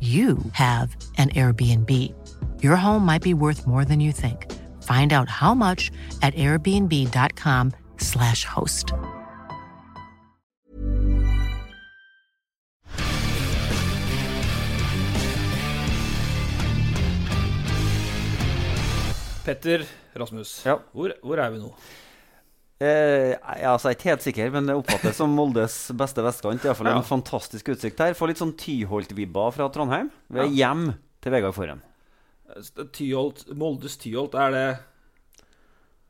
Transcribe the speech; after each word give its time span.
you 0.00 0.38
have 0.52 0.94
an 1.16 1.30
Airbnb. 1.30 1.90
Your 2.62 2.76
home 2.76 3.04
might 3.04 3.22
be 3.22 3.34
worth 3.34 3.66
more 3.66 3.84
than 3.84 3.98
you 3.98 4.12
think. 4.12 4.46
Find 4.84 5.12
out 5.12 5.28
how 5.28 5.54
much 5.54 5.90
at 6.22 6.32
airbnb.com/slash 6.36 8.44
host. 8.44 8.92
Petter 19.44 19.84
Rasmus, 20.16 20.62
Ja. 20.66 20.76
hvor, 20.92 21.12
hvor 21.22 21.36
er 21.36 21.50
vi 21.50 21.58
nå? 21.58 21.74
Eh, 22.78 23.32
jeg 23.34 23.66
altså, 23.66 23.88
jeg 23.90 23.96
er 23.96 23.98
ikke 23.98 24.10
helt 24.12 24.22
sikker, 24.26 24.50
men 24.54 24.68
det 24.70 24.76
oppfattes 24.78 25.16
som 25.18 25.32
Moldes 25.34 25.76
beste 25.98 26.22
vestkant. 26.22 26.62
I 26.62 26.68
hvert 26.70 26.78
fall 26.78 26.86
Ja. 26.92 26.96
en 27.00 27.06
fantastisk 27.08 27.72
utsikt 27.74 27.98
her. 27.98 28.14
Får 28.14 28.28
litt 28.30 28.38
sånn 28.38 28.54
Tyholt-vibber 28.56 29.52
fra 29.56 29.66
Trondheim. 29.74 30.10
Vi 30.30 30.38
er 30.38 30.44
Ja. 30.46 30.74
hjem 30.74 30.94
til 31.20 31.32
Vegard 31.32 31.54
Forhen. 31.54 31.82
Tyholt, 32.92 33.44
Moldes 33.54 33.96
Tyholt, 33.98 34.34
er 34.34 34.50
det 34.54 34.78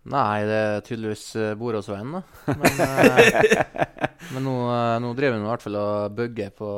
Nei, 0.09 0.41
det 0.47 0.55
er 0.57 0.81
tydeligvis 0.87 1.25
uh, 1.37 1.55
Boråsveien, 1.59 2.13
da. 2.13 2.23
Men, 2.57 2.81
eh, 2.81 4.07
men 4.33 4.45
nå, 4.47 4.55
eh, 4.73 4.99
nå 5.05 5.11
driver 5.19 5.37
vi 5.37 5.43
i 5.45 5.49
hvert 5.51 5.65
fall 5.67 5.77
og 5.77 6.15
bygger 6.17 6.51
på 6.57 6.69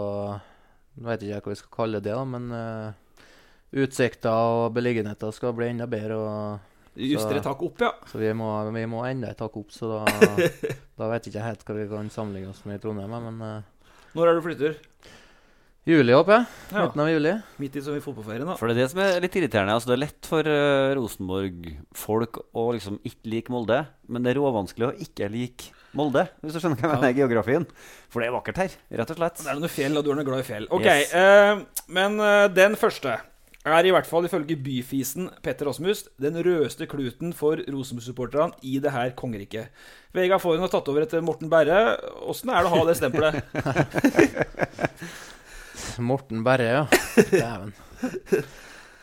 Nå 0.98 1.06
vet 1.06 1.22
ikke 1.22 1.34
jeg 1.36 1.42
hva 1.44 1.52
vi 1.52 1.58
skal 1.60 1.76
kalle 1.76 2.00
det, 2.02 2.10
da, 2.16 2.24
men 2.26 2.48
uh, 2.50 2.92
utsikter 3.72 4.30
og 4.34 4.74
beliggenheter 4.74 5.30
skal 5.32 5.54
bli 5.56 5.68
enda 5.70 5.86
bedre. 5.86 6.16
Og, 6.18 6.69
Juster 6.96 7.36
et 7.38 7.44
tak 7.46 7.60
opp, 7.62 7.80
ja. 7.80 7.92
så 8.10 8.18
vi 8.18 8.32
må, 8.34 8.48
vi 8.74 8.82
må 8.90 9.04
enda 9.06 9.30
et 9.30 9.38
tak 9.38 9.54
opp, 9.56 9.70
så 9.72 9.86
da, 9.92 10.00
da 10.98 11.10
vet 11.12 11.26
jeg 11.28 11.34
ikke 11.34 11.44
helt 11.46 11.62
hva 11.68 11.76
vi 11.78 11.88
kan 11.92 12.10
sammenligne 12.12 12.50
oss 12.50 12.64
med 12.66 12.80
i 12.80 12.82
Trondheim. 12.82 13.14
Men 13.28 13.38
uh, 13.40 13.92
Når 14.18 14.30
er 14.32 14.38
du 14.40 14.42
flytter? 14.48 14.80
juli, 15.90 16.12
håper 16.14 16.34
jeg. 16.36 16.44
Ja. 16.70 16.82
Midten 16.84 17.00
av 17.02 17.08
juli. 17.10 17.30
Midt 17.58 17.76
i 17.78 17.82
som 17.82 17.94
i 17.96 18.02
fotballferien, 18.04 18.46
da. 18.46 18.54
For 18.60 18.68
det 18.70 18.76
er 18.76 18.82
det 18.82 18.90
som 18.92 19.00
er 19.02 19.16
litt 19.24 19.38
irriterende. 19.40 19.74
Altså, 19.74 19.90
det 19.90 19.96
er 19.96 20.02
lett 20.04 20.28
for 20.28 20.46
uh, 20.50 20.90
Rosenborg-folk 20.98 22.38
å 22.54 22.66
liksom 22.76 22.98
ikke 23.06 23.32
like 23.32 23.54
Molde, 23.54 23.80
men 24.10 24.22
det 24.26 24.34
er 24.34 24.38
råvanskelig 24.42 24.88
å 24.90 24.92
ikke 25.06 25.30
like 25.32 25.72
Molde, 25.96 26.26
hvis 26.44 26.54
du 26.54 26.60
skjønner 26.62 26.78
hva 26.78 26.92
jeg 26.92 27.00
mener, 27.00 27.16
geografien. 27.16 27.64
For 28.12 28.22
det 28.22 28.28
er 28.28 28.36
vakkert 28.36 28.60
her, 28.62 28.76
rett 29.00 29.10
og 29.14 29.18
slett. 29.18 29.40
Det 29.42 29.50
er 29.50 29.58
noe 29.58 29.72
fjell, 29.72 29.98
og 29.98 30.06
du 30.06 30.12
er 30.12 30.20
noe 30.20 30.28
glad 30.28 30.44
i 30.44 30.46
fjell. 30.46 30.68
Ok, 30.70 30.86
Yes. 30.86 31.14
uh, 31.16 31.86
Men 31.90 32.20
uh, 32.22 32.46
den 32.54 32.76
første 32.78 33.16
er 33.68 33.84
i 33.84 33.90
hvert 33.92 34.08
fall 34.08 34.24
ifølge 34.24 34.56
byfisen 34.56 35.26
Petter 35.44 35.68
Rasmus 35.68 36.06
den 36.20 36.38
rødeste 36.40 36.86
kluten 36.88 37.34
for 37.36 37.60
Rosenborg-supporterne 37.60 38.56
i 38.64 38.78
det 38.80 38.92
her 38.94 39.12
kongeriket. 39.18 39.68
Vegard 40.16 40.40
Forhen 40.40 40.64
har 40.64 40.72
tatt 40.72 40.88
over 40.88 41.04
etter 41.04 41.20
Morten 41.24 41.50
Berre. 41.52 41.98
Åssen 42.24 42.52
er 42.54 42.64
det 42.64 42.70
å 42.70 42.78
ha 42.78 42.86
det 42.88 42.96
stempelet? 42.96 43.36
Morten 46.10 46.40
Berre, 46.46 46.70
ja. 46.72 46.84
Dæven. 47.28 47.74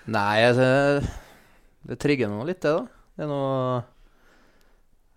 Nei, 0.09 0.50
det, 0.57 0.72
det 1.85 2.00
trigger 2.01 2.31
nå 2.31 2.41
litt, 2.47 2.63
det, 2.63 2.74
da. 2.74 2.88
Det 3.18 3.25
er 3.25 3.29
noe 3.29 3.84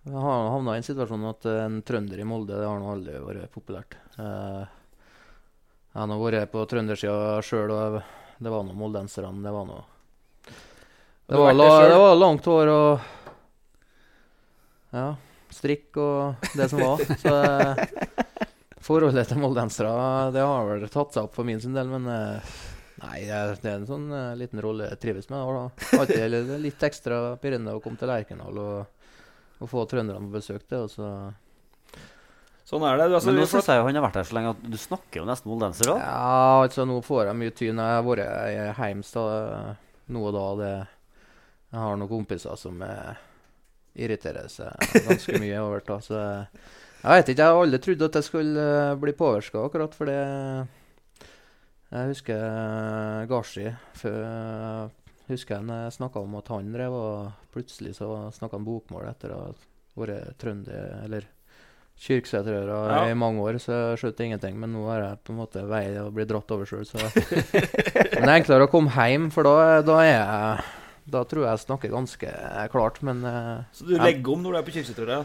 Jeg 0.08 0.20
har 0.20 0.46
havna 0.52 0.76
i 0.76 0.80
en 0.80 0.86
situasjon 0.86 1.28
at 1.30 1.48
en 1.52 1.80
trønder 1.86 2.20
i 2.20 2.28
Molde 2.28 2.60
det 2.60 2.68
har 2.68 2.80
nå 2.80 2.92
aldri 2.92 3.16
vært 3.24 3.52
populært. 3.56 3.96
Eh, 4.20 4.62
jeg 5.90 5.96
har 5.96 6.08
nå 6.12 6.20
vært 6.20 6.52
på 6.52 6.68
trøndersida 6.68 7.40
sjøl, 7.44 7.72
og 7.72 8.00
det 8.40 8.52
var 8.52 8.64
noen 8.64 8.78
moldenserne. 8.80 9.42
Det 9.44 9.52
var 9.52 9.66
noe 9.68 9.86
det 11.30 11.38
var, 11.38 11.52
la, 11.54 11.66
det 11.86 11.98
var 11.98 12.16
langt 12.18 12.46
hår 12.50 12.68
og 12.74 13.10
Ja, 14.90 15.12
strikk 15.54 16.00
og 16.02 16.48
det 16.58 16.66
som 16.72 16.80
var. 16.82 17.04
Så 17.22 17.34
eh, 17.38 17.84
forholdet 18.82 19.30
til 19.30 19.38
moldensere, 19.38 19.92
det 20.34 20.42
har 20.42 20.66
vel 20.66 20.88
tatt 20.90 21.14
seg 21.14 21.28
opp 21.28 21.36
for 21.38 21.46
min 21.46 21.62
sin 21.62 21.76
del, 21.76 21.86
men 21.92 22.08
eh, 22.10 22.56
Nei, 23.00 23.20
det 23.28 23.36
er, 23.62 23.76
en 23.76 23.86
sånn 23.88 24.10
eh, 24.12 24.32
liten 24.40 24.60
rolle 24.60 24.90
jeg 24.90 25.00
trives 25.04 25.30
med. 25.30 25.38
Da. 25.54 26.00
Alltid 26.00 26.34
litt 26.60 26.82
ekstra 26.90 27.20
pirrende 27.40 27.76
å 27.76 27.84
komme 27.84 28.00
til 28.00 28.10
Lerkendal 28.10 28.58
og, 28.60 29.06
og 29.62 29.70
få 29.70 29.86
trønderne 29.88 30.26
på 30.26 30.34
besøk. 30.34 30.66
Det, 30.66 30.82
og 30.82 30.90
så 30.90 31.12
Sånn 32.70 32.84
er 32.86 33.00
det. 33.00 33.08
Du, 33.10 33.14
altså, 33.18 33.32
Men 33.32 33.40
nå 33.42 33.46
syns 33.50 33.66
jeg 33.66 33.80
jo 33.80 33.86
han 33.88 33.96
har 33.98 34.04
vært 34.04 34.18
her 34.20 34.26
så 34.28 34.36
lenge 34.36 34.50
at 34.54 34.60
du 34.70 34.76
snakker 34.78 35.20
jo 35.22 35.26
nesten 35.26 35.50
moldenser 35.50 35.90
òg. 35.90 36.02
Ja, 36.04 36.60
altså 36.62 36.84
nå 36.86 37.00
får 37.02 37.24
jeg 37.32 37.38
mye 37.40 37.54
tyn. 37.58 37.80
Jeg 37.82 37.96
har 37.96 38.04
vært 38.06 38.76
hjemme 38.78 39.74
nå 40.14 40.22
og 40.28 40.36
da. 40.36 40.44
Det, 40.60 40.70
jeg 41.70 41.80
har 41.84 41.98
noen 41.98 42.10
kompiser 42.12 42.56
som 42.60 42.78
eh, 42.86 43.18
irriterer 44.06 44.46
seg 44.52 44.70
ganske 45.08 45.40
mye 45.42 45.58
over 45.64 45.82
det. 45.88 45.98
Så 46.06 46.20
jeg 46.20 47.16
vet 47.16 47.32
ikke, 47.32 47.42
jeg 47.42 47.48
har 47.56 47.64
aldri 47.64 47.80
trodd 47.88 48.06
at 48.06 48.18
jeg 48.20 48.28
skulle 48.28 48.68
eh, 48.76 48.94
bli 49.02 49.16
påvirka 49.18 49.64
akkurat 49.66 49.94
for 49.98 50.10
det. 50.10 50.20
Jeg 51.90 52.10
husker 52.12 53.26
Gashi. 53.30 53.66
før- 53.98 54.90
husker 55.30 55.62
jeg 55.62 55.92
snakka 55.98 56.22
om 56.22 56.34
at 56.38 56.48
han 56.54 56.70
drev, 56.74 56.94
og 56.94 57.50
plutselig 57.54 57.96
så 57.98 58.30
snakka 58.34 58.58
han 58.58 58.66
bokmål 58.66 59.08
etter 59.10 59.34
å 59.34 59.40
ha 59.48 59.52
vært 59.98 60.38
trønder, 60.42 61.04
eller 61.04 61.26
kyrksæterøra 62.00 62.78
Ja. 62.94 63.00
i 63.10 63.14
mange 63.18 63.42
år, 63.44 63.58
så 63.60 63.72
jeg 63.92 63.98
skjønte 64.00 64.24
ingenting. 64.24 64.56
Men 64.60 64.72
nå 64.72 64.86
er 64.94 65.02
jeg 65.04 65.18
på 65.26 65.34
en 65.34 65.40
måte 65.42 65.64
vei 65.68 65.84
å 66.00 66.08
bli 66.14 66.24
dratt 66.28 66.50
over 66.56 66.64
sjøl, 66.68 66.84
så 66.88 66.96
Men 67.04 68.24
det 68.24 68.32
er 68.32 68.36
enklere 68.40 68.66
å 68.66 68.72
komme 68.72 68.90
hjem, 68.94 69.30
for 69.34 69.44
da, 69.48 69.80
da 69.84 69.98
jeg 70.06 70.64
Da 71.10 71.24
tror 71.26 71.42
jeg 71.44 71.50
jeg 71.56 71.64
snakker 71.66 71.90
ganske 71.92 72.32
klart, 72.72 73.00
men 73.02 73.24
eh, 73.26 73.64
Så 73.74 73.86
du 73.88 73.96
legger 73.98 74.32
om 74.32 74.42
når 74.44 74.52
du 74.52 74.58
er 74.60 74.66
på 74.68 74.74
Kyrksæterøra? 74.78 75.20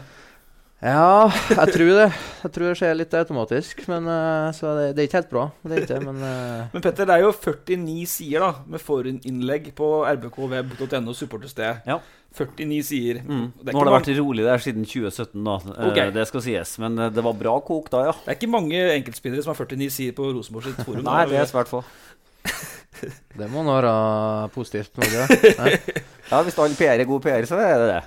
jeg 0.84 1.72
tror 1.72 1.90
det. 1.96 2.08
Jeg 2.42 2.52
tror 2.52 2.66
det 2.68 2.74
skjer 2.76 2.98
litt 2.98 3.14
automatisk, 3.16 3.78
men 3.88 4.08
eh, 4.12 4.50
Så 4.52 4.74
det, 4.76 4.90
det 4.96 5.02
er 5.02 5.08
ikke 5.08 5.20
helt 5.22 5.30
bra. 5.30 5.44
Det 5.64 5.72
er 5.72 5.86
ikke, 5.86 6.00
men 6.04 6.20
eh, 6.20 6.74
Men 6.74 6.84
Petter, 6.84 7.08
det 7.08 7.14
er 7.16 7.24
jo 7.24 7.32
49 7.32 8.04
sider 8.12 8.44
da 8.44 8.50
med 8.68 8.82
forinnlegg 8.84 9.70
på 9.78 9.88
rbkweb.no 10.04 11.16
supportersted. 11.16 11.80
Ja. 11.88 11.96
49 12.36 12.82
sider. 12.84 13.22
Mm. 13.24 13.46
Det, 13.56 13.72
Nå 13.72 13.80
har 13.80 13.86
ikke 13.86 13.86
det 13.86 13.94
mange, 13.94 13.94
vært 13.96 14.20
rolig 14.20 14.44
der 14.44 14.60
siden 14.60 14.84
2017, 14.84 15.46
da. 15.46 15.54
Okay. 15.88 16.12
Det 16.12 16.26
skal 16.28 16.44
sies. 16.44 16.74
Men 16.82 16.98
eh, 17.00 17.12
det 17.16 17.24
var 17.24 17.38
bra 17.40 17.54
kok 17.64 17.88
da, 17.94 18.02
ja. 18.10 18.16
det 18.26 18.34
er 18.34 18.38
ikke 18.38 18.52
mange 18.52 18.82
enkeltspillere 18.98 19.46
som 19.46 19.54
har 19.54 19.62
49 19.64 19.88
sider 19.94 20.18
på 20.18 20.28
Rosenborg 20.28 20.68
sitt 20.68 20.82
forum. 20.84 21.00
Nei, 21.06 21.22
da. 21.24 21.30
det 21.32 21.40
er 21.40 21.48
svært 21.54 21.72
få. 21.72 21.80
det 23.40 23.48
må 23.52 23.64
nå 23.64 23.78
være 23.78 23.94
positivt. 24.54 24.92
Ikke 25.00 25.24
det? 25.24 25.80
Ja, 26.26 26.40
Hvis 26.42 26.56
all 26.58 26.72
PR 26.74 26.98
er 26.98 27.06
god 27.06 27.22
PR, 27.22 27.44
så 27.46 27.54
er 27.62 27.76
det 27.78 27.90
det. 27.92 28.00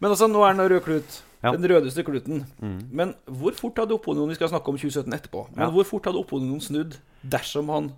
Men 0.00 0.10
altså, 0.10 0.26
nå 0.32 0.40
er 0.42 0.54
den 0.56 0.70
rød 0.72 0.80
klut. 0.86 1.18
Ja. 1.44 1.52
Den 1.52 1.66
rødeste 1.68 2.02
kluten. 2.02 2.44
Mm. 2.60 2.78
Men 2.92 3.14
hvor 3.28 3.52
fort 3.54 3.76
hadde 3.76 3.92
opinionen 3.94 4.28
Vi 4.32 4.34
skal 4.38 4.48
snakke 4.48 4.68
om 4.72 4.76
2017 4.78 5.12
etterpå. 5.12 5.46
Men 5.54 5.66
Ja. 5.68 5.70
hvor 5.70 5.84
fort 5.84 6.04
hadde 6.08 6.18
opinionen 6.18 6.60
snudd 6.60 6.96
dersom 7.22 7.68
han 7.68 7.92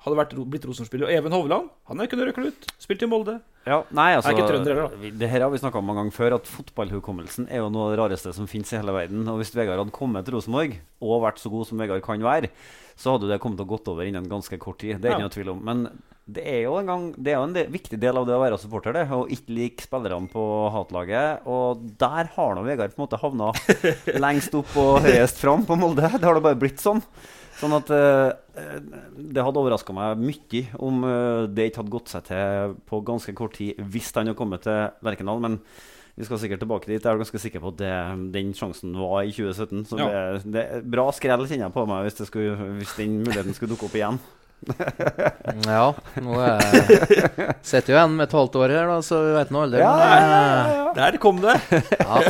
hadde 0.00 0.16
vært, 0.16 0.32
blitt 0.50 0.64
Rosenborg-spiller. 0.64 1.06
Og 1.06 1.12
Even 1.12 1.32
Hovland 1.32 1.68
han 1.86 2.00
er 2.00 2.06
ikke 2.06 2.16
noen 2.16 2.32
rødklut. 2.32 2.66
Spilt 2.80 3.02
i 3.02 3.06
Molde. 3.06 3.40
Ja, 3.66 3.82
nei, 3.92 4.14
altså, 4.16 4.30
Er 4.30 4.36
ikke 4.38 4.48
trønder 4.48 4.74
heller, 4.74 4.88
da. 4.88 5.10
Det 5.18 5.28
her 5.28 5.40
har 5.44 5.50
vi 5.50 5.58
snakka 5.58 5.76
om 5.78 5.84
mange 5.84 6.00
ganger 6.00 6.12
før, 6.16 6.34
at 6.34 6.46
fotballhukommelsen 6.48 7.48
er 7.50 7.58
jo 7.60 7.68
noe 7.68 7.90
av 7.90 7.90
det 7.92 7.98
rareste 8.00 8.32
som 8.34 8.46
fins 8.48 8.72
i 8.72 8.76
hele 8.80 8.92
verden. 8.92 9.28
Og 9.28 9.36
hvis 9.42 9.52
Vegard 9.54 9.78
hadde 9.78 9.92
kommet 9.92 10.24
til 10.24 10.34
Rosenborg 10.34 10.78
og 11.02 11.22
vært 11.22 11.38
så 11.38 11.50
god 11.52 11.66
som 11.68 11.78
Vegard 11.78 12.00
kan 12.02 12.18
være, 12.24 12.48
så 12.96 13.12
hadde 13.18 13.28
det 13.28 13.40
kommet 13.40 13.58
til 13.60 13.66
å 13.66 13.72
gått 13.76 13.88
over 13.92 14.04
innen 14.08 14.26
ganske 14.28 14.58
kort 14.58 14.78
tid. 14.78 15.00
Det 15.02 15.10
er 15.10 15.18
Ja. 15.18 15.18
ikke 15.18 15.28
noe 15.28 15.36
tvil 15.36 15.50
om. 15.52 15.62
Men 15.64 16.02
det 16.36 16.44
er 16.46 16.60
jo 16.64 16.76
en, 16.78 16.88
gang, 16.90 17.04
det 17.16 17.32
er 17.32 17.38
jo 17.38 17.46
en 17.48 17.54
del, 17.56 17.68
viktig 17.72 17.98
del 18.00 18.20
av 18.20 18.26
det 18.28 18.36
å 18.36 18.42
være 18.42 18.58
supporter, 18.60 18.94
det. 18.96 19.06
Å 19.10 19.24
ikke 19.32 19.54
like 19.56 19.86
spillerne 19.86 20.30
på 20.30 20.44
hatlaget. 20.74 21.44
Og 21.50 21.82
der 22.00 22.30
har 22.36 22.56
nå 22.56 22.64
Vegard 22.66 22.94
på 22.94 23.00
en 23.00 23.06
måte 23.06 23.20
havna 23.20 23.50
lengst 24.24 24.56
opp 24.58 24.72
og 24.80 25.04
høyest 25.06 25.42
fram 25.42 25.66
på 25.68 25.78
Molde. 25.80 26.10
Det 26.16 26.26
har 26.26 26.38
det 26.38 26.44
bare 26.46 26.60
blitt 26.60 26.82
sånn. 26.82 27.02
Sånn 27.60 27.76
at 27.76 27.90
eh, 27.92 28.30
Det 29.34 29.44
hadde 29.44 29.60
overraska 29.60 29.92
meg 29.92 30.20
mye 30.22 30.62
om 30.80 31.04
uh, 31.04 31.44
det 31.50 31.68
ikke 31.68 31.82
hadde 31.82 31.92
gått 31.92 32.12
seg 32.12 32.24
til 32.30 32.76
på 32.88 33.02
ganske 33.04 33.34
kort 33.36 33.58
tid 33.58 33.80
hvis 33.92 34.12
han 34.16 34.30
hadde 34.30 34.38
kommet 34.38 34.64
til 34.64 34.88
Lerkendal. 35.04 35.42
Men 35.44 35.58
vi 36.16 36.26
skal 36.28 36.40
sikkert 36.42 36.60
tilbake 36.64 36.88
dit. 36.88 37.00
Jeg 37.00 37.08
er 37.08 37.20
ganske 37.20 37.40
sikker 37.40 37.62
på 37.62 37.72
at 37.72 37.80
det, 37.80 37.94
den 38.34 38.52
sjansen 38.56 38.96
var 38.98 39.22
i 39.24 39.32
2017. 39.32 39.86
Så 39.88 40.00
Ja. 40.00 40.10
det, 40.36 40.52
det 40.52 40.64
er 40.66 40.84
bra 40.96 41.06
skrell 41.16 41.46
kjenner 41.46 41.68
jeg 41.68 41.76
på 41.76 41.86
meg 41.88 42.04
hvis, 42.08 42.18
det 42.20 42.28
skulle, 42.28 42.70
hvis 42.80 42.96
den 42.98 43.20
muligheten 43.24 43.56
skulle 43.56 43.74
dukke 43.74 43.88
opp 43.88 43.96
igjen. 43.96 44.20
Ja, 45.66 45.86
nå 46.20 46.36
er 46.44 46.60
sitter 47.70 47.94
jo 47.94 47.98
en 48.00 48.16
med 48.18 48.28
et 48.28 48.34
halvt 48.36 48.58
år 48.60 48.74
her, 48.74 48.90
da, 48.90 48.98
så 49.04 49.20
vi 49.24 49.32
vet 49.34 49.52
nå 49.54 49.62
aldri. 49.64 49.80
men, 49.80 50.90
Der 50.98 51.16
kom 51.22 51.40
det! 51.42 51.56
eh, 51.70 51.92
ja. 52.00 52.20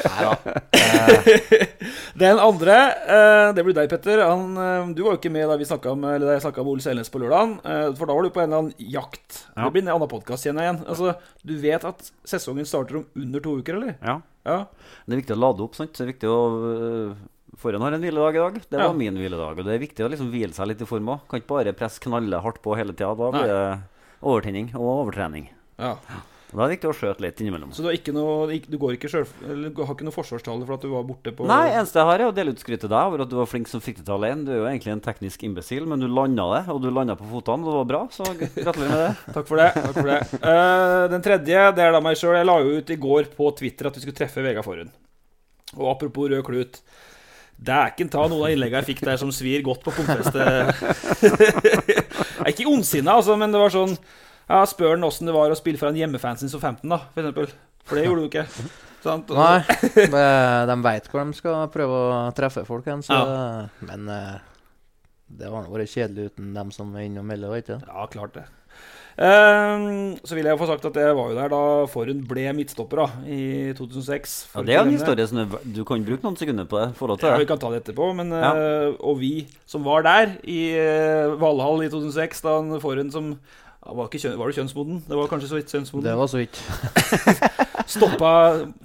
Nei 0.00 0.20
da. 0.26 0.34
Den 2.20 2.40
andre, 2.42 2.76
eh, 3.16 3.48
det 3.56 3.64
blir 3.66 3.76
deg, 3.76 3.90
Petter. 3.90 4.22
Han, 4.28 4.54
eh, 4.54 4.90
du 4.94 5.02
var 5.06 5.16
jo 5.16 5.20
ikke 5.20 5.32
med 5.34 5.48
da 5.50 5.58
vi 5.60 5.68
snakket 5.68 5.92
om, 5.92 6.06
eller 6.08 6.28
da 6.28 6.36
jeg 6.36 6.44
snakka 6.46 6.64
med 6.64 6.74
Ole 6.74 6.84
Selnes 6.84 7.12
på 7.12 7.22
lørdag. 7.22 7.56
Eh, 7.64 7.86
for 7.98 8.10
da 8.10 8.16
var 8.16 8.26
du 8.26 8.32
på 8.34 8.42
en 8.42 8.48
eller 8.50 8.64
annen 8.64 8.90
jakt. 8.96 9.44
Ja. 9.54 9.64
Det 9.64 9.72
blir 9.76 9.86
en 9.86 9.94
annen 9.96 10.10
podkast, 10.10 10.46
igjen. 10.46 10.60
igjen. 10.62 10.82
Altså, 10.86 11.14
du 11.46 11.54
vet 11.62 11.86
at 11.88 12.10
sesongen 12.28 12.68
starter 12.68 13.02
om 13.02 13.06
under 13.18 13.44
to 13.44 13.58
uker, 13.60 13.80
eller? 13.80 13.96
Ja. 14.04 14.20
Ja. 14.46 14.62
Det 15.04 15.14
er 15.14 15.22
viktig 15.22 15.36
å 15.36 15.42
lade 15.42 15.66
opp. 15.66 15.76
sant? 15.76 15.92
Det 15.96 16.06
er 16.06 16.12
viktig 16.14 16.30
å 16.30 16.40
Forhen 17.60 17.82
har 17.84 17.92
en 17.92 18.00
hviledag 18.02 18.36
i 18.38 18.40
dag. 18.40 18.54
Det 18.70 18.78
Ja. 18.80 18.86
var 18.88 18.94
min 18.96 19.14
hviledag. 19.20 19.58
Og 19.60 19.64
det 19.66 19.74
er 19.76 19.82
viktig 19.86 20.04
å 20.06 20.10
liksom 20.10 20.30
hvile 20.32 20.54
seg 20.56 20.66
litt 20.72 20.80
i 20.80 20.88
form 20.88 21.08
òg. 21.12 21.20
Kan 21.28 21.40
ikke 21.42 21.52
bare 21.54 21.72
presse 21.76 22.00
knalle 22.00 22.40
hardt 22.40 22.62
på 22.64 22.74
hele 22.76 22.92
tida. 22.96 23.12
Da 23.14 23.30
blir 23.30 23.46
det 23.52 23.80
overtenning 24.22 24.72
og 24.74 25.06
overtrening. 25.06 25.48
ja. 25.78 25.96
Da 26.50 26.64
er 26.64 26.66
det 26.66 26.80
viktig 26.80 26.88
å 26.90 26.94
skjøte 26.98 27.20
litt 27.22 27.38
innimellom. 27.38 27.70
Så 27.70 27.78
du 27.78 27.86
har 27.86 27.94
ikke 27.94 28.10
noe, 28.12 28.48
du 28.58 28.74
går 28.76 28.96
ikke 28.98 29.06
selv, 29.08 29.28
eller 29.46 29.70
du 29.70 29.84
har 29.86 29.94
ikke 29.94 30.02
noe 30.02 30.10
forsvarstale 30.16 30.66
for 30.66 30.74
at 30.74 30.80
du 30.82 30.88
var 30.90 31.04
borte 31.06 31.30
på 31.30 31.46
Nei, 31.46 31.68
eneste 31.78 31.94
jeg 32.00 32.08
har, 32.08 32.18
er 32.18 32.26
å 32.26 32.34
dele 32.34 32.50
ut 32.50 32.58
skryt 32.58 32.80
til 32.82 32.90
deg 32.90 33.06
over 33.06 33.22
at 33.22 33.28
du 33.30 33.36
var 33.38 33.46
flink 33.46 33.68
som 33.70 33.78
fikk 33.80 33.98
det 33.98 34.06
til 34.06 34.14
alene. 34.18 34.42
Du 34.44 34.50
er 34.50 34.58
jo 34.58 34.66
egentlig 34.66 34.90
en 34.96 35.00
teknisk 35.00 35.44
imbesil, 35.46 35.86
men 35.86 36.00
du 36.02 36.08
landa 36.10 36.48
det, 36.58 36.68
og 36.74 36.82
du 36.82 36.90
landa 36.90 37.14
på 37.14 37.22
fotene, 37.30 37.62
og 37.62 37.70
det 37.70 37.78
var 37.78 37.86
bra. 37.92 38.00
Så 38.10 38.24
gratulerer 38.34 38.90
med 38.90 38.98
det. 38.98 39.16
Takk 39.36 39.46
for 39.46 39.56
det. 39.62 39.68
takk 39.78 39.94
for 39.94 40.10
det 40.10 40.18
Uh, 40.42 41.06
Den 41.14 41.22
tredje, 41.22 41.62
det 41.76 41.78
er 41.86 41.92
da 41.94 42.00
meg 42.00 42.16
sjøl. 42.18 42.34
Jeg 42.34 42.46
la 42.50 42.58
jo 42.58 42.74
ut 42.82 42.90
i 42.90 42.96
går 42.98 43.30
på 43.38 43.54
Twitter 43.56 43.86
at 43.86 43.94
vi 43.94 44.00
skulle 44.02 44.18
treffe 44.18 44.42
Vegard 44.42 44.64
Forhund. 44.66 44.90
Og 45.78 45.86
apropos 45.94 46.28
rød 46.34 46.42
klut. 46.50 46.80
Dæken 47.60 48.08
ta 48.08 48.22
noen 48.24 48.46
av 48.46 48.52
innleggene 48.54 48.80
jeg 48.80 48.94
fikk 48.94 49.02
der 49.04 49.18
som 49.20 49.28
svir 49.36 49.60
godt 49.66 49.82
på 49.84 49.92
pumpefestet. 49.92 50.40
Jeg 51.20 52.46
er 52.46 52.52
ikke 52.54 52.68
ondsinna, 52.70 53.18
altså, 53.20 53.34
men 53.40 53.52
det 53.52 53.60
var 53.60 53.72
sånn 53.74 53.92
ja, 54.50 54.62
Spør 54.66 54.94
han 54.96 55.04
åssen 55.06 55.28
det 55.28 55.34
var 55.36 55.52
å 55.52 55.58
spille 55.58 55.78
for 55.78 55.90
en 55.92 55.98
hjemmefansen 56.00 56.48
som 56.50 56.62
15, 56.62 56.88
da, 56.90 56.98
for 57.14 57.20
eksempel. 57.22 57.50
For 57.86 57.98
det 58.00 58.06
gjorde 58.06 58.24
du 58.24 58.28
ikke. 58.30 58.46
Sant? 59.04 59.30
Nei, 59.32 59.60
de- 59.96 60.66
de 60.70 60.76
veit 60.84 61.06
hvor 61.12 61.22
de 61.24 61.36
skal 61.38 61.68
prøve 61.72 62.00
å 62.08 62.16
treffe 62.36 62.64
folk 62.68 62.88
hen, 62.90 63.04
så 63.06 63.16
Men 63.86 64.08
eh, 64.12 64.40
det 65.30 65.48
har 65.52 65.68
vært 65.70 65.92
kjedelig 65.92 66.32
uten 66.32 66.50
dem 66.56 66.72
som 66.74 66.90
er 66.98 67.08
melder, 67.22 67.52
vet 67.54 67.70
du. 67.70 67.76
Ja, 67.86 68.06
klart 68.12 68.34
det. 68.40 68.46
Ehm, 69.18 70.16
så 70.24 70.36
vil 70.36 70.46
jeg 70.48 70.58
få 70.60 70.66
sagt 70.70 70.84
at 70.88 70.96
jeg 70.96 71.16
var 71.16 71.30
jo 71.32 71.36
der 71.36 71.50
da 71.52 71.62
Forhund 71.90 72.22
ble 72.28 72.44
midtstopper 72.56 73.02
da, 73.02 73.06
i 73.26 73.40
2006. 73.76 74.36
Ja, 74.54 74.62
det 74.66 74.76
er 74.76 74.82
en 74.84 74.94
historie 74.94 75.26
som 75.28 75.56
du 75.64 75.82
kan 75.88 76.04
bruke 76.06 76.24
noen 76.24 76.38
sekunder 76.40 76.68
på 76.70 76.78
det. 76.80 76.90
forhold 76.96 77.18
til 77.20 77.28
Ja, 77.28 77.38
vi 77.40 77.48
kan 77.50 77.58
ta 77.58 77.70
det 77.70 77.82
etterpå. 77.82 78.12
Men, 78.16 78.30
Ja. 78.30 78.52
eh, 78.54 78.94
og 79.00 79.18
vi 79.20 79.46
som 79.66 79.84
var 79.84 80.02
der 80.02 80.36
i 80.44 80.60
uh, 80.78 81.40
Valhall 81.40 81.84
i 81.84 81.90
2006, 81.90 82.40
da 82.42 82.78
Forhund 82.78 83.12
som 83.12 83.38
ja, 83.86 83.92
var, 83.94 84.08
ikke 84.08 84.36
var 84.36 84.46
det 84.46 84.56
kjønnsmoden? 84.56 85.04
Det 85.08 85.16
var 85.16 85.28
kanskje 85.28 85.48
så 85.48 85.56
vidt 85.56 85.72
kjønnsmoden. 85.72 86.04
Det 86.04 86.16
var 86.16 86.26
så 86.26 86.36
vidt. 86.36 86.56
Stoppa, 87.90 88.32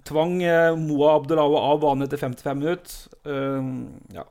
tvang 0.07 0.41
eh, 0.43 0.75
Moa 0.79 1.15
Abdelawa 1.19 1.59
av 1.71 1.81
banen 1.83 2.07
etter 2.07 2.17
55 2.17 2.57
minutter. 2.57 2.95
Uh, 3.27 3.85
ja. 4.15 4.23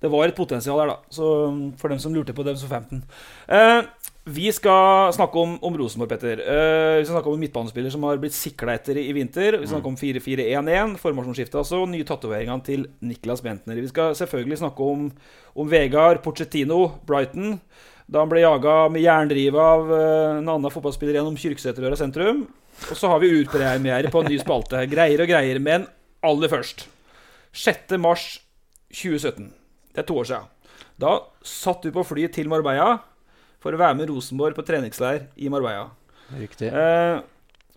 Det 0.00 0.10
var 0.12 0.28
et 0.28 0.36
potensial 0.36 0.78
der, 0.78 0.92
da. 0.92 0.96
Så 1.10 1.50
mm, 1.50 1.76
For 1.80 1.88
dem 1.88 1.98
som 1.98 2.14
lurte 2.14 2.34
på 2.36 2.44
dem 2.46 2.56
som 2.56 2.68
15. 2.68 3.02
Eh, 3.48 3.82
vi 4.26 4.48
skal 4.50 5.12
snakke 5.14 5.38
om, 5.38 5.52
om 5.62 5.76
Rosenborg, 5.78 6.10
Petter. 6.10 6.40
Uh, 6.42 6.98
vi 6.98 7.04
skal 7.04 7.14
snakke 7.14 7.30
om 7.30 7.36
en 7.36 7.42
midtbanespiller 7.44 7.92
som 7.94 8.02
har 8.08 8.18
blitt 8.18 8.34
sikla 8.34 8.74
etter 8.74 8.98
i, 8.98 9.12
vinter. 9.14 9.54
Vi 9.54 9.68
skal 9.68 9.76
snakke 9.76 9.92
om 9.92 9.98
4-4-1-1, 10.00 10.96
formasjonsskiftet 10.98 11.60
altså. 11.60 11.84
og 11.84 11.92
Nye 11.92 12.06
tatoveringer 12.08 12.64
til 12.66 12.88
Niklas 13.06 13.44
Bentner. 13.46 13.78
Vi 13.78 13.92
skal 13.92 14.18
selvfølgelig 14.18 14.58
snakke 14.64 14.90
om, 14.96 15.06
om 15.54 15.70
Vegard 15.70 16.24
Pochettino, 16.26 16.80
Brighton. 17.06 17.60
Da 18.10 18.24
han 18.24 18.34
ble 18.34 18.42
jaga 18.42 18.76
med 18.90 19.06
jerndrive 19.06 19.62
av 19.62 19.94
uh, 19.94 20.02
en 20.40 20.54
annen 20.56 20.74
fotballspiller 20.74 21.20
gjennom 21.20 21.38
Kyrksæterøra 21.38 22.02
sentrum. 22.02 22.48
Og 22.90 22.98
så 22.98 23.14
har 23.14 23.22
vi 23.22 23.30
urpremiere 23.30 24.10
på 24.10 24.24
en 24.24 24.30
ny 24.34 24.42
spalte. 24.42 24.82
Greier 24.90 25.22
og 25.22 25.30
greier. 25.30 25.62
Men 25.62 25.86
aller 26.26 26.50
først 26.50 26.88
6. 27.54 27.94
mars 28.02 28.32
2017. 28.90 29.52
Det 29.94 30.02
er 30.02 30.10
to 30.10 30.18
år 30.18 30.34
siden. 30.34 30.54
Da 30.98 31.20
satt 31.46 31.86
du 31.86 31.94
på 31.94 32.02
flyet 32.10 32.34
til 32.34 32.50
Marbella 32.50 32.96
for 33.62 33.74
å 33.74 33.80
være 33.80 33.96
med 33.98 34.10
Rosenborg 34.10 34.56
på 34.56 34.64
treningsleir 34.66 35.26
i 35.36 35.50
Marbella. 35.52 35.88
Riktig. 36.36 36.68
Eh, 36.70 37.22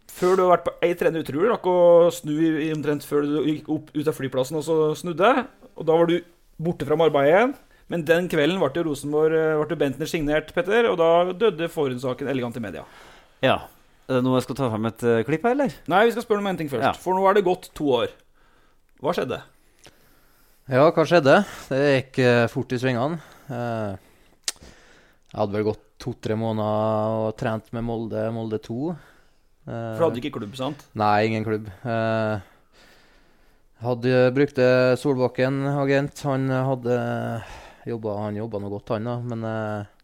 før 0.10 0.36
du 0.36 0.44
har 0.46 0.54
vært 0.56 0.68
på 0.68 0.76
ei 0.86 0.92
trening, 0.98 1.26
tror 1.28 1.46
du 1.46 1.50
rakk 1.52 1.70
å 1.70 1.80
snu 2.14 2.36
omtrent 2.74 3.06
før 3.08 3.26
du 3.26 3.40
gikk 3.48 3.72
opp 3.74 3.90
ut 3.96 4.10
av 4.10 4.18
flyplassen 4.18 4.60
og 4.60 4.66
så 4.68 4.78
snudde. 5.00 5.34
Og 5.80 5.88
da 5.88 5.98
var 6.00 6.10
du 6.10 6.20
borte 6.60 6.88
fra 6.88 6.98
Marbella 7.00 7.30
igjen. 7.30 7.58
Men 7.90 8.06
den 8.06 8.28
kvelden 8.30 8.62
ble 8.62 8.86
Rosenborg 8.86 9.34
eh, 9.34 9.66
ble 9.66 9.78
Bentner 9.80 10.10
signert, 10.10 10.54
Petter, 10.54 10.92
og 10.92 11.00
da 11.02 11.34
døde 11.34 11.72
forhåndssaken 11.74 12.30
elegant 12.30 12.58
i 12.60 12.64
media. 12.64 12.86
Ja. 13.46 13.64
Er 14.10 14.20
det 14.20 14.26
noe 14.26 14.40
jeg 14.40 14.48
skal 14.48 14.58
ta 14.58 14.68
frem 14.72 14.90
et 14.90 15.04
uh, 15.06 15.20
klipp 15.26 15.44
her, 15.46 15.54
eller? 15.54 15.74
Nei, 15.90 16.06
vi 16.08 16.14
skal 16.16 16.26
spørre 16.26 16.42
om 16.42 16.48
en 16.50 16.58
ting 16.58 16.70
først. 16.70 16.86
Ja. 16.86 16.94
For 16.98 17.14
nå 17.14 17.26
er 17.30 17.38
det 17.38 17.46
gått 17.46 17.68
to 17.78 17.92
år. 17.94 18.14
Hva 19.06 19.14
skjedde? 19.14 19.38
Ja, 20.70 20.88
hva 20.90 21.06
skjedde? 21.06 21.36
Det 21.70 21.82
gikk 21.84 22.18
uh, 22.26 22.46
fort 22.50 22.74
i 22.74 22.80
svingene. 22.82 23.22
Eh, 23.50 24.09
jeg 25.30 25.38
hadde 25.38 25.54
vel 25.54 25.68
gått 25.68 25.84
to-tre 26.02 26.36
måneder 26.40 27.20
og 27.28 27.36
trent 27.38 27.68
med 27.76 27.86
Molde, 27.86 28.24
Molde 28.34 28.58
2. 28.66 28.78
Eh, 28.90 29.70
For 29.70 30.02
du 30.02 30.06
hadde 30.08 30.22
ikke 30.24 30.40
klubb, 30.40 30.56
sant? 30.58 30.88
Nei, 30.98 31.28
ingen 31.28 31.46
klubb. 31.46 31.70
Eh, 31.86 32.42
hadde 33.84 34.16
brukte 34.34 34.66
Solbakken 35.00 35.62
agent. 35.76 36.24
Han 36.26 36.50
hadde 36.50 36.98
jobba 37.90 38.18
Han 38.26 38.42
jobba 38.42 38.60
noe 38.62 38.74
godt, 38.74 38.92
han 38.96 39.08
da, 39.08 39.16
men 39.24 39.46
eh, 39.48 39.96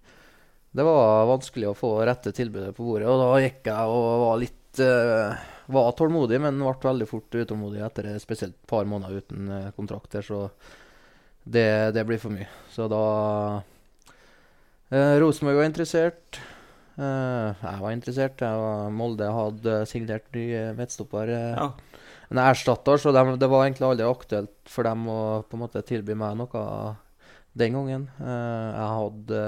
det 0.75 0.83
var 0.83 1.27
vanskelig 1.29 1.69
å 1.71 1.75
få 1.77 1.91
rette 2.07 2.33
tilbudet 2.35 2.75
på 2.75 2.85
bordet. 2.85 3.09
Og 3.09 3.19
da 3.21 3.43
gikk 3.43 3.67
jeg 3.71 3.91
og 3.97 4.07
var 4.27 4.39
litt 4.41 4.81
eh, 4.83 5.43
Var 5.75 5.93
tålmodig, 5.97 6.37
men 6.43 6.61
ble 6.61 6.73
veldig 6.85 7.07
fort 7.09 7.33
utålmodig 7.33 7.81
etter 7.81 8.13
spesielt 8.21 8.53
et 8.59 8.67
par 8.69 8.85
måneder 8.85 9.23
uten 9.23 9.53
kontrakter. 9.73 10.21
så 10.21 10.49
det, 11.45 11.93
det 11.93 12.03
blir 12.05 12.21
for 12.21 12.33
mye. 12.33 12.47
Så 12.73 12.85
da 12.89 13.01
eh, 14.95 15.15
Rosenborg 15.21 15.59
var 15.59 15.67
interessert. 15.69 16.39
Eh, 16.95 17.49
jeg 17.61 17.81
var 17.83 17.91
interessert. 17.95 18.41
Jeg 18.41 18.61
var, 18.63 18.89
Molde 18.95 19.29
hadde 19.35 19.77
signert 19.91 20.27
ny 20.35 20.45
eh, 20.55 20.73
midtstopper. 20.77 21.31
Ja. 21.35 21.69
En 22.33 22.41
erstatter, 22.41 22.97
så 22.97 23.11
de, 23.13 23.23
det 23.37 23.49
var 23.51 23.65
egentlig 23.67 23.85
aldri 23.85 24.05
aktuelt 24.09 24.55
for 24.71 24.87
dem 24.87 25.03
å 25.11 25.19
på 25.45 25.57
en 25.57 25.61
måte 25.67 25.83
tilby 25.85 26.15
meg 26.17 26.39
noe 26.39 26.63
den 27.55 27.75
gangen. 27.77 28.07
Eh, 28.19 28.69
jeg 28.75 28.93
hadde 28.99 29.41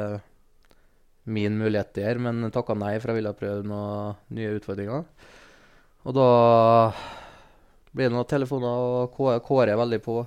min 1.27 1.57
mulighet 1.59 1.89
der, 1.97 2.19
men 2.23 2.45
takka 2.55 2.75
nei, 2.77 2.93
for 3.01 3.11
jeg 3.11 3.19
ville 3.19 3.33
prøve 3.35 3.65
noen 3.67 4.15
nye 4.37 4.53
utfordringer. 4.55 5.03
Og 6.07 6.15
da 6.15 6.27
blir 7.91 8.07
det 8.07 8.13
noen 8.15 8.29
telefoner, 8.29 8.83
og 9.01 9.15
Kå- 9.17 9.33
Kåre 9.43 9.73
er 9.73 9.81
veldig 9.81 9.99
på. 10.05 10.21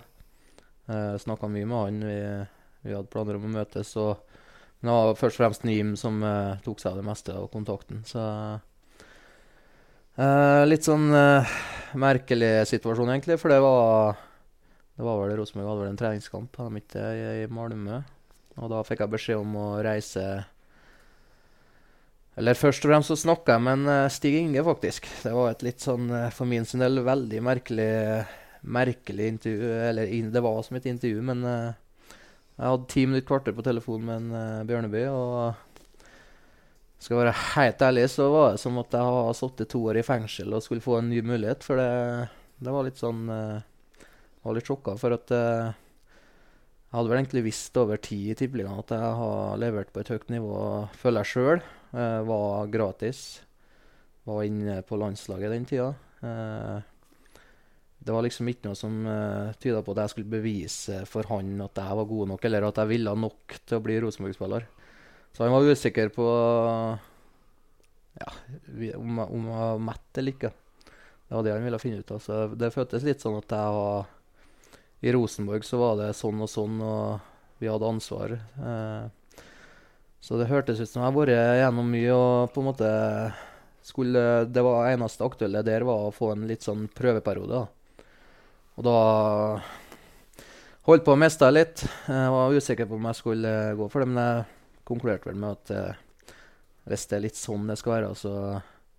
Uh, 0.91 1.15
Snakka 1.23 1.49
mye 1.49 1.69
med 1.71 1.79
han. 1.79 2.01
Vi, 2.05 2.19
vi 2.85 2.97
hadde 2.99 3.09
planer 3.15 3.39
om 3.39 3.47
å 3.49 3.53
møtes. 3.55 3.95
Og 4.03 4.30
men 4.81 4.89
det 4.89 4.97
var 4.97 5.19
først 5.21 5.37
og 5.37 5.43
fremst 5.45 5.65
Nim 5.69 5.93
som 6.01 6.23
uh, 6.25 6.57
tok 6.65 6.81
seg 6.81 6.93
av 6.93 6.99
det 7.01 7.07
meste 7.09 7.35
av 7.37 7.49
kontakten. 7.53 8.01
Så 8.09 8.21
uh, 10.17 10.63
Litt 10.69 10.89
sånn 10.89 11.11
uh, 11.13 11.45
merkelig 12.01 12.67
situasjon, 12.71 13.13
egentlig. 13.13 13.37
For 13.41 13.53
det 13.53 13.61
var 13.65 14.17
Det 14.97 15.05
var 15.05 15.21
vel 15.21 15.37
Rosenborg 15.39 15.69
hadde 15.69 15.85
vel 15.85 15.93
en 15.93 16.01
treningskamp 16.01 16.57
hadde 16.61 16.73
de 16.73 16.83
ikke 16.85 17.05
i, 17.13 17.45
i 17.45 17.53
Malmö. 17.53 18.01
Og 18.61 18.67
da 18.73 18.81
fikk 18.85 19.05
jeg 19.05 19.15
beskjed 19.15 19.39
om 19.41 19.55
å 19.57 19.69
reise 19.85 20.25
Eller 22.37 22.59
først 22.59 22.85
og 22.85 22.91
fremst 22.91 23.13
så 23.13 23.17
snakka 23.21 23.57
jeg 23.57 23.65
med 23.65 23.75
en 23.79 24.11
Stig 24.13 24.37
Inge, 24.41 24.65
faktisk. 24.65 25.09
Det 25.23 25.33
var 25.37 25.53
et 25.53 25.65
litt 25.65 25.81
sånn, 25.85 26.09
for 26.33 26.49
min 26.49 26.65
sin 26.69 26.81
del, 26.85 27.05
veldig 27.05 27.41
merkelig 27.45 27.95
merkelig 28.61 29.29
intervju. 29.29 29.73
Eller 29.89 30.31
det 30.31 30.41
var 30.41 30.63
som 30.63 30.77
et 30.77 30.87
intervju, 30.87 31.23
men 31.23 31.45
eh, 31.45 31.73
jeg 32.61 32.69
hadde 32.69 32.89
ti 32.93 33.07
minutter 33.09 33.27
kvarter 33.29 33.55
på 33.57 33.65
telefon 33.65 34.03
med 34.05 34.19
en 34.21 34.33
uh, 34.37 34.65
Bjørneby, 34.69 35.07
og 35.09 35.55
Skal 37.01 37.17
være 37.17 37.33
helt 37.55 37.81
ærlig, 37.81 38.03
så 38.13 38.27
var 38.29 38.51
det 38.53 38.61
som 38.61 38.77
at 38.77 38.93
jeg 38.93 39.01
har 39.01 39.31
sittet 39.33 39.71
to 39.73 39.79
år 39.89 39.97
i 39.97 40.05
fengsel 40.05 40.53
og 40.53 40.61
skulle 40.61 40.85
få 40.85 40.99
en 40.99 41.09
ny 41.09 41.23
mulighet. 41.25 41.65
For 41.65 41.81
det, 41.81 42.29
det 42.61 42.75
var 42.75 42.85
litt 42.85 43.01
sånn 43.01 43.23
uh, 43.33 43.63
Jeg 43.97 44.45
var 44.45 44.59
litt 44.59 44.69
sjokka 44.69 44.97
for 45.01 45.17
at 45.17 45.33
uh, 45.33 45.71
jeg 46.91 46.99
hadde 46.99 47.13
vel 47.13 47.21
egentlig 47.23 47.45
visst 47.47 47.81
over 47.81 48.03
tid 48.03 48.35
i 48.35 48.37
tippeligaen 48.37 48.83
at 48.83 48.93
jeg 48.93 49.17
har 49.23 49.61
levert 49.63 49.93
på 49.95 50.03
et 50.03 50.13
høyt 50.13 50.29
nivå, 50.29 50.55
føler 51.01 51.25
jeg 51.25 51.33
sjøl. 51.33 51.65
Uh, 51.95 52.21
var 52.29 52.73
gratis. 52.75 53.23
Var 54.29 54.45
inne 54.51 54.81
på 54.85 55.01
landslaget 55.01 55.55
den 55.55 55.69
tida. 55.71 55.93
Eh, 56.21 56.81
det 58.01 58.13
var 58.15 58.25
liksom 58.25 58.49
ikke 58.49 58.71
noe 58.71 58.79
som 58.79 58.95
uh, 59.05 59.53
tyda 59.61 59.83
på 59.85 59.93
at 59.93 60.05
jeg 60.05 60.13
skulle 60.15 60.33
bevise 60.33 61.03
for 61.09 61.29
han 61.29 61.53
at 61.61 61.81
jeg 61.83 61.97
var 61.99 62.07
god 62.09 62.31
nok, 62.33 62.45
eller 62.49 62.67
at 62.71 62.79
jeg 62.81 62.91
ville 62.95 63.13
nok 63.27 63.57
til 63.61 63.77
å 63.77 63.83
bli 63.85 63.99
Rosenborg-spiller. 64.01 64.65
Så 65.37 65.45
han 65.45 65.53
var 65.53 65.69
usikker 65.69 66.09
på 66.15 66.27
ja, 68.21 68.31
om, 68.97 69.21
om 69.27 69.45
jeg 69.47 69.59
var 69.59 69.83
mett 69.85 70.21
eller 70.21 70.35
ikke. 70.35 70.53
Det 71.29 71.37
var 71.37 71.45
det 71.47 71.53
han 71.55 71.67
ville 71.69 71.83
finne 71.83 72.01
ut 72.01 72.15
av. 72.15 72.23
Så 72.25 72.39
det 72.59 72.73
føltes 72.75 73.05
litt 73.07 73.23
sånn 73.23 73.37
at 73.39 73.53
jeg 73.55 73.77
var 73.77 74.09
I 75.05 75.13
Rosenborg 75.15 75.67
så 75.69 75.81
var 75.83 76.01
det 76.01 76.09
sånn 76.19 76.41
og 76.41 76.51
sånn, 76.51 76.81
og 76.83 77.61
vi 77.61 77.69
hadde 77.69 77.91
ansvar. 77.93 78.35
Uh, 78.57 79.45
så 80.25 80.41
det 80.41 80.49
hørtes 80.49 80.81
ut 80.81 80.89
som 80.89 81.03
jeg 81.03 81.07
har 81.07 81.17
vært 81.17 81.61
gjennom 81.61 81.93
mye 81.93 82.17
og 82.17 82.55
på 82.55 82.61
en 82.61 82.69
måte 82.73 82.89
skulle 83.85 84.45
Det 84.45 84.61
var 84.61 84.91
eneste 84.91 85.25
aktuelle 85.25 85.63
der 85.65 85.87
var 85.89 86.05
å 86.05 86.13
få 86.13 86.35
en 86.35 86.49
litt 86.49 86.65
sånn 86.65 86.85
prøveperiode. 86.93 87.61
da. 87.61 87.80
Og 88.81 88.87
da 88.87 89.61
holdt 90.89 91.03
på 91.05 91.13
å 91.13 91.21
miste 91.21 91.45
jeg 91.45 91.53
litt. 91.53 91.83
Jeg 92.09 92.29
var 92.33 92.55
usikker 92.57 92.87
på 92.89 92.97
om 92.97 93.09
jeg 93.11 93.19
skulle 93.19 93.51
gå 93.77 93.89
for 93.93 94.01
det, 94.01 94.07
men 94.09 94.21
jeg 94.25 94.87
konkluderte 94.89 95.29
vel 95.29 95.43
med 95.43 95.59
at 95.59 95.73
eh, 95.77 95.99
hvis 96.89 97.05
det 97.11 97.19
er 97.19 97.25
litt 97.27 97.37
sånn 97.37 97.69
det 97.69 97.77
skal 97.77 97.99
være, 97.99 98.15
så 98.17 98.33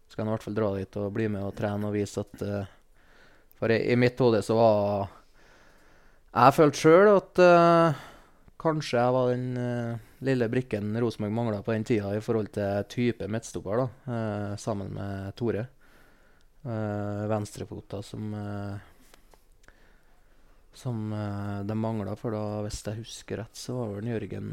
skal 0.05 0.21
jeg 0.21 0.27
i 0.27 0.33
hvert 0.35 0.45
fall 0.45 0.59
dra 0.59 0.69
dit 0.75 1.00
og 1.01 1.15
bli 1.15 1.25
med 1.33 1.47
og 1.47 1.55
trene 1.57 1.89
og 1.89 1.97
vise 1.97 2.21
at 2.21 2.45
eh, 2.45 2.69
For 3.57 3.73
i, 3.73 3.79
i 3.89 3.97
mitt 3.97 4.21
hode 4.21 4.43
så 4.45 4.59
var 4.59 5.09
Jeg 6.29 6.57
følte 6.59 6.81
sjøl 6.83 7.11
at 7.15 7.43
eh, 7.47 8.05
kanskje 8.61 9.01
jeg 9.01 9.17
var 9.17 9.33
den 9.33 10.00
lille 10.21 10.51
brikken 10.53 10.93
Rosenborg 11.01 11.33
mangla 11.33 11.65
på 11.65 11.73
den 11.73 11.89
tida 11.89 12.13
i 12.13 12.21
forhold 12.21 12.53
til 12.53 12.85
type 12.93 13.25
midtstopper, 13.25 13.81
da, 13.81 14.55
sammen 14.61 14.93
med 14.93 15.33
Tore. 15.33 15.65
Uh, 16.61 17.25
Venstrefota 17.25 18.03
som 18.05 18.35
som 20.73 21.11
uh, 21.13 21.61
de 21.67 21.75
mangla, 21.75 22.15
for 22.15 22.31
da, 22.31 22.41
hvis 22.65 22.81
jeg 22.87 23.01
husker 23.03 23.41
rett, 23.43 23.53
så 23.57 23.75
var 23.75 23.95
vel 23.99 24.09
Jørgen 24.13 24.49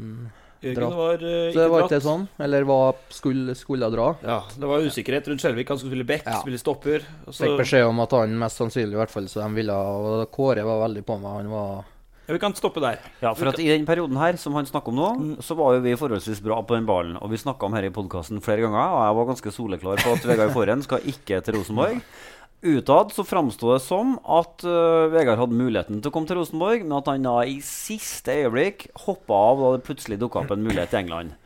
Jørgen 0.59 0.75
Dratt. 0.75 0.91
ikke 0.91 1.29
dratt. 1.31 1.53
Så 1.53 1.59
det 1.61 1.67
var 1.71 1.85
ikke 1.85 1.99
sånn? 2.03 2.25
Eller 2.43 2.65
var, 2.67 2.97
skulle, 3.15 3.53
skulle 3.55 3.87
dra? 3.93 4.09
Ja, 4.27 4.41
Det 4.59 4.67
var 4.67 4.83
usikkerhet 4.83 5.29
rundt 5.31 5.39
Skjelvik. 5.45 5.69
Han 5.71 5.79
skulle 5.79 5.93
spille 5.95 6.07
back, 6.09 6.25
Ja. 6.27 6.41
spille 6.41 6.59
stopper. 6.59 7.05
Og 7.25 7.31
så, 7.33 7.45
Fikk 7.45 7.61
beskjed 7.61 7.87
om 7.87 8.01
at 8.03 8.11
han 8.11 8.35
mest 8.41 8.59
sannsynlig 8.59 8.97
i 8.97 8.99
hvert 8.99 9.13
fall 9.13 9.29
så 9.31 9.39
de 9.45 9.55
ville 9.55 9.71
Og 9.71 10.27
Kåre 10.35 10.65
var 10.67 10.81
veldig 10.89 11.05
på 11.07 11.15
meg. 11.21 11.31
Han 11.45 11.49
var 11.53 11.85
ja, 12.27 12.33
vi 12.35 12.39
kan 12.43 12.53
stoppe 12.53 12.77
der. 12.83 12.99
Ja, 13.23 13.31
for 13.33 13.47
at 13.49 13.57
i 13.57 13.69
den 13.71 13.87
perioden 13.87 14.15
her 14.19 14.35
som 14.37 14.53
han 14.53 14.67
snakker 14.67 14.89
om 14.91 14.95
nå, 14.99 15.07
Mm. 15.17 15.37
så 15.41 15.55
var 15.57 15.73
jo 15.73 15.79
vi 15.81 15.95
forholdsvis 15.97 16.43
bra 16.43 16.61
på 16.61 16.75
den 16.75 16.85
ballen. 16.85 17.15
Og 17.23 17.31
vi 17.31 17.37
snakka 17.41 17.65
om 17.65 17.73
her 17.73 17.87
i 17.87 17.89
podkasten 17.89 18.39
flere 18.43 18.61
ganger, 18.67 18.91
og 18.93 19.01
jeg 19.07 19.15
var 19.17 19.25
ganske 19.31 19.51
soleklar 19.55 19.97
på 20.03 20.11
at 20.13 20.27
Vegard 20.29 20.51
Forhen 20.53 20.83
skal 20.83 20.99
ikke 21.09 21.39
til 21.41 21.55
Rosenborg. 21.55 22.01
Utad 22.59 23.13
så 23.15 23.23
framsto 23.23 23.69
det 23.71 23.79
som 23.85 24.17
at 24.27 24.65
uh, 24.67 25.07
Vegard 25.13 25.39
hadde 25.39 25.55
muligheten 25.55 26.01
til 26.01 26.11
å 26.11 26.13
komme 26.13 26.27
til 26.27 26.41
Rosenborg, 26.41 26.81
men 26.83 26.97
at 26.97 27.07
han 27.07 27.23
da 27.23 27.37
i 27.47 27.61
siste 27.63 28.35
øyeblikk 28.35 28.89
hoppa 29.05 29.37
av 29.51 29.61
da 29.61 29.69
det 29.77 29.85
plutselig 29.87 30.17
dukka 30.19 30.41
opp 30.41 30.51
en 30.51 30.65
mulighet 30.65 30.91
i 30.91 30.99
England. 30.99 31.37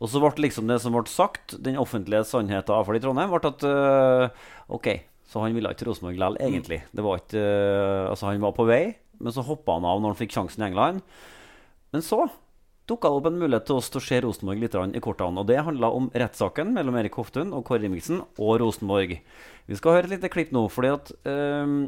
Og 0.00 0.08
så 0.08 0.22
ble 0.22 0.46
liksom 0.46 0.70
det 0.70 0.78
som 0.80 0.96
ble 0.96 1.04
sagt, 1.12 1.58
den 1.64 1.76
offentlige 1.80 2.24
sannheten 2.28 2.72
iallfall 2.72 2.96
i 2.96 3.02
Trondheim, 3.04 3.34
ble 3.34 3.50
at 3.52 3.66
uh, 3.68 4.46
OK, 4.72 4.88
så 5.28 5.44
han 5.44 5.56
ville 5.56 5.68
ikke 5.68 5.82
til 5.82 5.90
Rosenborg 5.92 6.16
likevel, 6.16 6.40
egentlig. 6.48 6.80
Det 6.96 7.04
var 7.04 7.20
ikke 7.20 7.44
uh, 7.44 8.08
Altså, 8.14 8.30
han 8.30 8.46
var 8.48 8.56
på 8.56 8.68
vei, 8.68 8.82
men 9.20 9.36
så 9.36 9.44
hoppa 9.44 9.76
han 9.76 9.88
av 9.88 10.00
når 10.00 10.14
han 10.14 10.22
fikk 10.22 10.32
sjansen 10.38 10.64
i 10.64 10.68
England. 10.70 11.04
Men 11.92 12.04
så 12.04 12.24
dukka 12.88 13.08
det 13.08 13.20
opp 13.20 13.28
en 13.28 13.40
mulighet 13.40 13.68
til 13.68 13.78
oss 13.80 13.90
til 13.92 14.00
å 14.00 14.04
se 14.04 14.20
Rosenborg 14.24 14.60
litt 14.60 14.74
i 14.76 15.02
kortene. 15.04 15.40
Og 15.40 15.48
det 15.48 15.62
handla 15.64 15.92
om 15.92 16.10
rettssaken 16.12 16.72
mellom 16.76 16.96
Erik 17.00 17.16
Hoftun 17.20 17.52
og 17.56 17.64
Kåre 17.68 17.84
Ingebrigtsen 17.84 18.24
og 18.24 18.58
Rosenborg. 18.60 19.16
Vi 19.70 19.76
skal 19.78 19.96
høre 19.96 20.08
et 20.08 20.16
lite 20.16 20.30
klipp 20.32 20.50
nå, 20.52 20.66
fordi 20.72 20.90
at 20.92 21.12
ehm, 21.28 21.78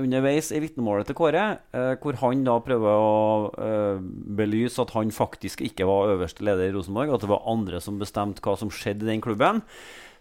underveis 0.00 0.48
i 0.52 0.60
vitnemålet 0.60 1.08
til 1.08 1.16
Kåre, 1.18 1.44
uh, 1.76 1.92
hvor 2.00 2.16
han 2.20 2.44
da 2.46 2.56
prøver 2.64 2.96
å 2.96 3.50
uh, 3.52 4.00
belyse 4.38 4.80
at 4.82 4.92
han 4.96 5.12
faktisk 5.12 5.62
ikke 5.64 5.88
var 5.88 6.14
øverste 6.14 6.44
leder 6.44 6.68
i 6.68 6.74
Rosenborg, 6.74 7.12
at 7.12 7.24
det 7.24 7.30
var 7.32 7.46
andre 7.48 7.80
som 7.84 8.00
bestemte 8.00 8.44
hva 8.44 8.56
som 8.60 8.72
skjedde 8.72 9.04
i 9.04 9.12
den 9.12 9.24
klubben, 9.24 9.62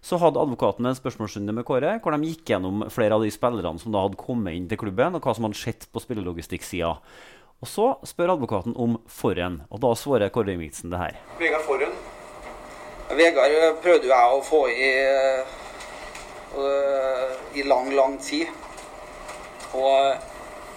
så 0.05 0.19
hadde 0.21 0.39
advokaten 0.39 0.85
en 0.85 0.97
spørsmålsrunde 0.97 1.55
med 1.55 1.65
Kåre, 1.65 1.95
hvor 2.03 2.13
de 2.13 2.29
gikk 2.29 2.51
gjennom 2.53 2.85
flere 2.93 3.17
av 3.17 3.23
de 3.25 3.31
spillerne 3.33 3.81
som 3.81 3.95
da 3.95 4.03
hadde 4.05 4.19
kommet 4.21 4.53
inn 4.53 4.67
til 4.69 4.79
klubben, 4.83 5.17
og 5.17 5.23
hva 5.23 5.33
som 5.33 5.47
hadde 5.47 5.57
skjedd 5.57 5.87
på 5.89 6.03
spillelogistikksida. 6.03 6.91
Og 7.63 7.71
så 7.71 7.87
spør 8.05 8.35
advokaten 8.35 8.75
om 8.77 8.99
forhen, 9.09 9.61
og 9.71 9.81
da 9.81 9.95
svarer 9.97 10.33
Kåre 10.35 10.53
Ingebrigtsen 10.53 10.91
det 10.93 11.01
her. 11.01 11.19
Vegard 11.39 11.65
Forhund. 11.65 11.95
Vegard 13.15 13.79
prøvde 13.81 14.11
jeg 14.11 14.35
å 14.35 14.43
få 14.45 14.65
i, 14.69 14.91
eh, 14.99 15.55
i 17.53 17.63
lang, 17.63 17.93
lang 17.93 18.17
tid. 18.21 18.47
Og 19.73 20.09
eh, 20.09 20.17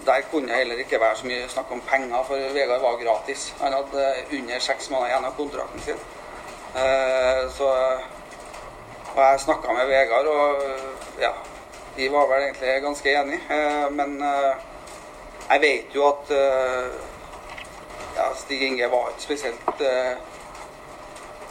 der 0.07 0.21
kunne 0.31 0.49
det 0.49 0.57
heller 0.57 0.79
ikke 0.79 1.01
være 1.01 1.17
så 1.17 1.27
mye 1.27 1.49
snakk 1.49 1.73
om 1.73 1.81
penger, 1.81 2.23
for 2.27 2.37
Vegard 2.55 2.81
var 2.81 2.97
gratis. 3.03 3.55
Han 3.61 3.73
hadde 3.73 4.07
under 4.39 4.59
seks 4.59 4.91
måneder 4.91 5.11
igjen 5.11 5.29
av 5.29 5.37
kontrakten 5.37 5.81
sin. 5.81 6.01
Eh, 6.77 7.51
Så 7.51 7.69
og 9.17 9.23
jeg 9.25 9.41
snakka 9.41 9.73
med 9.73 9.87
Vegard, 9.89 10.27
og 10.27 10.63
eh, 10.63 11.23
ja, 11.23 11.33
de 11.97 12.09
var 12.13 12.27
vel 12.31 12.43
egentlig 12.43 12.83
ganske 12.83 13.15
enige. 13.21 13.41
Eh, 13.51 13.91
Men 13.91 14.23
eh, 14.23 14.55
jeg 15.51 15.61
vet 15.61 15.95
jo 15.95 16.09
at 16.09 16.31
eh, 16.31 16.91
ja, 18.17 18.29
Stig 18.37 18.63
Inge 18.63 18.91
var 18.91 19.09
ikke 19.11 19.23
spesielt 19.23 19.81
eh, 19.81 20.17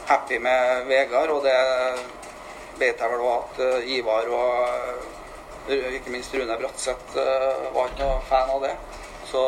happy 0.06 0.38
med 0.38 0.86
Vegard, 0.88 1.28
og 1.30 1.44
det 1.44 1.56
vet 2.78 3.00
jeg 3.00 3.12
vel 3.12 3.24
at 3.32 3.60
eh, 3.64 3.88
Ivar 3.98 4.28
og 4.34 5.70
eh, 5.70 5.94
ikke 5.98 6.12
minst 6.14 6.34
Rune 6.34 6.58
Bratseth 6.60 7.18
eh, 7.18 7.64
var 7.74 7.90
ikke 7.90 8.06
noe 8.06 8.20
fan 8.28 8.52
av 8.54 8.64
det. 8.64 8.74
Så, 9.28 9.42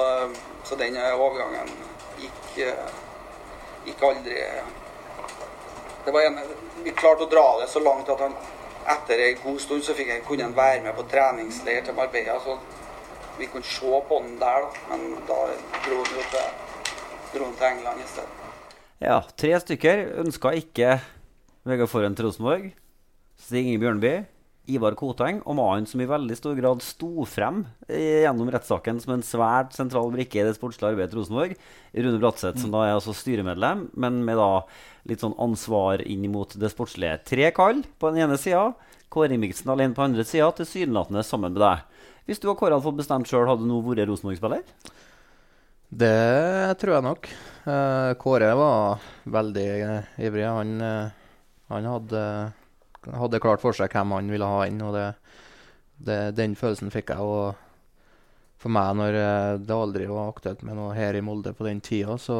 så 0.69 0.77
den 0.77 0.99
overgangen 1.01 1.71
gikk, 2.21 2.49
gikk 3.87 4.03
aldri 4.05 4.43
en, 6.05 6.41
Vi 6.85 6.93
klarte 6.93 7.25
å 7.25 7.31
dra 7.31 7.47
det 7.63 7.71
så 7.73 7.81
langt 7.81 8.11
at 8.13 8.21
han 8.21 8.35
etter 8.91 9.23
en 9.25 9.41
god 9.41 9.63
stund 9.63 9.85
så 9.85 9.97
fikk 9.97 10.11
jeg, 10.13 10.25
kunne 10.27 10.45
han 10.45 10.57
være 10.57 10.83
med 10.85 10.97
på 10.99 11.07
treningsleir 11.09 11.85
til 11.87 11.97
Marbella. 11.97 12.37
så 12.45 12.59
vi 13.39 13.49
kunne 13.49 13.65
se 13.65 14.03
på 14.09 14.21
den 14.21 14.37
der, 14.41 14.67
da. 14.67 14.71
Men 14.91 15.17
da 15.29 15.39
dro 15.87 16.03
han 16.03 16.13
jo 16.17 16.27
til, 16.35 16.51
dro 17.33 17.47
han 17.47 17.57
til 17.57 17.69
England 17.71 18.05
i 18.05 18.09
stedet. 18.11 18.37
Ja, 19.01 19.23
tre 19.37 19.55
stykker 19.63 20.05
ønska 20.21 20.53
ikke 20.61 20.99
Vegard 21.65 21.89
Forhen 21.89 22.17
til 22.17 22.29
Rosenborg. 22.29 22.73
Stig 23.51 23.67
Inge 23.67 23.81
Bjørnby, 23.83 24.13
Ivar 24.71 24.95
Koteng 24.95 25.41
og 25.43 25.57
mannen 25.59 25.89
som 25.89 25.99
i 25.99 26.07
veldig 26.07 26.37
stor 26.39 26.55
grad 26.55 26.83
sto 26.87 27.25
frem 27.27 27.65
eh, 27.89 28.23
gjennom 28.23 28.51
rettssaken 28.55 29.01
som 29.03 29.17
en 29.17 29.25
svært 29.27 29.75
sentral 29.75 30.13
brikke 30.15 30.39
i 30.39 30.45
det 30.47 30.53
sportslige 30.55 30.93
arbeidet 30.93 31.11
til 31.11 31.19
Rosenborg. 31.19 31.57
Rune 31.97 32.21
Bratseth, 32.23 32.61
som 32.63 32.71
da 32.71 32.85
er 32.87 32.95
altså 32.95 33.15
styremedlem, 33.17 33.89
men 33.99 34.21
med 34.29 34.39
da 34.39 34.63
litt 35.11 35.25
sånn 35.25 35.35
ansvar 35.43 36.05
inn 36.07 36.29
mot 36.31 36.55
det 36.55 36.71
sportslige. 36.71 37.17
Tre 37.27 37.51
kall 37.57 37.83
på 37.99 38.13
den 38.13 38.29
ene 38.29 38.39
sida, 38.39 38.69
Kåre 39.11 39.35
Ingebrigtsen 39.35 39.75
alene 39.75 39.97
på 39.97 40.05
den 40.05 40.13
andre 40.13 40.29
sida, 40.29 40.53
tilsynelatende 40.55 41.27
sammen 41.27 41.57
med 41.57 41.65
deg. 41.65 42.07
Hvis 42.31 42.39
du 42.39 42.47
og 42.53 42.61
Kåre 42.61 42.77
hadde 42.77 42.87
fått 42.87 43.01
bestemt 43.03 43.27
sjøl, 43.27 43.49
hadde 43.51 43.67
du 43.67 43.73
nå 43.73 43.81
vært 43.89 44.07
Rosenborg-spiller? 44.13 44.63
Det 45.91 46.79
tror 46.79 47.01
jeg 47.01 47.09
nok. 47.09 47.27
Eh, 47.67 48.13
Kåre 48.23 48.55
var 48.63 49.11
veldig 49.27 49.69
eh, 49.75 50.17
ivrig. 50.29 50.47
Han, 50.47 50.77
han 51.75 51.93
hadde, 51.97 52.23
hadde 53.09 53.41
klart 53.41 53.63
for 53.63 53.77
seg 53.77 53.93
hvem 53.93 54.13
han 54.17 54.31
ville 54.33 54.49
ha 54.49 54.65
inn, 54.69 54.81
og 54.85 54.95
det, 54.97 55.07
det, 56.05 56.19
den 56.37 56.57
følelsen 56.59 56.93
fikk 56.93 57.15
jeg. 57.15 57.25
Og 57.25 57.55
for 58.61 58.73
meg, 58.73 58.93
når 58.99 59.17
eh, 59.21 59.59
det 59.65 59.77
aldri 59.77 60.09
var 60.11 60.33
aktuelt 60.33 60.65
med 60.67 60.77
noe 60.77 60.97
her 60.97 61.17
i 61.17 61.25
Molde 61.25 61.55
på 61.57 61.67
den 61.67 61.81
tida, 61.85 62.19
så 62.21 62.37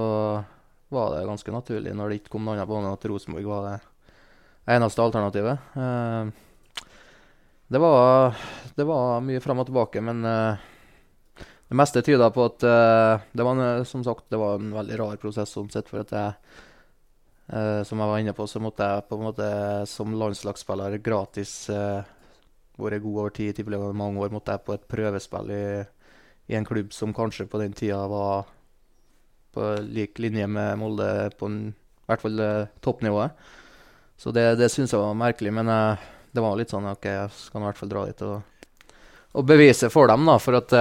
var 0.91 1.15
det 1.15 1.27
ganske 1.29 1.55
naturlig, 1.55 1.95
når 1.97 2.11
det 2.11 2.21
ikke 2.21 2.35
kom 2.35 2.45
noe 2.45 2.59
annet 2.59 2.69
på 2.69 2.77
hånden, 2.77 2.97
at 2.99 3.07
Rosenborg 3.09 3.49
var 3.49 3.69
det 3.69 3.77
eneste 4.77 5.05
alternativet. 5.05 5.71
Eh, 5.81 6.89
det 7.71 7.79
var, 7.79 8.37
det 8.77 8.85
var 8.89 9.23
mye 9.23 9.41
fram 9.41 9.63
og 9.63 9.71
tilbake, 9.71 10.03
men 10.05 10.25
eh, 10.27 10.67
det 11.71 11.79
meste 11.79 12.03
tyda 12.03 12.33
på 12.35 12.49
at 12.49 12.65
det 13.31 13.45
var 13.47 13.55
en, 13.55 13.85
som 13.87 14.03
sagt, 14.03 14.25
det 14.27 14.41
var 14.41 14.59
en 14.59 14.73
veldig 14.75 14.97
rar 14.99 15.21
prosess 15.23 15.53
sånn 15.55 15.69
sett. 15.71 15.87
For 15.87 16.03
at 16.03 16.11
jeg, 16.11 16.33
eh, 17.53 17.83
som 17.87 18.01
jeg 18.01 18.11
var 18.11 18.23
inne 18.23 18.35
på, 18.37 18.47
så 18.47 18.63
måtte 18.63 18.87
jeg 18.87 19.07
på 19.09 19.19
en 19.19 19.27
måte 19.27 19.49
som 19.91 20.15
landslagsspiller 20.17 20.99
gratis 21.05 21.55
uh, 21.73 22.03
vært 22.81 23.03
god 23.05 23.19
over 23.25 23.35
tid. 23.37 23.61
I 23.61 23.65
mange 23.97 24.23
år 24.23 24.33
måtte 24.33 24.55
jeg 24.55 24.65
på 24.67 24.77
et 24.77 24.87
prøvespill 24.91 25.51
i, 25.53 25.65
i 26.51 26.57
en 26.59 26.67
klubb 26.67 26.95
som 26.97 27.15
kanskje 27.17 27.49
på 27.51 27.61
den 27.61 27.75
tida 27.77 28.01
var 28.11 28.49
på 29.51 29.73
lik 29.83 30.21
linje 30.23 30.47
med 30.47 30.79
Molde 30.79 31.31
på 31.37 31.49
en, 31.51 31.59
i 31.75 32.07
hvert 32.07 32.23
fall 32.23 32.39
eh, 32.39 32.69
toppnivået. 32.81 33.35
Så 34.21 34.31
det, 34.31 34.45
det 34.61 34.69
syns 34.71 34.95
jeg 34.95 35.03
var 35.03 35.19
merkelig. 35.19 35.53
Men 35.59 35.69
uh, 35.69 36.07
det 36.31 36.45
var 36.45 36.55
litt 36.57 36.71
sånn 36.71 36.87
OK, 36.87 37.09
jeg 37.11 37.35
skal 37.35 37.61
i 37.61 37.67
hvert 37.67 37.81
fall 37.81 37.91
dra 37.91 38.07
dit 38.07 38.23
og, 38.29 38.95
og 39.35 39.49
bevise 39.49 39.91
for 39.91 40.09
dem, 40.11 40.25
da. 40.31 40.39
For 40.39 40.61
at 40.61 40.77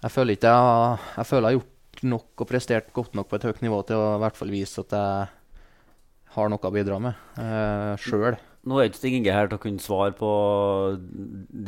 jeg 0.00 0.14
føler 0.14 0.38
ikke 0.38 0.54
jeg, 0.54 1.02
jeg 1.18 1.28
føler 1.28 1.50
jeg 1.50 1.58
har 1.58 1.60
gjort 1.60 2.04
nok 2.14 2.42
og 2.44 2.48
prestert 2.48 2.92
godt 2.96 3.18
nok 3.18 3.28
på 3.28 3.36
et 3.36 3.46
høyt 3.48 3.60
nivå 3.64 3.82
til 3.88 4.00
å 4.00 4.14
i 4.14 4.22
hvert 4.22 4.38
fall 4.38 4.52
vise 4.54 4.84
at 4.86 4.94
jeg 4.96 5.39
har 6.36 6.50
noe 6.52 6.62
å 6.62 6.74
bidra 6.74 6.98
med 7.02 7.40
eh, 7.40 7.94
sjøl. 8.00 8.36
Nå 8.68 8.76
er 8.76 8.90
ikke 8.90 9.00
Stig 9.00 9.16
Inge 9.16 9.32
her 9.32 9.48
til 9.48 9.56
å 9.56 9.62
kunne 9.62 9.80
svare 9.80 10.12
på 10.16 10.30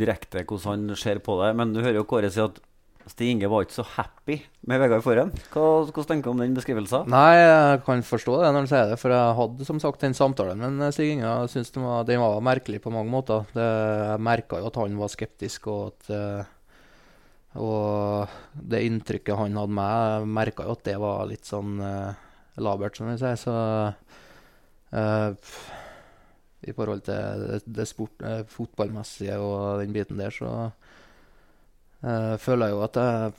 direkte 0.03 0.45
hvordan 0.45 0.91
han 0.91 1.01
ser 1.01 1.23
på 1.25 1.39
det, 1.41 1.55
men 1.57 1.73
du 1.73 1.81
hører 1.81 2.03
jo 2.03 2.09
Kåre 2.09 2.31
si 2.33 2.43
at 2.43 2.61
Stig 3.11 3.33
Inge 3.33 3.49
var 3.51 3.65
ikke 3.65 3.75
så 3.81 3.85
happy 3.97 4.37
med 4.71 4.79
Vegard 4.79 5.03
Forhen. 5.03 5.33
Hvordan 5.51 6.07
tenker 6.07 6.29
du 6.29 6.35
om 6.37 6.43
den 6.43 6.55
beskrivelsen? 6.55 7.09
Nei, 7.11 7.35
jeg 7.41 7.81
kan 7.87 8.05
forstå 8.07 8.37
det 8.39 8.51
når 8.53 8.61
han 8.61 8.71
sier 8.71 8.93
det, 8.93 8.99
for 9.03 9.15
jeg 9.15 9.39
hadde 9.41 9.67
som 9.67 9.81
sagt 9.83 10.05
den 10.05 10.15
samtalen. 10.15 10.63
Men 10.63 10.79
eh, 10.87 10.93
Stig 10.95 11.17
Inge 11.17 11.33
syns 11.51 11.75
den 11.75 11.87
var, 11.89 12.05
den 12.07 12.23
var 12.23 12.45
merkelig 12.47 12.79
på 12.85 12.93
mange 12.95 13.11
måter. 13.11 13.49
Det, 13.57 13.67
jeg 14.13 14.23
merka 14.29 14.61
jo 14.63 14.71
at 14.71 14.79
han 14.85 15.01
var 15.01 15.11
skeptisk, 15.11 15.67
og 15.73 15.81
at 15.91 16.13
eh, 16.15 16.53
Og 17.59 18.31
det 18.55 18.85
inntrykket 18.87 19.37
han 19.37 19.59
hadde 19.59 19.77
med, 19.77 20.29
merka 20.39 20.69
jo 20.69 20.77
at 20.77 20.87
det 20.87 20.95
var 21.03 21.27
litt 21.29 21.49
sånn 21.49 21.83
eh, 21.83 22.23
labert, 22.63 22.97
som 22.97 23.11
vi 23.11 23.19
sier. 23.21 23.37
Så 23.41 23.57
pff, 24.93 25.71
i 26.69 26.75
forhold 26.77 27.03
til 27.07 27.47
det, 27.49 27.61
det 27.67 27.87
sport, 27.91 28.23
uh, 28.23 28.43
fotballmessige 28.47 29.39
og 29.43 29.81
den 29.83 29.95
biten 29.95 30.21
der, 30.21 30.35
så 30.35 30.53
uh, 30.71 32.37
føler 32.39 32.69
jeg 32.69 32.77
jo 32.77 32.85
at 32.87 33.03
jeg 33.03 33.33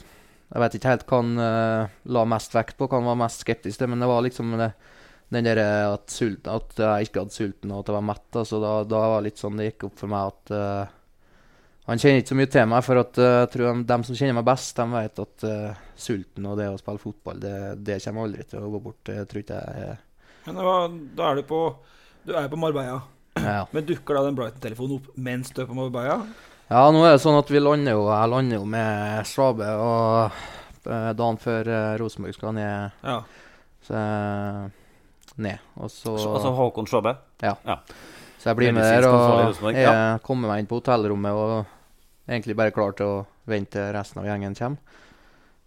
Jeg 0.54 0.62
vet 0.62 0.76
ikke 0.78 0.90
helt 0.92 1.06
hva 1.10 1.18
han 1.18 1.90
la 2.14 2.22
mest 2.30 2.52
vekt 2.54 2.76
på, 2.78 2.86
hva 2.86 3.00
han 3.00 3.08
var 3.08 3.16
mest 3.24 3.40
skeptisk 3.42 3.80
til, 3.80 3.88
men 3.90 4.04
det 4.04 4.10
var 4.12 4.22
liksom 4.22 4.52
det, 4.60 4.68
den 5.34 5.48
der 5.48 5.62
at, 5.64 6.14
at 6.14 6.76
jeg 6.78 7.08
ikke 7.08 7.24
hadde 7.24 7.34
sulten 7.34 7.72
og 7.72 7.80
at 7.80 7.90
jeg 7.90 7.96
var 7.96 8.06
mett. 8.06 8.28
Altså, 8.38 8.60
da, 8.62 8.74
da 8.86 9.00
var 9.16 9.26
litt 9.26 9.42
sånn 9.42 9.58
det 9.58 9.72
gikk 9.72 9.88
opp 9.88 9.98
for 10.04 10.14
meg 10.14 10.30
at 10.30 10.54
han 11.84 12.00
kjenner 12.00 12.22
ikke 12.22 12.32
så 12.32 12.38
mye 12.40 12.52
til 12.54 12.68
meg, 12.72 12.86
for 12.86 13.02
at, 13.02 13.18
uh, 13.20 13.34
jeg 13.42 13.50
tror 13.54 13.82
de, 13.84 13.98
som 14.08 14.18
kjenner 14.18 14.38
meg 14.38 14.48
best, 14.48 14.78
de 14.78 14.86
vet 14.94 15.22
at 15.26 15.46
uh, 15.50 15.82
sulten 16.00 16.46
og 16.48 16.60
det 16.60 16.70
å 16.72 16.80
spille 16.80 17.02
fotball, 17.02 17.42
det, 17.44 17.56
det 17.84 18.00
kommer 18.06 18.28
aldri 18.28 18.46
til 18.48 18.64
å 18.64 18.72
gå 18.72 18.82
bort. 18.86 19.02
Det 19.10 19.26
tror 19.28 19.44
ikke 19.44 19.60
jeg 19.60 19.98
Men 20.46 20.58
da 21.16 21.30
er 21.32 21.36
du 21.40 21.44
på 21.48 21.60
Du 22.26 22.34
er 22.36 22.48
på 22.52 22.60
Marbella. 22.60 23.02
ja. 23.36 23.66
Men 23.72 23.86
dukker 23.86 24.16
da 24.16 24.24
den 24.28 24.36
Brighton-telefonen 24.38 25.00
opp 25.00 25.08
mens 25.18 25.52
du 25.52 25.62
er 25.64 25.68
på 25.68 25.76
Marbella? 25.76 26.22
Ja, 26.70 26.86
nå 26.92 27.04
er 27.06 27.18
det 27.18 27.22
sånn 27.24 27.38
at 27.38 27.50
vi 27.52 27.60
lander 27.60 27.98
jo 27.98 28.06
Jeg 28.08 28.30
lander 28.32 28.60
jo 28.62 28.66
med 28.66 29.28
Strabe 29.28 29.68
og 29.76 30.38
eh, 30.88 31.12
dagen 31.20 31.40
før 31.42 31.68
eh, 31.68 31.90
Rosenborg 32.02 32.38
skal 32.38 32.56
ned, 32.56 32.96
Ja. 33.04 33.20
så 33.84 34.00
ned. 35.38 35.60
Og 35.78 35.92
så 35.92 36.16
Altså 36.16 36.54
Håkon 36.56 36.88
Ja, 37.42 37.56
Så 38.40 38.50
jeg 38.50 38.56
blir 38.58 38.74
med 38.74 38.84
der 38.84 39.08
og 39.10 39.72
jeg 39.74 39.84
ja. 39.84 40.18
kommer 40.24 40.50
meg 40.50 40.60
inn 40.64 40.68
på 40.68 40.80
hotellrommet 40.82 41.32
og 41.32 41.66
egentlig 42.28 42.56
bare 42.56 42.72
klar 42.72 42.92
til 42.96 43.06
å 43.06 43.26
vente 43.48 43.72
til 43.72 43.94
resten 43.96 44.20
av 44.22 44.26
gjengen 44.28 44.56
kommer. 44.56 44.78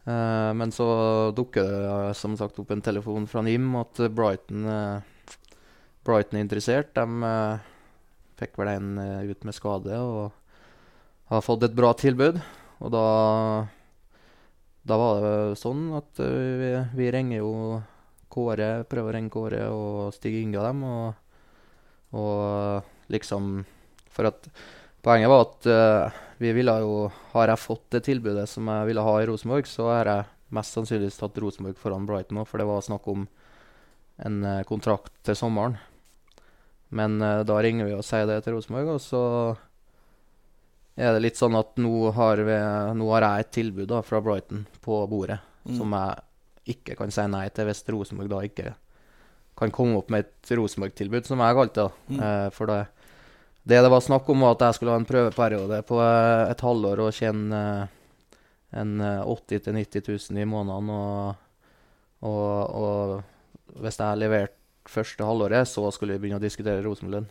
Eh, 0.06 0.50
men 0.54 0.72
så 0.74 0.86
dukker 1.34 1.66
det 1.66 1.80
eh, 1.90 2.12
som 2.14 2.36
sagt 2.38 2.58
opp 2.62 2.70
en 2.70 2.84
telefon 2.84 3.26
fra 3.30 3.42
NIM 3.42 3.72
at 3.80 3.98
Brighton, 4.14 4.66
uh, 4.66 5.32
Brighton 6.06 6.38
er 6.38 6.46
interessert. 6.46 6.92
De 6.94 7.30
eh, 7.30 7.64
fikk 8.38 8.58
vel 8.60 8.70
en 8.74 8.92
eh, 9.02 9.32
ut 9.32 9.46
med 9.48 9.56
skade 9.56 9.98
og 9.98 10.30
har 11.32 11.42
fått 11.42 11.66
et 11.66 11.76
bra 11.76 11.92
tilbud. 11.98 12.38
Og 12.84 12.92
da, 12.92 13.04
da 14.86 14.98
var 15.00 15.22
det 15.24 15.60
sånn 15.60 15.88
at 15.98 16.22
eh, 16.22 16.56
vi, 16.62 16.72
vi 17.00 17.12
ringer 17.14 17.42
jo 17.42 17.52
Kåre, 18.36 18.84
prøver 18.84 19.14
å 19.14 19.16
ringe 19.16 19.32
Kåre 19.32 19.62
og 19.72 20.14
Stig 20.14 20.34
Inge 20.42 20.60
og 20.60 20.66
dem. 20.68 20.82
og 20.86 21.22
og 22.16 22.86
liksom 23.12 23.64
For 24.14 24.30
at 24.30 24.46
poenget 25.04 25.30
var 25.30 25.42
at 25.44 25.66
eh, 25.70 26.20
vi 26.38 26.52
ville 26.52 26.74
jo 26.82 27.10
Har 27.32 27.48
jeg 27.48 27.62
fått 27.62 27.84
det 27.94 28.02
tilbudet 28.08 28.48
som 28.50 28.68
jeg 28.68 28.86
ville 28.90 29.04
ha 29.04 29.14
i 29.20 29.26
Rosenborg, 29.28 29.68
så 29.70 29.88
har 29.90 30.10
jeg 30.10 30.26
mest 30.56 30.76
sannsynligvis 30.76 31.18
tatt 31.18 31.38
Rosenborg 31.42 31.78
foran 31.80 32.06
Brighton 32.06 32.38
òg, 32.42 32.46
for 32.48 32.62
det 32.62 32.66
var 32.68 32.84
snakk 32.84 33.06
om 33.10 33.26
en 34.24 34.36
eh, 34.44 34.62
kontrakt 34.68 35.12
til 35.26 35.36
sommeren. 35.36 35.76
Men 36.94 37.18
eh, 37.20 37.42
da 37.48 37.56
ringer 37.60 37.88
vi 37.88 37.96
og 37.96 38.04
sier 38.06 38.28
det 38.30 38.38
til 38.44 38.54
Rosenborg, 38.56 38.94
og 38.94 39.02
så 39.02 39.22
er 40.96 41.12
det 41.12 41.24
litt 41.24 41.36
sånn 41.40 41.56
at 41.58 41.74
nå 41.82 42.12
har, 42.16 42.40
vi, 42.46 42.56
nå 42.96 43.10
har 43.12 43.26
jeg 43.26 43.44
et 43.44 43.52
tilbud 43.58 43.90
da, 43.90 44.00
fra 44.06 44.22
Brighton 44.24 44.64
på 44.84 45.02
bordet 45.10 45.42
Mm. 45.66 45.78
som 45.80 45.94
jeg 45.96 46.76
ikke 46.76 46.94
kan 46.94 47.10
si 47.10 47.22
nei 47.26 47.48
til 47.50 47.66
hvis 47.66 47.80
Rosenborg 47.90 48.28
da 48.30 48.38
ikke 48.46 48.74
kan 49.58 49.72
komme 49.74 49.96
opp 49.98 50.12
med 50.14 50.26
et 50.26 50.50
Rosenborg-tilbud, 50.54 51.24
som 51.26 51.40
jeg 51.40 51.56
kalte 51.58 51.86
det. 51.86 52.12
Mm. 52.12 52.20
Eh, 52.22 52.48
for 52.54 52.70
det, 52.70 52.76
det 53.66 53.80
det 53.82 53.90
var 53.90 54.02
snakk 54.04 54.28
om, 54.30 54.44
var 54.46 54.54
at 54.54 54.68
jeg 54.68 54.78
skulle 54.78 54.94
ha 54.94 55.00
en 55.00 55.08
prøveperiode 55.08 55.80
på 55.88 55.98
eh, 55.98 56.50
et 56.52 56.60
halvår 56.62 57.02
og 57.02 57.14
tjene 57.16 57.62
eh, 57.62 57.94
en 58.78 59.00
eh, 59.00 59.22
80 59.26 59.64
000-90 59.72 60.30
000 60.30 60.42
i 60.42 60.46
måneden. 60.46 60.90
Og, 60.94 61.34
og, 62.30 62.76
og 62.78 63.80
hvis 63.82 63.98
jeg 63.98 64.20
leverte 64.22 64.54
første 64.86 65.26
halvåret, 65.26 65.66
så 65.66 65.88
skulle 65.90 66.14
vi 66.14 66.22
begynne 66.24 66.38
å 66.38 66.44
diskutere 66.44 66.84
Rosenborg-lønn. 66.84 67.26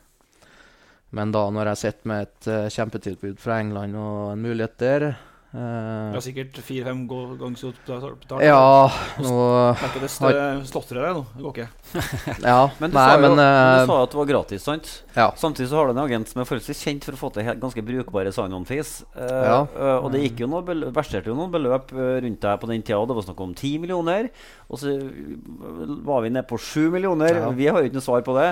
Men 1.15 1.31
da, 1.31 1.45
når 1.53 1.71
jeg 1.71 1.81
sitter 1.85 2.11
med 2.11 2.25
et 2.25 2.49
eh, 2.51 2.67
kjempetilbud 2.75 3.39
fra 3.39 3.61
England 3.63 3.95
og 3.95 4.33
en 4.33 4.43
mulighet 4.43 4.75
der 4.81 5.07
eh, 5.55 6.11
Det 6.11 6.19
er 6.19 6.23
sikkert 6.25 6.57
fire-fem 6.67 7.01
ganger 7.09 7.55
så 7.59 7.71
betalt. 7.71 8.43
Ja, 8.43 8.89
nå 9.23 9.33
Merker 9.79 10.03
det 10.03 10.09
st- 10.11 10.67
stotrer 10.69 11.01
deg 11.05 11.15
nå. 11.17 11.23
Det 11.35 11.45
går 11.45 11.55
ikke. 11.55 11.67
Ja, 12.49 12.59
Men 12.81 12.91
du 12.91 12.97
nei, 12.99 13.05
sa 13.07 13.15
jo 13.15 13.23
men 13.23 13.35
du 13.39 13.43
eh, 13.45 13.85
sa 13.89 13.97
at 14.03 14.13
det 14.13 14.19
var 14.19 14.29
gratis, 14.33 14.65
sant? 14.67 14.91
Ja. 15.15 15.27
Samtidig 15.39 15.69
så 15.71 15.79
har 15.79 15.87
du 15.89 15.95
en 15.95 16.03
agent 16.05 16.29
som 16.31 16.41
er 16.43 16.49
forholdsvis 16.49 16.83
kjent 16.85 17.07
for 17.07 17.15
å 17.17 17.21
få 17.23 17.31
til 17.39 17.49
ganske 17.63 17.85
brukbare 17.87 18.33
sign-on-fees. 18.35 18.93
Uh, 19.15 19.25
Ja. 19.45 19.59
eh, 19.65 19.97
og 20.03 20.11
det 20.13 20.23
gikk 20.25 20.43
jo 20.45 20.51
noe 20.51 20.63
verserte 20.95 21.31
jo 21.31 21.37
noen 21.39 21.53
beløp 21.53 21.93
eh, 21.95 22.17
rundt 22.25 22.41
deg 22.43 22.59
på 22.61 22.69
den 22.71 22.83
tida. 22.85 23.01
Det 23.07 23.15
var 23.19 23.27
snakk 23.29 23.43
om 23.47 23.53
10 23.55 23.77
millioner. 23.85 24.29
Og 24.69 24.81
så 24.81 24.93
eh, 24.93 25.93
var 26.05 26.21
vi 26.25 26.33
nede 26.35 26.47
på 26.49 26.59
7 26.59 26.89
millioner. 26.93 27.41
Ja. 27.45 27.53
Vi 27.55 27.67
har 27.71 27.79
jo 27.81 27.89
ikke 27.89 27.99
noe 28.01 28.09
svar 28.11 28.25
på 28.27 28.35
det. 28.39 28.51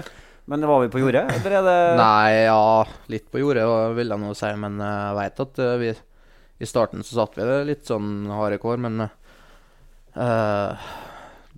Men 0.51 0.59
var 0.67 0.81
vi 0.83 0.89
på 0.91 0.99
jordet? 0.99 1.21
Eller 1.37 1.53
er 1.61 1.63
det 1.63 1.75
Nei, 1.95 2.31
ja, 2.49 2.63
litt 3.07 3.29
på 3.31 3.39
jordet 3.39 3.63
vil 3.95 4.09
jeg 4.11 4.19
nå 4.19 4.33
si, 4.35 4.49
men 4.59 4.75
eh, 4.83 4.97
jeg 5.07 5.15
veit 5.21 5.39
at 5.45 5.61
eh, 5.63 5.75
vi 5.79 5.91
I 6.63 6.69
starten 6.69 7.03
så 7.03 7.17
satt 7.19 7.35
vi 7.37 7.47
det 7.47 7.57
litt 7.67 7.89
sånn 7.89 8.29
harde 8.31 8.59
kår, 8.61 8.79
men 8.85 9.05
uh, 9.05 10.85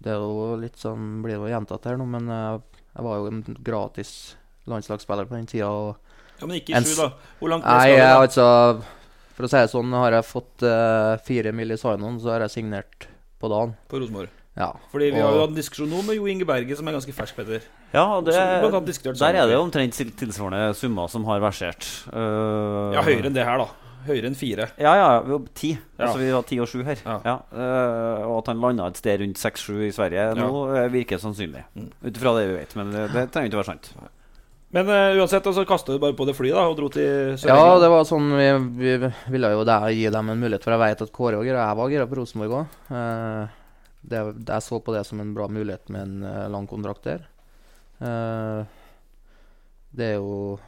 Det 0.02 0.13
er 0.13 0.22
jo 0.22 0.56
litt 0.62 0.80
sånn 0.82 1.20
Blir 1.26 1.38
jo 1.38 1.52
gjentatt 1.52 1.86
her 1.89 2.00
nå, 2.02 2.08
men 2.10 2.32
uh, 2.32 2.58
jeg 2.96 3.06
var 3.06 3.20
jo 3.20 3.32
en 3.32 3.41
gratis 3.65 4.12
landslagsspiller 4.72 5.28
på 5.30 5.36
den 5.38 5.50
tida. 5.52 5.70
Og 5.70 6.39
Ja, 6.39 6.48
Men 6.48 6.58
ikke 6.62 6.74
i 6.74 6.84
sju, 6.86 6.96
da. 7.04 7.10
Hvor 7.41 7.52
langt 7.52 7.68
Nei, 7.68 7.82
skal 7.82 7.91
du? 7.91 8.00
Nei, 8.00 8.13
altså 8.24 8.46
For 9.36 9.48
å 9.48 9.52
si 9.52 9.60
det 9.60 9.74
sånn, 9.74 10.00
har 10.00 10.15
jeg 10.15 10.30
fått 10.32 10.65
uh, 10.65 11.13
fire 11.28 11.54
mil 11.56 11.76
i 11.76 11.80
sign-on, 11.80 12.18
så 12.24 12.34
har 12.34 12.48
jeg 12.48 12.56
signert 12.56 13.10
på 13.41 13.52
dagen. 13.52 13.76
På 13.91 14.00
Rosenborg. 14.00 14.32
Ja. 14.56 14.70
Fordi 14.94 15.10
vi 15.12 15.20
har 15.20 15.36
jo 15.36 15.41
hatt 15.44 15.52
en 15.52 15.58
diskusjon 15.58 15.89
nå 15.91 16.00
med 16.08 16.15
Jo 16.15 16.30
Inge 16.32 16.46
Berge, 16.48 16.78
som 16.80 16.88
er 16.88 16.96
ganske 16.96 17.12
fersk, 17.12 17.36
Petter. 17.36 17.65
Ja, 17.91 18.06
det, 18.24 18.36
der 19.20 19.36
er 19.36 19.50
det 19.50 19.58
jo 19.58 19.63
omtrent 19.65 20.00
tilsvarende 20.20 20.70
summer 20.80 21.12
som 21.12 21.28
har 21.28 21.44
versert. 21.44 21.84
Uh, 22.08 22.96
Ja, 22.96 23.04
høyere 23.04 23.28
enn 23.28 23.36
det 23.36 23.44
her, 23.44 23.60
da. 23.60 23.85
Høyere 24.06 24.30
enn 24.30 24.38
fire. 24.38 24.68
Ja, 24.82 24.96
ja. 25.00 25.08
Vi 25.26 25.32
var 25.34 25.46
ti. 25.58 25.72
Ja. 25.76 26.08
Altså, 26.08 26.20
vi 26.22 26.32
har 26.34 26.44
ti 26.48 26.60
og 26.62 26.70
sju 26.70 26.84
her. 26.88 27.00
Ja. 27.06 27.15
Ja. 27.26 27.36
Uh, 27.52 28.26
og 28.28 28.36
at 28.39 28.52
han 28.52 28.62
landa 28.63 28.89
et 28.91 29.00
sted 29.02 29.22
rundt 29.22 29.41
seks-sju 29.41 29.80
i 29.88 29.94
Sverige 29.96 30.28
nå, 30.38 30.50
eh, 30.76 30.88
virker 30.94 31.22
sannsynlig. 31.22 31.63
Mm. 31.74 31.89
Ut 32.04 32.12
ifra 32.20 32.36
det 32.38 32.46
vi 32.50 32.60
vet. 32.60 32.78
Men 32.80 32.94
det, 32.94 33.08
det 33.15 33.26
trenger 33.34 33.52
ikke 33.52 33.62
være 33.63 33.72
sant. 33.72 33.91
Men 34.76 34.89
uh, 34.91 35.18
uansett, 35.22 35.50
så 35.56 35.65
kasta 35.68 35.96
du 35.96 36.02
bare 36.04 36.18
på 36.18 36.28
det 36.28 36.36
flyet 36.38 36.58
da, 36.58 36.65
og 36.70 36.78
dro 36.78 36.89
til 36.94 37.06
Ja, 37.06 37.36
Sør-England. 37.41 37.84
det 37.86 37.91
var 37.94 38.08
sånn 38.10 38.32
Vi, 38.36 38.48
vi 38.82 39.12
ville 39.36 39.54
jo 39.56 39.68
der 39.68 39.91
gi 39.96 40.08
dem 40.13 40.34
en 40.34 40.41
mulighet, 40.41 40.65
for 40.65 40.76
jeg 40.76 40.84
vet 40.86 41.06
at 41.06 41.13
Kåre 41.15 41.39
og 41.39 41.48
jeg 41.48 41.78
var 41.82 41.94
gira 41.94 42.10
på 42.10 42.20
Rosenborg 42.20 42.58
òg. 42.62 42.80
Eh, 42.91 43.62
jeg 44.12 44.62
så 44.62 44.80
på 44.86 44.94
det 44.94 45.06
som 45.08 45.22
en 45.24 45.32
bra 45.34 45.48
mulighet 45.50 45.89
med 45.89 46.02
en 46.02 46.52
lang 46.54 46.68
kontrakt 46.70 47.08
der. 47.08 47.24
Eh, 48.04 48.65
det 49.96 50.06
er 50.06 50.18
jo 50.20 50.60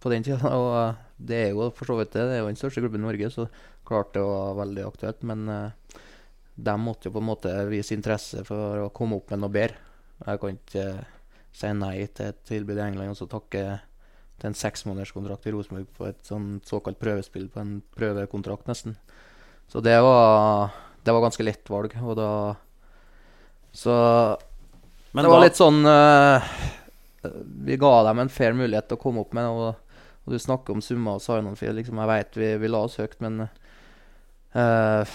På 0.00 0.08
den 0.08 0.24
tida 0.24 0.48
Og 0.56 0.94
det 1.28 1.40
er 1.40 1.50
jo 1.54 1.70
for 1.76 1.90
så 1.90 1.96
vidt 1.98 2.12
det. 2.16 2.26
Det 2.28 2.36
er 2.36 2.42
jo 2.42 2.50
den 2.50 2.60
største 2.60 2.84
klubben 2.84 3.02
i 3.02 3.08
Norge, 3.08 3.30
så 3.32 3.48
klart 3.88 4.12
det 4.16 4.22
var 4.24 4.58
veldig 4.60 4.84
aktuelt. 4.86 5.24
Men 5.26 5.48
uh, 5.48 6.04
de 6.54 6.76
måtte 6.80 7.08
jo 7.08 7.14
på 7.16 7.22
en 7.22 7.30
måte 7.32 7.54
vise 7.70 7.96
interesse 7.96 8.44
for 8.46 8.84
å 8.84 8.92
komme 8.94 9.18
opp 9.18 9.32
med 9.32 9.42
noe 9.42 9.54
bedre. 9.54 9.80
Jeg 10.24 10.40
kan 10.42 10.58
ikke 10.58 10.86
uh, 11.00 11.10
si 11.54 11.72
nei 11.78 11.96
til 12.10 12.32
et 12.32 12.46
tilbud 12.48 12.78
i 12.78 12.86
England 12.86 13.14
og 13.14 13.18
så 13.20 13.28
takke 13.30 13.64
til 14.40 14.50
en 14.50 14.56
seksmånederskontrakt 14.58 15.46
i 15.46 15.52
Rosenborg 15.54 15.90
på 15.94 16.08
et 16.08 16.26
sånt 16.26 16.66
såkalt 16.66 16.98
prøvespill 16.98 17.46
på 17.52 17.60
en 17.62 17.76
prøvekontrakt, 17.94 18.66
nesten. 18.70 18.96
Så 19.70 19.80
det 19.84 19.94
var, 20.02 20.74
det 21.06 21.14
var 21.14 21.24
ganske 21.24 21.46
lett 21.46 21.70
valg, 21.70 21.94
og 22.02 22.16
da 22.18 22.30
Så 23.74 23.94
Men 25.12 25.24
det 25.24 25.30
var 25.30 25.40
da- 25.40 25.46
litt 25.46 25.58
sånn 25.58 25.80
uh, 25.86 26.50
Vi 27.64 27.78
ga 27.80 27.92
dem 28.08 28.20
en 28.22 28.28
fair 28.28 28.52
mulighet 28.52 28.90
til 28.90 28.98
å 28.98 29.02
komme 29.02 29.24
opp 29.24 29.32
med, 29.34 29.48
og, 29.48 29.83
og 30.24 30.32
du 30.32 30.40
snakker 30.40 30.72
om 30.72 30.82
summer 30.84 31.18
og 31.18 31.24
sign-on-fee. 31.24 31.72
Liksom, 31.76 32.00
jeg 32.00 32.10
vet 32.10 32.38
vi, 32.40 32.50
vi 32.62 32.70
la 32.70 32.84
oss 32.86 32.96
høyt, 33.00 33.16
men 33.20 33.44
uh, 33.44 35.14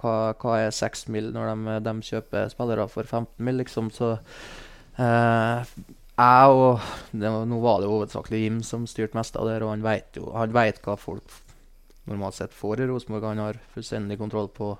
hva, 0.00 0.14
hva 0.40 0.54
er 0.62 0.72
6 0.72 1.06
mill. 1.12 1.28
når 1.34 1.52
de, 1.52 1.76
de 1.84 1.94
kjøper 2.08 2.48
spillere 2.52 2.88
for 2.88 3.04
15 3.04 3.44
mill., 3.44 3.60
liksom? 3.60 3.90
Så 3.92 4.14
uh, 4.16 5.74
jeg 6.14 6.56
og 6.56 6.84
det 7.10 7.30
Nå 7.50 7.60
var 7.60 7.82
det 7.82 7.90
hovedsakelig 7.90 8.42
Jim 8.44 8.60
som 8.64 8.86
styrte 8.88 9.18
mest 9.18 9.36
av 9.36 9.48
det, 9.50 9.58
og 9.62 9.74
han 9.74 9.84
vet 9.84 10.20
jo 10.20 10.30
han 10.32 10.54
vet 10.54 10.80
hva 10.84 10.96
folk 11.00 11.40
normalt 12.08 12.36
sett 12.38 12.54
får 12.54 12.84
i 12.84 12.88
Rosenborg. 12.88 13.28
Han 13.32 13.44
har 13.44 13.60
fullstendig 13.74 14.18
kontroll 14.20 14.48
på 14.52 14.74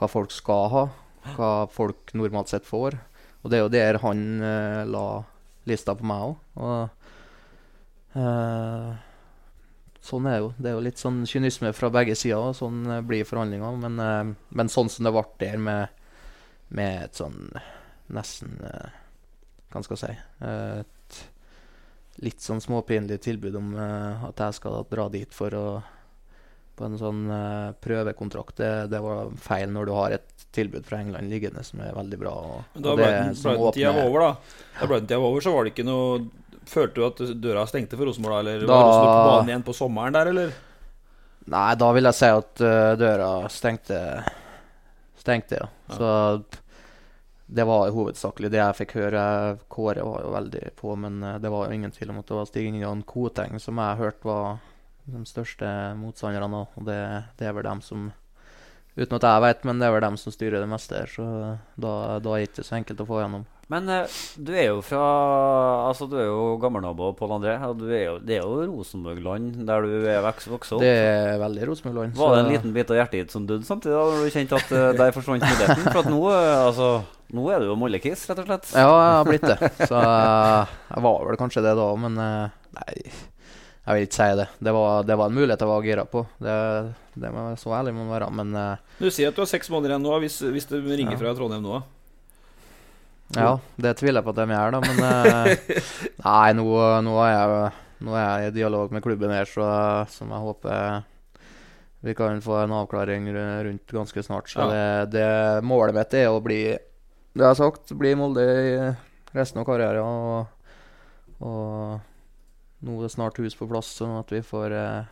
hva 0.00 0.08
folk 0.08 0.32
skal 0.32 0.68
ha, 0.72 0.86
hva 1.36 1.52
folk 1.72 2.12
normalt 2.16 2.52
sett 2.52 2.68
får. 2.68 2.96
Og 3.40 3.52
det 3.52 3.58
er 3.58 3.64
jo 3.64 3.72
der 3.72 4.00
han 4.04 4.24
uh, 4.44 4.84
la 4.88 5.06
lista 5.68 5.96
på 5.96 6.08
meg 6.08 6.32
òg. 6.32 6.88
Eh, 8.14 8.90
sånn 10.02 10.26
er 10.26 10.36
det 10.36 10.42
jo. 10.42 10.50
Det 10.58 10.70
er 10.70 10.76
jo 10.76 10.84
litt 10.86 11.02
sånn 11.02 11.20
kynisme 11.28 11.72
fra 11.76 11.90
begge 11.94 12.16
sider, 12.18 12.50
og 12.50 12.56
sånn 12.58 12.82
eh, 12.90 13.02
blir 13.06 13.28
forhandlinger. 13.28 13.76
Men, 13.84 14.00
eh, 14.04 14.32
men 14.56 14.72
sånn 14.72 14.90
som 14.92 15.06
det 15.06 15.14
ble 15.14 15.24
der, 15.42 15.60
med, 15.62 16.08
med 16.74 17.04
et 17.08 17.20
sånn 17.20 17.38
nesten 18.10 18.56
Hva 19.70 19.80
skal 19.86 19.94
jeg 19.94 20.00
si 20.02 20.46
Et 20.50 21.20
litt 22.26 22.42
sånn 22.42 22.58
småpinlig 22.60 23.20
tilbud 23.22 23.54
om 23.56 23.68
at 23.78 24.40
jeg 24.42 24.56
skal 24.58 24.82
dra 24.90 25.04
dit 25.08 25.30
for 25.32 25.54
å 25.56 25.64
på 26.76 26.88
en 26.88 26.96
sånn 26.98 27.22
prøvekontrakt. 27.84 28.56
Det, 28.58 28.70
det 28.90 29.00
var 29.04 29.30
feil 29.40 29.70
når 29.72 29.88
du 29.88 29.92
har 29.94 30.14
et 30.16 30.44
tilbud 30.56 30.86
fra 30.88 30.98
England 31.04 31.30
liggende 31.30 31.62
som 31.66 31.80
er 31.84 31.94
veldig 31.96 32.18
bra. 32.20 32.32
Og, 32.34 32.78
da 32.82 32.92
og 32.94 32.98
det 33.00 33.06
Brighton-tida 33.06 33.92
åpner- 33.94 34.06
over, 34.08 34.24
da. 34.26 34.30
Da 34.80 34.88
Brighton-tida 34.90 35.20
var 35.22 35.28
over, 35.30 35.44
så 35.46 35.54
var 35.54 35.66
det 35.66 35.74
ikke 35.74 35.86
noe 35.86 36.20
Følte 36.70 36.94
du 37.00 37.06
at 37.08 37.20
døra 37.42 37.64
stengte 37.66 37.98
for 37.98 38.06
Rosenborg, 38.06 38.44
da? 38.46 38.52
Eller 38.54 38.66
Da- 38.68 38.74
var 38.78 38.86
Rosenborg 38.86 39.14
på 39.16 39.30
banen 39.30 39.48
igjen 39.52 39.64
på 39.66 39.74
sommeren 39.74 40.14
der, 40.16 40.30
eller? 40.30 40.52
Nei, 41.50 41.68
da 41.80 41.88
vil 41.96 42.06
jeg 42.06 42.14
si 42.20 42.28
at 42.30 42.60
eh, 42.62 42.90
døra 43.00 43.30
stengte, 43.50 44.00
stengte 45.18 45.58
ja. 45.58 45.66
Så 45.96 46.10
det 47.50 47.64
var 47.66 47.90
hovedsakelig 47.90 48.50
det 48.52 48.60
jeg 48.60 48.76
fikk 48.84 48.92
høre. 49.00 49.22
Kåre 49.72 50.04
var 50.06 50.22
jo 50.22 50.30
veldig 50.36 50.64
på, 50.78 50.94
men 51.00 51.16
eh, 51.26 51.38
det 51.42 51.50
var 51.50 51.66
jo 51.66 51.74
ingen 51.78 51.90
tvil 51.94 52.12
om 52.14 52.20
at 52.22 52.28
det 52.30 52.36
var 52.38 52.46
Stig 52.46 52.68
Ingan 52.70 53.02
Koteng 53.08 53.58
som 53.58 53.80
jeg 53.82 53.98
hørte 53.98 54.28
var 54.30 54.60
de 55.10 55.24
største 55.26 55.66
motstanderne. 55.98 56.66
Og 56.78 56.86
det, 56.86 57.00
det 57.40 57.48
er 57.50 57.56
vel 57.56 57.66
dem 57.66 57.82
som 57.82 58.10
Uten 58.98 59.14
at 59.16 59.22
jeg 59.22 59.42
vet, 59.44 59.60
men 59.64 59.78
det 59.78 59.86
er 59.86 59.92
vel 59.94 60.02
dem 60.02 60.16
som 60.18 60.32
styrer 60.34 60.60
det 60.60 60.68
meste 60.68 60.98
her. 60.98 61.06
Så 61.08 61.24
da, 61.80 61.92
da 62.20 62.32
er 62.34 62.42
det 62.42 62.48
ikke 62.50 62.64
så 62.66 62.74
enkelt 62.76 62.98
å 63.00 63.06
få 63.08 63.20
gjennom. 63.22 63.44
Men 63.70 63.86
eh, 63.86 64.14
du 64.34 64.50
er 64.50 64.66
jo 64.72 64.80
fra 64.82 65.00
Altså, 65.86 66.08
du 66.10 66.16
er 66.18 66.26
jo 66.26 66.56
gammelnabo 66.62 67.12
Pål 67.18 67.36
André. 67.36 67.54
Og 67.68 67.76
du 67.78 67.86
er 67.94 68.02
jo, 68.08 68.16
det 68.18 68.40
er 68.40 68.42
jo 68.42 68.64
Rosenborg-land 68.72 69.60
der 69.68 69.86
du 69.86 69.94
er 70.10 70.24
vokst 70.26 70.74
opp. 70.74 70.82
Det 70.82 70.90
er 70.90 71.38
veldig 71.42 71.68
Rosenborg-land. 71.70 72.18
Var 72.18 72.34
det 72.34 72.42
en 72.42 72.50
liten 72.50 72.74
bit 72.74 72.90
av 72.90 72.98
hjertet 72.98 73.18
ditt 73.20 73.34
som 73.34 73.46
døde 73.46 73.66
samtidig, 73.68 73.94
da 73.94 74.02
når 74.10 74.26
du 74.26 74.34
kjente 74.34 74.58
at 74.58 74.74
uh, 74.74 74.90
der 74.98 75.14
forsvant 75.14 75.46
muligheten? 75.46 75.84
For 75.86 76.02
at 76.02 76.10
nå, 76.10 76.22
eh, 76.34 76.54
altså, 76.66 76.88
nå 77.36 77.46
er 77.54 77.62
du 77.62 77.68
jo 77.70 77.76
mollekiss, 77.78 78.26
rett 78.30 78.42
og 78.42 78.50
slett. 78.50 78.72
Ja, 78.74 78.88
jeg 78.90 79.14
har 79.20 79.30
blitt 79.30 79.46
det. 79.46 79.70
Så 79.86 80.02
jeg 80.02 81.04
var 81.06 81.22
vel 81.30 81.40
kanskje 81.44 81.64
det 81.68 81.76
da, 81.78 81.86
men 82.06 82.18
nei, 82.18 82.88
jeg 82.96 83.94
vil 83.96 84.08
ikke 84.08 84.18
si 84.18 84.28
det. 84.42 84.48
Det 84.66 84.74
var, 84.74 85.06
det 85.06 85.18
var 85.22 85.30
en 85.30 85.38
mulighet 85.38 85.62
jeg 85.62 85.70
var 85.70 85.86
gira 85.86 86.08
på. 86.10 86.24
Det, 86.42 86.58
det 87.22 87.32
må 87.34 87.46
så 87.60 87.78
ærlig 87.78 87.94
må 87.94 88.02
man 88.08 88.16
være. 88.18 88.34
Men 88.42 88.52
Du 88.98 89.06
sier 89.14 89.30
at 89.30 89.38
du 89.38 89.44
har 89.44 89.50
seks 89.50 89.70
måneder 89.70 89.94
igjen 89.94 90.06
nå, 90.10 90.18
hvis, 90.26 90.42
hvis 90.58 90.68
du 90.70 90.80
ringer 90.82 91.14
Ja. 91.14 91.22
fra 91.22 91.38
Trondheim 91.38 91.62
nå. 91.70 91.80
Ja, 93.36 93.52
det 93.78 93.94
tviler 94.00 94.20
jeg 94.20 94.26
på 94.26 94.32
at 94.34 94.40
de 94.40 94.54
gjør, 94.56 94.74
da. 94.74 94.80
Men 94.88 95.04
eh, 95.06 95.82
nei, 96.26 96.48
nå, 96.58 96.66
nå, 97.06 97.14
er 97.26 97.32
jeg, 97.36 97.70
nå 98.06 98.16
er 98.18 98.26
jeg 98.26 98.50
i 98.50 98.56
dialog 98.58 98.92
med 98.94 99.04
klubben 99.04 99.30
her, 99.34 99.46
så, 99.50 99.68
som 100.10 100.32
jeg 100.34 100.46
håper 100.48 101.02
vi 102.00 102.14
kan 102.16 102.40
få 102.40 102.54
en 102.62 102.72
avklaring 102.72 103.26
rundt 103.36 103.92
ganske 103.92 104.22
snart. 104.24 104.48
Så 104.48 104.60
Ja. 104.64 104.68
det, 104.72 105.10
det 105.18 105.64
målet 105.68 105.94
mitt 105.94 106.14
er 106.16 106.30
å 106.32 106.40
bli 106.40 106.62
Det 106.72 107.44
jeg 107.44 107.46
har 107.46 107.58
sagt, 107.58 107.92
bli 107.94 108.14
Molde 108.16 108.40
i 108.42 108.70
resten 109.36 109.60
av 109.60 109.66
karrieren. 109.68 110.00
Og, 110.00 110.46
og 111.44 112.00
nå 112.80 112.96
er 112.96 113.04
det 113.04 113.12
snart 113.12 113.36
hus 113.38 113.54
på 113.54 113.68
plass, 113.68 113.92
sånn 114.00 114.16
at 114.18 114.32
vi 114.32 114.40
får 114.42 114.72
eh, 114.72 115.04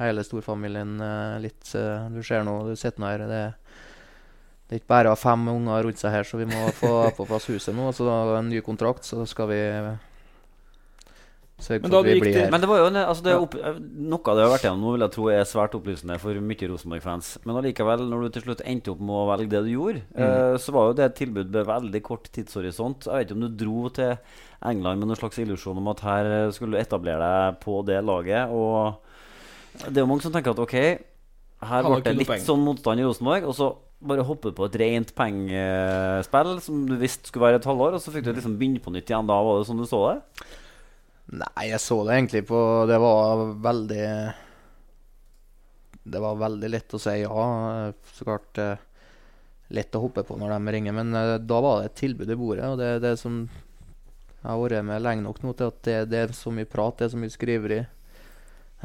hele 0.00 0.24
storfamilien 0.24 0.96
eh, 1.04 1.36
litt 1.44 1.68
Du 2.16 2.22
ser 2.24 2.48
nå, 2.48 2.56
du 2.66 2.74
sitter 2.80 3.04
nå 3.04 3.12
her. 3.12 3.26
Det, 3.28 3.42
det 4.66 4.74
er 4.74 4.80
ikke 4.80 4.90
bare 4.90 5.10
å 5.12 5.14
ha 5.14 5.18
fem 5.18 5.46
unger 5.52 5.84
rundt 5.86 6.00
seg 6.00 6.10
her, 6.10 6.26
så 6.26 6.40
vi 6.40 6.48
må 6.50 6.66
få 6.74 6.90
på 7.18 7.26
plass 7.28 7.46
huset 7.52 7.74
nå. 7.76 7.86
Så 7.94 8.06
da 8.06 8.18
er 8.24 8.40
en 8.40 8.50
ny 8.50 8.58
kontrakt, 8.66 9.06
så 9.06 9.22
skal 9.30 9.50
vi 9.52 9.60
sørge 11.62 11.86
for 11.86 12.00
at 12.00 12.08
vi 12.08 12.16
blir 12.20 12.34
her. 12.34 12.50
Men 12.50 12.64
det 12.64 12.70
var 12.72 12.80
jo 12.82 12.88
en, 12.90 12.98
altså 13.00 13.24
det 13.28 13.36
opp, 13.38 13.54
noe 13.54 14.18
av 14.18 14.34
det 14.34 14.42
jeg 14.42 14.48
har 14.48 14.54
vært 14.56 14.66
gjennom 14.66 14.82
nå, 14.82 14.96
vil 14.96 15.06
jeg 15.06 15.14
tro 15.14 15.28
er 15.30 15.46
svært 15.46 15.78
opplysende 15.78 16.18
for 16.18 16.42
mye 16.50 16.70
Rosenborg-fans. 16.72 17.30
Men 17.46 17.60
allikevel, 17.62 18.04
når 18.10 18.26
du 18.26 18.34
til 18.34 18.46
slutt 18.48 18.66
endte 18.66 18.92
opp 18.92 19.06
med 19.06 19.20
å 19.20 19.22
velge 19.30 19.52
det 19.54 19.62
du 19.68 19.70
gjorde, 19.76 20.02
eh, 20.18 20.58
så 20.66 20.74
var 20.74 20.90
jo 20.90 20.98
det 20.98 21.06
et 21.06 21.18
tilbud 21.22 21.54
med 21.54 21.70
veldig 21.70 22.02
kort 22.10 22.28
tidshorisont. 22.34 23.06
Jeg 23.06 23.22
vet 23.22 23.30
ikke 23.30 23.38
om 23.38 23.46
du 23.46 23.58
dro 23.62 23.86
til 24.02 24.14
England 24.66 24.98
med 24.98 25.12
noen 25.12 25.22
slags 25.22 25.38
illusjon 25.46 25.78
om 25.78 25.94
at 25.94 26.02
her 26.10 26.34
eh, 26.40 26.50
skulle 26.58 26.74
du 26.74 26.82
etablere 26.82 27.22
deg 27.22 27.62
på 27.62 27.78
det 27.86 28.02
laget. 28.02 28.50
Og 28.50 29.86
det 29.86 29.94
er 29.94 30.02
jo 30.02 30.10
mange 30.10 30.26
som 30.26 30.34
tenker 30.34 30.58
at 30.58 30.66
ok, 30.66 30.78
her 31.70 31.86
ble 31.86 32.02
det 32.04 32.18
litt 32.18 32.38
sånn 32.44 32.66
motstand 32.66 32.98
i 32.98 33.06
Rosenborg, 33.06 33.46
og 33.46 33.54
så 33.56 33.70
bare 34.04 34.24
hoppe 34.28 34.52
på 34.52 34.66
et 34.68 34.76
rent 34.80 35.12
pengespill 35.16 36.50
som 36.64 36.84
du 36.88 36.96
visste 37.00 37.30
skulle 37.30 37.48
være 37.48 37.60
et 37.62 37.68
halvår, 37.68 37.96
og 37.96 38.02
så 38.02 38.12
fikk 38.12 38.26
du 38.26 38.32
liksom 38.34 38.58
begynne 38.60 38.82
på 38.82 38.92
nytt 38.92 39.08
igjen 39.10 39.28
da. 39.28 39.38
Var 39.42 39.60
det 39.60 39.68
sånn 39.68 39.80
du 39.80 39.86
så 39.88 40.02
det? 40.10 40.48
Nei, 41.40 41.64
jeg 41.70 41.82
så 41.82 41.96
det 42.06 42.14
egentlig 42.14 42.44
på 42.46 42.58
Det 42.86 42.96
var 43.02 43.40
veldig 43.58 44.04
Det 46.06 46.20
var 46.22 46.36
veldig 46.38 46.68
lett 46.70 46.94
å 46.94 47.00
si 47.02 47.16
ja. 47.18 47.46
Så 48.14 48.28
klart 48.28 48.60
eh, 48.62 48.84
lett 49.74 49.96
å 49.98 50.04
hoppe 50.04 50.22
på 50.22 50.36
når 50.38 50.54
de 50.54 50.74
ringer, 50.76 50.94
men 50.94 51.10
eh, 51.18 51.38
da 51.42 51.58
var 51.64 51.80
det 51.80 51.90
et 51.90 52.00
tilbud 52.04 52.30
i 52.30 52.38
bordet. 52.38 52.68
Og 52.70 52.78
det 52.78 52.90
er 52.92 53.02
det 53.02 53.16
som 53.18 53.42
jeg 53.48 54.46
har 54.46 54.60
vært 54.62 54.86
med 54.86 55.02
lenge 55.02 55.24
nok 55.24 55.40
nå 55.42 55.56
til 55.58 55.72
at 55.72 55.80
det, 55.82 55.96
det 56.12 56.20
er 56.22 56.36
så 56.36 56.52
mye 56.54 56.68
prat, 56.70 57.00
det 57.00 57.08
er 57.08 57.14
så 57.16 57.18
mye 57.18 57.34
skriveri. 57.34 57.80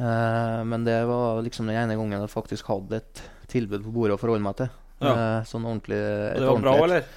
Eh, 0.02 0.60
men 0.66 0.88
det 0.88 0.98
var 1.06 1.44
liksom 1.46 1.70
den 1.70 1.78
ene 1.78 1.94
gangen 2.00 2.18
jeg 2.24 2.32
faktisk 2.32 2.72
hadde 2.72 2.98
et 2.98 3.22
tilbud 3.52 3.84
på 3.86 3.94
bordet 3.94 4.16
å 4.16 4.22
forholde 4.24 4.42
meg 4.42 4.58
til. 4.58 4.81
Ja. 5.02 5.14
Eh, 5.14 5.38
sånn 5.48 5.64
ordentlig 5.68 5.98
et 6.00 6.40
det 6.40 6.48
var 6.50 6.60
bra, 6.66 6.74
eller? 6.86 7.08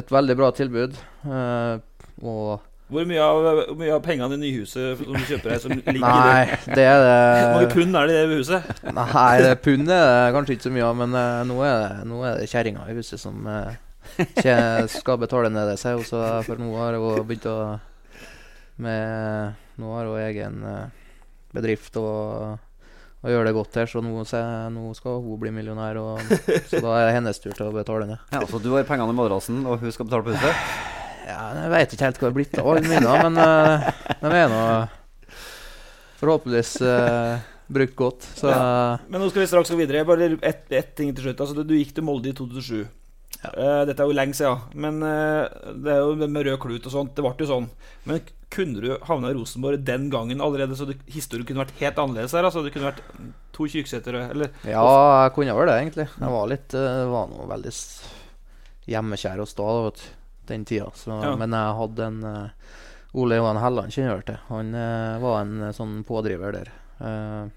Et 0.00 0.12
veldig 0.14 0.36
bra 0.38 0.50
tilbud. 0.56 0.94
eh, 1.28 1.74
og 2.22 2.68
Hvor 2.92 3.06
mye 3.08 3.24
av, 3.24 3.60
mye 3.80 3.92
av 3.96 4.02
pengene 4.04 4.36
i 4.36 4.40
nyhuset 4.42 5.00
som 5.00 5.14
du 5.16 5.22
kjøper 5.28 5.54
her, 5.54 5.60
som 5.62 5.72
ligger 5.72 6.00
Nei, 6.00 6.58
det 6.76 6.84
er 6.88 6.98
det 7.02 7.14
Hvor 7.42 7.54
mange 7.56 7.70
pund 7.72 7.96
er 8.00 8.10
det 8.10 8.16
i 8.18 8.26
det 8.30 8.40
huset? 8.42 8.72
Nei, 8.92 9.30
det 9.44 9.54
pund 9.64 9.92
er 9.92 10.04
det 10.08 10.34
kanskje 10.36 10.56
ikke 10.56 10.68
så 10.68 10.74
mye 10.76 10.88
av, 10.90 10.98
men 11.00 11.16
eh, 11.22 11.38
nå 11.48 11.56
er 11.68 11.78
det, 11.84 12.02
nå 12.10 12.20
er 12.28 12.40
det 12.42 12.50
kjerringa 12.52 12.88
i 12.92 12.96
huset 12.98 13.20
som 13.22 13.46
eh, 13.48 13.72
skal 14.92 15.20
betale 15.22 15.48
ned 15.52 15.70
det 15.72 15.78
seg. 15.80 16.00
Også, 16.02 16.20
for 16.46 16.60
nå 16.60 16.72
har 16.76 16.98
hun 17.00 17.24
begynt 17.28 17.48
å 17.48 17.56
med, 18.82 19.54
Nå 19.80 19.94
har 19.96 20.08
hun 20.10 20.20
egen 20.20 20.60
eh, 20.68 20.84
bedrift 21.54 21.96
og, 22.00 22.58
og 23.22 23.30
gjør 23.30 23.46
det 23.46 23.52
godt 23.54 23.76
her, 23.78 23.86
så 23.86 24.00
nå, 24.02 24.24
se, 24.26 24.40
nå 24.74 24.88
skal 24.98 25.20
hun 25.22 25.38
bli 25.38 25.52
millionær. 25.54 26.00
Og, 26.02 26.32
så 26.70 26.80
da 26.82 26.96
er 26.98 27.06
det 27.06 27.14
hennes 27.20 27.38
tur 27.38 27.52
til 27.54 27.68
å 27.68 27.74
betale 27.74 28.08
ned. 28.08 28.24
Ja, 28.34 28.42
Så 28.50 28.58
du 28.62 28.72
har 28.74 28.88
pengene 28.88 29.14
i 29.14 29.18
madrassen, 29.18 29.60
og 29.62 29.78
hun 29.82 29.94
skal 29.94 30.08
betale 30.08 30.26
på 30.26 30.34
huset? 30.34 30.64
Ja, 31.28 31.44
jeg 31.54 31.70
veit 31.70 31.94
ikke 31.94 32.08
helt 32.08 32.18
hva 32.18 32.26
det 32.26 32.32
er 32.32 32.38
blitt 32.40 32.58
av 32.58 32.70
alle 32.72 32.82
mine, 32.90 33.12
men 33.28 33.38
uh, 33.38 33.84
de 34.24 34.32
er 34.40 34.50
nå 34.50 34.62
forhåpentligvis 36.18 36.72
uh, 36.82 37.38
brukt 37.70 37.94
godt. 37.98 38.26
Så 38.40 38.50
Men 38.50 39.22
nå 39.22 39.30
skal 39.30 39.44
vi 39.44 39.50
straks 39.52 39.70
gå 39.70 39.78
videre. 39.78 40.02
Bare 40.08 40.32
ett 40.42 40.74
et 40.74 40.90
ting 40.98 41.14
til 41.14 41.28
slutt. 41.28 41.44
Altså, 41.44 41.54
du, 41.56 41.62
du 41.62 41.78
gikk 41.78 41.94
til 41.94 42.06
Molde 42.06 42.32
i 42.32 42.36
2007. 42.36 42.82
Eh, 43.42 43.80
dette 43.88 43.98
er 44.04 44.06
jo 44.06 44.14
lenge 44.14 44.36
siden. 44.38 44.60
Men 44.78 45.00
uh, 45.02 45.48
det 45.82 45.90
er 45.96 46.00
jo 46.04 46.14
med 46.30 46.46
rød 46.46 46.58
klut 46.62 46.86
og 46.86 46.94
sånt. 46.94 47.14
Det 47.16 47.24
ble 47.24 47.32
jo 47.42 47.48
sånn. 47.50 47.68
Men 48.06 48.20
kunne 48.52 48.82
du 48.84 48.90
havna 49.08 49.30
i 49.32 49.34
Rosenborg 49.34 49.82
den 49.86 50.10
gangen 50.12 50.42
allerede, 50.44 50.76
så 50.78 50.86
det, 50.86 50.98
historien 51.10 51.46
kunne 51.48 51.64
vært 51.64 51.78
helt 51.80 51.98
annerledes 51.98 52.34
her? 52.36 52.44
Altså, 52.46 52.62
det 52.62 52.74
kunne 52.74 52.90
vært 52.90 53.00
to 53.56 53.66
Kyrksæter 53.72 54.18
eller 54.28 54.52
Ja, 54.68 54.82
jeg 55.24 55.32
kunne 55.38 55.56
vel 55.56 55.70
det, 55.72 55.78
egentlig. 55.80 56.06
Jeg 56.20 56.34
var 56.36 56.50
litt 56.52 56.76
uh, 56.76 57.06
var 57.10 57.30
noe 57.32 57.48
veldig 57.50 57.72
hjemmekjær 58.92 59.42
hos 59.42 59.56
da, 59.58 59.68
vet 59.88 60.04
den 60.50 60.64
tida. 60.68 60.90
Så, 60.98 61.16
Ja. 61.22 61.34
Men 61.40 61.54
jeg 61.56 61.76
hadde 61.80 62.06
en 62.10 62.22
uh, 62.26 62.78
Ole 63.18 63.36
Johan 63.40 63.60
Helland 63.62 63.92
kjenner 63.94 64.22
til. 64.26 64.38
Han 64.52 64.72
uh, 64.76 65.18
var 65.22 65.42
en 65.42 65.72
sånn 65.76 65.98
pådriver 66.08 66.54
der. 66.60 66.70
Uh, 67.00 67.50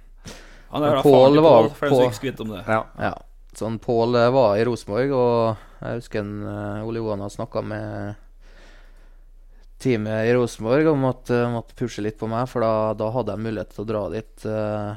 Han 0.74 0.84
er 0.84 0.98
da 0.98 1.02
til 1.06 1.12
Pål, 1.12 1.40
for 1.78 1.88
dem 1.88 1.96
som 1.96 1.98
på- 1.98 2.12
ikke 2.12 2.30
vite 2.32 2.46
om 2.46 2.54
det. 2.56 2.64
Ja. 2.68 2.82
ja. 3.00 3.14
Sånn 3.56 3.80
Pål 3.80 4.18
eh, 4.20 4.34
var 4.36 4.58
i 4.60 4.66
Rosenborg, 4.68 5.14
og 5.16 5.82
jeg 5.82 6.02
husker 6.02 6.22
en, 6.22 6.36
eh, 6.50 6.86
Ole 6.88 7.02
Johan 7.02 7.24
har 7.24 7.32
snakka 7.34 7.64
med 7.64 8.22
teamet 9.80 10.28
i 10.30 10.34
Rosenborg 10.36 10.90
om 10.92 11.08
at 11.10 11.28
de 11.30 11.42
måtte 11.54 11.78
pushe 11.78 12.04
litt 12.04 12.18
på 12.20 12.30
meg, 12.32 12.48
for 12.52 12.64
da, 12.64 12.94
da 12.98 13.12
hadde 13.16 13.36
jeg 13.36 13.46
mulighet 13.46 13.74
til 13.76 13.84
å 13.84 13.90
dra 13.90 14.04
dit 14.14 14.46
uh, 14.48 14.96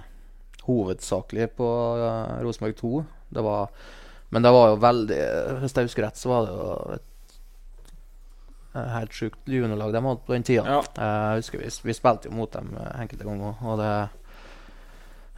hovedsakelig 0.68 1.48
på 1.58 1.68
uh, 1.98 2.38
Rosenborg 2.44 2.76
2. 2.78 2.92
Det 3.34 3.44
var, 3.44 3.74
men 4.30 4.46
det 4.46 4.52
var 4.54 4.70
jo 4.70 4.78
veldig 4.80 5.18
Hvis 5.60 5.74
jeg 5.76 5.88
husker 5.90 6.06
rett, 6.06 6.16
så 6.20 6.30
var 6.30 6.46
det 6.46 6.54
jo 6.54 6.68
et 6.94 7.34
eh, 8.74 8.94
helt 8.94 9.12
sjukt 9.16 9.50
juniorlag 9.50 9.92
de 9.92 10.02
hadde 10.06 10.24
på 10.24 10.36
den 10.36 10.46
tida. 10.48 10.64
Ja. 10.64 10.80
Jeg 10.96 11.42
husker 11.42 11.62
vi, 11.62 11.72
vi 11.90 11.96
spilte 11.96 12.30
jo 12.30 12.38
mot 12.38 12.52
dem 12.54 12.72
eh, 12.78 12.94
enkelte 13.02 13.28
ganger, 13.28 13.60
og 13.60 13.82
det 13.82 13.92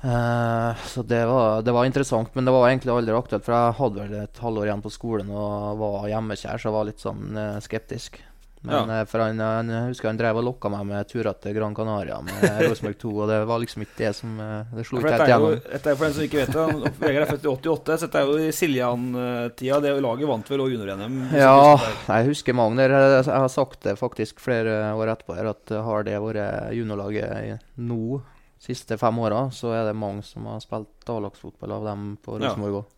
Eh, 0.03 0.87
så 0.87 1.03
det 1.03 1.27
var, 1.27 1.63
det 1.63 1.73
var 1.73 1.85
interessant, 1.85 2.35
men 2.35 2.45
det 2.45 2.55
var 2.55 2.69
egentlig 2.69 2.95
aldri 2.95 3.17
aktuelt. 3.17 3.45
For 3.45 3.57
jeg 3.57 3.79
hadde 3.83 4.07
vel 4.07 4.19
et 4.25 4.43
halvår 4.47 4.71
igjen 4.71 4.87
på 4.87 4.95
skolen 4.95 5.31
og 5.35 5.79
var 5.83 6.11
hjemmekjær, 6.15 6.61
så 6.61 6.71
jeg 6.71 6.79
var 6.79 6.91
litt 6.91 7.05
sånn 7.05 7.37
eh, 7.37 7.63
skeptisk. 7.65 8.23
Men 8.63 8.91
ja. 8.93 9.05
for 9.09 9.23
han, 9.25 9.39
han, 9.41 9.71
jeg 9.73 9.93
husker 9.95 10.11
han 10.11 10.19
drev 10.21 10.37
og 10.37 10.45
lokka 10.45 10.69
meg 10.69 10.83
med 10.85 11.09
turer 11.09 11.33
til 11.41 11.55
Gran 11.57 11.73
Canaria 11.73 12.19
med 12.21 12.43
Rosenborg 12.67 12.99
2, 13.01 13.13
og 13.15 13.31
det 13.31 13.39
var 13.49 13.63
liksom 13.63 13.85
ikke 13.87 13.97
det 14.03 14.11
som 14.19 14.35
eh, 14.45 14.75
Det 14.77 14.85
slo 14.85 15.01
ikke 15.01 15.15
helt 15.15 15.33
gjennom. 15.33 15.55
dette 15.65 15.93
er 15.93 15.97
for 15.97 16.05
den 16.05 16.17
som 16.19 16.27
ikke 16.27 16.43
vet 16.43 16.53
det. 16.59 16.91
Vegard 17.01 17.25
er 17.25 17.31
født 17.31 17.47
i 17.47 17.53
88, 17.55 17.97
så 18.03 18.09
dette 18.09 18.21
er 18.21 18.29
jo 18.29 18.51
i 18.51 18.51
Siljan-tida. 18.57 19.79
Det 19.85 19.95
laget 20.05 20.33
vant 20.33 20.53
vel 20.53 20.65
også 20.67 20.75
junior-NM. 20.77 21.17
Ja, 21.41 21.63
jeg 22.11 22.29
husker 22.29 22.59
Magner. 22.61 22.97
Jeg 22.99 23.25
har 23.31 23.49
sagt 23.53 23.81
det 23.89 23.97
faktisk 24.01 24.45
flere 24.45 24.93
år 24.93 25.15
etterpå 25.15 25.41
her, 25.41 25.55
at 25.55 25.77
har 25.89 26.05
det 26.09 26.21
vært 26.21 26.77
juniorlaget 26.77 27.65
nå, 27.81 28.21
siste 28.61 28.99
fem 29.01 29.18
åra, 29.18 29.46
så 29.55 29.73
er 29.73 29.87
det 29.88 29.96
mange 29.96 30.23
som 30.27 30.44
har 30.51 30.61
spilt 30.61 31.09
A-lagsfotball 31.09 31.73
av 31.79 31.87
dem 31.88 32.11
på 32.23 32.37
Ja. 32.38 32.51
Rosenborg 32.51 32.83
òg. 32.83 32.96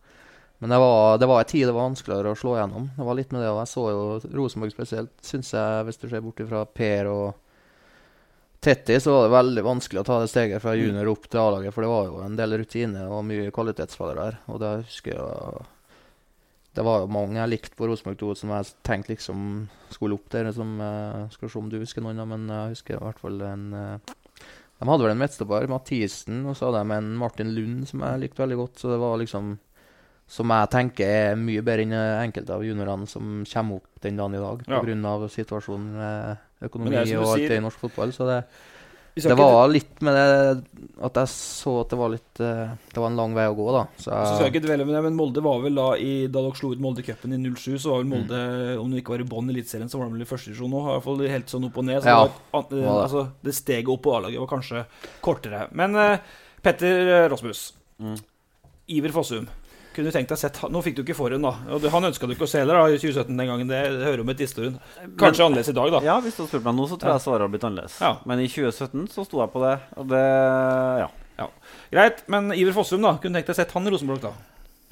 Men 0.59 0.69
det 0.71 0.79
var, 0.79 1.17
det 1.19 1.27
var 1.27 1.39
en 1.43 1.45
tid 1.49 1.67
det 1.67 1.73
var 1.75 1.89
vanskeligere 1.89 2.31
å 2.31 2.39
slå 2.39 2.53
gjennom. 2.55 2.89
Det 2.95 3.03
var 3.07 3.15
litt 3.19 3.31
med 3.35 3.41
det, 3.43 3.49
og 3.51 3.61
jeg 3.63 3.71
så 3.73 3.85
jo 3.91 4.03
Rosenborg 4.37 4.71
spesielt, 4.71 5.11
syns 5.23 5.49
jeg, 5.55 5.85
hvis 5.87 5.99
du 5.99 6.05
ser 6.11 6.21
bort 6.23 6.39
fra 6.47 6.61
Per 6.65 7.09
og 7.11 7.33
Tetti, 8.63 8.95
så 9.03 9.11
var 9.11 9.25
det 9.25 9.33
veldig 9.33 9.63
vanskelig 9.65 9.99
å 9.99 10.05
ta 10.07 10.19
det 10.23 10.29
steget 10.31 10.61
fra 10.63 10.71
junior 10.79 11.09
opp 11.11 11.25
til 11.27 11.41
A-laget, 11.41 11.73
for 11.75 11.83
det 11.83 11.89
var 11.91 12.05
jo 12.07 12.21
en 12.23 12.37
del 12.39 12.55
rutine 12.61 13.01
og 13.11 13.25
mye 13.27 13.51
kvalitetsspillere 13.51 14.23
der. 14.29 14.37
Og 14.53 14.61
det 14.63 14.69
husker 14.85 15.17
jeg 15.17 15.65
det 16.73 16.81
var 16.87 17.03
jo 17.03 17.09
mange 17.11 17.37
jeg 17.37 17.51
likte 17.51 17.75
på 17.77 17.85
Rosenborg 17.85 18.17
2 18.17 18.31
som 18.39 18.49
jeg 18.55 18.69
tenkte 18.87 19.11
liksom 19.13 19.41
skulle 19.93 20.15
opp 20.17 20.31
der. 20.33 20.47
Som, 20.55 20.71
eh, 20.81 21.27
skal 21.35 21.49
se 21.51 21.59
om 21.59 21.67
du 21.69 21.75
husker 21.77 22.01
noen, 22.01 22.23
men 22.27 22.47
jeg 22.49 22.71
husker 22.73 22.95
i 22.97 23.03
hvert 23.03 23.19
fall 23.21 23.41
en 23.45 23.67
eh, 23.77 24.13
De 24.83 24.89
hadde 24.91 25.05
vel 25.05 25.13
en 25.15 25.21
midtstopper, 25.21 25.67
Mathisen, 25.71 26.41
og 26.49 26.57
så 26.59 26.67
hadde 26.67 26.81
de 26.83 26.95
en 26.97 27.13
Martin 27.15 27.53
Lund 27.55 27.85
som 27.87 28.01
jeg 28.03 28.19
likte 28.25 28.43
veldig 28.43 28.57
godt. 28.59 28.81
Så 28.81 28.91
det 28.91 28.99
var 28.99 29.15
liksom 29.21 29.53
Som 30.33 30.49
jeg 30.49 30.69
tenker 30.71 31.03
er 31.05 31.35
mye 31.35 31.61
bedre 31.61 31.83
enn 31.83 31.93
enkelte 31.93 32.53
av 32.55 32.61
juniorene 32.63 33.05
som 33.11 33.43
kommer 33.45 33.75
opp 33.81 33.99
den 34.01 34.15
dagen 34.17 34.33
i 34.35 34.39
dag 34.39 34.61
Ja. 34.67 34.79
av 35.11 35.27
situasjonen 35.29 35.89
med 35.97 36.37
økonomi 36.63 36.95
og 36.95 37.25
alt 37.27 37.39
sier- 37.39 37.49
det 37.49 37.57
i 37.57 37.65
norsk 37.65 37.77
fotball. 37.77 38.11
Så 38.15 38.25
det, 38.25 38.45
det 39.13 39.29
ikke- 39.29 39.37
var 39.37 39.67
litt 39.69 40.01
med 40.01 40.15
det 40.17 40.65
at 41.05 41.13
jeg 41.19 41.27
så 41.29 41.73
at 41.81 41.89
det 41.89 41.97
var 41.99 42.09
litt 42.09 42.39
eh, 42.41 42.71
Det 42.93 42.97
var 42.97 43.07
en 43.11 43.17
lang 43.19 43.33
vei 43.35 43.45
å 43.45 43.55
gå, 43.55 43.65
da. 43.75 43.83
Så 43.97 44.09
Så 44.09 44.35
skal 44.37 44.45
jeg 44.47 44.53
ikke 44.55 44.65
dvele 44.65 44.85
med 44.87 44.95
det, 44.95 45.03
men 45.03 45.15
Molde 45.15 45.43
var 45.43 45.59
vel 45.61 45.75
da 45.75 45.87
i, 45.97 46.27
Da 46.27 46.41
dere 46.41 46.55
slo 46.57 46.71
ut 46.73 46.79
Molde 46.81 47.03
i 47.03 47.05
cupen 47.05 47.33
i 47.33 47.37
07, 47.53 47.77
så 47.77 47.91
var 47.91 48.01
vel 48.01 48.09
Molde 48.09 48.79
Om 48.81 48.89
det 48.91 49.03
ikke 49.03 49.13
var 49.13 49.21
i 49.21 49.29
bånn 49.29 49.49
i 49.51 49.53
Eliteserien, 49.53 49.89
så 49.91 49.99
var 49.99 50.07
de 50.09 50.17
vel 50.17 50.25
i 50.25 50.29
første 50.29 50.49
divisjon 50.49 50.71
nå. 50.73 50.81
I 50.81 50.93
hvert 50.95 51.03
fall 51.03 51.25
helt 51.29 51.53
sånn 51.53 51.65
opp 51.69 51.77
og 51.77 51.85
ned. 51.85 52.01
Så 52.01 52.09
Ja, 52.09 52.61
det, 52.69 52.83
var, 52.85 53.03
altså, 53.05 53.25
det 53.43 53.53
steget 53.53 53.89
opp 53.93 54.01
på 54.01 54.15
A-laget 54.17 54.39
var 54.39 54.47
kanskje 54.57 54.85
kortere. 55.21 55.67
Men 55.77 55.95
uh, 55.95 56.17
Petter 56.63 57.29
Rasmus. 57.29 57.73
Mm. 58.01 58.17
Iver 58.97 59.13
Fossum. 59.13 59.47
Kunne 59.93 60.13
tenkt 60.13 60.31
deg 60.33 60.39
sett 60.41 60.59
Nå 60.73 60.81
fikk 60.85 60.95
du 60.97 61.03
ikke 61.03 61.15
forhånd, 61.17 61.45
da. 61.45 61.53
Og 61.75 61.87
Han 61.93 62.09
ønska 62.09 62.29
du 62.29 62.33
ikke 62.35 62.47
å 62.47 62.51
se 62.51 62.63
heller 62.63 62.79
da, 62.79 62.85
i 62.89 62.99
2017 63.01 63.37
den 63.37 63.51
gangen. 63.51 63.69
Det, 63.69 63.81
hører 64.03 64.23
jo 64.23 64.27
med 64.27 64.39
til 64.39 64.49
historien. 64.49 64.79
Kanskje 65.19 65.45
annerledes 65.47 65.69
i 65.73 65.77
dag, 65.77 65.91
da. 65.97 66.01
Ja, 66.05 66.17
hvis 66.23 66.37
du 66.37 66.43
hadde 66.43 66.53
spurt 66.53 66.65
meg 66.67 66.77
nå, 66.79 66.87
så 66.89 66.97
tror 67.01 67.13
jeg 67.13 67.25
svaret 67.25 67.45
hadde 67.45 67.55
blitt 67.55 67.67
annerledes. 67.69 67.99
Ja. 68.03 68.15
Men 68.29 68.41
i 68.43 68.49
2017 68.49 69.05
så 69.13 69.27
sto 69.27 69.43
jeg 69.43 69.53
på 69.53 69.61
det, 69.65 69.75
og 69.97 70.09
det 70.13 70.25
Ja. 71.03 71.47
Greit. 71.93 72.25
Men 72.31 72.51
Iver 72.55 72.75
Fossum, 72.75 73.03
da. 73.05 73.15
Kunne 73.21 73.39
tenkt 73.39 73.53
deg 73.53 73.57
sett 73.61 73.71
han 73.75 73.87
i 73.87 73.93
Rosenborg, 73.93 74.25
da? 74.25 74.33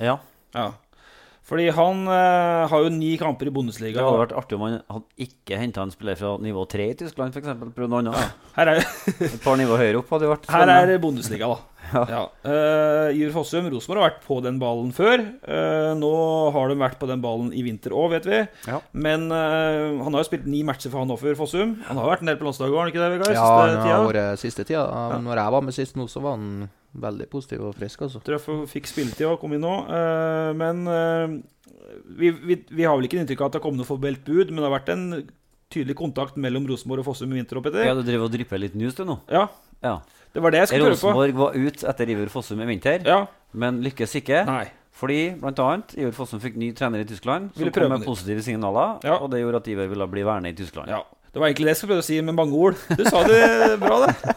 ja. 0.01 0.17
Ja. 0.51 0.71
Fordi 1.51 1.65
han 1.73 2.05
eh, 2.07 2.69
har 2.69 2.83
jo 2.85 2.91
ni 2.93 3.15
kamper 3.19 3.49
i 3.49 3.51
Bundesliga. 3.51 3.97
Det 3.97 4.05
hadde 4.05 4.19
vært 4.21 4.35
artig 4.39 4.55
om 4.55 4.61
han 4.67 4.77
hadde 4.87 5.25
ikke 5.25 5.57
henta 5.59 5.83
en 5.83 5.91
spiller 5.91 6.15
fra 6.19 6.35
nivå 6.39 6.63
3 6.69 6.85
i 6.93 6.97
Tyskland, 7.01 7.35
f.eks. 7.35 7.49
Prøvd 7.75 7.91
noe 7.91 8.03
annet. 8.05 8.37
Er, 8.61 8.71
Et 9.25 9.41
par 9.43 9.57
nivå 9.59 9.79
høyere 9.79 9.99
opp 9.99 10.13
hadde 10.13 10.29
vært 10.31 10.47
her 10.53 10.71
er 10.71 10.93
Bundesliga, 11.01 11.49
da. 11.51 11.80
Ja. 11.91 12.21
Uh, 12.45 13.10
Iver 13.17 13.32
Fossum, 13.36 13.67
Rosenborg 13.73 14.01
har 14.01 14.10
vært 14.12 14.23
på 14.25 14.38
den 14.45 14.58
ballen 14.62 14.91
før. 14.95 15.23
Uh, 15.45 15.91
nå 15.99 16.12
har 16.56 16.71
de 16.71 16.77
vært 16.82 16.99
på 17.01 17.10
den 17.10 17.21
ballen 17.23 17.49
i 17.56 17.63
vinter 17.65 17.93
òg, 17.97 18.12
vet 18.15 18.27
vi. 18.30 18.41
Ja. 18.69 18.80
Men 18.93 19.27
uh, 19.32 20.01
han 20.06 20.12
har 20.15 20.23
jo 20.23 20.30
spilt 20.30 20.47
ni 20.49 20.63
matcher 20.67 20.93
for 20.93 21.04
Hanoffer, 21.04 21.36
Fossum. 21.39 21.77
Han 21.89 21.99
har 22.01 22.12
vært 22.13 22.25
en 22.25 22.32
del 22.32 22.39
på 22.41 22.47
landslaget, 22.47 22.75
har 22.77 22.86
han 22.88 22.93
ikke 22.93 23.04
det, 23.04 23.10
Vegard? 23.15 23.34
Ja, 23.36 23.47
Siste 23.47 23.65
har 23.65 23.73
tida? 23.82 24.04
vært 24.12 24.43
siste 24.45 24.67
tida. 24.67 24.86
Når 25.25 25.43
jeg 25.43 25.56
var 25.58 25.65
med 25.67 25.77
sist 25.77 25.99
nå, 25.99 26.08
så 26.12 26.23
var 26.23 26.38
han 26.39 26.69
veldig 27.01 27.27
positiv 27.32 27.63
og 27.69 27.75
frisk, 27.80 28.01
altså. 28.08 28.19
Tror 28.25 28.39
jeg 28.39 28.69
fikk 28.71 28.89
spilletid 28.91 29.30
og 29.30 29.38
kom 29.39 29.54
inn 29.56 29.63
nå. 29.63 29.75
Eh, 29.95 30.49
men 30.60 30.82
vi, 32.19 32.32
vi, 32.36 32.58
vi 32.67 32.84
har 32.88 32.97
vel 32.99 33.08
ikke 33.08 33.21
inntrykk 33.21 33.43
av 33.45 33.47
at 33.51 33.56
det 33.56 33.62
har 33.62 33.65
kommet 33.67 33.80
noe 33.84 33.88
formelt 33.88 34.25
bud, 34.27 34.51
men 34.51 34.60
det 34.60 34.67
har 34.67 34.75
vært 34.75 34.91
en 34.91 35.06
tydelig 35.71 35.95
kontakt 35.99 36.36
mellom 36.41 36.65
Rosenborg 36.67 37.04
og 37.06 37.08
Fossum 37.12 37.32
i 37.32 37.39
vinter. 37.39 37.62
Ja, 37.80 37.95
du 37.95 38.04
driver 38.04 38.27
og 38.27 38.34
drypper 38.34 38.60
litt 38.60 38.75
news, 38.80 38.97
du 38.97 39.06
nå? 39.08 39.21
Ja, 39.32 39.47
Ja. 39.82 39.99
Det 40.33 40.41
var 40.43 40.51
det 40.51 40.59
jeg 40.63 40.67
skulle 40.71 40.91
prøve 40.91 40.99
på. 41.01 41.11
Rosenborg 41.11 41.33
var 41.41 41.57
ute 41.57 41.87
etter 41.91 42.09
Iver 42.13 42.29
Fossum 42.31 42.61
i 42.61 42.65
vinter, 42.69 43.01
Ja, 43.05 43.25
men 43.53 43.81
lykkes 43.83 44.15
ikke. 44.21 44.45
nei. 44.47 44.65
Fordi 45.01 45.19
bl.a. 45.39 45.69
Iver 45.97 46.11
Fossum 46.13 46.39
fikk 46.43 46.55
ny 46.61 46.71
trener 46.77 47.01
i 47.01 47.05
Tyskland, 47.09 47.49
som 47.53 47.59
Ville 47.63 47.71
kom 47.71 47.81
prøve 47.81 47.89
med 47.95 47.99
nytt. 48.03 48.07
positive 48.11 48.41
signaler, 48.45 48.99
Ja. 49.03 49.15
og 49.17 49.31
det 49.31 49.39
gjorde 49.41 49.55
at 49.63 49.67
Iver 49.67 49.87
ville 49.89 50.07
bli 50.07 50.21
værende 50.23 50.49
i 50.51 50.53
Tyskland. 50.53 50.89
Ja, 50.89 51.01
Det 51.33 51.39
var 51.39 51.47
egentlig 51.47 51.65
det 51.65 51.71
jeg 51.71 51.77
skulle 51.77 51.93
prøve 51.95 52.03
å 52.03 52.09
si 52.09 52.21
med 52.21 52.35
mange 52.35 52.53
ord. 52.53 52.75
Du 52.97 53.03
sa 53.05 53.23
det 53.23 53.79
bra, 53.79 54.05
det. 54.05 54.35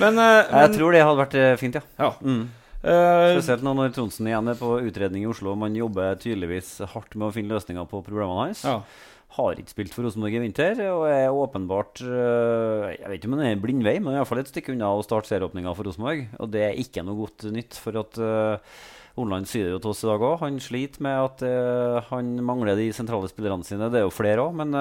Men, 0.00 0.18
eh, 0.18 0.48
Jeg 0.64 0.72
tror 0.78 0.92
det 0.92 1.02
hadde 1.04 1.20
vært 1.20 1.34
eh, 1.38 1.56
fint, 1.60 1.74
ja. 1.74 1.82
ja. 1.98 2.10
Mm. 2.24 2.48
Eh, 2.82 3.38
Spesielt 3.38 3.62
nå 3.62 3.74
når 3.76 3.92
Trondsen 3.94 4.26
igjen 4.26 4.48
er 4.48 4.54
på 4.58 4.80
utredning 4.82 5.22
i 5.22 5.28
Oslo, 5.30 5.54
man 5.54 5.76
jobber 5.76 6.16
tydeligvis 6.18 6.80
hardt 6.94 7.14
med 7.14 7.28
å 7.28 7.32
finne 7.32 7.52
løsninger 7.54 7.86
på 7.86 8.00
problemene 8.02 8.46
hans. 8.48 8.64
ja. 8.64 8.80
Har 9.32 9.56
ikke 9.56 9.72
spilt 9.72 9.94
for 9.94 10.04
Rosenborg 10.04 10.34
i 10.36 10.40
vinter, 10.42 10.80
og 10.92 11.06
er 11.08 11.32
åpenbart 11.32 12.02
øh, 12.04 12.90
Jeg 12.92 13.06
vet 13.08 13.16
ikke 13.16 13.30
om 13.30 13.38
det 13.40 13.46
er 13.48 13.62
blindvei, 13.62 13.94
men 14.04 14.18
iallfall 14.18 14.42
et 14.42 14.50
stykke 14.52 14.74
unna 14.74 14.90
å 14.92 15.04
starte 15.06 15.30
serieåpninga 15.30 15.72
for 15.76 15.88
Rosenborg. 15.88 16.26
Og 16.36 16.50
det 16.52 16.66
er 16.66 16.82
ikke 16.82 17.04
noe 17.06 17.16
godt 17.22 17.46
nytt, 17.54 17.78
for 17.80 17.96
at 18.02 18.20
øh, 18.20 18.76
Hornland 19.16 19.48
sier 19.48 19.70
det 19.70 19.74
jo 19.76 19.80
til 19.80 19.94
oss 19.94 20.04
i 20.04 20.10
dag 20.10 20.26
òg. 20.28 20.36
Han 20.44 20.60
sliter 20.60 21.06
med 21.08 21.16
at 21.30 21.46
øh, 21.48 21.98
han 22.10 22.36
mangler 22.44 22.76
de 22.76 22.90
sentrale 22.92 23.30
spillerne 23.32 23.64
sine. 23.64 23.88
Det 23.92 24.02
er 24.02 24.04
jo 24.04 24.12
flere 24.12 24.44
òg, 24.44 24.52
men 24.60 24.76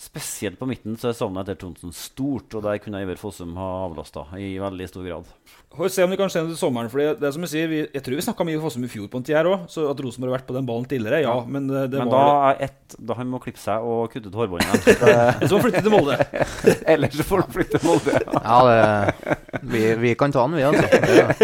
spesielt 0.00 0.56
på 0.58 0.64
midten 0.64 0.94
så 0.96 1.10
er 1.10 1.16
jeg 1.18 1.42
etter 1.42 1.58
Tronsen 1.60 1.92
stort, 1.92 2.54
og 2.56 2.64
der 2.64 2.78
kunne 2.80 3.02
Iver 3.04 3.18
Fossum 3.20 3.52
ha 3.60 3.68
avlasta 3.84 4.24
i 4.40 4.54
veldig 4.60 4.86
stor 4.88 5.04
grad. 5.04 5.28
Får 5.76 5.92
se 5.92 6.02
om 6.02 6.10
det 6.10 6.16
kan 6.18 6.30
se 6.32 6.40
noe 6.42 6.50
til 6.50 6.58
sommeren. 6.58 6.88
Fordi 6.90 7.04
det 7.20 7.26
er 7.28 7.34
som 7.36 7.44
jeg 7.44 7.52
sier, 7.52 7.68
vi, 7.70 7.80
jeg 7.84 8.02
tror 8.02 8.16
vi 8.16 8.24
snakka 8.24 8.46
mye 8.48 8.56
om 8.58 8.64
Fossum 8.64 8.86
i 8.86 8.90
fjor 8.90 9.10
på 9.12 9.20
en 9.20 9.26
tid 9.28 9.36
her 9.36 9.50
òg. 9.50 9.66
Så 9.70 9.84
at 9.90 10.00
Rosenborg 10.02 10.32
har 10.32 10.38
vært 10.40 10.48
på 10.48 10.56
den 10.56 10.66
ballen 10.66 10.88
tidligere, 10.88 11.20
ja. 11.22 11.34
Ja. 11.36 11.44
Men 11.46 11.68
det, 11.70 11.84
det 11.92 12.00
men 12.00 12.10
da 12.10 12.22
var 12.26 12.48
er 12.48 12.64
ett 12.70 12.96
da 12.98 13.14
han 13.20 13.28
må 13.30 13.38
klippe 13.44 13.60
seg 13.62 13.84
og 13.86 14.08
kutte 14.10 14.32
ut 14.32 14.38
hårbåndet. 14.40 14.88
så 15.46 15.52
må 15.52 15.60
han 15.60 15.66
flytte 15.68 15.84
til 15.84 15.94
Molde. 15.94 16.16
Ellers 16.94 17.20
får 17.28 17.44
han 17.44 17.54
flytte 17.54 17.78
til 17.78 17.86
Molde. 17.86 18.16
Ja, 18.40 18.58
det, 18.66 19.36
vi, 19.70 19.84
vi 20.00 20.14
kan 20.18 20.34
ta 20.34 20.48
den, 20.48 20.58
vi, 20.58 20.66
altså. 20.66 20.88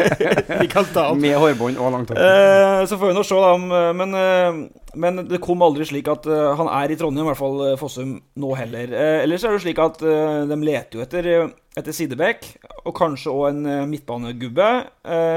Vi 0.64 0.68
kan 0.72 0.88
ta 0.90 1.10
han. 1.12 1.20
Med 1.22 1.36
hårbånd 1.38 1.78
og 1.78 1.92
langt 1.94 2.10
hår. 2.10 2.18
Eh, 2.18 2.82
så 2.88 2.98
får 2.98 3.12
vi 3.12 3.16
nå 3.20 3.22
se, 3.26 3.38
da. 3.44 3.52
eh, 3.78 3.92
Men, 4.00 4.16
eh, 4.16 4.85
men 4.96 5.22
det 5.28 5.40
kom 5.44 5.62
aldri 5.64 5.86
slik 5.88 6.08
at 6.10 6.26
uh, 6.30 6.54
han 6.58 6.70
er 6.72 6.92
i 6.92 6.96
Trondheim, 6.98 7.26
i 7.26 7.30
hvert 7.30 7.40
fall 7.40 7.60
eh, 7.66 7.76
Fossum, 7.80 8.16
nå 8.40 8.54
heller. 8.58 8.92
Uh, 8.92 9.20
ellers 9.24 9.44
er 9.44 9.54
det 9.54 9.62
slik 9.64 9.80
at 9.82 10.00
uh, 10.04 10.46
de 10.48 10.58
leter 10.64 10.98
jo 10.98 11.04
etter, 11.04 11.28
etter 11.76 11.96
sidebekk, 11.96 12.48
og 12.86 12.94
kanskje 12.96 13.34
òg 13.34 13.46
en 13.50 13.90
midtbanegubbe. 13.90 14.68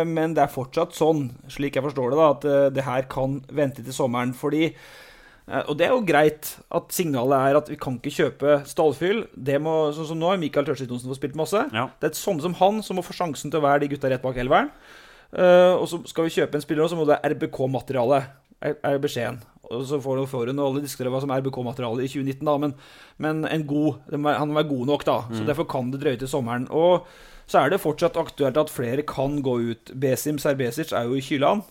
men 0.07 0.35
det 0.37 0.43
er 0.43 0.53
fortsatt 0.53 0.93
sånn, 0.95 1.25
slik 1.51 1.75
jeg 1.75 1.83
forstår 1.83 2.13
det, 2.13 2.19
da, 2.19 2.27
at 2.35 2.75
det 2.75 2.85
her 2.85 3.07
kan 3.11 3.39
vente 3.51 3.83
til 3.83 3.95
sommeren. 3.95 4.31
Fordi 4.37 4.69
og 5.49 5.73
det 5.79 5.87
er 5.87 5.95
jo 5.95 6.05
greit 6.05 6.51
at 6.77 6.93
signalet 6.93 7.49
er 7.49 7.57
at 7.57 7.71
vi 7.71 7.77
kan 7.81 7.97
ikke 7.97 8.13
kjøpe 8.13 8.59
stallfyll. 8.69 9.23
Det 9.33 9.57
må, 9.65 9.89
sånn 9.97 10.11
som 10.11 10.21
nå 10.21 10.29
har 10.29 10.39
Michael 10.39 10.67
Tørstvedt 10.67 10.93
Johnsen 10.93 11.09
fått 11.09 11.19
spilt 11.23 11.39
masse. 11.39 11.63
Ja. 11.73 11.87
Det 11.97 12.11
er 12.11 12.19
sånne 12.21 12.45
som 12.45 12.55
han 12.61 12.83
som 12.85 13.01
må 13.01 13.03
få 13.03 13.17
sjansen 13.17 13.49
til 13.49 13.57
å 13.57 13.65
være 13.65 13.81
de 13.83 13.89
gutta 13.95 14.13
rett 14.13 14.23
bak 14.23 14.37
elveren. 14.37 14.69
Uh, 15.33 15.77
og 15.77 15.89
så 15.89 15.99
skal 16.09 16.25
vi 16.25 16.35
kjøpe 16.37 16.57
en 16.57 16.63
spiller, 16.63 16.85
nå, 16.85 16.89
så 16.93 16.97
må 16.97 17.09
det 17.09 17.19
RBK-materiale. 17.33 18.21
Er, 18.59 18.75
er 18.83 18.99
beskjeden. 18.99 19.39
Og 19.69 19.83
så 19.85 19.99
får 20.01 20.17
du 20.17 20.23
og 20.25 20.61
alle 20.65 20.81
diskutere 20.81 21.11
hva 21.13 21.21
som 21.21 21.31
er 21.31 21.43
RBK-materialet 21.43 22.07
i 22.07 22.09
2019, 22.09 22.45
da. 22.47 22.55
Men, 22.57 22.73
men 23.21 23.43
en 23.45 23.65
god, 23.69 23.99
han 24.11 24.49
må 24.49 24.57
være 24.57 24.71
god 24.71 24.85
nok, 24.89 25.05
da. 25.05 25.17
Så 25.29 25.45
derfor 25.45 25.67
kan 25.69 25.91
det 25.93 26.01
drøye 26.01 26.19
til 26.19 26.31
sommeren. 26.31 26.65
Og 26.73 27.05
så 27.49 27.61
er 27.63 27.73
det 27.73 27.81
fortsatt 27.81 28.17
aktuelt 28.19 28.57
at 28.57 28.73
flere 28.73 29.05
kan 29.07 29.39
gå 29.45 29.55
ut. 29.71 29.93
Besim 29.93 30.41
Serbesic 30.41 30.93
er 30.93 31.09
jo 31.09 31.17
i 31.17 31.25
Kyland. 31.25 31.65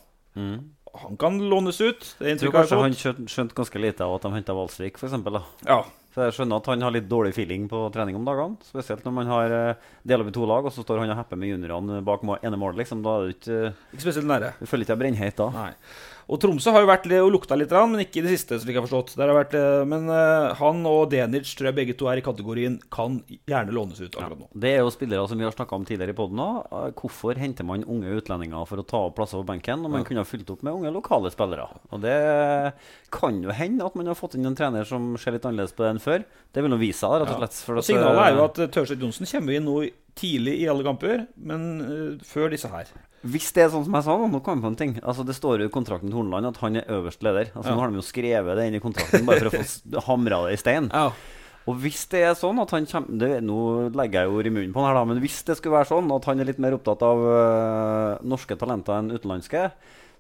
Han 0.99 1.17
kan 1.21 1.39
lånes 1.51 1.81
ut. 1.81 2.15
Det 2.19 2.33
Jeg 2.35 2.41
tror 2.41 2.55
kanskje 2.57 2.83
han 2.83 2.97
skjønte, 3.29 3.55
ganske 3.55 3.83
lite 3.83 4.07
av 4.07 4.17
at 4.17 4.27
de 4.27 4.35
henta 4.35 4.55
Valsvik, 4.57 4.99
f.eks. 4.99 5.19
Ja. 5.67 5.83
Så 6.15 6.25
jeg 6.25 6.35
skjønner 6.35 6.63
at 6.63 6.69
han 6.71 6.83
har 6.83 6.95
litt 6.95 7.07
dårlig 7.11 7.35
feeling 7.37 7.67
på 7.71 7.83
trening 7.95 8.17
om 8.19 8.25
dagene. 8.27 8.57
Spesielt 8.67 9.05
når 9.07 9.15
man 9.15 9.29
har 9.31 9.53
deler 9.53 9.77
delt 10.09 10.25
opp 10.25 10.31
i 10.33 10.37
to 10.39 10.47
lag, 10.51 10.67
og 10.67 10.75
så 10.75 10.83
står 10.83 11.03
han 11.03 11.13
og 11.13 11.21
hepper 11.21 11.39
med 11.39 11.53
juniorene 11.53 12.01
bak 12.07 12.25
ene 12.39 12.59
målet. 12.59 12.81
Liksom. 12.83 13.05
Da 13.05 13.19
er 13.19 13.27
du 13.27 13.35
ikke 13.37 13.59
Ikke 13.93 14.07
spesielt 14.07 14.31
nære. 14.31 14.55
Du 14.59 14.67
føler 14.67 14.87
ikke 14.87 14.97
deg 14.97 15.03
brennheit 15.05 15.39
da. 15.39 15.51
Nei. 15.55 15.73
Og 16.29 16.37
Tromsø 16.43 16.73
har 16.75 16.83
jo 16.85 16.91
vært 16.91 17.07
og 17.23 17.31
lukta 17.33 17.57
litt, 17.57 17.73
men 17.73 18.03
ikke 18.03 18.21
i 18.21 18.25
det 18.27 18.35
siste. 18.35 18.59
slik 18.61 18.77
jeg 18.77 18.83
har 18.83 18.87
forstått. 18.87 19.15
Der 19.17 19.31
har 19.31 19.37
vært, 19.39 19.55
eh, 19.57 19.85
men 19.89 20.11
eh, 20.13 20.53
han 20.61 20.85
og 20.85 21.09
Denic 21.13 21.49
tror 21.57 21.71
jeg 21.71 21.77
begge 21.79 21.97
to 21.97 22.09
er 22.13 22.21
i 22.21 22.25
kategorien 22.25 22.77
kan 22.93 23.23
gjerne 23.49 23.73
lånes 23.73 24.01
ut 24.03 24.13
akkurat 24.13 24.43
nå. 24.43 24.49
Det 24.53 24.75
er 24.75 24.83
jo 24.83 24.93
spillere 24.93 25.25
som 25.29 25.41
vi 25.41 25.47
har 25.49 25.57
snakka 25.57 25.79
om 25.79 25.87
tidligere 25.89 26.13
i 26.13 26.19
poden 26.19 26.43
òg. 26.45 26.93
Hvorfor 27.01 27.41
henter 27.41 27.65
man 27.65 27.87
unge 27.89 28.13
utlendinger 28.21 28.69
for 28.69 28.83
å 28.83 28.85
ta 28.85 29.01
opp 29.09 29.17
plasser 29.17 29.41
på 29.41 29.49
benken 29.49 29.81
når 29.81 29.95
man 29.97 30.05
kunne 30.05 30.21
ha 30.21 30.29
fylt 30.29 30.53
opp 30.53 30.67
med 30.67 30.77
unge 30.77 30.93
lokale 30.93 31.33
spillere? 31.33 31.65
Og 31.97 32.05
det 32.05 32.19
kan 33.15 33.41
jo 33.41 33.55
hende 33.57 33.89
at 33.89 33.97
man 33.97 34.13
har 34.13 34.19
fått 34.19 34.37
inn 34.37 34.45
en 34.49 34.59
trener 34.59 34.85
som 34.89 35.15
ser 35.17 35.33
litt 35.33 35.49
annerledes 35.49 35.73
på 35.73 35.87
det 35.87 35.95
enn 35.95 36.05
før. 36.05 36.29
Det 36.53 36.65
vil 36.65 36.75
nå 36.75 36.81
vise 36.81 37.01
seg, 37.01 37.23
rett 37.23 37.33
og 37.33 37.41
slett. 37.41 37.63
for 37.65 37.81
Og 37.81 37.89
Signalet 37.89 38.25
er 38.27 38.37
jo 38.37 38.45
eh, 38.45 38.53
at 38.53 38.77
Tørseth 38.77 39.01
Johnsen 39.01 39.33
kommer 39.33 39.57
inn 39.57 39.69
nå 39.69 39.81
tidlig 40.19 40.59
i 40.61 40.69
alle 40.69 40.85
kamper, 40.85 41.25
men 41.41 41.69
eh, 41.81 42.27
før 42.27 42.53
disse 42.53 42.69
her. 42.69 42.91
Hvis 43.27 43.49
det 43.57 43.65
er 43.65 43.73
sånn 43.73 43.83
som 43.87 43.97
jeg 43.99 44.07
sa, 44.07 44.15
nå, 44.15 44.29
nå 44.31 44.39
kom 44.47 44.61
jeg 44.61 44.63
på 44.63 44.71
en 44.71 44.79
ting. 44.79 44.93
Altså, 45.03 45.25
det 45.27 45.35
står 45.35 45.65
jo 45.65 45.67
i 45.67 45.73
kontrakten 45.75 46.07
til 46.11 46.19
Horneland 46.21 46.53
at 46.53 46.61
han 46.63 46.79
er 46.79 46.87
øverste 46.95 47.27
leder. 47.27 47.51
Altså, 47.55 47.73
Ja. 47.73 47.75
Nå 47.75 47.83
har 47.83 47.91
de 47.91 47.99
jo 47.99 48.07
skrevet 48.07 48.57
det 48.61 48.67
inn 48.69 48.79
i 48.79 48.83
kontrakten 48.85 49.27
bare 49.27 49.43
for 49.43 49.51
å 49.51 49.59
få 49.59 50.05
hamra 50.07 50.39
det 50.47 50.55
i 50.55 50.61
stein. 50.63 50.87
Ja. 50.95 51.11
Og 51.69 51.77
hvis 51.83 52.07
det 52.09 52.23
er 52.25 52.37
sånn 52.39 52.63
at 52.63 52.71
han 52.73 52.87
kommer 52.89 53.19
det, 53.21 53.43
Nå 53.45 53.91
legger 53.93 54.25
jeg 54.25 54.33
ord 54.33 54.47
i 54.49 54.53
munnen 54.55 54.73
på 54.73 54.81
han 54.81 54.89
her, 54.89 54.97
da, 54.97 55.05
men 55.11 55.19
hvis 55.21 55.43
det 55.45 55.59
skulle 55.59 55.77
være 55.77 55.91
sånn 55.91 56.09
at 56.15 56.25
han 56.31 56.41
er 56.41 56.49
litt 56.49 56.63
mer 56.63 56.79
opptatt 56.79 57.03
av 57.05 57.19
uh, 57.27 58.23
norske 58.25 58.57
talenter 58.57 58.97
enn 58.97 59.11
utenlandske, 59.13 59.67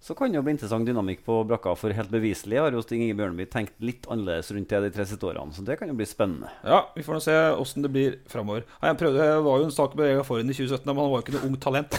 så 0.01 0.15
kan 0.15 0.31
det 0.31 0.39
jo 0.39 0.45
bli 0.47 0.53
interessant 0.55 0.87
dynamikk 0.87 1.25
på 1.27 1.41
brakka. 1.49 1.75
For 1.79 1.93
helt 1.95 2.11
beviselig 2.13 2.61
har 2.63 2.73
jo 2.75 2.83
Stig 2.85 3.01
Inge 3.03 3.17
Bjørneby 3.19 3.49
tenkt 3.51 3.75
litt 3.83 4.07
annerledes 4.07 4.51
rundt 4.55 4.71
det 4.71 4.81
de 4.85 4.91
tre 4.95 5.07
siste 5.11 5.27
årene. 5.27 5.53
Så 5.57 5.65
det 5.67 5.79
kan 5.81 5.91
jo 5.91 5.97
bli 5.99 6.07
spennende. 6.09 6.51
Ja, 6.63 6.85
vi 6.95 7.03
får 7.07 7.19
nå 7.19 7.23
se 7.25 7.37
åssen 7.59 7.85
det 7.85 7.91
blir 7.95 8.19
framover. 8.31 8.63
Han 8.85 8.99
prøvde, 9.01 9.19
det 9.19 9.43
var 9.47 9.63
jo 9.63 9.69
en 9.69 9.75
sak 9.75 9.97
med 9.99 10.07
Vegard 10.07 10.29
Forhen 10.29 10.53
i 10.53 10.57
2017, 10.57 10.87
men 10.87 11.03
han 11.03 11.13
var 11.13 11.19
jo 11.19 11.25
ikke 11.27 11.37
noe 11.37 11.47
ungt 11.51 11.63
talent. 11.67 11.93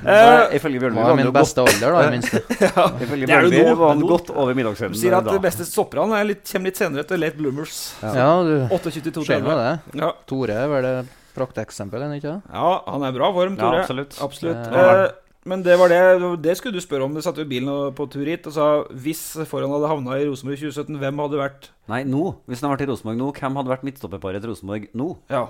Uh, 0.00 0.48
ifølge 0.56 0.80
Bjørneby 0.80 0.96
Det 0.96 1.04
var 1.04 1.10
han 1.10 1.18
min 1.20 1.32
beste 1.34 1.60
alder, 1.60 1.92
da, 1.92 1.98
i 2.06 2.12
minste. 2.14 2.40
ifølge 3.04 3.26
Det 3.28 3.34
er 3.36 3.44
det 3.44 3.50
Bjørneby 3.52 3.76
var 3.76 3.92
han 3.92 4.04
godt 4.08 4.30
over 4.32 4.56
De 4.56 4.64
Du 4.64 4.98
sier 4.98 5.16
at 5.18 5.28
det 5.28 5.36
de 5.36 5.44
beste 5.44 5.66
stopperne 5.68 6.16
er 6.16 6.28
litt, 6.32 6.44
kommer 6.48 6.70
litt 6.70 6.80
senere 6.80 7.04
etter 7.04 7.20
late 7.20 7.36
bloomers. 7.36 7.80
Ja, 8.00 8.30
du 8.46 8.54
28 8.72 9.12
til 9.12 9.26
ser 9.26 9.44
nå 9.44 9.52
32. 9.52 9.58
det. 9.60 10.00
Ja. 10.00 10.12
Tore 10.30 10.60
er 10.64 10.70
vel 10.72 10.88
det 10.88 10.94
prakteksempel, 11.36 12.00
er 12.02 12.08
han 12.10 12.16
ikke 12.18 12.32
det? 12.36 12.42
ja, 12.52 12.70
han 12.86 13.02
er 13.06 13.12
i 13.14 13.16
bra 13.18 13.32
form, 13.36 13.56
Ja, 13.56 13.62
Tore. 13.64 13.80
absolutt. 13.84 14.16
Absolutt. 14.22 14.70
Ja. 14.72 14.84
Eh, 15.06 15.10
men 15.48 15.62
det 15.64 15.78
var 15.80 15.88
det 15.88 16.00
Det 16.44 16.52
skulle 16.58 16.76
du 16.76 16.82
spørre 16.84 17.06
om. 17.06 17.14
Du 17.16 17.22
satte 17.24 17.40
jo 17.40 17.48
bilen 17.48 17.70
på 17.96 18.04
tur 18.12 18.26
hit 18.28 18.44
og 18.46 18.52
sa 18.52 18.66
hvis 18.92 19.22
foran 19.48 19.72
hadde 19.72 19.88
havna 19.88 20.18
i 20.20 20.26
Rosenborg 20.28 20.58
i 20.58 20.68
2017, 20.68 20.98
hvem 21.00 21.22
hadde 21.24 21.40
vært 21.40 21.70
Nei, 21.88 22.02
nå. 22.04 22.34
Hvis 22.46 22.60
han 22.60 22.68
hadde 22.68 22.76
vært 22.76 22.84
i 22.86 22.90
Rosenborg 22.92 23.16
nå, 23.22 23.30
hvem 23.38 23.56
hadde 23.56 23.72
vært 23.72 23.86
midtstopperparet 23.88 24.44
til 24.44 24.52
Rosenborg 24.52 24.90
nå? 25.00 25.08
Ja. 25.32 25.46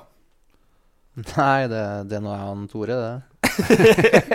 Nei, 1.36 1.66
det, 1.66 1.82
det 2.08 2.16
er 2.20 2.22
nå 2.22 2.36
han 2.38 2.68
Tore, 2.70 2.94
det. 3.02 3.18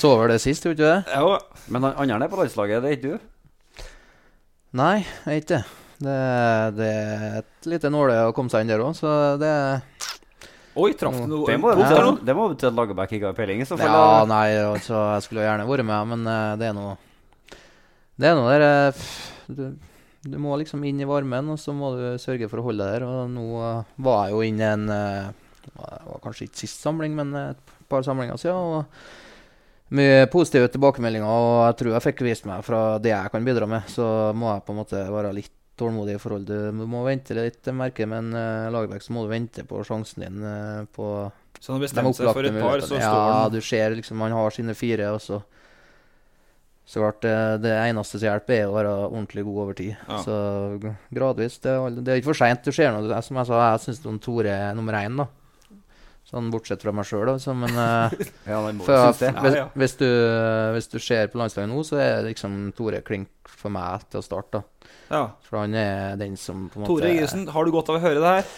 Så 0.00 0.14
vel 0.18 0.32
det 0.32 0.40
sist, 0.42 0.64
gjorde 0.64 0.76
du 0.80 0.82
ikke 0.82 0.90
det? 0.90 1.20
ja. 1.20 1.38
Men 1.68 1.84
han 1.86 2.00
andre 2.10 2.26
er 2.26 2.32
på 2.32 2.40
landslaget, 2.40 2.82
det 2.84 2.90
er 2.90 2.96
ikke 2.98 3.12
du? 3.12 3.18
Nei, 4.74 5.04
jeg 5.04 5.30
er 5.36 5.40
ikke 5.42 5.52
det. 5.54 5.64
Det, 6.04 6.20
det 6.76 6.88
er 6.90 7.38
et 7.40 7.68
lite 7.70 7.90
nåløye 7.92 8.28
å 8.28 8.34
komme 8.36 8.52
seg 8.52 8.64
inn 8.64 8.72
der 8.72 8.82
òg, 8.84 8.92
så 8.98 9.12
det 9.40 9.54
Oi, 10.74 10.90
traff 10.98 11.14
du 11.14 11.28
noe 11.30 11.46
Det 11.46 11.56
må, 11.62 11.70
der 11.78 12.00
nå? 12.02 12.14
det 12.26 12.34
må 12.34 12.48
til 12.58 12.70
at 12.72 12.74
Lagerbäck 12.76 13.12
ikke 13.14 13.30
har 13.30 13.36
peiling. 13.36 13.62
i 13.62 13.66
da. 13.68 13.86
Ja, 13.86 14.24
nei, 14.26 14.48
altså, 14.58 14.98
jeg 15.14 15.26
skulle 15.26 15.44
jo 15.44 15.46
gjerne 15.46 15.66
vært 15.68 15.86
med, 15.86 16.10
men 16.10 16.30
eh, 16.32 16.54
det 16.58 16.70
er 16.70 16.74
noe 16.74 16.96
Det 18.18 18.30
er 18.30 18.38
noe 18.38 18.56
der 18.56 18.66
eh, 18.66 19.04
du, 19.46 19.64
du 20.26 20.36
må 20.42 20.58
liksom 20.58 20.82
inn 20.88 21.02
i 21.04 21.08
varmen, 21.08 21.52
og 21.54 21.60
så 21.62 21.74
må 21.76 21.92
du 21.94 22.04
sørge 22.18 22.50
for 22.50 22.58
å 22.60 22.66
holde 22.66 22.82
deg 22.82 23.04
der. 23.04 23.06
Og 23.06 23.30
nå 23.30 23.46
eh, 23.62 23.92
var 24.02 24.24
jeg 24.26 24.34
jo 24.34 24.44
inne 24.48 24.64
i 24.64 24.72
en 24.72 24.86
Det 24.90 25.74
var 25.78 26.22
kanskje 26.24 26.48
ikke 26.48 26.64
sist 26.64 26.82
samling, 26.82 27.14
men 27.14 27.34
et 27.38 27.76
par 27.88 28.02
samlinger 28.06 28.40
siden. 28.40 28.80
Og 28.80 29.94
mye 29.94 30.24
positive 30.32 30.72
tilbakemeldinger, 30.74 31.28
og 31.28 31.58
jeg 31.68 31.78
tror 31.78 31.94
jeg 31.94 32.06
fikk 32.08 32.24
vist 32.26 32.48
meg 32.50 32.64
fra 32.66 32.96
det 32.98 33.14
jeg 33.14 33.30
kan 33.30 33.46
bidra 33.46 33.68
med. 33.70 33.86
Så 33.94 34.06
må 34.34 34.50
jeg 34.56 34.66
på 34.66 34.74
en 34.74 34.82
måte 34.82 35.06
være 35.12 35.36
litt 35.38 35.54
tålmodig 35.80 36.16
i 36.16 36.20
forhold 36.22 36.46
til 36.48 36.76
Du 36.78 36.84
må 36.90 37.02
vente 37.06 37.36
litt, 37.36 37.70
merker 37.74 38.08
men 38.10 38.30
en 38.32 38.68
uh, 38.68 38.72
Lagerbäck, 38.74 39.02
så 39.04 39.14
må 39.16 39.24
du 39.24 39.32
vente 39.32 39.64
på 39.68 39.82
sjansen 39.86 40.26
din 40.26 40.46
eh, 40.46 40.84
på 40.94 41.08
Så 41.58 41.72
han 41.72 41.80
har 41.80 41.86
bestemt 41.86 42.18
seg 42.18 42.30
for 42.30 42.48
et 42.48 42.60
par, 42.60 42.84
så 42.84 42.94
står 42.94 43.02
han 43.02 43.34
Ja, 43.34 43.50
du 43.52 43.60
ser 43.64 43.98
liksom 43.98 44.22
han 44.24 44.36
har 44.36 44.54
sine 44.54 44.76
fire, 44.78 45.10
og 45.16 45.22
så 45.24 45.42
Så 46.86 47.00
klart, 47.00 47.22
det, 47.24 47.36
det 47.64 47.72
eneste 47.80 48.18
som 48.18 48.28
hjelper, 48.28 48.58
er 48.58 48.68
å 48.68 48.74
være 48.74 48.90
ordentlig 49.06 49.42
god 49.46 49.60
over 49.62 49.76
tid. 49.78 49.94
Ja. 50.04 50.18
Så 50.20 50.34
gradvis. 51.16 51.56
Det, 51.64 51.72
det 52.04 52.12
er 52.12 52.20
ikke 52.20 52.28
for 52.34 52.36
seint. 52.36 52.60
Du 52.60 52.76
ser 52.76 52.92
noe. 52.92 53.22
Som 53.24 53.38
jeg 53.40 53.48
sa, 53.48 53.60
jeg 53.70 53.80
syns 53.86 54.02
Tore 54.20 54.52
er 54.52 54.76
nummer 54.76 54.98
én, 54.98 55.16
da. 55.16 55.24
Sånn 56.34 56.48
bortsett 56.50 56.82
fra 56.82 56.90
meg 56.90 57.06
sjøl, 57.06 57.28
altså. 57.30 57.54
Men 57.54 57.70
eh, 57.78 58.14
Ja, 58.50 58.58
for, 58.82 59.12
hvis. 59.14 59.58
Hvis, 59.78 59.96
du, 60.00 60.08
hvis 60.74 60.88
du 60.90 60.98
ser 60.98 61.28
på 61.30 61.38
landslaget 61.38 61.70
nå, 61.70 61.84
så 61.86 62.00
er 62.02 62.24
liksom 62.26 62.72
Tore 62.74 63.04
klink 63.06 63.30
for 63.46 63.70
meg 63.70 64.02
til 64.10 64.18
å 64.18 64.24
starte. 64.26 64.64
Ja. 65.12 65.28
For 65.46 65.60
han 65.62 65.76
er 65.78 66.16
den 66.18 66.34
som 66.40 66.66
på 66.72 66.80
en 66.80 66.84
måte 66.84 66.90
Tore 66.90 67.12
Igersen, 67.14 67.46
har 67.54 67.64
du 67.68 67.70
godt 67.74 67.92
av 67.92 68.00
å 68.00 68.02
høre 68.02 68.18
det 68.24 68.32
her? 68.40 68.48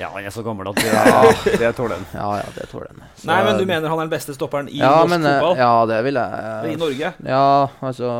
Ja, 0.00 0.10
han 0.12 0.26
er 0.28 0.32
så 0.32 0.42
gammel 0.44 0.68
at 0.72 0.80
Ja, 0.84 1.22
det 1.60 1.70
tåler 1.76 1.96
han. 1.96 2.08
Ja, 2.12 2.30
ja, 2.40 2.48
det 2.56 2.66
tåler 2.72 2.90
han. 2.92 3.04
Nei, 3.28 3.38
men 3.46 3.60
du 3.60 3.64
mener 3.68 3.88
han 3.88 4.00
er 4.00 4.04
den 4.08 4.12
beste 4.12 4.34
stopperen 4.36 4.68
i 4.68 4.80
ja, 4.80 4.90
norsk 5.02 5.12
men, 5.14 5.24
eh, 5.28 5.38
fotball? 5.40 5.60
Ja, 5.60 5.70
det 5.92 6.00
vil 6.08 6.18
jeg. 6.20 6.72
I 6.72 6.80
Norge? 6.80 7.12
Ja, 7.24 7.46
altså 7.80 8.10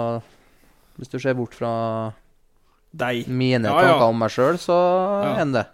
Hvis 0.97 1.13
du 1.13 1.19
ser 1.21 1.37
bort 1.37 1.53
fra 1.57 1.73
Deg. 2.97 3.27
mine 3.29 3.69
Ja, 3.69 3.75
ja. 3.77 3.89
tanker 3.93 4.07
om 4.09 4.21
meg 4.25 4.33
sjøl, 4.33 4.57
så 4.61 4.77
Ja. 4.77 5.35
er 5.35 5.39
han 5.43 5.53
det. 5.53 5.67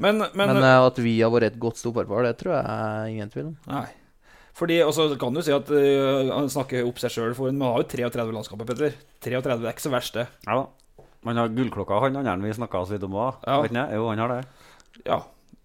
Men, 0.00 0.18
men, 0.22 0.52
Men, 0.54 0.62
eh, 0.62 0.86
at 0.86 0.98
vi 1.02 1.16
har 1.20 1.32
vært 1.34 1.52
et 1.52 1.60
godt 1.60 1.80
stopperpar, 1.80 2.26
det 2.26 2.36
tror 2.40 2.56
jeg 2.58 3.14
ingen 3.16 3.32
tvil 3.32 3.48
om. 3.50 3.56
Nei. 3.70 3.86
Fordi, 4.58 4.80
og 4.82 4.92
så 4.94 5.06
kan 5.20 5.34
du 5.34 5.42
si 5.46 5.54
at 5.54 5.70
øh, 5.70 6.32
han 6.32 6.50
snakker 6.50 6.86
opp 6.88 6.98
seg 6.98 7.14
sjøl, 7.14 7.34
for 7.38 7.50
han 7.50 7.62
har 7.62 7.82
jo 7.82 7.88
33 7.92 8.34
landskamper, 8.34 8.66
Petter. 8.72 8.96
33 9.22 9.58
er 9.58 9.70
ikke 9.70 9.86
så 9.86 9.94
verst, 9.94 10.18
det. 10.18 10.26
Ja 10.48 10.60
da. 10.62 11.04
Man 11.26 11.38
har 11.38 11.50
gullklokka, 11.50 11.98
han 12.04 12.16
andre 12.20 12.46
vi 12.46 12.54
snakka 12.54 12.84
så 12.86 12.94
vidt 12.94 13.06
om 13.06 13.16
òg. 13.18 13.42
Ja. 13.46 13.86
Jo, 13.94 14.06
han 14.10 14.22
har 14.22 14.34
det. 14.36 14.42
Ja. 15.06 15.18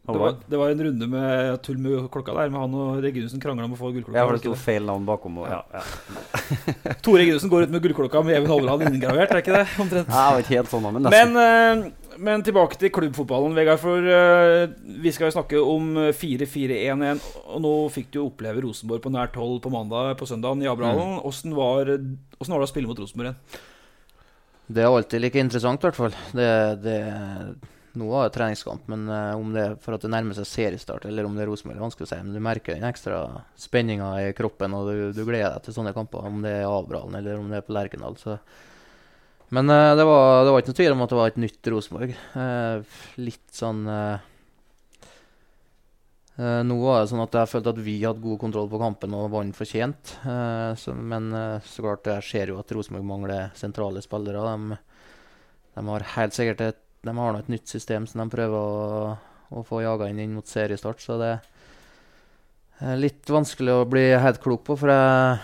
Det 0.03 0.19
var, 0.19 0.33
det 0.51 0.57
var 0.59 0.69
en 0.69 0.81
runde 0.83 1.07
med 1.07 1.61
tull 1.63 1.77
med 1.79 2.09
klokka 2.11 2.33
der, 2.35 2.49
med 2.51 2.59
han 2.59 2.73
og 2.75 2.97
Reginussen 3.05 3.39
krangla 3.39 3.69
om 3.69 3.75
å 3.77 3.79
få 3.79 3.93
gullklokka. 3.95 4.17
Ja, 4.19 4.25
for 4.27 4.35
det 4.35 4.41
sto 4.43 4.55
feil 4.59 4.83
navn 4.83 5.05
bakom. 5.07 5.37
Og, 5.39 5.47
ja, 5.47 5.61
ja. 5.71 6.95
Tore 7.05 7.21
Reginussen 7.21 7.51
går 7.53 7.69
ut 7.69 7.71
med 7.71 7.85
gullklokka 7.85 8.23
med 8.27 8.35
Even 8.35 8.51
Hovland 8.51 8.83
inngravert, 8.89 9.31
er 9.31 9.39
ikke 9.39 9.55
det? 9.55 9.63
Omtrent. 9.79 10.11
Ja, 10.11 10.25
det 10.25 10.35
var 10.35 10.43
ikke 10.43 10.57
helt 10.57 10.73
sånn, 10.73 10.89
men. 10.89 11.07
Men, 11.13 11.39
eh, 11.39 12.17
men 12.27 12.43
tilbake 12.43 12.81
til 12.81 12.91
klubbfotballen, 12.99 13.55
Vegard. 13.55 13.79
For 13.79 14.13
eh, 14.19 14.65
vi 15.05 15.13
skal 15.15 15.29
jo 15.29 15.37
snakke 15.37 15.63
om 15.63 15.93
eh, 16.03 16.11
4-4-1-1. 16.19 17.23
Og 17.55 17.63
nå 17.63 17.75
fikk 17.95 18.11
du 18.11 18.19
jo 18.19 18.27
oppleve 18.27 18.67
Rosenborg 18.67 19.05
på 19.07 19.13
nært 19.15 19.39
hold 19.39 19.61
på 19.63 19.71
mandag 19.71 20.17
på 20.19 20.27
søndagen 20.27 20.65
i 20.65 20.71
Abrahallen. 20.71 21.21
Åssen 21.23 21.55
var, 21.55 21.87
hvordan 21.87 22.57
var 22.57 22.65
det 22.65 22.67
å 22.67 22.73
spille 22.75 22.91
mot 22.91 22.99
Rosenborg 22.99 23.31
igjen? 23.31 23.63
Det 24.73 24.83
er 24.83 24.91
alltid 24.91 25.23
like 25.23 25.39
interessant, 25.39 25.79
i 25.79 25.87
hvert 25.87 25.99
fall. 25.99 26.19
Det, 26.35 26.51
det, 26.83 26.99
nå 27.93 28.07
var 28.09 28.25
det 28.25 28.33
treningskamp, 28.33 28.87
men 28.89 29.05
eh, 29.11 29.31
om 29.37 29.53
det 29.53 29.63
er 29.63 29.75
for 29.81 29.93
at 29.93 30.01
det 30.01 30.09
nærmer 30.09 30.37
seg 30.37 30.47
seriestart, 30.49 31.05
eller 31.05 31.27
om 31.27 31.35
det 31.37 31.45
er 31.45 31.51
Rosenborg, 31.51 31.77
er 31.77 31.85
vanskelig 31.85 32.07
å 32.07 32.11
si. 32.11 32.19
Men 32.25 32.33
du 32.33 32.41
merker 32.41 32.77
den 32.77 32.89
ekstra 32.89 33.21
spenninga 33.59 34.09
i 34.23 34.33
kroppen, 34.37 34.73
og 34.73 34.89
du, 34.89 35.01
du 35.13 35.21
gleder 35.21 35.53
deg 35.53 35.67
til 35.67 35.77
sånne 35.77 35.93
kamper. 35.93 36.25
Om 36.29 36.41
det 36.45 36.55
er 36.63 36.67
Abrahallen 36.69 37.19
eller 37.19 37.37
om 37.37 37.53
det 37.53 37.61
er 37.61 37.67
på 37.67 37.75
Lerkendal. 37.77 38.17
Så. 38.21 38.39
Men 39.53 39.69
eh, 39.69 39.93
det, 39.99 40.07
var, 40.09 40.43
det 40.43 40.55
var 40.55 40.63
ikke 40.63 40.73
noe 40.73 40.81
tvil 40.81 40.97
om 40.97 41.05
at 41.05 41.13
det 41.13 41.21
var 41.21 41.33
et 41.33 41.41
nytt 41.45 41.73
Rosenborg. 41.75 42.15
Eh, 42.43 43.01
litt 43.29 43.49
sånn 43.61 43.85
Uh, 46.33 46.63
Nå 46.65 46.79
var 46.81 47.03
det 47.03 47.11
sånn 47.11 47.21
at 47.21 47.35
jeg 47.37 47.49
følte 47.51 47.71
at 47.75 47.79
vi 47.85 47.99
hadde 48.01 48.23
god 48.23 48.39
kontroll 48.41 48.69
på 48.71 48.79
kampen 48.81 49.13
og 49.13 49.27
vant 49.35 49.53
fortjent. 49.53 50.15
Uh, 50.25 50.73
så, 50.79 50.95
men 50.97 51.29
uh, 51.29 51.61
så 51.61 51.85
klart, 51.85 52.09
jeg 52.09 52.25
ser 52.25 52.49
jo 52.49 52.57
at 52.57 52.73
Rosenborg 52.73 53.05
mangler 53.05 53.51
sentrale 53.57 54.01
spillere. 54.01 54.41
De, 54.41 54.79
de 55.77 55.85
har 55.91 56.07
helt 56.15 56.37
sikkert 56.37 56.65
et, 56.65 56.82
de 57.03 57.17
har 57.17 57.33
nå 57.33 57.41
et 57.41 57.51
nytt 57.51 57.67
system 57.67 58.05
som 58.07 58.23
de 58.23 58.31
prøver 58.31 58.55
å, 58.55 59.15
å 59.51 59.63
få 59.67 59.81
jaga 59.83 60.07
inn 60.11 60.21
inn 60.23 60.37
mot 60.37 60.47
seriestart. 60.47 61.03
Så 61.03 61.17
det 61.19 61.33
er 62.83 63.01
litt 63.01 63.29
vanskelig 63.29 63.75
å 63.75 63.89
bli 63.89 64.05
helt 64.15 64.39
klok 64.43 64.63
på. 64.69 64.77
For 64.79 64.93
jeg, 64.93 65.41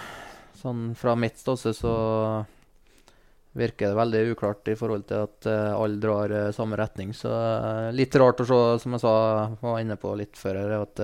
sånn 0.62 0.94
fra 1.00 1.18
mitt 1.20 1.40
ståsted 1.42 1.76
så 1.78 1.96
virker 3.60 3.92
det 3.92 3.98
veldig 3.98 4.22
uklart 4.36 4.72
i 4.72 4.78
forhold 4.78 5.08
til 5.10 5.26
at 5.26 5.48
uh, 5.50 5.74
alle 5.76 6.00
drar 6.00 6.32
uh, 6.32 6.52
samme 6.56 6.78
retning. 6.80 7.12
Så 7.18 7.32
uh, 7.32 7.90
litt 7.96 8.16
rart 8.20 8.44
å 8.44 8.48
se, 8.48 8.62
som 8.86 8.96
jeg 8.96 9.04
sa, 9.04 9.14
var 9.60 9.82
inne 9.84 9.98
på 10.00 10.14
litt 10.16 10.40
før, 10.40 10.62
her, 10.62 10.76
at, 10.86 11.02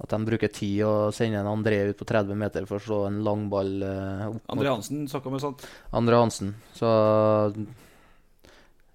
at 0.00 0.12
de 0.14 0.20
bruker 0.30 0.52
tid 0.54 0.84
og 0.86 1.16
sender 1.16 1.42
en 1.42 1.50
André 1.50 1.82
ut 1.90 1.98
på 1.98 2.08
30 2.08 2.40
meter 2.40 2.68
for 2.68 2.78
å 2.78 2.86
slå 2.86 3.00
en 3.10 3.18
langball 3.26 3.74
uh, 3.82 4.28
opp 4.30 4.54
André 4.54 4.72
Hansen 4.72 5.04
snakka 5.10 5.34
med 5.34 5.44
sant? 5.44 5.66
Andre 5.98 6.22
Hansen. 6.22 6.54
Så 6.78 6.94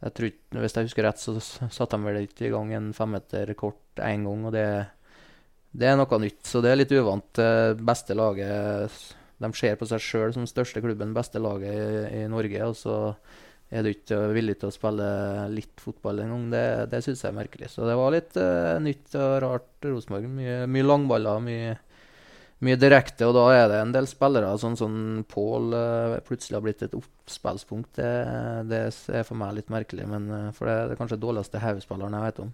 jeg 0.02 0.14
tror, 0.18 0.34
hvis 0.64 0.76
jeg 0.76 0.88
husker 0.88 1.06
rett, 1.06 1.22
så 1.22 1.36
satte 1.42 1.98
de 1.98 2.08
vel 2.08 2.24
ikke 2.24 2.48
i 2.48 2.54
gang 2.54 2.74
en 2.74 2.90
femmeter 2.98 3.54
kort 3.60 4.02
én 4.02 4.26
gang. 4.26 4.48
Og 4.50 4.56
det, 4.56 4.66
det 5.78 5.92
er 5.92 6.00
noe 6.00 6.22
nytt, 6.24 6.42
så 6.48 6.64
det 6.64 6.72
er 6.72 6.82
litt 6.82 6.96
uvant. 6.98 7.42
Beste 7.82 8.18
laget 8.18 8.98
De 9.42 9.52
ser 9.58 9.78
på 9.78 9.88
seg 9.90 10.02
sjøl 10.02 10.34
som 10.34 10.50
største 10.50 10.82
klubben, 10.82 11.14
beste 11.18 11.42
laget 11.42 11.70
i, 11.78 12.24
i 12.24 12.26
Norge. 12.32 12.66
Og 12.66 12.76
så 12.78 12.98
er 13.72 13.86
du 13.86 13.92
ikke 13.94 14.20
villig 14.36 14.58
til 14.60 14.72
å 14.72 14.76
spille 14.76 15.12
litt 15.54 15.82
fotball 15.82 16.26
engang. 16.26 16.50
Det, 16.52 16.66
det 16.92 17.04
syns 17.06 17.22
jeg 17.24 17.32
er 17.32 17.38
merkelig. 17.38 17.70
Så 17.72 17.86
det 17.88 17.96
var 17.98 18.12
litt 18.16 18.36
uh, 18.42 18.82
nytt 18.84 19.16
og 19.22 19.38
rart 19.46 19.88
Rosenborg. 19.88 20.28
Mye, 20.34 20.58
mye 20.70 20.88
langballer, 20.88 21.46
mye 21.46 21.78
mye 22.62 22.78
direkte, 22.78 23.26
og 23.26 23.34
da 23.34 23.46
er 23.56 23.64
det 23.72 23.80
en 23.82 23.94
del 23.94 24.08
spillere, 24.10 24.52
sånn 24.62 24.78
som 24.78 24.94
Pål 25.32 25.74
eh, 25.74 26.16
plutselig 26.28 26.60
har 26.60 26.66
blitt 26.66 26.84
et 26.86 26.94
oppspillspunkt. 26.98 27.96
Det, 27.98 28.10
det 28.70 28.82
er 28.86 29.26
for 29.26 29.40
meg 29.40 29.56
litt 29.58 29.72
merkelig, 29.74 30.06
men 30.10 30.28
eh, 30.36 30.48
for 30.58 30.70
det, 30.70 30.76
det 30.90 30.96
er 30.96 31.00
kanskje 31.00 31.20
dårligste 31.24 31.62
hovedspilleren 31.64 32.18
jeg 32.18 32.28
vet 32.28 32.42
om. 32.44 32.52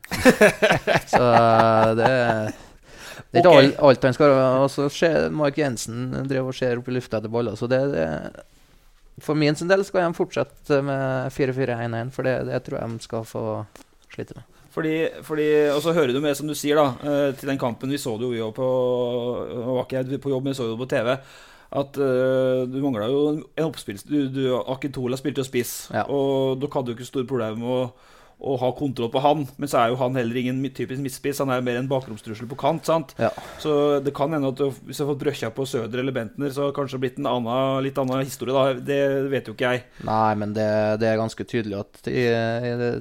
Så 1.14 1.24
eh, 1.24 1.92
det, 2.00 2.12
det 3.32 3.42
er 3.42 3.44
ikke 3.44 3.56
okay. 3.56 3.74
alt, 3.90 4.08
han 4.08 4.16
skal 4.16 4.36
Og 4.38 4.70
så 4.72 4.88
ser 4.94 5.28
Mark 5.34 5.58
Jensen 5.60 6.12
driver 6.30 6.54
og 6.54 6.56
ser 6.56 6.80
opp 6.80 6.88
i 6.88 6.96
lufta 6.96 7.20
etter 7.20 7.34
baller, 7.34 7.58
så 7.60 7.68
det, 7.72 7.82
det 7.92 8.08
For 9.26 9.36
min 9.36 9.58
sin 9.60 9.68
del 9.68 9.84
skal 9.88 10.06
de 10.06 10.18
fortsette 10.18 10.80
med 10.86 11.34
4-4-1-1, 11.36 12.16
for 12.16 12.28
det, 12.28 12.38
det 12.48 12.62
tror 12.64 12.80
jeg 12.80 12.96
de 12.96 13.10
skal 13.10 13.28
få 13.28 13.46
slite 14.14 14.38
med. 14.38 14.44
Fordi, 14.78 14.96
fordi, 15.26 15.46
og 15.74 15.82
så 15.82 15.94
hører 15.96 16.14
du 16.14 16.20
med, 16.22 16.36
som 16.38 16.48
du 16.50 16.54
sier, 16.54 16.78
da, 16.78 16.88
eh, 17.02 17.36
til 17.40 17.50
den 17.50 17.58
kampen 17.58 17.90
vi 17.90 17.98
så 17.98 18.14
det 18.20 18.28
jo 18.28 18.34
vi 18.36 18.42
òg 18.46 18.52
på 18.54 18.66
Nå 19.58 19.78
var 19.78 19.88
ikke 19.88 20.04
jeg 20.04 20.22
på 20.22 20.30
jobb, 20.34 20.44
men 20.46 20.54
vi 20.54 20.60
så 20.60 20.68
det 20.70 20.78
på 20.78 20.90
TV. 20.92 21.16
at 21.78 21.98
uh, 22.00 22.64
du 22.70 22.78
mangla 22.80 23.10
jo 23.12 23.24
en 23.34 23.66
oppspill 23.66 23.98
du, 24.08 24.30
du, 24.32 24.44
Akintola 24.72 25.18
spilte 25.20 25.42
jo 25.42 25.48
spiss, 25.48 25.90
Ja. 25.92 26.06
og 26.08 26.62
dere 26.62 26.72
hadde 26.78 26.94
jo 26.94 26.96
ikke 26.96 27.10
store 27.10 27.28
problemer 27.28 27.58
med 27.60 27.68
å, 27.68 27.90
å 28.40 28.54
ha 28.62 28.70
kontroll 28.78 29.10
på 29.12 29.20
han. 29.20 29.44
Men 29.58 29.68
så 29.68 29.82
er 29.82 29.90
jo 29.92 29.98
han 30.00 30.16
heller 30.16 30.38
ingen 30.40 30.62
typisk 30.78 31.02
midtspiss, 31.04 31.42
han 31.44 31.50
er 31.52 31.60
jo 31.60 31.66
mer 31.68 31.82
en 31.82 31.90
bakromstrussel 31.92 32.48
på 32.48 32.56
kant. 32.62 32.86
sant? 32.88 33.12
Ja. 33.20 33.34
Så 33.60 34.00
det 34.06 34.14
kan 34.16 34.32
hende 34.32 34.54
at 34.54 34.62
du, 34.62 34.70
hvis 34.88 35.02
du 35.02 35.04
har 35.04 35.12
fått 35.12 35.24
brøkja 35.26 35.50
på 35.52 35.66
Søder 35.68 36.00
eller 36.00 36.16
Bentner, 36.16 36.54
så 36.54 36.64
har 36.68 36.72
det 36.72 36.78
kanskje 36.78 37.02
blitt 37.04 37.18
en 37.20 37.28
annen, 37.34 37.84
litt 37.84 37.98
annen 38.00 38.24
historie. 38.24 38.54
da, 38.56 38.78
Det 38.80 39.02
vet 39.34 39.50
jo 39.50 39.58
ikke 39.58 39.74
jeg. 39.74 39.84
Nei, 40.08 40.32
men 40.40 40.54
det, 40.56 40.70
det 41.02 41.10
er 41.10 41.20
ganske 41.20 41.50
tydelig 41.50 41.82
at 41.82 42.08
i, 42.14 42.28
i 42.32 42.74
det, 42.80 42.92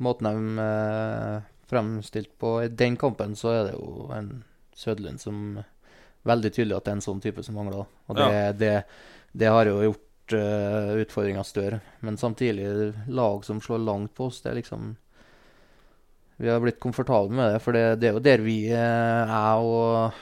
måten 0.00 0.24
de 0.28 0.62
eh, 0.62 1.42
fremstilte 1.68 2.32
på 2.38 2.62
i 2.64 2.68
den 2.68 2.96
kampen, 2.96 3.36
så 3.36 3.48
er 3.52 3.64
det 3.70 3.74
jo 3.76 4.08
en 4.14 4.44
Sødlund 4.76 5.20
som 5.20 5.62
Veldig 6.22 6.52
tydelig 6.54 6.76
at 6.76 6.84
det 6.86 6.90
er 6.92 6.96
en 7.00 7.02
sånn 7.02 7.20
type 7.20 7.42
som 7.42 7.56
mangler. 7.58 7.80
Og 8.06 8.14
det, 8.14 8.26
Ja. 8.30 8.52
det, 8.54 8.84
det 9.34 9.48
har 9.50 9.66
jo 9.66 9.80
gjort 9.82 10.34
uh, 10.38 10.92
utfordringa 11.02 11.42
større. 11.42 11.80
Men 12.00 12.14
samtidig, 12.16 12.94
lag 13.08 13.42
som 13.44 13.58
slår 13.60 13.82
langt 13.82 14.14
på 14.14 14.28
oss, 14.28 14.40
det 14.40 14.52
er 14.52 14.54
liksom 14.60 14.92
Vi 16.38 16.48
har 16.48 16.60
blitt 16.60 16.78
komfortable 16.78 17.34
med 17.34 17.52
det, 17.54 17.58
for 17.62 17.72
det, 17.72 17.98
det 17.98 18.08
er 18.08 18.12
jo 18.14 18.22
der 18.22 18.38
vi, 18.42 18.54
eh, 18.70 19.32
jeg 19.32 19.66
og 19.66 20.12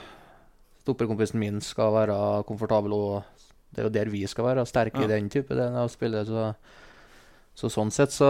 stopperkompisen 0.83 1.39
min, 1.39 1.61
skal 1.61 1.93
være 1.93 2.43
komfortable. 2.49 2.93
Og 2.97 3.23
det 3.69 3.81
er 3.81 3.87
jo 3.87 3.93
der 3.93 4.09
vi 4.09 4.25
skal 4.25 4.45
være 4.45 4.65
sterke 4.65 5.01
Ja. 5.01 5.05
i 5.05 5.13
den 5.19 5.29
type 5.29 5.53
det, 5.53 5.69
av 5.69 5.87
spillet. 5.89 6.25
Så, 6.27 6.53
så 7.55 7.69
sånn 7.69 7.91
sett, 7.93 8.09
så 8.09 8.25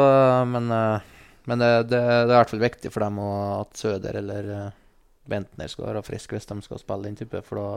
Men, 0.46 0.70
eh, 0.72 1.00
men 1.50 1.60
det, 1.64 1.70
det, 1.90 2.00
det 2.02 2.02
er 2.02 2.36
i 2.36 2.38
hvert 2.40 2.52
fall 2.54 2.62
viktig 2.64 2.92
for 2.94 3.06
dem 3.06 3.18
å, 3.24 3.30
at 3.64 3.80
Søder 3.82 4.20
eller 4.22 4.50
eh, 4.58 4.70
Bentner 5.32 5.70
skal 5.72 5.88
være 5.92 6.04
frisk 6.06 6.34
hvis 6.36 6.48
de 6.50 6.58
skal 6.66 6.80
spille 6.82 7.08
den 7.08 7.16
type. 7.20 7.42
For 7.48 7.60
da 7.62 7.68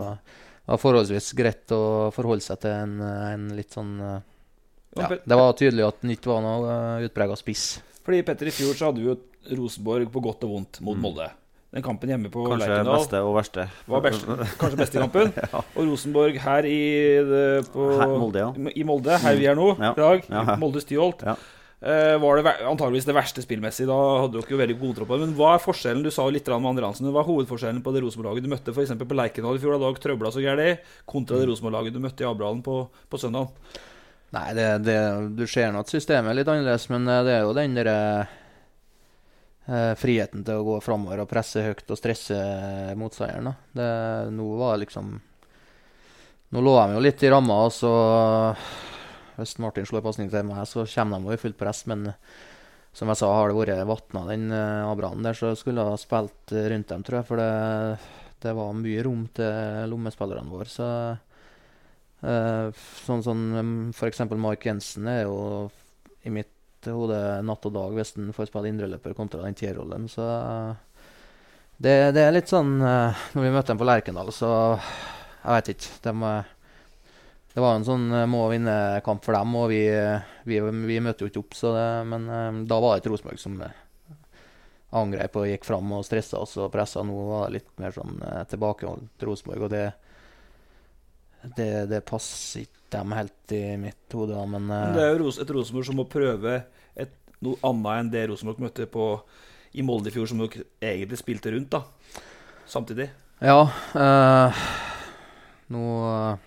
var 0.73 0.81
forholdsvis 0.81 1.33
greit 1.37 1.73
å 1.77 1.83
forholde 2.15 2.45
seg 2.45 2.61
til 2.65 2.73
en, 2.73 2.95
en 3.05 3.47
litt 3.57 3.73
sånn 3.77 3.95
eh, 4.01 4.19
ja, 5.01 5.09
Det 5.25 5.39
var 5.39 5.57
tydelig 5.59 5.87
at 5.89 6.05
nytt 6.07 6.27
var 6.31 6.43
noe 6.45 6.67
uh, 7.01 7.05
utprega 7.09 7.37
spiss. 7.41 7.65
Fordi 8.05 8.21
Petter, 8.27 8.47
i 8.51 8.55
fjor 8.55 8.77
så 8.79 8.91
hadde 8.91 9.03
vi 9.03 9.09
jo 9.11 9.17
Rosenborg 9.59 10.07
på 10.15 10.23
godt 10.25 10.45
og 10.47 10.53
vondt 10.55 10.79
mot 10.87 11.01
Molde. 11.01 11.27
Den 11.75 11.83
kampen 11.83 12.13
hjemme 12.13 12.31
på 12.31 12.45
Kanskje 12.47 12.69
Lerkendal 12.71 13.01
beste 13.01 13.21
og 13.27 13.33
verste. 13.35 13.65
var 13.91 14.03
best, 14.05 14.29
kanskje 14.61 14.79
beste 14.79 15.01
kampen. 15.03 15.33
Og 15.75 15.81
Rosenborg 15.89 16.37
her 16.45 16.69
i, 16.71 16.77
det, 17.27 17.41
på, 17.75 17.89
Her- 17.99 18.13
Molde, 18.15 18.45
ja. 18.45 18.71
i 18.79 18.85
Molde, 18.87 19.17
her 19.25 19.41
vi 19.41 19.49
er 19.51 19.59
nå 19.59 19.73
Ja. 19.81 19.91
i 19.91 19.99
dag, 19.99 20.29
Ja, 20.31 20.55
Molde 20.63 20.85
Styholt. 20.85 21.25
Ja. 21.27 21.35
eh, 21.35 21.51
var 21.85 22.39
det 22.39 22.53
antageligvis 22.65 23.05
det 23.05 23.17
verste 23.17 23.43
spillmessig. 23.45 23.85
Da 23.91 23.97
hadde 24.23 24.39
dere 24.39 24.55
jo 24.55 24.61
veldig 24.61 24.77
god 24.81 25.01
på 25.03 25.09
det. 25.11 25.27
Men 25.27 25.35
hva 25.37 25.51
er 25.55 25.65
forskjellen? 25.65 26.05
Du 26.07 26.09
sa 26.15 26.25
jo 26.25 26.33
litt 26.33 26.47
med 26.49 26.71
Andre 26.71 26.89
Hansen. 26.89 27.11
Hva 27.13 27.21
er 27.21 27.29
hovedforskjellen 27.29 27.83
på 27.85 27.93
det 27.93 28.01
Rosenborg-laget 28.05 28.47
du 28.47 28.53
møtte 28.53 28.73
f.eks. 28.73 28.95
på 28.97 29.19
Lerkendal 29.19 29.59
i 29.59 29.61
fjor, 29.61 29.77
da 29.77 29.91
dere 29.91 30.05
trøbla 30.07 30.33
så 30.33 30.45
gærent, 30.45 30.95
kontra 31.05 31.43
det 31.43 31.51
Rosenborg-laget 31.51 31.97
du 31.97 32.01
møtte 32.01 32.25
i 32.25 32.29
Abrahallen 32.31 32.63
på, 32.65 32.79
på 33.13 33.21
søndag? 33.21 33.53
Nei, 34.35 34.49
det, 34.57 34.69
det, 34.87 34.97
du 35.37 35.45
ser 35.47 35.71
nå 35.71 35.85
at 35.85 35.93
systemet 35.93 36.33
er 36.33 36.41
litt 36.41 36.49
annerledes, 36.51 36.89
men 36.91 37.07
eh, 37.07 37.21
det 37.27 37.37
er 37.37 37.45
jo 37.45 37.53
den 37.55 37.77
derre 37.77 37.99
eh, 39.69 39.93
friheten 40.01 40.43
til 40.47 40.63
å 40.63 40.67
gå 40.67 40.81
framover 40.83 41.23
og 41.23 41.31
presse 41.31 41.63
høyt 41.63 41.93
og 41.93 42.01
stresse 42.01 42.39
motstanderen. 42.99 43.55
nå 44.35 44.49
var 44.59 44.75
det 44.75 44.87
liksom 44.87 45.15
Nå 46.55 46.61
lå 46.63 46.73
de 46.79 46.95
jo 46.95 47.01
litt 47.03 47.23
i 47.27 47.31
ramma, 47.33 47.55
og 47.67 47.73
så 47.75 47.93
Hvis 49.37 49.57
Martin 49.63 49.87
slår 49.89 50.05
pasning 50.05 50.31
til 50.33 50.47
meg, 50.49 50.65
så 50.71 50.87
kommer 50.95 51.21
de 51.21 51.31
jo 51.31 51.37
i 51.39 51.43
fullt 51.43 51.59
press, 51.61 51.85
men 51.91 52.09
som 52.95 53.11
jeg 53.11 53.19
sa, 53.19 53.29
har 53.35 53.51
det 53.51 53.59
vært 53.59 53.89
vatna 53.89 54.23
den 54.29 54.53
uh, 54.55 55.15
der, 55.25 55.35
så 55.35 55.55
skulle 55.59 55.83
jeg 55.83 55.97
ha 55.97 55.99
spilt 55.99 56.53
eh, 56.55 56.69
rundt 56.71 56.93
dem, 56.93 57.03
tror 57.03 57.19
jeg. 57.19 57.27
For 57.27 57.43
det, 57.43 57.49
det 58.45 58.53
var 58.55 58.77
mye 58.79 59.03
rom 59.03 59.25
til 59.35 59.91
lommespillerne 59.91 60.53
våre. 60.53 60.71
så 60.71 60.89
Eh, 62.25 62.69
sånn 63.05 63.23
som 63.25 63.41
sånn, 63.53 63.73
f.eks. 63.93 64.23
Mark 64.41 64.65
Jensen 64.65 65.09
er 65.11 65.25
jo 65.27 65.69
i 66.25 66.33
mitt 66.33 66.51
hode 66.89 67.19
natt 67.45 67.67
og 67.69 67.75
dag 67.75 67.97
hvis 67.97 68.15
han 68.17 68.33
får 68.37 68.49
spille 68.49 68.71
indreløper 68.71 69.17
kontra 69.17 69.45
den 69.45 69.57
tierrollen. 69.59 70.09
Så 70.09 70.25
eh, 70.25 71.05
det, 71.85 71.95
det 72.17 72.25
er 72.25 72.33
litt 72.37 72.49
sånn 72.49 72.79
eh, 72.81 73.25
Når 73.35 73.45
vi 73.45 73.53
møter 73.53 73.73
dem 73.73 73.83
på 73.83 73.89
Lerkendal, 73.89 74.33
så 74.33 74.51
Jeg 74.79 75.51
vet 75.59 75.73
ikke. 75.75 75.93
De, 76.07 76.15
eh, 76.31 76.53
det 77.55 77.63
var 77.63 77.79
en 77.79 77.87
sånn 77.87 78.09
eh, 78.13 78.27
må 78.31 78.45
vinne-kamp 78.51 79.25
for 79.25 79.39
dem, 79.39 79.57
og 79.59 79.69
vi, 79.71 79.83
vi, 80.49 80.61
vi 80.61 81.01
møter 81.03 81.27
jo 81.27 81.33
ikke 81.33 81.43
opp, 81.45 81.59
så 81.59 81.75
det, 81.77 81.89
men 82.11 82.29
eh, 82.29 82.63
da 82.71 82.81
var 82.83 82.95
det 82.95 83.05
et 83.05 83.11
Rosenborg 83.13 83.43
som 83.43 83.61
eh, 83.63 83.83
angrep 84.95 85.41
og 85.41 85.51
gikk 85.51 85.67
fram 85.67 85.93
og 85.97 86.07
stressa 86.07 86.43
oss 86.43 86.57
og 86.63 86.73
pressa. 86.75 87.03
Nå 87.07 87.15
var 87.31 87.47
det 87.49 87.61
litt 87.61 87.71
mer 87.83 87.95
sånn 87.95 88.15
tilbakeholdent 88.15 88.51
tilbakeholdt 88.53 89.27
Rosenborg, 89.27 89.67
og 89.67 89.73
det 89.75 89.87
det, 91.57 91.87
det 91.91 92.01
passer 92.09 92.65
ikke 92.65 92.95
dem 92.95 93.13
helt 93.17 93.53
i 93.53 93.65
mitt 93.81 94.15
hode, 94.15 94.39
men, 94.49 94.69
Men 94.71 94.93
eh, 94.93 94.95
det 94.97 95.05
er 95.05 95.19
jo 95.19 95.33
et 95.33 95.51
Rosenborg 95.57 95.89
som 95.89 95.99
må 95.99 96.07
prøve 96.11 96.61
et, 96.97 97.13
noe 97.45 97.61
annet 97.67 97.99
enn 97.99 98.13
det 98.15 98.25
Rosenborg 98.31 98.63
møtte 98.65 98.87
på 98.91 99.09
i 99.75 99.83
Molde 99.83 100.13
i 100.13 100.15
fjor, 100.15 100.29
som 100.31 100.41
dere 100.41 100.65
egentlig 100.79 101.19
spilte 101.19 101.51
rundt, 101.51 101.75
da. 101.75 102.23
Samtidig. 102.71 103.09
Ja. 103.43 103.65
Øh, 103.99 104.61
nå 105.75 105.85
eh, 106.07 106.45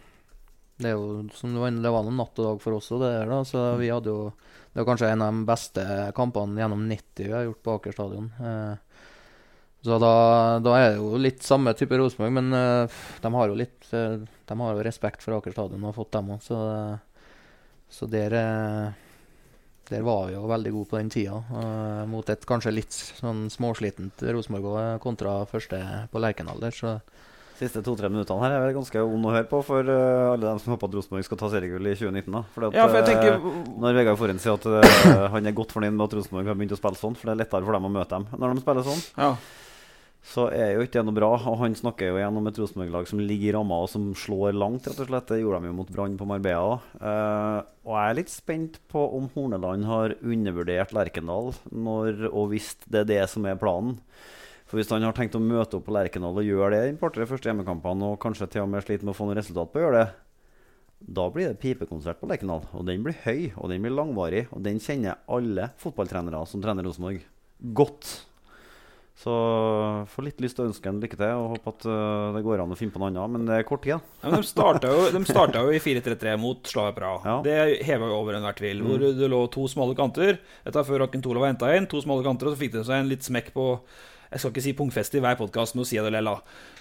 Det 0.77 0.91
er 0.91 0.93
jo 0.93 1.23
som 1.33 1.55
det 1.55 1.61
var, 1.61 1.77
det 1.83 1.91
var 1.93 2.03
noe 2.05 2.17
natt 2.19 2.37
og 2.37 2.49
dag 2.51 2.59
for 2.61 2.77
oss 2.77 2.91
òg, 2.93 3.01
det 3.01 3.13
der, 3.15 3.31
da. 3.31 3.39
Så 3.47 3.63
vi 3.81 3.89
hadde 3.89 4.13
jo 4.13 4.31
Det 4.71 4.83
var 4.83 4.89
kanskje 4.91 5.07
en 5.09 5.23
av 5.25 5.33
de 5.33 5.45
beste 5.47 5.85
kampene 6.13 6.61
gjennom 6.61 6.83
90 6.85 7.23
vi 7.23 7.33
har 7.33 7.47
gjort 7.47 7.63
på 7.65 7.77
Aker 7.79 7.95
stadion. 7.95 8.27
Eh, 8.37 8.75
så 9.87 9.97
da, 10.01 10.11
da 10.61 10.75
er 10.77 10.91
det 10.91 10.99
jo 10.99 11.17
litt 11.21 11.41
samme 11.45 11.73
type 11.77 11.97
Rosenborg, 11.97 12.35
men 12.35 12.53
eh, 12.53 12.99
de 13.23 13.31
har 13.33 13.49
jo 13.49 13.57
litt 13.57 13.89
eh, 13.95 14.19
De 14.21 14.59
har 14.61 14.77
jo 14.77 14.85
respekt 14.85 15.25
for 15.25 15.37
Aker 15.37 15.55
stadion 15.55 15.81
og 15.81 15.89
har 15.89 15.97
fått 15.97 16.13
dem 16.13 16.29
òg, 16.35 16.45
så, 16.45 16.59
så 17.89 18.09
der 18.11 18.37
eh, 18.37 19.03
der 19.87 20.03
var 20.03 20.27
vi 20.27 20.35
jo 20.35 20.47
veldig 20.49 20.71
gode 20.75 20.89
på 20.91 20.97
den 20.99 21.09
tida, 21.11 21.37
uh, 21.47 22.03
mot 22.11 22.27
et 22.29 22.43
kanskje 22.47 22.73
litt 22.73 22.91
sånn 22.91 23.45
småslitent 23.51 24.19
Rosenborg 24.35 24.99
kontra 24.99 25.39
første 25.47 25.79
på 26.11 26.19
Lerkendal 26.19 26.59
der, 26.59 26.75
så 26.75 26.97
Siste 27.57 27.81
to-tre 27.81 28.09
minuttene 28.13 28.43
her 28.43 28.53
er 28.53 28.75
ganske 28.75 29.01
vond 29.01 29.25
å 29.25 29.31
høre 29.33 29.47
på 29.49 29.63
for 29.65 29.87
uh, 29.89 30.33
alle 30.35 30.43
dem 30.45 30.59
som 30.61 30.75
håper 30.75 30.91
at 30.91 30.97
Rosenborg 30.99 31.25
skal 31.25 31.39
ta 31.41 31.47
seriegull 31.49 31.89
i 31.89 31.95
2019. 31.97 32.35
da 32.35 32.43
Fordi 32.53 32.67
at, 32.69 32.75
Ja, 32.77 32.83
for 32.85 32.99
jeg 32.99 33.07
tenker 33.07 33.37
eh, 33.39 33.47
Når 33.81 33.95
Vegard 33.97 34.19
Forhen 34.19 34.41
sier 34.43 34.59
at 34.59 34.67
uh, 34.69 35.23
han 35.33 35.49
er 35.49 35.55
godt 35.57 35.73
fornøyd 35.73 35.95
med 35.95 36.05
at 36.05 36.13
Rosenborg 36.19 36.51
har 36.51 36.59
begynt 36.59 36.75
å 36.75 36.77
spille 36.77 37.01
sånn, 37.01 37.17
for 37.17 37.31
det 37.31 37.33
er 37.33 37.41
lettere 37.41 37.65
for 37.65 37.77
dem 37.79 37.89
å 37.89 37.95
møte 37.95 38.13
dem 38.13 38.27
når 38.37 38.53
de 38.53 38.63
spiller 38.67 38.85
sånn, 38.85 39.01
Ja. 39.17 39.31
så 40.35 40.45
er 40.53 40.75
jo 40.75 40.85
ikke 40.85 40.99
det 40.99 41.05
noe 41.09 41.17
bra. 41.17 41.31
Og 41.49 41.57
han 41.63 41.79
snakker 41.81 42.11
jo 42.11 42.21
igjen 42.21 42.37
om 42.43 42.51
et 42.51 42.61
Rosenborg-lag 42.61 43.09
som 43.09 43.25
ligger 43.25 43.49
i 43.49 43.57
ramma 43.57 43.81
og 43.87 43.89
som 43.89 44.07
slår 44.13 44.53
langt, 44.53 44.85
rett 44.91 45.01
og 45.01 45.09
slett. 45.09 45.29
Det 45.33 45.41
gjorde 45.41 45.63
de 45.65 45.71
jo 45.71 45.77
mot 45.81 45.93
Brann 45.97 46.17
på 46.21 46.29
Marbella. 46.29 46.77
Uh, 47.01 47.65
og 47.89 47.93
jeg 47.97 48.05
er 48.13 48.21
litt 48.21 48.33
spent 48.37 48.81
på 48.93 49.01
om 49.17 49.31
Horneland 49.33 49.89
har 49.89 50.17
undervurdert 50.21 50.93
Lerkendal 50.93 51.55
når 51.73 52.27
og 52.29 52.51
hvis 52.53 52.75
det 52.85 53.01
er 53.07 53.13
det 53.15 53.23
som 53.33 53.49
er 53.49 53.57
planen. 53.57 53.97
For 54.67 54.79
Hvis 54.79 54.91
han 54.91 55.05
har 55.05 55.15
tenkt 55.15 55.35
å 55.37 55.41
møte 55.41 55.79
opp 55.79 55.85
på 55.87 55.95
Lerkendal 55.95 56.35
og 56.35 56.43
gjøre 56.43 56.75
det 56.75 56.79
i 56.89 56.95
de 56.95 57.27
første 57.29 57.47
hjemmekampene, 57.47 58.11
og 58.11 58.19
kanskje 58.19 58.49
til 58.51 58.65
og 58.65 58.71
med 58.73 58.83
sliter 58.83 59.07
med 59.07 59.15
å 59.15 59.17
få 59.17 59.29
noe 59.29 59.37
resultat 59.39 59.71
på 59.71 59.79
å 59.79 59.85
gjøre 59.85 60.01
det, 60.01 60.07
da 61.17 61.27
blir 61.31 61.51
det 61.51 61.59
pipekonsert 61.61 62.19
på 62.19 62.27
Lerkendal. 62.27 62.65
Og 62.75 62.87
den 62.87 63.03
blir 63.05 63.15
høy, 63.23 63.53
og 63.55 63.71
den 63.71 63.85
blir 63.85 63.95
langvarig. 63.95 64.47
Og 64.51 64.63
den 64.65 64.81
kjenner 64.83 65.21
alle 65.31 65.69
fotballtrenere 65.79 66.41
som 66.49 66.63
trener 66.63 66.83
Rosenborg, 66.87 67.21
godt. 67.77 68.09
Så 69.17 69.33
får 70.11 70.25
litt 70.27 70.41
lyst 70.43 70.59
til 70.59 70.67
å 70.67 70.69
ønske 70.69 70.91
ham 70.91 70.99
lykke 71.01 71.17
til 71.17 71.39
og 71.39 71.55
håpe 71.55 71.71
at 71.71 71.85
øh, 71.89 72.35
det 72.35 72.43
går 72.45 72.61
an 72.61 72.73
å 72.75 72.77
finne 72.77 72.93
på 72.93 72.99
noe 73.01 73.09
annet. 73.09 73.31
Men 73.33 73.47
det 73.47 73.55
er 73.55 73.65
kort 73.65 73.81
tid. 73.85 73.95
Ja, 74.21 74.29
men 74.29 74.43
de 74.43 74.49
starta 74.51 74.91
jo, 74.91 75.71
jo 75.71 75.73
i 75.73 75.81
4-3-3 75.81 76.35
mot 76.41 76.69
Slavia 76.69 76.93
Praha. 76.97 77.23
Ja. 77.23 77.37
Det 77.45 77.87
heva 77.87 78.11
jo 78.11 78.19
over 78.19 78.37
enhver 78.37 78.59
tvil. 78.59 78.83
Hvor 78.85 79.07
det 79.07 79.31
lå 79.31 79.41
to 79.53 79.65
smale 79.71 79.97
kanter. 79.97 80.37
Dette 80.67 80.85
før 80.85 81.07
Akintola 81.07 81.41
var 81.41 81.53
henta 81.53 81.71
inn. 81.73 81.89
To 81.89 82.03
smale 82.03 82.25
kanter, 82.27 82.51
og 82.51 82.53
så 82.53 82.61
fikk 82.61 82.75
de 82.75 82.85
seg 82.85 82.99
en 82.99 83.09
litt 83.09 83.25
smekk 83.25 83.49
på 83.55 83.71
Jeg 84.31 84.41
skal 84.41 84.51
ikke 84.51 84.65
si 84.65 84.73
pungfeste 84.77 85.19
i 85.19 85.23
hver 85.23 85.37
podkast, 85.39 85.77
nå 85.77 85.85
sier 85.87 86.01
jeg 86.01 86.09
det 86.09 86.17
lella. 86.17 86.37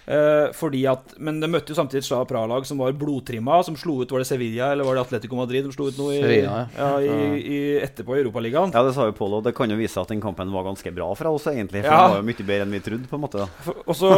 Eh, 0.07 0.53
fordi 0.55 0.84
at, 0.86 1.16
men 1.18 1.40
de 1.42 1.49
møtte 1.51 1.72
jo 1.72 1.76
samtidig 1.78 2.05
et 2.05 2.07
slag 2.07 2.28
Praha-lag 2.30 2.66
som 2.68 2.78
var 2.78 2.94
blodtrimma, 2.94 3.57
som 3.66 3.74
slo 3.74 3.97
ut 4.05 4.12
Var 4.14 4.22
det 4.22 4.28
Sevilla 4.28 4.68
eller 4.70 4.86
var 4.86 4.94
det 4.94 5.03
Atletico 5.03 5.34
Madrid 5.34 5.64
de 5.66 5.72
slo 5.74 5.88
ut 5.90 5.97
nå 5.99 6.12
i, 6.14 6.20
Sevilla, 6.22 6.61
ja, 6.76 6.90
i, 7.03 7.40
i, 7.42 7.57
etterpå 7.82 8.14
i 8.14 8.20
Europaligaen? 8.20 8.70
Ja, 8.70 8.84
det 8.86 8.92
sa 8.94 9.09
jo 9.09 9.16
Pål, 9.18 9.40
og 9.40 9.49
det 9.49 9.57
kan 9.59 9.66
jo 9.66 9.78
vise 9.80 9.99
at 9.99 10.12
den 10.12 10.22
kampen 10.22 10.53
var 10.55 10.62
ganske 10.68 10.92
bra 10.94 11.09
fra 11.18 11.32
oss, 11.34 11.49
egentlig. 11.51 11.82
For 11.82 11.90
Ja. 11.90 12.05
den 12.05 12.14
var 12.14 12.22
jo 12.22 12.28
mye 12.28 12.47
bedre 12.53 12.66
enn 12.68 12.76
vi 12.76 12.82
trodde, 12.86 13.11
på 13.11 13.18
en 13.18 13.24
måte. 13.24 13.49
Og 13.82 13.99
så, 13.99 14.12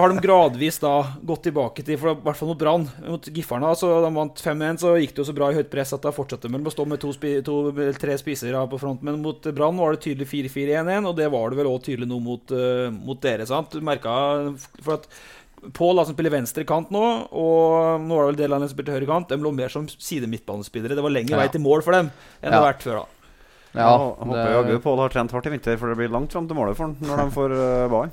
har 0.00 0.08
de 0.10 0.24
gradvis 0.24 0.80
da 0.82 0.94
gått 1.22 1.44
tilbake 1.46 1.84
til 1.86 1.98
For 2.00 2.10
i 2.10 2.18
hvert 2.26 2.40
fall 2.40 2.50
mot 2.50 2.58
Brann. 2.58 2.88
Mot 3.06 3.30
Giffarna 3.30 3.70
så 3.78 3.92
de 4.02 4.10
vant 4.18 4.42
5-1, 4.42 4.82
så 4.82 4.96
gikk 4.98 5.14
det 5.14 5.22
jo 5.22 5.28
så 5.30 5.36
bra 5.36 5.52
i 5.52 5.58
høyt 5.60 5.70
press 5.70 5.94
at 5.94 6.02
da 6.02 6.10
fortsatte 6.14 6.50
de 6.50 6.58
å 6.58 6.74
stå 6.74 6.88
med 6.90 7.02
to, 7.02 7.12
to 7.46 7.56
tre 8.02 8.18
spisere 8.18 8.66
på 8.70 8.82
front. 8.82 9.06
Men 9.06 9.22
mot 9.22 9.46
Brann 9.54 9.78
var 9.78 9.94
det 9.94 10.02
tydelig 10.08 10.26
4-4-1-1, 10.32 11.06
og 11.06 11.14
det 11.22 11.30
var 11.30 11.54
det 11.54 11.62
vel 11.62 11.70
òg 11.70 11.86
tydelig 11.86 12.10
nå 12.10 12.18
mot, 12.18 12.43
eh, 12.52 12.90
mot 12.92 13.20
dere. 13.22 13.46
sant? 13.46 13.70
Du 13.70 13.80
merka 13.80 14.12
For 14.82 14.98
at 14.98 15.08
Pål 15.72 16.02
som 16.04 16.12
spiller 16.12 16.28
venstre 16.34 16.64
kant 16.68 16.90
nå, 16.92 17.00
og 17.32 18.02
nå 18.04 18.16
var 18.18 18.26
det 18.26 18.34
vel 18.34 18.40
Delaney 18.42 18.68
som 18.68 18.74
spilte 18.76 18.92
høyre 18.92 19.06
kant, 19.08 19.30
de 19.30 19.38
lå 19.40 19.52
mer 19.54 19.72
som 19.72 19.86
side 19.88 20.28
midtbanespillere. 20.28 20.92
Det 20.92 21.00
var 21.02 21.14
lengre 21.14 21.38
Ja. 21.38 21.40
vei 21.40 21.48
til 21.48 21.62
mål 21.64 21.82
for 21.82 21.92
dem 21.96 22.10
enn 22.42 22.50
det 22.50 22.52
har 22.52 22.66
vært 22.74 22.82
før. 22.84 23.00
da 23.00 23.06
Ja, 23.80 23.96
jeg 23.96 24.28
håper 24.28 24.52
jaggu 24.52 24.82
Pål 24.82 24.98
har 24.98 25.08
trent 25.08 25.32
hardt 25.32 25.46
i 25.46 25.50
vinter, 25.50 25.78
for 25.78 25.88
det 25.88 25.96
blir 25.96 26.12
langt 26.12 26.32
fram 26.32 26.46
til 26.46 26.54
målet 26.56 26.76
for 26.76 26.84
han 26.84 26.96
når 27.00 27.16
de 27.16 27.30
får 27.30 27.50
uh, 27.56 27.88
ballen. 27.88 28.12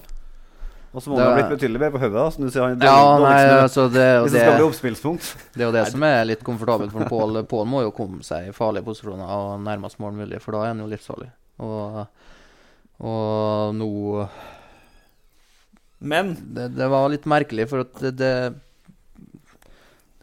Og 0.93 1.01
så 1.01 1.07
må 1.09 1.15
Det 1.15 1.23
han 1.23 1.31
ha 1.31 1.35
blitt 1.39 1.51
betydelig 1.59 1.79
bedre 1.79 1.91
på 1.95 1.99
hodet, 2.03 2.33
som 2.33 2.43
du 2.43 2.49
sier. 2.51 2.63
Han 2.63 2.81
er 2.81 2.85
Ja, 2.85 3.19
nei, 3.19 3.63
altså 3.63 3.85
det, 3.87 3.93
det 3.93 4.31
det, 4.31 4.41
det 5.55 5.61
er 5.61 5.67
jo 5.69 5.71
det 5.71 5.85
som 5.87 6.03
er 6.03 6.25
litt 6.27 6.43
komfortabelt 6.43 6.91
for 6.91 7.07
Pål. 7.07 7.43
Pål 7.47 7.67
må 7.67 7.83
jo 7.85 7.91
komme 7.95 8.23
seg 8.27 8.49
i 8.49 8.51
farlige 8.55 8.83
posisjoner 8.83 9.23
og 9.27 9.61
nærmest 9.63 9.99
mål 10.03 10.17
mulig, 10.19 10.41
for 10.43 10.51
da 10.51 10.65
er 10.65 10.73
han 10.73 10.83
jo 10.83 10.89
livsfarlig. 10.91 11.29
Og, 11.63 12.01
og 13.01 13.75
nå 13.75 13.91
Men 16.05 16.35
det, 16.53 16.71
det 16.77 16.87
var 16.89 17.09
litt 17.09 17.27
merkelig, 17.29 17.67
for 17.69 17.85
at 17.85 17.97
det, 18.01 18.11
det 18.19 18.33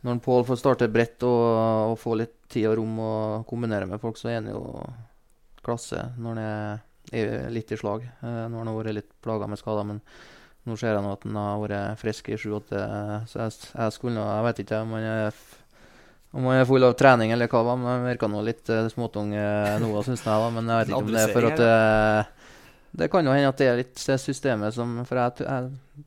Når 0.06 0.20
Pål 0.22 0.46
får 0.46 0.60
starte 0.60 0.90
bredt 0.90 1.26
og, 1.26 1.92
og 1.92 1.98
få 1.98 2.14
litt 2.20 2.36
tid 2.48 2.68
og 2.70 2.78
rom 2.78 2.98
og 3.02 3.46
kombinere 3.50 3.88
med 3.90 4.00
folk, 4.00 4.16
så 4.18 4.30
er 4.30 4.40
han 4.40 4.50
jo 4.52 4.62
klasse 5.64 6.06
når 6.16 6.38
han 6.38 6.42
er, 6.44 7.48
litt 7.52 7.72
i 7.72 7.76
slag. 7.76 8.06
Eh, 8.06 8.44
når 8.48 8.56
han 8.62 8.70
har 8.70 8.76
vært 8.78 8.96
litt 8.96 9.10
plaga 9.24 9.48
med 9.50 9.60
skader. 9.60 9.84
Men 9.84 9.98
nå 10.64 10.76
ser 10.80 10.94
jeg 10.94 11.04
nå 11.04 11.12
at 11.12 11.26
han 11.26 11.36
har 11.36 11.60
vært 11.60 12.00
frisk 12.00 12.30
i 12.32 12.38
sju-åtte, 12.40 12.80
så 13.28 13.42
jeg, 13.42 13.56
jeg 13.74 13.96
skulle 13.96 14.22
Jeg 14.22 14.46
vet 14.46 14.62
ikke 14.64 14.80
om 14.84 14.96
han 14.96 15.08
er 15.08 15.42
om 16.36 16.44
han 16.44 16.60
er 16.60 16.66
full 16.68 16.84
av 16.84 16.92
trening 16.98 17.32
eller 17.32 17.48
hva, 17.48 17.62
men 17.72 17.88
han 17.88 18.04
virka 18.04 18.28
litt 18.44 18.68
uh, 18.68 18.84
småtung 18.92 19.32
uh, 19.32 19.78
nå, 19.80 19.88
syns 20.04 20.20
jeg. 20.20 20.28
da, 20.28 20.50
Men 20.52 20.68
jeg 20.68 20.82
vet 20.82 20.90
ikke 20.92 21.00
om 21.00 21.12
det 21.14 21.22
er 21.22 21.32
for 21.32 21.48
at 21.48 21.62
eh, 21.64 22.37
Det 22.98 23.10
kan 23.12 23.26
jo 23.26 23.34
hende 23.34 23.50
at 23.52 23.60
det 23.60 23.68
er 23.70 23.80
litt 23.82 24.06
det 24.08 24.18
systemet 24.22 24.74
som 24.74 24.98
For 25.06 25.20
jeg, 25.20 25.46
jeg 25.46 26.04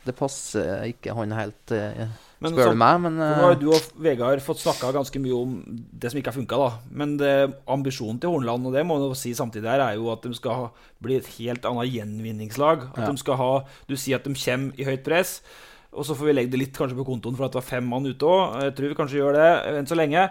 det 0.00 0.14
passer 0.16 0.86
ikke 0.88 1.12
han 1.12 1.32
helt, 1.36 1.72
eh, 1.76 2.06
Men 2.40 2.54
spør 2.54 2.70
du 2.72 2.78
meg. 2.80 3.00
Men 3.04 3.18
Nå 3.20 3.26
har 3.36 3.58
du 3.60 3.66
og 3.68 3.88
Vegard 4.00 4.40
fått 4.40 4.62
snakka 4.62 4.94
ganske 4.96 5.20
mye 5.20 5.36
om 5.36 5.58
det 5.68 6.08
som 6.10 6.20
ikke 6.20 6.32
har 6.32 6.38
funka, 6.38 6.56
da. 6.56 6.70
Men 7.02 7.18
det, 7.20 7.32
ambisjonen 7.68 8.20
til 8.22 8.32
Hornland, 8.32 8.64
og 8.66 8.72
det 8.72 8.86
må 8.88 8.96
man 8.96 9.12
si 9.18 9.34
samtidig 9.36 9.68
her, 9.68 9.82
er 9.84 9.98
jo 10.00 10.08
at 10.12 10.24
de 10.24 10.32
skal 10.38 10.56
ha, 10.56 10.70
bli 11.04 11.18
et 11.20 11.28
helt 11.36 11.68
annet 11.68 11.92
gjenvinningslag. 11.92 12.88
At 12.94 13.02
Ja. 13.04 13.10
de 13.10 13.18
skal 13.20 13.36
ha 13.36 13.50
Du 13.86 13.94
sier 13.94 14.16
at 14.16 14.24
de 14.24 14.32
kommer 14.32 14.72
i 14.80 14.84
høyt 14.88 15.04
press, 15.04 15.42
og 15.92 16.04
så 16.06 16.16
får 16.16 16.24
vi 16.26 16.32
legge 16.32 16.50
det 16.50 16.60
litt 16.64 16.78
kanskje 16.78 16.96
på 16.96 17.04
kontoen 17.04 17.36
for 17.36 17.44
at 17.44 17.52
det 17.52 17.60
var 17.60 17.68
fem 17.68 17.84
mann 17.84 18.06
ute 18.06 18.24
òg. 18.24 18.62
Jeg 18.62 18.74
tror 18.76 18.88
vi 18.88 18.94
kanskje 18.94 19.20
gjør 19.20 19.34
det 19.36 19.76
enn 19.76 19.86
så 19.86 19.96
lenge. 19.96 20.30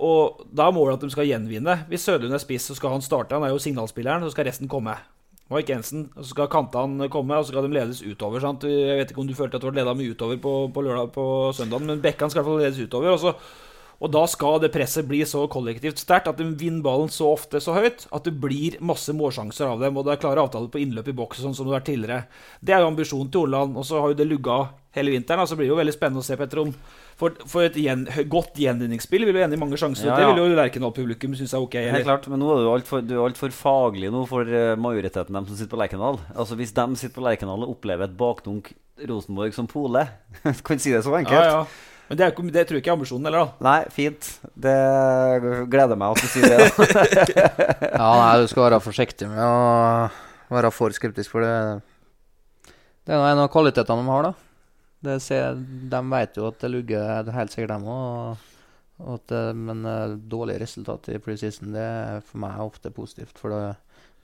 Og 0.00 0.46
da 0.50 0.68
er 0.68 0.72
målet 0.72 0.94
at 0.94 1.00
de 1.00 1.10
skal 1.10 1.26
gjenvinne. 1.28 1.86
Hvis 1.88 2.08
Sødlund 2.08 2.32
er 2.32 2.38
spiss, 2.38 2.66
så 2.66 2.74
skal 2.74 2.90
han 2.90 3.02
starte. 3.02 3.34
Han 3.36 3.44
er 3.44 3.52
jo 3.52 3.58
signalspilleren, 3.58 4.22
så 4.22 4.30
skal 4.32 4.46
resten 4.46 4.66
komme. 4.66 4.96
Mike 5.52 5.68
Jensen, 5.68 6.06
og 6.16 6.24
så 6.24 6.30
skal 6.30 6.48
kantene 6.52 7.10
komme, 7.12 7.36
og 7.36 7.44
så 7.44 7.52
skal 7.52 7.66
de 7.66 7.76
ledes 7.76 8.00
utover. 8.00 8.40
sant? 8.40 8.64
Jeg 8.64 8.96
vet 8.96 9.12
ikke 9.12 9.20
om 9.20 9.28
du 9.28 9.36
følte 9.36 9.60
at 9.60 9.64
du 9.64 9.68
ble 9.68 9.82
leda 9.82 9.92
mye 9.96 10.14
utover 10.16 10.40
på, 10.40 10.54
på, 10.72 10.84
lørdag, 10.86 11.12
på 11.12 11.26
søndagen, 11.56 11.90
men 11.90 12.00
bekkene 12.04 12.32
skal 12.32 12.40
i 12.40 12.42
hvert 12.42 12.50
fall 12.50 12.64
ledes 12.64 12.80
utover. 12.80 13.12
Og, 13.12 13.20
så, 13.20 13.34
og 14.00 14.14
da 14.16 14.22
skal 14.32 14.56
det 14.62 14.72
presset 14.72 15.04
bli 15.10 15.20
så 15.28 15.44
kollektivt 15.52 16.00
sterkt 16.00 16.30
at 16.32 16.40
de 16.40 16.48
vinner 16.48 16.80
ballen 16.86 17.12
så 17.12 17.28
ofte 17.34 17.60
så 17.60 17.76
høyt 17.76 18.06
at 18.08 18.24
det 18.24 18.32
blir 18.40 18.80
masse 18.80 19.12
målsjanser 19.12 19.68
av 19.68 19.84
dem, 19.84 20.00
og 20.00 20.08
det 20.08 20.16
er 20.16 20.24
klare 20.24 20.46
avtaler 20.48 20.72
på 20.72 20.80
innløp 20.80 21.12
i 21.12 21.16
boks, 21.20 21.44
sånn 21.44 21.52
som 21.52 21.68
det 21.68 21.74
har 21.74 21.82
vært 21.82 21.90
tidligere. 21.92 22.22
Det 22.64 22.72
er 22.72 22.80
jo 22.80 22.92
ambisjonen 22.94 23.28
til 23.28 23.44
Orland, 23.44 23.76
og 23.76 23.84
så 23.84 24.00
har 24.00 24.14
jo 24.14 24.20
det 24.22 24.30
lugga 24.30 24.62
hele 24.96 25.12
vinteren. 25.12 25.44
og 25.44 25.52
Så 25.52 25.60
blir 25.60 25.68
det 25.68 25.74
jo 25.76 25.82
veldig 25.82 25.98
spennende 25.98 26.24
å 26.24 26.26
se, 26.26 26.40
Petter, 26.40 26.64
om 26.64 26.72
for, 27.20 27.36
for 27.50 27.66
et 27.66 27.76
gjen, 27.78 28.04
godt 28.30 28.58
gjenvinningsspill 28.58 29.24
vil 29.28 29.38
jo 29.38 29.44
ende 29.46 29.58
i 29.58 29.60
mange 29.60 29.78
sjanser. 29.80 30.08
Ja, 30.10 30.16
Det 30.18 30.28
vil 30.32 30.42
jo 30.42 30.58
Lerkendal-publikum 30.58 31.36
synes 31.38 31.54
er 31.54 31.62
ok. 31.62 31.76
Helt 31.78 31.92
Eller? 31.94 32.06
klart, 32.08 32.28
men 32.32 32.42
nå 32.42 32.50
er 32.52 32.62
du 32.64 32.70
altfor 32.72 33.46
alt 33.46 33.58
faglig 33.58 34.10
nå 34.14 34.24
for 34.30 34.48
eh, 34.48 34.74
majoriteten 34.80 35.30
av 35.34 35.42
dem 35.42 35.50
som 35.50 35.58
sitter 35.60 35.74
på 35.76 35.80
Lerkendal. 35.82 36.18
Altså 36.34 36.58
Hvis 36.58 36.74
de 36.74 36.86
sitter 36.98 37.14
på 37.14 37.26
Lerkendal 37.26 37.66
og 37.66 37.76
opplever 37.76 38.08
et 38.08 38.16
bakdunk 38.18 38.72
Rosenborg 39.08 39.54
som 39.56 39.66
pole 39.66 40.04
Kan 40.66 40.78
si 40.82 40.92
det 40.94 41.02
så 41.06 41.14
enkelt. 41.18 41.38
Ja, 41.38 41.60
ja. 41.64 41.90
Men 42.04 42.18
det, 42.20 42.26
er, 42.26 42.48
det 42.52 42.62
tror 42.68 42.76
jeg 42.76 42.82
ikke 42.84 42.90
er 42.92 42.98
ambisjonen 42.98 43.26
heller, 43.30 43.46
da. 43.46 43.64
Nei, 43.64 43.78
fint. 43.94 44.26
Det 44.60 44.74
gleder 45.72 45.96
meg 45.96 46.12
at 46.12 46.20
du 46.20 46.28
sier 46.28 46.52
det. 46.52 46.66
da. 46.68 47.46
ja, 47.96 48.08
nei, 48.20 48.42
du 48.42 48.50
skal 48.50 48.66
være 48.66 48.80
forsiktig 48.84 49.30
med 49.30 49.40
å 49.40 50.10
være 50.52 50.70
for 50.74 50.92
skeptisk, 50.92 51.32
for 51.32 51.46
det 51.46 51.54
Det 53.08 53.16
er 53.16 53.24
en 53.30 53.40
av 53.46 53.48
kvalitetene 53.52 54.04
de 54.04 54.12
har, 54.12 54.28
da. 54.28 54.34
Det 55.04 55.18
ser, 55.22 55.58
de 55.92 56.00
vet 56.10 56.38
jo 56.38 56.48
at 56.48 56.60
det 56.64 56.70
lugger 56.72 57.30
helt 57.34 57.52
sikkert, 57.54 57.74
dem 57.74 57.88
òg. 57.90 58.50
Men 59.58 59.84
eh, 59.90 60.14
dårlig 60.30 60.60
resultat 60.62 61.08
i 61.12 61.18
preseason 61.22 61.74
det 61.74 61.82
er 61.82 62.20
for 62.24 62.40
meg 62.44 62.60
ofte 62.62 62.92
positivt. 62.94 63.36
For 63.40 63.52
det, 63.52 63.62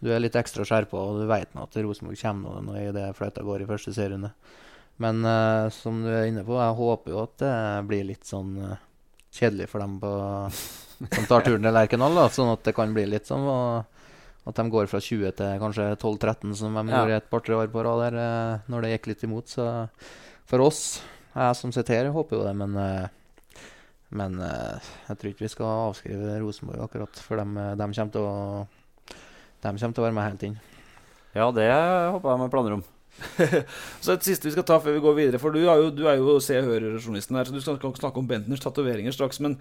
du 0.01 0.13
er 0.15 0.23
litt 0.23 0.39
ekstra 0.39 0.65
skjerpa, 0.65 0.97
og 0.97 1.21
du 1.21 1.27
vet 1.29 1.53
nå 1.55 1.67
at 1.67 1.81
Rosenborg 1.83 2.21
kommer 2.23 2.63
nå 2.65 2.77
i 2.81 2.91
det 2.95 3.11
fløyta 3.19 3.45
går 3.45 3.65
i 3.65 3.69
første 3.69 3.93
serierunde. 3.97 4.33
Men 5.01 5.25
uh, 5.25 5.67
som 5.73 6.03
du 6.05 6.11
er 6.13 6.29
inne 6.29 6.45
på, 6.45 6.57
jeg 6.61 6.77
håper 6.77 7.13
jo 7.15 7.23
at 7.25 7.37
det 7.41 7.55
blir 7.89 8.05
litt 8.09 8.29
sånn 8.29 8.53
uh, 8.61 8.77
kjedelig 9.33 9.69
for 9.73 9.81
dem 9.81 9.97
på, 10.03 10.11
som 11.17 11.29
tar 11.29 11.47
turen 11.47 11.65
til 11.65 11.73
Lerkendal. 11.77 12.19
da, 12.19 12.27
Sånn 12.33 12.53
at 12.53 12.65
det 12.67 12.75
kan 12.77 12.93
bli 12.97 13.07
litt 13.09 13.29
sånn 13.31 13.47
og, 13.49 14.01
at 14.49 14.57
de 14.57 14.65
går 14.73 14.89
fra 14.91 15.01
20 15.01 15.37
til 15.39 15.61
kanskje 15.63 15.87
12-13, 15.95 16.55
som 16.59 16.77
de 16.77 16.85
Ja. 16.89 17.01
gjorde 17.01 17.17
et 17.21 17.31
par-tre 17.33 17.57
år 17.57 17.73
på 17.73 17.85
rad 17.85 18.03
der, 18.07 18.19
eh, 18.21 18.71
når 18.73 18.83
det 18.83 18.93
gikk 18.95 19.07
litt 19.13 19.25
imot. 19.29 19.49
Så 19.53 19.67
for 20.51 20.67
oss, 20.67 20.83
jeg 21.31 21.57
som 21.57 21.73
sitter 21.75 22.11
håper 22.11 22.37
jo 22.37 22.45
det, 22.45 22.55
men 22.59 22.77
eh, 22.83 23.09
men 24.17 24.41
eh, 24.43 24.89
jeg 25.09 25.19
tror 25.19 25.31
ikke 25.31 25.45
vi 25.45 25.53
skal 25.53 25.69
avskrive 25.89 26.39
Rosenborg 26.43 26.83
akkurat, 26.87 27.21
for 27.23 27.39
de, 27.39 27.67
de, 27.79 27.87
kommer 27.95 28.15
til 28.15 28.25
å, 28.27 28.65
de 29.07 29.71
kommer 29.71 29.95
til 29.95 30.03
å 30.03 30.07
være 30.07 30.17
med 30.17 30.27
helt 30.27 30.49
inn. 30.49 30.57
Ja, 31.37 31.47
det 31.55 31.69
håper 31.71 32.33
jeg 32.33 32.43
med 32.43 32.51
planer 32.51 32.79
om. 32.81 32.83
Så 34.03 34.17
et 34.17 34.27
siste 34.27 34.49
vi 34.49 34.55
skal 34.57 34.67
ta 34.67 34.81
før 34.83 34.97
vi 34.97 35.05
går 35.05 35.17
videre, 35.19 35.43
for 35.43 35.55
du 35.55 35.63
er 35.63 35.79
jo, 35.79 35.93
du 35.95 36.05
er 36.11 36.19
jo 36.19 36.41
Se 36.43 36.59
og 36.59 36.67
Hør-journalisten 36.67 37.39
her, 37.39 37.47
så 37.47 37.55
du 37.55 37.63
skal 37.63 37.79
snakke 37.79 38.23
om 38.23 38.27
Bentners 38.27 38.63
tatoveringer 38.65 39.15
straks. 39.15 39.39
Men, 39.45 39.59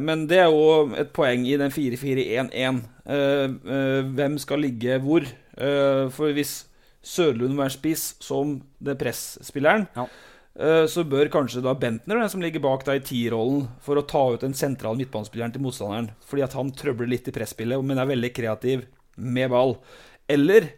men 0.00 0.24
det 0.30 0.40
er 0.40 0.48
jo 0.52 0.94
et 0.96 1.12
poeng 1.16 1.44
i 1.48 1.56
den 1.60 1.72
4-4-1-1. 1.74 2.80
Uh, 3.04 3.56
uh, 3.68 4.12
hvem 4.16 4.38
skal 4.40 4.64
ligge 4.64 5.00
hvor? 5.04 5.26
Uh, 5.58 6.06
for 6.14 6.32
hvis 6.36 6.62
Sørlund 7.04 7.58
være 7.60 7.74
spiss 7.76 8.14
som 8.24 8.56
det 8.82 8.96
presspilleren, 9.00 9.86
Ja. 9.96 10.06
eh, 10.56 10.84
så 10.88 11.04
bør 11.04 11.28
kanskje 11.32 11.62
da 11.62 11.74
Bentner 11.74 12.20
den 12.20 12.30
som 12.32 12.40
ligger 12.40 12.60
bak 12.64 12.84
deg 12.88 13.02
i 13.02 13.04
T-rollen 13.04 13.68
for 13.84 13.96
å 14.00 14.06
ta 14.08 14.22
ut 14.34 14.40
den 14.40 14.54
sentrale 14.56 14.96
midtbanespilleren 14.98 15.52
til 15.52 15.62
motstanderen. 15.62 16.10
Fordi 16.24 16.42
at 16.46 16.56
han 16.56 16.72
trøbler 16.72 17.08
litt 17.12 17.28
i 17.28 17.34
presspillet, 17.36 17.84
men 17.84 17.98
er 18.00 18.06
veldig 18.10 18.32
kreativ 18.34 18.86
med 19.16 19.50
ball. 19.50 19.76
Eller 20.28 20.70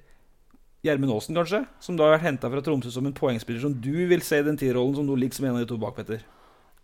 Gjermund 0.87 1.11
Aasen, 1.17 1.35
kanskje, 1.35 1.65
som 1.83 1.97
da 1.99 2.05
har 2.07 2.19
vært 2.19 2.27
henta 2.29 2.51
fra 2.53 2.61
Tromsø 2.63 2.91
som 2.95 3.07
en 3.09 3.15
poengspiller 3.17 3.61
som 3.63 3.73
du 3.83 4.07
vil 4.07 4.21
se 4.23 4.39
i 4.39 4.45
den 4.47 4.59
T-rollen 4.61 4.95
som 4.95 5.07
nå 5.09 5.17
ligger 5.19 5.35
som 5.41 5.47
en 5.49 5.57
av 5.57 5.63
de 5.65 5.71
to 5.73 5.79
bak, 5.83 5.97
Petter. 5.97 6.21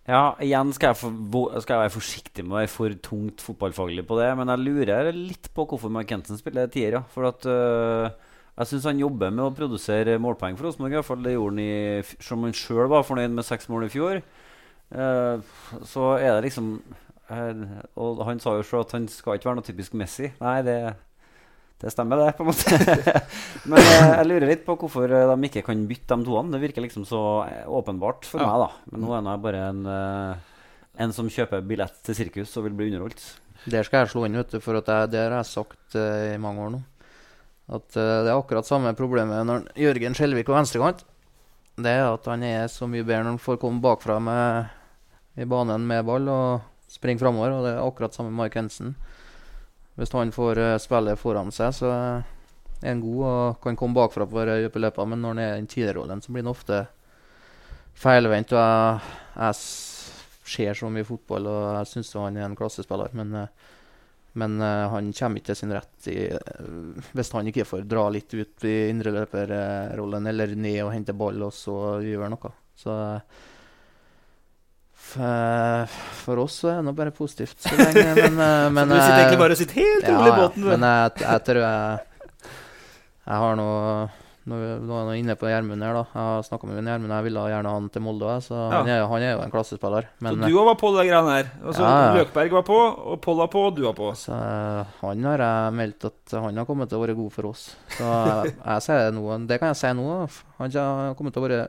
Ja, 0.08 0.32
igjen 0.42 0.72
skal 0.74 0.90
jeg, 0.90 0.98
for, 0.98 1.60
skal 1.62 1.76
jeg 1.76 1.82
være 1.84 1.94
forsiktig 1.94 2.42
med 2.42 2.56
å 2.56 2.58
være 2.58 2.70
for 2.72 2.94
tungt 3.06 3.44
fotballfaglig 3.44 4.02
på 4.08 4.16
det, 4.18 4.32
men 4.40 4.50
jeg 4.50 4.64
lurer 4.64 5.12
litt 5.14 5.46
på 5.54 5.66
hvorfor 5.70 5.92
Mark 5.94 6.08
Kenton 6.10 6.40
spiller 6.40 6.66
tier. 6.72 6.96
Ja. 6.98 7.02
For 7.14 7.28
at 7.28 7.46
øh, 7.46 8.08
jeg 8.58 8.68
syns 8.68 8.84
han 8.90 8.98
jobber 9.00 9.30
med 9.32 9.44
å 9.46 9.52
produsere 9.56 10.18
målpoeng 10.20 10.56
for 10.58 10.68
Rosenborg. 10.68 10.92
i 10.92 10.98
hvert 11.00 11.08
fall 11.08 11.22
Det 11.24 11.32
gjorde 11.32 11.54
han 11.54 11.62
i 11.64 12.02
Som 12.20 12.42
han 12.44 12.52
sjøl 12.52 12.90
var 12.92 13.06
fornøyd 13.08 13.32
med 13.32 13.46
seks 13.48 13.68
mål 13.72 13.86
i 13.86 13.92
fjor. 13.94 14.20
Eh, 14.92 15.54
så 15.88 16.10
er 16.18 16.34
det 16.36 16.50
liksom 16.50 16.74
eh, 17.32 17.62
Og 17.96 18.20
han 18.28 18.42
sa 18.44 18.58
jo 18.58 18.66
sjøl 18.66 18.84
at 18.84 18.92
han 18.98 19.08
skal 19.08 19.38
ikke 19.38 19.48
være 19.48 19.60
noe 19.62 19.68
typisk 19.70 19.96
Messi. 19.96 20.28
Nei, 20.42 20.58
det, 20.66 20.76
det 21.80 21.90
stemmer, 21.94 22.20
det, 22.20 22.34
på 22.36 22.44
en 22.44 22.50
måte. 22.52 23.22
Men 23.72 23.80
eh, 23.80 24.12
jeg 24.18 24.28
lurer 24.28 24.48
litt 24.52 24.66
på 24.68 24.76
hvorfor 24.84 25.08
eh, 25.16 25.32
de 25.32 25.48
ikke 25.48 25.64
kan 25.70 25.86
bytte 25.88 26.18
de 26.20 26.28
toene. 26.28 26.52
Det 26.52 26.60
virker 26.68 26.84
liksom 26.84 27.06
så 27.08 27.22
eh, 27.48 27.64
åpenbart 27.72 28.28
for 28.28 28.44
Ja. 28.44 28.50
meg, 28.52 28.66
da. 28.66 28.92
Men 28.92 29.06
nå 29.08 29.16
er 29.16 29.30
jeg 29.32 29.44
bare 29.48 29.64
en, 29.72 29.82
eh, 29.96 30.50
en 31.06 31.16
som 31.16 31.32
kjøper 31.32 31.64
billett 31.64 32.02
til 32.04 32.20
sirkus 32.20 32.52
og 32.60 32.68
vil 32.68 32.76
bli 32.76 32.92
underholdt. 32.92 33.24
Der 33.72 33.86
skal 33.86 34.02
jeg 34.04 34.10
slå 34.12 34.26
inn, 34.26 34.36
vet 34.36 34.50
du, 34.52 34.58
for 34.60 34.74
at 34.80 34.88
jeg, 34.90 35.10
det 35.14 35.20
har 35.24 35.36
jeg 35.40 35.46
sagt 35.54 35.94
i 35.96 36.36
mange 36.42 36.64
år 36.66 36.72
nå. 36.74 36.80
At 37.72 37.96
uh, 37.96 38.20
det 38.24 38.28
er 38.30 38.36
akkurat 38.36 38.68
samme 38.68 38.92
problemet 38.98 39.46
når 39.48 39.70
Jørgen 39.80 40.16
Skjelvik 40.16 40.48
på 40.48 40.56
venstrekant. 40.56 41.04
Det 41.80 41.88
er 41.88 42.04
at 42.10 42.28
han 42.28 42.44
er 42.44 42.68
så 42.68 42.88
mye 42.90 43.04
bedre 43.04 43.24
når 43.24 43.36
han 43.36 43.40
får 43.40 43.60
komme 43.62 43.80
bakfra 43.80 44.18
med, 44.20 44.68
i 45.40 45.48
banen 45.48 45.86
med 45.88 46.04
ball 46.04 46.28
og 46.28 46.92
springe 46.92 47.22
framover. 47.22 47.56
Og 47.56 47.66
det 47.66 47.72
er 47.72 47.80
akkurat 47.86 48.16
samme 48.18 48.34
Mark 48.36 48.58
Hensen. 48.60 48.92
Hvis 49.96 50.12
han 50.12 50.34
får 50.34 50.60
uh, 50.60 50.76
spille 50.82 51.16
foran 51.20 51.52
seg, 51.54 51.72
så 51.76 51.92
er 52.82 52.90
han 52.90 53.00
god 53.00 53.24
og 53.30 53.62
kan 53.64 53.78
komme 53.78 53.96
bakfra 53.96 54.28
på 54.28 54.44
de 54.48 54.60
dype 54.66 54.82
løpene. 54.82 55.14
Men 55.14 55.24
når 55.24 55.34
han 55.34 55.42
er 55.44 55.54
i 55.54 55.62
den 55.62 55.70
tidligere-rollen, 55.72 56.22
så 56.24 56.32
blir 56.32 56.44
han 56.44 56.52
ofte 56.52 56.84
feilvendt. 58.02 58.52
Og 58.52 58.60
jeg, 58.60 59.16
jeg 59.36 59.60
ser 60.52 60.78
så 60.78 60.90
mye 60.92 61.06
fotball, 61.06 61.48
og 61.48 61.62
jeg 61.78 61.90
syns 61.92 62.12
han 62.18 62.36
er 62.36 62.48
en 62.48 62.58
klassespiller. 62.58 63.12
Men 63.16 63.34
eh, 63.42 63.70
men 64.40 64.56
uh, 64.62 64.88
han 64.92 65.12
kommer 65.12 65.40
ikke 65.40 65.50
til 65.52 65.60
sin 65.60 65.74
rett 65.76 66.10
i, 66.12 66.18
uh, 66.32 67.08
hvis 67.12 67.32
han 67.34 67.50
ikke 67.50 67.66
får 67.68 67.86
dra 67.88 68.06
litt 68.12 68.32
ut 68.32 68.66
i 68.68 68.76
indreløperrollen 68.90 70.30
eller 70.32 70.54
ned 70.56 70.78
og 70.86 70.92
hente 70.94 71.16
ball 71.16 71.48
og 71.48 71.52
så 71.56 71.78
gjøre 72.04 72.30
noe. 72.32 72.52
Så 72.82 72.96
for 75.12 76.40
oss 76.40 76.62
så 76.62 76.70
er 76.72 76.80
det 76.80 76.86
nå 76.86 76.94
bare 76.96 77.12
positivt 77.14 77.60
så 77.60 77.74
lenge, 77.76 78.14
men, 78.22 78.40
eh, 78.40 78.70
men 78.72 78.88
så 78.88 78.94
du 78.94 79.00
sitter 79.00 79.18
egentlig 79.18 79.42
bare 79.42 79.56
og 79.56 79.60
sitter 79.60 79.80
helt 79.82 80.08
rolig 80.08 80.24
i 80.24 80.32
ja, 80.32 80.38
båten. 80.38 80.64
Ja, 80.64 80.72
Men 80.72 80.88
jeg, 80.88 81.14
jeg 81.26 81.44
tror 81.48 81.62
jeg 81.62 82.00
Jeg 83.22 83.40
har 83.44 83.56
nå 83.60 83.70
Når 84.42 84.58
vi 84.58 84.68
nå 84.88 84.94
er 84.98 85.04
han 85.06 85.18
inne 85.20 85.34
på 85.38 85.46
Gjermund 85.46 85.84
her, 85.86 85.94
da. 85.94 86.00
Jeg 86.10 86.18
har 86.26 86.40
snakka 86.48 86.66
med 86.66 86.80
Gjermund, 86.82 87.12
jeg 87.14 87.24
ville 87.28 87.42
gjerne 87.52 87.70
ha 87.70 87.74
han 87.78 87.84
til 87.94 88.02
Molde, 88.02 88.30
så 88.42 88.56
Ja. 88.56 88.70
han, 88.80 88.88
er, 88.90 89.02
han 89.06 89.22
er 89.22 89.32
jo 89.36 89.42
en 89.44 89.52
klassespiller. 89.52 90.08
Men 90.18 90.34
så 90.40 90.48
du 90.50 90.56
òg 90.58 90.66
var 90.66 90.78
på 90.80 90.90
det 90.96 91.04
greiene 91.06 91.36
her. 91.36 91.50
Altså, 91.62 91.82
Ja. 91.86 92.14
Løkberg 92.16 92.50
var 92.56 92.64
på, 92.66 92.78
og 93.12 93.20
Pål 93.22 93.36
var 93.38 93.50
på, 93.52 93.62
og 93.68 93.76
du 93.76 93.82
var 93.86 93.94
på. 93.94 94.08
så, 94.18 94.32
eh, 94.34 94.84
han 95.00 95.22
har 95.30 95.38
jeg 95.46 95.76
meldt 95.78 96.04
at 96.10 96.34
han 96.42 96.56
har 96.58 96.66
kommet 96.66 96.88
til 96.90 96.98
å 96.98 97.04
være 97.06 97.14
god 97.20 97.30
for 97.32 97.46
oss. 97.52 97.76
Så 97.94 98.02
jeg, 98.02 98.56
jeg 98.66 98.82
sier 98.82 98.98
det 99.06 99.14
nå, 99.14 99.46
det 99.46 99.60
kan 99.62 99.68
jeg 99.70 99.76
si 99.84 99.92
nå. 99.94 100.08
Han 100.58 100.70
har 100.74 101.14
kommet 101.14 101.32
til 101.38 101.42
å 101.42 101.46
være 101.48 101.68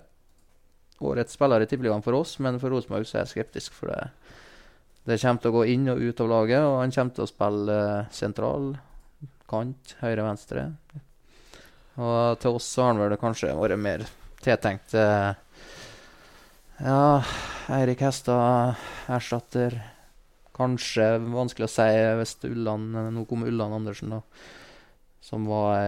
årets 1.04 1.34
spiller 1.38 1.62
i 1.62 1.68
Tippeligaen 1.70 2.02
for 2.04 2.14
oss, 2.18 2.40
men 2.40 2.58
for 2.60 2.70
Rosenborg 2.74 3.06
så 3.06 3.20
er 3.20 3.26
jeg 3.28 3.36
skeptisk. 3.36 3.72
For 3.78 3.94
det, 3.94 4.10
det 5.06 5.22
kommer 5.22 5.42
til 5.46 5.52
å 5.54 5.58
gå 5.60 5.64
inn 5.70 5.90
og 5.94 6.02
ut 6.02 6.22
av 6.26 6.30
laget, 6.32 6.64
og 6.66 6.80
han 6.82 6.92
kommer 6.96 7.14
til 7.14 7.26
å 7.26 7.30
spille 7.30 7.78
eh, 8.00 8.06
sentral, 8.10 8.72
kant, 9.48 9.96
høyre-venstre. 10.02 10.72
Og 12.02 12.40
til 12.42 12.58
oss 12.58 12.68
så 12.74 12.88
har 12.88 12.94
han 12.94 13.02
vel 13.04 13.18
kanskje 13.22 13.54
vært 13.58 13.82
mer 13.82 14.06
tiltenkt 14.44 14.96
eh, 14.98 15.34
Ja, 16.82 17.22
Eirik 17.74 18.02
Hestad 18.02 18.80
erstatter. 19.12 19.78
Kanskje 20.54 21.16
vanskelig 21.22 21.70
å 21.70 21.74
si 21.74 21.88
hvis 22.20 22.36
Ulland 22.50 22.98
Nå 23.14 23.26
kommer 23.30 23.50
Ulland 23.50 23.78
Andersen, 23.78 24.14
da. 24.14 24.22
Som 25.24 25.48
var 25.50 25.88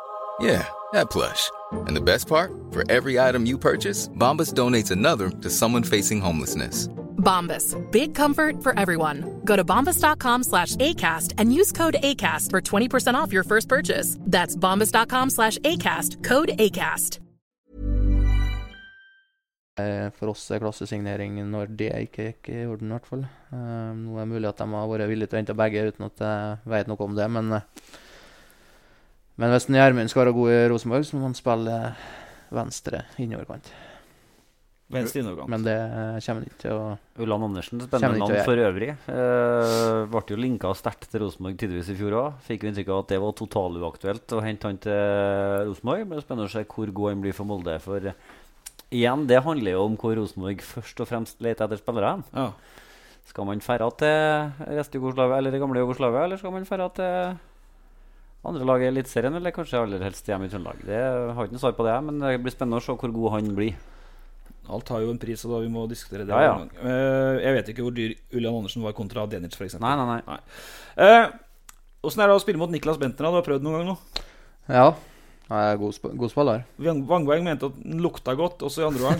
Yeah, 0.41 0.67
that 0.91 1.11
plush. 1.11 1.51
And 1.85 1.95
the 1.95 2.01
best 2.01 2.27
part? 2.27 2.51
For 2.71 2.83
every 2.89 3.19
item 3.19 3.45
you 3.45 3.57
purchase, 3.57 4.09
Bombas 4.09 4.53
donates 4.53 4.91
another 4.91 5.29
to 5.29 5.49
someone 5.49 5.83
facing 5.83 6.19
homelessness. 6.19 6.87
Bombas. 7.17 7.77
Big 7.91 8.15
comfort 8.15 8.63
for 8.63 8.77
everyone. 8.79 9.41
Go 9.45 9.55
to 9.55 9.63
bombas.com 9.63 10.43
slash 10.43 10.75
ACAST 10.77 11.33
and 11.37 11.53
use 11.53 11.71
code 11.71 11.95
ACAST 12.01 12.49
for 12.49 12.59
20% 12.59 13.13
off 13.13 13.31
your 13.31 13.43
first 13.43 13.69
purchase. 13.69 14.17
That's 14.21 14.55
bombas.com 14.55 15.29
slash 15.29 15.57
ACAST. 15.59 16.23
Code 16.23 16.49
ACAST. 16.57 17.19
eh, 19.81 20.09
for 20.17 20.31
oss 20.33 20.49
er 20.51 20.61
klassesignering 20.61 21.39
når 21.49 21.71
det 21.79 21.91
ikke 22.07 22.27
gikk 22.29 22.49
i 22.53 22.61
orden, 22.67 22.91
i 22.91 22.95
hvert 22.95 23.09
fall. 23.09 23.25
Eh, 23.25 23.91
nå 23.97 24.15
er 24.15 24.25
det 24.25 24.31
mulig 24.33 24.49
at 24.49 24.61
de 24.61 24.67
har 24.73 24.89
vært 24.91 25.09
villige 25.11 25.31
til 25.31 25.37
å 25.37 25.41
hente 25.41 25.57
begge 25.57 25.85
uten 25.91 26.07
at 26.07 26.23
jeg 26.25 26.73
vet 26.75 26.91
noe 26.91 27.05
om 27.07 27.15
det, 27.17 27.27
men 27.31 27.53
eh, 27.57 27.67
Men 29.41 29.55
hvis 29.55 29.65
Gjermund 29.73 30.11
skal 30.11 30.27
være 30.27 30.35
god 30.37 30.51
i 30.53 30.65
Rosenborg, 30.69 31.05
så 31.07 31.17
må 31.17 31.25
han 31.25 31.37
spille 31.37 31.77
venstre 32.53 33.05
innoverkant. 33.21 33.71
Venstre 34.91 35.21
innoverkant. 35.23 35.49
Men 35.49 35.63
det 35.65 35.75
eh, 35.77 36.17
kommer 36.25 36.41
han 36.41 36.45
ikke 36.49 36.59
til 36.61 36.75
å 36.75 37.23
Ulland 37.23 37.47
Andersen, 37.47 37.81
spennende 37.87 38.19
navn 38.21 38.43
for 38.45 38.61
øvrig. 38.67 38.89
Eh, 38.91 40.01
ble 40.11 40.23
jo 40.33 40.39
linka 40.39 40.73
sterkt 40.77 41.07
til 41.09 41.23
Rosenborg 41.23 41.57
tidligvis 41.57 41.89
i 41.93 41.97
fjor 41.97 42.17
òg. 42.19 42.39
Fikk 42.45 42.65
jo 42.65 42.71
inntrykk 42.71 42.91
av 42.91 43.03
at 43.05 43.13
det 43.15 43.21
var 43.23 43.35
totaluaktuelt 43.39 44.35
å 44.37 44.43
hente 44.45 44.69
han 44.69 44.81
til 44.83 45.67
Rosenborg. 45.71 46.05
Men 46.05 46.13
det 46.13 46.21
er 46.21 46.27
spennende 46.27 46.49
å 46.51 46.53
se 46.53 46.67
hvor 46.75 46.95
god 46.99 47.13
han 47.13 47.23
blir 47.25 47.37
for 47.37 47.49
Molde. 47.49 47.77
For 47.81 48.11
eh, 48.11 48.33
igjen, 48.91 49.25
det 49.31 49.41
handler 49.47 49.77
jo 49.77 49.85
om 49.87 49.99
hvor 50.01 50.17
Rosenborg 50.19 50.65
først 50.67 51.01
og 51.01 51.09
fremst 51.09 51.41
leter 51.41 51.65
etter 51.65 51.81
spillere. 51.81 52.17
Ja. 52.35 52.51
Skal 53.31 53.47
man 53.47 53.63
ferde 53.63 53.87
til 54.01 54.75
Rest-Jugoslavia 54.75 55.39
eller 55.39 55.55
det 55.55 55.61
gamle 55.63 55.81
Jugoslavia, 55.81 56.27
eller 56.27 56.41
skal 56.41 56.53
man 56.53 56.67
ferde 56.67 56.91
til 56.99 57.39
andre 58.45 58.65
lag 58.65 58.81
i 58.81 58.87
Eliteserien, 58.89 59.35
eller 59.37 59.53
kanskje 59.53 59.77
aller 59.81 60.01
helst 60.01 60.25
hjemme 60.27 60.47
i 60.47 60.51
Trøndelag? 60.51 60.79
Det 60.87 60.95
jeg 60.97 61.33
har 61.37 61.45
ikke 61.47 61.55
noe 61.57 61.61
svar 61.61 61.75
på 61.77 61.85
det, 61.85 61.97
men 62.07 62.17
det 62.23 62.31
blir 62.41 62.53
spennende 62.55 62.79
å 62.81 62.85
se 62.85 62.95
hvor 62.97 63.13
god 63.13 63.35
han 63.35 63.51
blir. 63.57 63.75
Alt 64.71 64.89
har 64.93 65.01
jo 65.03 65.11
en 65.11 65.19
pris, 65.21 65.41
og 65.45 65.51
da 65.55 65.59
vi 65.63 65.69
må 65.73 65.83
diskutere 65.89 66.25
det. 66.25 66.33
Ja, 66.33 66.55
ja. 66.55 66.65
Eh, 66.85 67.37
jeg 67.43 67.55
vet 67.57 67.69
ikke 67.73 67.85
hvor 67.85 67.93
dyr 67.97 68.13
Ulian 68.33 68.55
Andersen 68.61 68.83
var 68.85 68.93
kontra 68.97 69.25
Denic, 69.29 69.53
f.eks. 69.57 69.77
Nei, 69.81 69.93
nei, 69.99 70.19
nei. 70.25 70.39
Eh, 71.01 71.23
Åssen 72.01 72.23
er 72.23 72.31
det 72.31 72.37
å 72.39 72.41
spille 72.41 72.57
mot 72.57 72.71
Niklas 72.73 72.97
Bentner? 72.97 73.29
Du 73.29 73.37
har 73.37 73.45
prøvd 73.45 73.61
noen 73.65 73.77
gang 73.77 73.89
nå? 73.91 73.95
Ja. 74.73 74.87
Jeg 75.51 75.73
er 75.73 75.77
god, 75.81 75.91
sp 75.93 76.07
god 76.17 76.31
spiller. 76.31 76.61
Vang- 76.81 77.03
Vangberg 77.09 77.43
mente 77.45 77.67
at 77.69 77.75
den 77.83 77.99
lukta 78.01 78.33
godt, 78.39 78.63
også 78.65 78.81
i 78.81 78.87
andre 78.87 79.09
gang. 79.11 79.19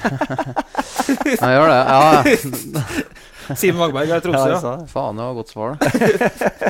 jeg 1.28 1.57
gjør 1.59 1.74
det. 1.74 1.82
Ja. 1.91 3.55
Simen 3.59 3.82
Vangberg 3.84 4.13
er 4.15 4.24
Tromsø, 4.24 4.53
Ja. 4.55 4.74
Faen, 4.89 5.19
det 5.19 5.28
var 5.28 5.36
godt 5.38 5.51
svar, 5.51 5.76
da. 5.76 5.82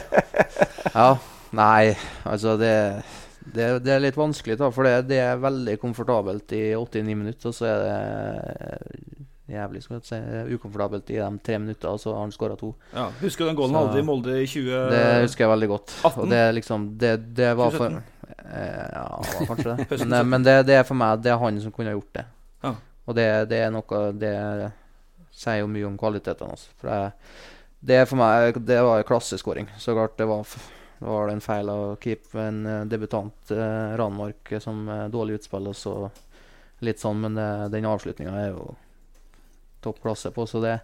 ja. 0.97 1.07
Nei, 1.57 1.95
altså 2.23 2.53
det, 2.59 2.73
det, 3.53 3.65
det 3.83 3.91
er 3.95 3.99
litt 4.05 4.15
vanskelig, 4.19 4.55
da. 4.61 4.69
For 4.71 4.87
det, 4.87 5.07
det 5.09 5.17
er 5.19 5.41
veldig 5.41 5.73
komfortabelt 5.81 6.53
i 6.55 6.61
89 6.77 7.17
minutter, 7.19 7.51
og 7.51 7.57
så 7.57 7.67
er 7.67 7.81
det 7.83 7.97
jævlig 9.51 9.81
skal 9.83 9.97
jeg 9.97 10.05
si, 10.07 10.19
ukomfortabelt 10.55 11.09
i 11.11 11.17
de 11.19 11.27
tre 11.43 11.57
minutter, 11.59 11.89
og 11.91 11.99
så 11.99 12.13
har 12.15 12.21
han 12.23 12.31
skåra 12.31 12.55
to. 12.59 12.69
ja. 12.95 13.09
Husker 13.19 13.43
du 13.43 13.49
den 13.49 13.57
gålen 13.59 13.75
han 13.75 13.83
Så- 13.83 13.89
hadde 13.91 13.99
i 13.99 14.07
Molde 14.07 14.37
i 14.39 14.45
20... 14.47 14.77
Det 14.93 15.01
husker 15.25 15.43
jeg 15.43 15.51
veldig 15.51 15.67
godt. 15.73 15.95
18? 16.05 16.21
Og 16.23 16.29
det 16.31 16.37
er 16.39 16.51
liksom 16.55 16.85
Det, 17.01 17.11
det 17.35 17.49
var 17.59 17.71
for 17.75 17.89
2017? 17.89 18.03
eh, 18.45 18.87
Ja, 18.93 19.07
var 19.19 19.49
kanskje 19.49 19.75
det. 19.75 19.87
Men, 20.05 20.13
eh, 20.13 20.23
men 20.23 20.43
det, 20.47 20.55
det 20.69 20.75
er 20.79 20.83
for 20.87 20.95
meg 20.95 21.19
Det 21.25 21.31
er 21.33 21.37
han 21.43 21.59
som 21.61 21.71
kunne 21.75 21.91
ha 21.91 21.97
gjort 21.97 22.13
det. 22.15 22.25
Ja. 22.63 22.71
Og 23.07 23.15
det, 23.17 23.27
det 23.51 23.59
er 23.65 23.71
noe 23.75 23.99
Det 24.23 24.31
sier 25.41 25.59
jo 25.65 25.67
mye 25.67 25.87
om 25.89 25.97
kvalitetene 25.99 26.53
hans. 26.53 26.69
For 26.79 27.11
det 27.81 27.97
er 27.99 28.05
for 28.07 28.21
meg 28.23 28.55
Det 28.63 28.79
var 28.87 29.01
en 29.03 29.09
klasseskåring. 29.11 29.67
Så 29.81 29.97
klart 29.97 30.15
det 30.21 30.29
var 30.31 30.47
det 31.01 31.07
var 31.07 31.27
det 31.27 31.33
en 31.33 31.41
feil 31.41 31.69
å 31.73 31.95
keepe 31.97 32.37
en 32.37 32.57
eh, 32.69 32.83
debutant 32.85 33.51
eh, 33.51 33.93
Ranmark 33.97 34.51
eh, 34.51 34.61
som 34.61 34.83
eh, 34.85 35.07
dårlig 35.09 35.39
utspill 35.39 35.71
og 35.71 35.73
så 35.73 35.93
litt 36.85 37.01
sånn, 37.01 37.23
men 37.23 37.39
det, 37.39 37.47
den 37.73 37.87
avslutninga 37.89 38.35
er 38.37 38.51
jo 38.51 38.67
topp 39.81 39.97
klasse 40.03 40.29
på, 40.35 40.45
så 40.45 40.61
det 40.61 40.75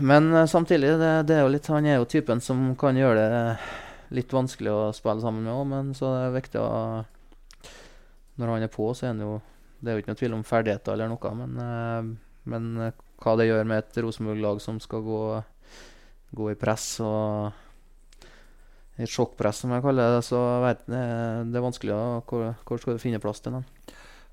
Men 0.00 0.48
samtidig, 0.48 0.94
det, 0.96 1.10
det 1.28 1.36
er 1.36 1.44
jo 1.44 1.50
litt, 1.52 1.68
han 1.68 1.84
er 1.84 1.98
jo 1.98 2.08
typen 2.08 2.40
som 2.40 2.70
kan 2.80 2.96
gjøre 2.96 3.26
det 3.34 3.42
litt 4.16 4.32
vanskelig 4.32 4.72
å 4.72 4.80
spille 4.96 5.20
sammen 5.20 5.44
med 5.44 5.52
òg, 5.52 5.68
men 5.74 5.92
så 5.98 6.14
er 6.14 6.24
det 6.30 6.38
viktig 6.38 6.62
å 6.62 6.72
Når 8.40 8.54
han 8.54 8.64
er 8.64 8.72
på, 8.72 8.88
så 8.96 9.10
er 9.10 9.12
han 9.12 9.22
jo 9.26 9.36
Det 9.76 9.92
er 9.92 9.98
jo 9.98 10.04
ikke 10.06 10.14
noe 10.14 10.22
tvil 10.22 10.38
om 10.38 10.46
ferdigheter 10.54 10.96
eller 10.96 11.12
noe, 11.12 11.34
men 11.42 12.16
Men 12.48 12.72
hva 13.20 13.36
det 13.36 13.50
gjør 13.50 13.68
med 13.68 13.84
et 13.84 14.02
Rosenborg-lag 14.04 14.64
som 14.64 14.80
skal 14.80 15.04
gå, 15.04 15.22
gå 16.32 16.50
i 16.52 16.58
press 16.64 16.94
og 17.04 17.65
et 18.96 19.12
sjokkpress, 19.12 19.62
som 19.62 19.74
jeg 19.74 19.84
kaller 19.84 20.16
det, 20.16 20.24
så 20.24 20.40
vet 20.64 20.82
jeg, 20.88 21.46
det, 21.50 21.58
er 21.58 21.64
vanskelig 21.64 21.94
å 21.96 22.02
Hvor, 22.28 22.50
hvor 22.64 22.80
skal 22.80 22.96
du 22.96 23.02
finne 23.02 23.20
plass 23.22 23.42
til 23.44 23.58
den? 23.58 23.66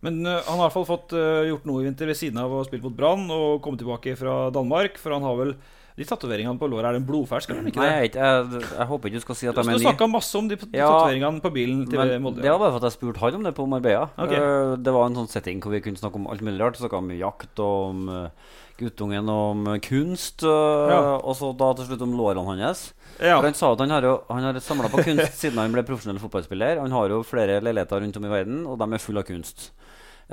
Men 0.03 0.19
uh, 0.27 0.39
han 0.39 0.59
har 0.59 0.65
i 0.65 0.65
hvert 0.65 0.77
fall 0.77 0.89
fått 0.89 1.15
uh, 1.15 1.43
gjort 1.47 1.67
noe 1.67 1.83
i 1.83 1.87
vinter 1.87 2.09
ved 2.09 2.19
siden 2.19 2.41
av 2.41 2.51
å 2.51 2.63
spille 2.67 2.83
mot 2.83 2.95
Brann 2.95 3.23
og 3.31 3.61
komme 3.63 3.79
tilbake 3.79 4.15
fra 4.19 4.49
Danmark. 4.55 4.99
For 4.99 5.15
han 5.15 5.23
har 5.27 5.39
vel 5.39 5.55
de 5.97 6.05
tatoveringene 6.09 6.57
på 6.57 6.65
låret. 6.71 6.87
Er 6.89 6.95
det 6.97 7.01
en 7.03 7.07
blodfersk? 7.07 7.49
eller 7.53 7.67
ikke 7.69 7.81
Nei, 7.83 7.89
jeg, 8.07 8.15
jeg, 8.15 8.61
jeg 8.79 8.87
håper 8.89 9.09
ikke 9.11 9.19
du 9.21 9.25
skal 9.27 9.35
si 9.37 9.47
at 9.51 9.53
Du, 9.55 9.61
de 9.61 9.67
er 9.69 9.77
nye. 9.77 9.83
snakka 9.85 10.07
masse 10.09 10.35
om 10.39 10.47
de 10.49 10.57
Ja, 10.73 10.87
tatoveringene 10.89 11.41
på 11.43 11.51
bilen 11.53 11.83
til 11.89 11.99
Men 12.01 12.21
Molde. 12.23 12.41
det 12.41 12.49
var 12.49 12.59
bare 12.63 12.71
for 12.73 12.81
at 12.81 12.87
jeg 12.89 12.95
spurte 12.97 13.21
han 13.21 13.35
om 13.37 13.43
det 13.45 13.53
på 13.53 13.67
Marbella. 13.69 14.07
Okay. 14.17 14.39
Eh, 14.41 14.73
det 14.81 14.93
var 14.95 15.05
en 15.05 15.15
sånn 15.21 15.29
setting 15.29 15.61
hvor 15.61 15.71
vi 15.75 15.81
kunne 15.85 16.01
snakke 16.01 16.17
om 16.17 16.25
alt 16.33 16.41
mulig 16.41 16.59
rart. 16.63 16.79
Snakka 16.81 16.97
om 16.97 17.11
jakt 17.13 17.61
og 17.61 17.89
om 17.91 18.09
eh, 18.09 18.49
guttungen 18.79 19.29
og 19.29 19.43
om 19.51 19.67
eh, 19.75 19.79
kunst. 19.85 20.41
Ja. 20.41 21.19
Og 21.21 21.37
så 21.37 21.51
da 21.61 21.69
til 21.77 21.91
slutt 21.91 22.01
om 22.07 22.15
lårene 22.17 22.45
hans. 22.49 22.87
Ja. 23.21 23.37
For 23.37 23.45
Han 23.45 23.53
sa 23.53 23.69
at 23.75 23.83
han 23.85 23.93
har, 23.93 24.01
jo, 24.09 24.15
han 24.33 24.43
har 24.49 24.57
samla 24.65 24.89
på 24.89 25.03
kunst 25.05 25.37
siden 25.43 25.61
han 25.61 25.71
ble 25.77 25.85
profesjonell 25.85 26.17
fotballspiller. 26.23 26.81
Han 26.81 26.91
har 26.95 27.13
jo 27.13 27.21
flere 27.21 27.61
leiligheter 27.61 28.01
rundt 28.01 28.17
om 28.17 28.25
i 28.25 28.33
verden, 28.33 28.63
og 28.65 28.81
de 28.81 28.89
er 28.97 29.03
fulle 29.03 29.21
av 29.21 29.29
kunst. 29.29 29.69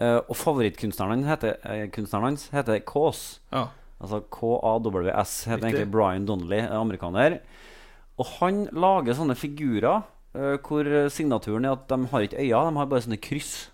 Og 0.01 0.33
favorittkunstneren 0.39 1.27
hans 1.27 1.29
heter, 1.29 2.55
heter 2.55 2.79
Kaas. 2.89 3.41
Ja. 3.53 3.67
Altså 4.01 4.23
KAWS 4.33 5.35
heter 5.51 5.67
egentlig 5.69 5.91
Brian 5.93 6.27
Donnelly, 6.29 6.63
amerikaner. 6.73 7.41
Og 8.21 8.29
han 8.39 8.65
lager 8.73 9.17
sånne 9.17 9.37
figurer 9.37 10.03
uh, 10.37 10.57
hvor 10.65 10.89
signaturen 11.13 11.69
er 11.69 11.77
at 11.77 11.87
de 11.91 12.09
har 12.13 12.25
ikke 12.27 12.41
øyne, 12.41 12.73
de 12.73 12.81
har 12.81 12.91
bare 12.91 13.05
sånne 13.05 13.21
kryss 13.21 13.71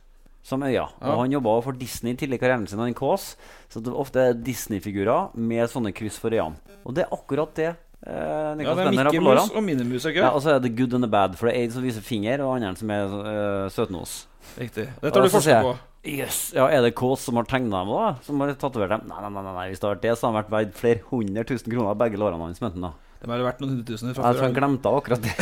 som 0.47 0.63
øyne. 0.63 0.75
Ja. 0.79 0.87
Og 1.13 1.25
han 1.25 1.35
jobba 1.35 1.57
for 1.65 1.79
Disney 1.79 2.15
tidlig 2.15 2.39
i 2.39 2.45
karrieren 2.45 2.67
sin, 2.71 2.83
han 2.83 2.95
Kaas. 2.95 3.35
Så 3.69 3.83
det 3.83 3.91
er 3.91 3.99
ofte 3.99 4.23
er 4.23 4.39
Disney-figurer 4.39 5.35
med 5.35 5.67
sånne 5.73 5.93
kryss 5.97 6.21
for 6.23 6.35
øynene. 6.35 6.79
Og 6.87 6.95
det 6.95 7.07
er 7.07 7.17
akkurat 7.17 7.57
det 7.59 7.69
eh, 7.73 8.15
ja, 8.15 8.55
det 8.55 8.87
er 8.87 8.95
Mikke 8.95 9.23
Mus 9.25 9.51
og 9.51 9.65
Minimus, 9.67 10.07
Ja, 10.15 10.31
og 10.31 10.43
så 10.45 10.55
er 10.55 10.63
det 10.63 10.77
good 10.79 10.95
and 10.95 11.03
the 11.03 11.11
bad, 11.11 11.35
for 11.39 11.51
det 11.51 11.57
er 11.57 11.67
en 11.67 11.75
som 11.75 11.83
viser 11.83 12.05
finger, 12.05 12.45
og 12.47 12.57
andre 12.57 12.77
som 12.79 12.95
er 12.95 13.17
uh, 13.17 13.67
søtnos. 13.75 14.27
Riktig. 14.55 14.87
Det 15.03 15.13
tar 15.13 15.27
du 15.27 15.33
forskjell 15.35 15.67
på. 15.67 15.77
Jeg, 16.07 16.19
Yes, 16.23 16.53
ja, 16.55 16.67
Er 16.71 16.83
det 16.87 16.95
Kaas 16.99 17.21
som 17.27 17.37
har 17.41 17.45
tegna 17.51 17.83
dem, 17.85 17.91
da? 17.93 18.15
Som 18.27 18.41
har 18.41 18.55
tatovert 18.55 18.95
dem? 18.95 19.09
Nei, 19.11 19.19
nei, 19.27 19.33
nei, 19.43 19.53
nei, 19.57 19.67
hvis 19.73 19.81
det 19.83 19.89
hadde 19.89 19.97
vært 19.99 20.07
det, 20.07 20.15
så 20.21 20.29
hadde 20.29 20.37
de 20.37 20.43
vært 20.45 20.55
verdt 20.55 20.79
flere 20.79 21.03
hundre 21.11 21.45
tusen 21.51 21.73
kroner 21.75 21.99
begge 21.99 22.21
lårene 22.23 22.47
hans. 22.47 22.63
Menten, 22.63 22.87
da. 22.87 22.93
Det 23.17 23.31
hadde 23.33 23.47
vært 23.47 23.61
noen 23.63 23.71
hundretusener 23.73 24.15
fra 24.15 24.29
Jeg 24.31 24.39
før. 24.39 24.53
glemte 24.55 24.91
akkurat 24.93 25.23
det. 25.25 25.33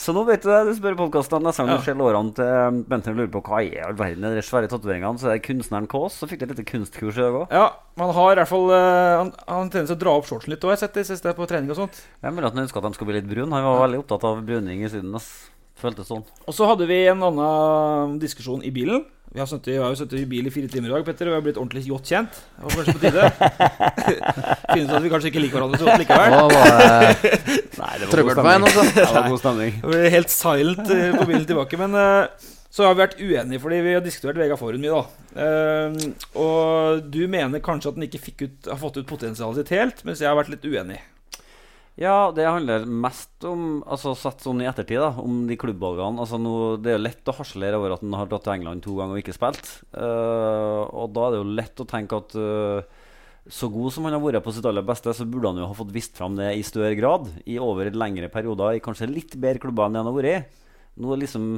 Så 0.00 0.14
nå 0.16 0.22
vet 0.26 0.42
du 0.42 0.48
det. 0.48 0.60
Du 0.66 0.72
spør 0.78 0.96
podkasten 0.98 1.44
neste 1.44 1.62
gang 1.62 1.70
Ja. 1.74 1.76
du 1.78 1.84
ser 1.86 1.98
lårene 2.00 2.32
til 2.34 2.80
Bentner 2.88 3.12
og 3.14 3.20
lurer 3.20 3.30
på 3.36 3.42
hva 3.46 3.60
i 3.62 3.68
all 3.84 3.94
verden 3.98 4.24
er 4.26 4.34
de 4.38 4.42
svære 4.46 4.70
tatoveringene, 4.72 5.20
så 5.20 5.28
er 5.28 5.36
det 5.36 5.44
kunstneren 5.46 5.86
Kaas 5.92 6.16
Så 6.18 6.26
fikk 6.30 6.42
et 6.46 6.54
lite 6.54 6.64
kunstkurs 6.66 7.20
i 7.20 7.24
dag 7.26 7.36
òg. 7.44 7.52
Ja, 7.54 7.68
han 8.00 8.14
har 8.16 8.32
i 8.32 8.40
hvert 8.40 8.48
fall 8.50 8.72
eh, 8.74 9.20
Han 9.20 9.32
han 9.46 9.70
trener 9.70 9.86
seg 9.92 9.98
å 10.00 10.02
dra 10.02 10.16
opp 10.18 10.26
shortsen 10.32 10.54
litt 10.56 10.64
òg, 10.64 10.72
jeg 10.72 10.80
har 10.80 10.84
sett 10.86 10.98
det 10.98 11.06
siste 11.12 11.36
på 11.36 11.46
trening 11.52 11.70
og 11.70 11.78
sånt. 11.84 12.00
Jeg 12.24 12.32
mener 12.32 12.48
at 12.48 12.56
han 12.56 12.64
ønska 12.64 12.80
at 12.82 12.88
de 12.88 12.94
skulle 12.96 13.12
bli 13.12 13.20
litt 13.20 13.30
brune. 13.30 13.52
Han 13.54 13.68
var 13.68 13.84
veldig 13.86 14.02
opptatt 14.02 14.24
av 14.32 14.42
bruning 14.48 14.82
i 14.82 14.88
Syden. 14.90 15.14
ass. 15.20 15.30
Føltes 15.82 16.08
sånn. 16.12 16.22
Og 16.46 16.54
så 16.54 16.68
hadde 16.70 16.86
vi 16.90 17.02
en 17.10 17.24
annen 17.26 18.16
diskusjon 18.22 18.62
i 18.62 18.70
bilen. 18.74 19.02
Vi 19.32 19.40
har, 19.40 19.46
sittet, 19.48 19.70
vi 19.72 19.78
har 19.80 19.88
jo 19.88 19.96
sittet 19.96 20.18
i 20.20 20.26
bil 20.28 20.44
i 20.44 20.50
fire 20.52 20.68
timer 20.68 20.90
i 20.90 20.92
dag, 20.92 21.04
Petter, 21.06 21.30
og 21.30 21.32
vi 21.32 21.38
har 21.38 21.44
blitt 21.46 21.58
ordentlig 21.60 21.86
godt 21.88 22.10
kjent. 22.12 22.40
Det 22.52 22.66
var 22.66 22.74
kanskje 22.76 22.94
på 22.98 23.00
tide. 23.00 23.28
Finne 24.74 24.84
ut 24.84 24.96
at 24.98 25.06
vi 25.06 25.12
kanskje 25.14 25.30
ikke 25.30 25.44
liker 25.46 25.56
hverandre 25.56 25.80
så 25.80 25.86
godt 25.88 26.02
likevel. 26.02 26.34
Da 26.34 26.42
var 26.52 26.74
det 26.76 27.30
Nei, 27.80 27.92
det 28.02 28.10
trøbbel 28.12 28.36
på 28.36 28.44
veien, 28.44 28.66
altså. 28.68 28.84
Det 28.92 29.06
var 29.08 29.30
god 29.32 29.40
stemning. 29.40 29.78
Det 29.78 29.94
ble 29.94 30.10
helt 30.12 30.34
silent 30.34 30.92
eh, 30.92 31.16
på 31.16 31.24
bilen 31.30 31.46
tilbake. 31.48 31.80
Men 31.80 31.96
eh, 32.02 32.50
så 32.76 32.84
har 32.84 32.92
vi 32.92 33.02
vært 33.06 33.16
uenige, 33.22 33.62
fordi 33.64 33.80
vi 33.88 33.96
har 33.96 34.04
diskutert 34.04 34.42
Vega 34.42 34.60
Forhund 34.60 34.84
mye, 34.84 35.00
da. 35.00 35.40
Eh, 35.46 36.28
og 36.44 37.08
du 37.16 37.22
mener 37.32 37.64
kanskje 37.64 37.94
at 37.94 37.98
den 38.02 38.10
ikke 38.10 38.20
fikk 38.28 38.44
ut, 38.44 38.68
har 38.68 38.80
fått 38.84 39.00
ut 39.00 39.08
potensialet 39.08 39.62
sitt 39.62 39.72
helt, 39.78 40.04
mens 40.08 40.20
jeg 40.20 40.28
har 40.28 40.36
vært 40.36 40.52
litt 40.52 40.68
uenig. 40.68 41.00
Ja, 42.00 42.32
det 42.32 42.46
handler 42.48 42.86
mest 42.88 43.44
om 43.44 43.82
Altså 43.84 44.14
Sett 44.16 44.40
sånn 44.40 44.62
i 44.64 44.68
ettertid, 44.68 44.96
da 45.02 45.10
om 45.20 45.42
de 45.48 45.58
klubbvalgene. 45.60 46.22
Altså 46.22 46.38
nå, 46.40 46.54
Det 46.80 46.92
er 46.92 46.96
jo 46.96 47.04
lett 47.04 47.28
å 47.28 47.36
harselere 47.36 47.80
over 47.80 47.96
at 47.96 48.04
han 48.04 48.16
har 48.16 48.30
dratt 48.30 48.46
til 48.46 48.54
England 48.54 48.84
to 48.86 48.96
ganger 48.96 49.18
og 49.18 49.22
ikke 49.22 49.36
spilt. 49.36 49.68
Uh, 49.92 50.88
og 50.88 51.12
da 51.12 51.26
er 51.26 51.34
det 51.34 51.42
jo 51.42 51.56
lett 51.60 51.82
å 51.84 51.88
tenke 51.88 52.20
at 52.22 52.36
uh, 52.38 53.02
så 53.50 53.68
god 53.74 53.92
som 53.92 54.06
han 54.06 54.14
har 54.14 54.22
vært 54.22 54.44
på 54.44 54.54
sitt 54.54 54.66
aller 54.68 54.86
beste, 54.86 55.12
så 55.12 55.26
burde 55.26 55.50
han 55.50 55.60
jo 55.60 55.68
ha 55.68 55.76
fått 55.76 55.92
vist 55.92 56.16
fram 56.16 56.36
det 56.38 56.52
i 56.54 56.64
større 56.64 56.94
grad. 56.96 57.28
I 57.44 57.58
over 57.60 57.90
lengre 57.90 58.30
perioder, 58.32 58.78
i 58.78 58.84
kanskje 58.84 59.10
litt 59.10 59.36
bedre 59.36 59.60
klubber 59.64 59.90
enn 59.90 59.98
han 59.98 60.08
har 60.08 60.16
vært 60.16 60.32
i. 60.32 60.66
Nå 61.02 61.12
er 61.12 61.24
liksom 61.24 61.48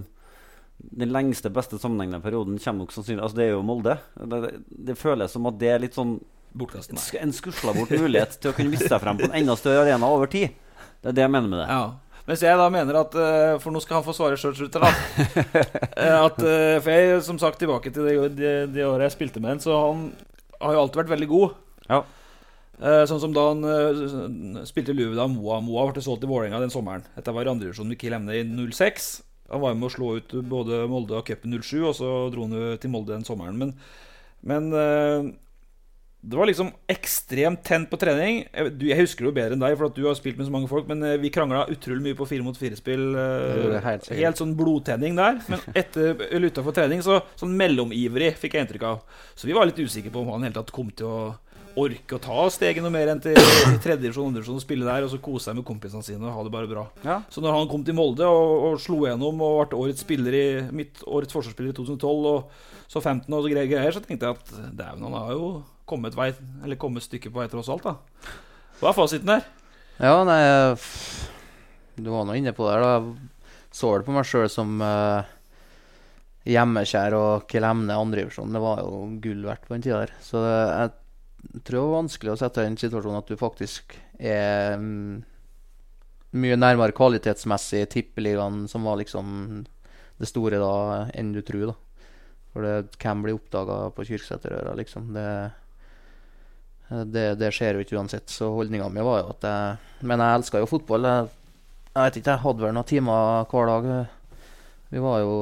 den 0.74 1.12
lengste, 1.14 1.52
beste 1.54 1.78
sammenhengende 1.78 2.22
perioden 2.24 2.56
kommer 2.58 2.82
nok 2.82 2.92
sannsynlig 2.92 3.22
Altså 3.22 3.38
Det 3.38 3.44
er 3.46 3.52
jo 3.52 3.62
Molde. 3.66 3.94
Det, 4.18 4.40
det, 4.42 4.52
det 4.90 4.96
føles 4.98 5.30
som 5.32 5.46
at 5.46 5.60
det 5.60 5.70
er 5.70 5.84
litt 5.84 5.94
sånn 5.96 6.16
Bortkastet. 6.54 6.96
sk- 7.02 7.20
en 7.22 7.32
skusla 7.34 7.72
bort 7.74 7.90
mulighet 7.90 8.36
til 8.40 8.52
å 8.52 8.54
kunne 8.56 8.70
vise 8.70 8.86
seg 8.88 9.00
frem 9.02 9.18
på 9.18 9.26
en 9.28 9.36
enda 9.42 9.56
større 9.58 9.82
arena 9.88 10.06
over 10.06 10.30
tid. 10.30 10.54
Det 11.02 11.10
er 11.10 11.16
det 11.18 11.24
jeg 11.26 11.32
mener 11.34 11.48
med 11.50 11.58
det. 11.64 11.68
Ja. 11.68 11.92
Mens 12.24 12.40
jeg 12.40 12.56
da 12.56 12.68
mener 12.72 12.96
at 13.02 13.14
eh, 13.20 13.58
For 13.60 13.68
nå 13.74 13.80
skal 13.84 13.98
han 13.98 14.04
få 14.06 14.14
svare 14.16 14.38
sjøl, 14.40 14.54
slutter 14.56 14.80
da. 14.86 14.92
Eh, 16.04 16.16
at, 16.24 16.38
eh, 16.40 16.78
for 16.80 16.90
jeg, 16.90 17.18
som 17.26 17.36
sagt, 17.38 17.58
tilbake 17.60 17.90
til 17.92 18.06
det, 18.08 18.14
det, 18.38 18.52
det 18.74 18.86
året 18.86 19.08
jeg 19.10 19.16
spilte 19.18 19.40
med 19.42 19.56
han, 19.56 19.60
så 19.60 19.76
han 19.76 20.06
har 20.62 20.72
jo 20.78 20.80
alltid 20.84 21.02
vært 21.02 21.12
veldig 21.12 21.28
god. 21.30 21.52
Ja. 21.90 21.98
Eh, 22.80 23.02
sånn 23.06 23.20
som 23.22 23.34
da 23.36 23.44
han 23.52 24.64
spilte 24.66 24.90
i 24.90 24.96
Luve 24.98 25.14
da 25.18 25.28
Moa 25.30 25.60
Moa 25.62 25.84
ble 25.92 26.02
solgt 26.02 26.24
til 26.24 26.30
Vålerenga 26.32 26.58
den 26.64 26.72
sommeren. 26.74 27.04
Dette 27.14 27.34
var 27.36 27.46
i 27.46 27.52
andredivisjon 27.52 27.86
med 27.92 28.00
Kiel 28.00 28.16
Emne 28.16 28.34
i 28.40 28.42
06. 28.72 29.10
Han 29.52 29.60
var 29.62 29.76
med 29.76 29.86
å 29.90 29.92
slå 29.92 30.14
ut 30.18 30.34
både 30.50 30.80
Molde 30.90 31.18
og 31.20 31.26
cupen 31.28 31.54
07, 31.60 31.76
og 31.90 31.94
så 32.00 32.10
dro 32.32 32.48
han 32.48 32.56
jo 32.56 32.72
til 32.80 32.90
Molde 32.94 33.12
den 33.14 33.26
sommeren. 33.28 33.60
Men, 33.60 33.74
men 34.48 34.72
det 36.24 36.38
var 36.38 36.48
liksom 36.48 36.70
ekstremt 36.88 37.60
tent 37.66 37.90
på 37.90 37.98
trening. 38.00 38.42
Jeg, 38.48 38.96
husker 39.02 39.26
det 39.26 39.30
jo 39.30 39.36
bedre 39.36 39.56
enn 39.56 39.64
deg, 39.64 39.76
for 39.76 39.90
at 39.90 39.98
du 39.98 40.06
har 40.08 40.16
spilt 40.16 40.38
med 40.40 40.48
så 40.48 40.54
mange 40.54 40.70
folk. 40.70 40.88
Men 40.88 41.04
eh, 41.04 41.18
vi 41.20 41.32
krangla 41.34 41.66
utrolig 41.72 42.00
mye 42.06 42.18
på 42.18 42.26
fire 42.30 42.46
mot 42.46 42.56
fire-spill. 42.58 43.04
Jeg 43.18 43.84
helt 43.84 44.10
helt 44.10 44.40
sånn 44.40 44.56
blodtenning 44.58 45.18
der. 45.20 45.42
Men 45.52 45.64
etter, 45.84 46.16
eller 46.30 46.52
utafor 46.52 46.76
trening 46.76 47.04
så 47.04 47.20
sånn 47.36 47.52
mellomivrig, 47.60 48.34
fikk 48.40 48.56
jeg 48.56 48.66
inntrykk 48.66 48.88
av. 48.88 49.02
Så 49.36 49.50
vi 49.50 49.56
var 49.56 49.68
litt 49.68 49.80
usikre 49.82 50.14
på 50.14 50.24
om 50.24 50.32
han 50.32 50.46
i 50.46 50.48
hele 50.48 50.56
tatt 50.56 50.72
kom 50.74 50.88
til 50.96 51.10
å 51.10 51.18
orke 51.80 52.16
å 52.16 52.22
ta 52.22 52.44
steget 52.54 52.84
noe 52.84 52.92
mer 52.94 53.10
enn 53.10 53.20
til 53.22 53.34
tredje 53.82 54.00
divisjon, 54.04 54.28
andre 54.30 54.40
divisjon 54.40 54.60
og 54.60 54.64
spille 54.64 54.86
der, 54.86 55.06
og 55.06 55.10
så 55.10 55.20
kose 55.22 55.48
seg 55.48 55.58
med 55.58 55.66
kompisene 55.66 56.06
sine 56.06 56.22
og 56.22 56.36
ha 56.36 56.46
det 56.46 56.52
bare 56.54 56.70
bra. 56.70 56.84
Ja. 57.06 57.20
Så 57.32 57.42
når 57.42 57.58
han 57.58 57.70
kom 57.70 57.84
til 57.86 57.96
Molde 57.98 58.28
og, 58.30 58.52
og 58.68 58.82
slo 58.82 59.02
gjennom 59.08 59.42
og 59.44 59.58
ble 59.72 59.80
årets 59.82 60.04
spiller 60.06 60.38
i 60.38 60.46
mitt 60.74 61.02
årets 61.02 61.34
forsvarsspiller 61.34 61.74
i 61.74 61.78
2012 61.80 62.30
og 62.30 62.60
så 62.86 63.00
15 63.00 63.26
og 63.26 63.40
så 63.40 63.50
greier, 63.50 63.70
greier 63.70 63.96
så 63.96 64.02
tenkte 64.04 64.30
jeg 64.30 64.38
at 64.38 64.54
dæven, 64.70 65.06
han 65.08 65.18
har 65.18 65.34
jo 65.34 65.48
kommet, 65.88 66.16
vei, 66.16 66.30
eller 66.64 66.80
kommet 66.80 67.02
et 67.02 67.10
stykke 67.10 67.32
på 67.32 67.42
vei 67.42 67.50
tross 67.52 67.70
alt, 67.72 67.84
da. 67.84 68.32
Hva 68.80 68.90
er 68.90 68.96
fasiten 68.96 69.30
der? 69.30 69.46
Ja, 70.02 70.16
nei 70.26 70.40
Du 71.94 72.10
var 72.10 72.24
nå 72.26 72.34
inne 72.34 72.54
på 72.56 72.66
det. 72.66 72.80
da. 72.82 72.96
Jeg 72.98 73.30
så 73.74 73.90
det 73.98 74.06
på 74.06 74.14
meg 74.14 74.26
sjøl 74.26 74.46
som 74.50 74.78
uh, 74.82 75.26
hjemmekjær 76.46 77.16
og 77.18 77.46
Kelemne 77.50 77.96
andredivisjon. 77.98 78.54
Det 78.54 78.62
var 78.62 78.82
jo 78.84 79.06
gull 79.22 79.42
verdt 79.48 79.66
på 79.66 79.74
den 79.74 79.84
tida 79.86 80.04
der. 80.04 80.12
Så 80.22 80.42
jeg 80.44 80.92
tror 81.66 81.78
det 81.78 81.84
var 81.84 81.96
vanskelig 81.96 82.34
å 82.34 82.36
sette 82.38 82.60
deg 82.60 82.68
i 82.68 82.70
den 82.72 82.82
situasjonen 82.84 83.18
at 83.18 83.30
du 83.32 83.40
faktisk 83.40 83.96
er 84.18 84.76
mm, 84.78 85.24
mye 86.38 86.58
nærmere 86.60 86.94
kvalitetsmessig 86.94 87.82
tippeligaen, 87.96 88.64
som 88.70 88.86
var 88.86 89.00
liksom 89.00 89.64
det 90.20 90.30
store 90.30 90.60
da, 90.62 90.74
enn 91.14 91.34
du 91.34 91.42
tror, 91.42 91.72
da. 91.72 92.08
For 92.54 92.62
det 92.62 93.00
kan 93.02 93.22
bli 93.24 93.34
oppdaga 93.34 93.88
på 93.96 94.06
Kyrksæterøra, 94.06 94.76
liksom. 94.78 95.10
Det 95.16 95.28
det, 97.10 97.26
det 97.40 97.50
skjer 97.54 97.78
jo 97.78 97.84
ikke 97.84 97.98
uansett, 97.98 98.28
så 98.30 98.50
holdninga 98.54 98.88
mi 98.92 99.04
var 99.04 99.22
jo 99.22 99.32
at 99.34 99.46
jeg 99.48 100.06
Men 100.06 100.22
jeg 100.22 100.40
elska 100.40 100.62
jo 100.62 100.70
fotball. 100.70 101.08
Jeg, 101.08 101.28
jeg 101.90 102.02
vet 102.02 102.18
ikke, 102.20 102.34
jeg 102.34 102.44
hadde 102.44 102.64
vel 102.64 102.74
noen 102.76 102.90
timer 102.90 103.48
hver 103.50 103.70
dag. 103.70 103.88
Vi 104.94 105.02
var 105.02 105.22
jo 105.24 105.34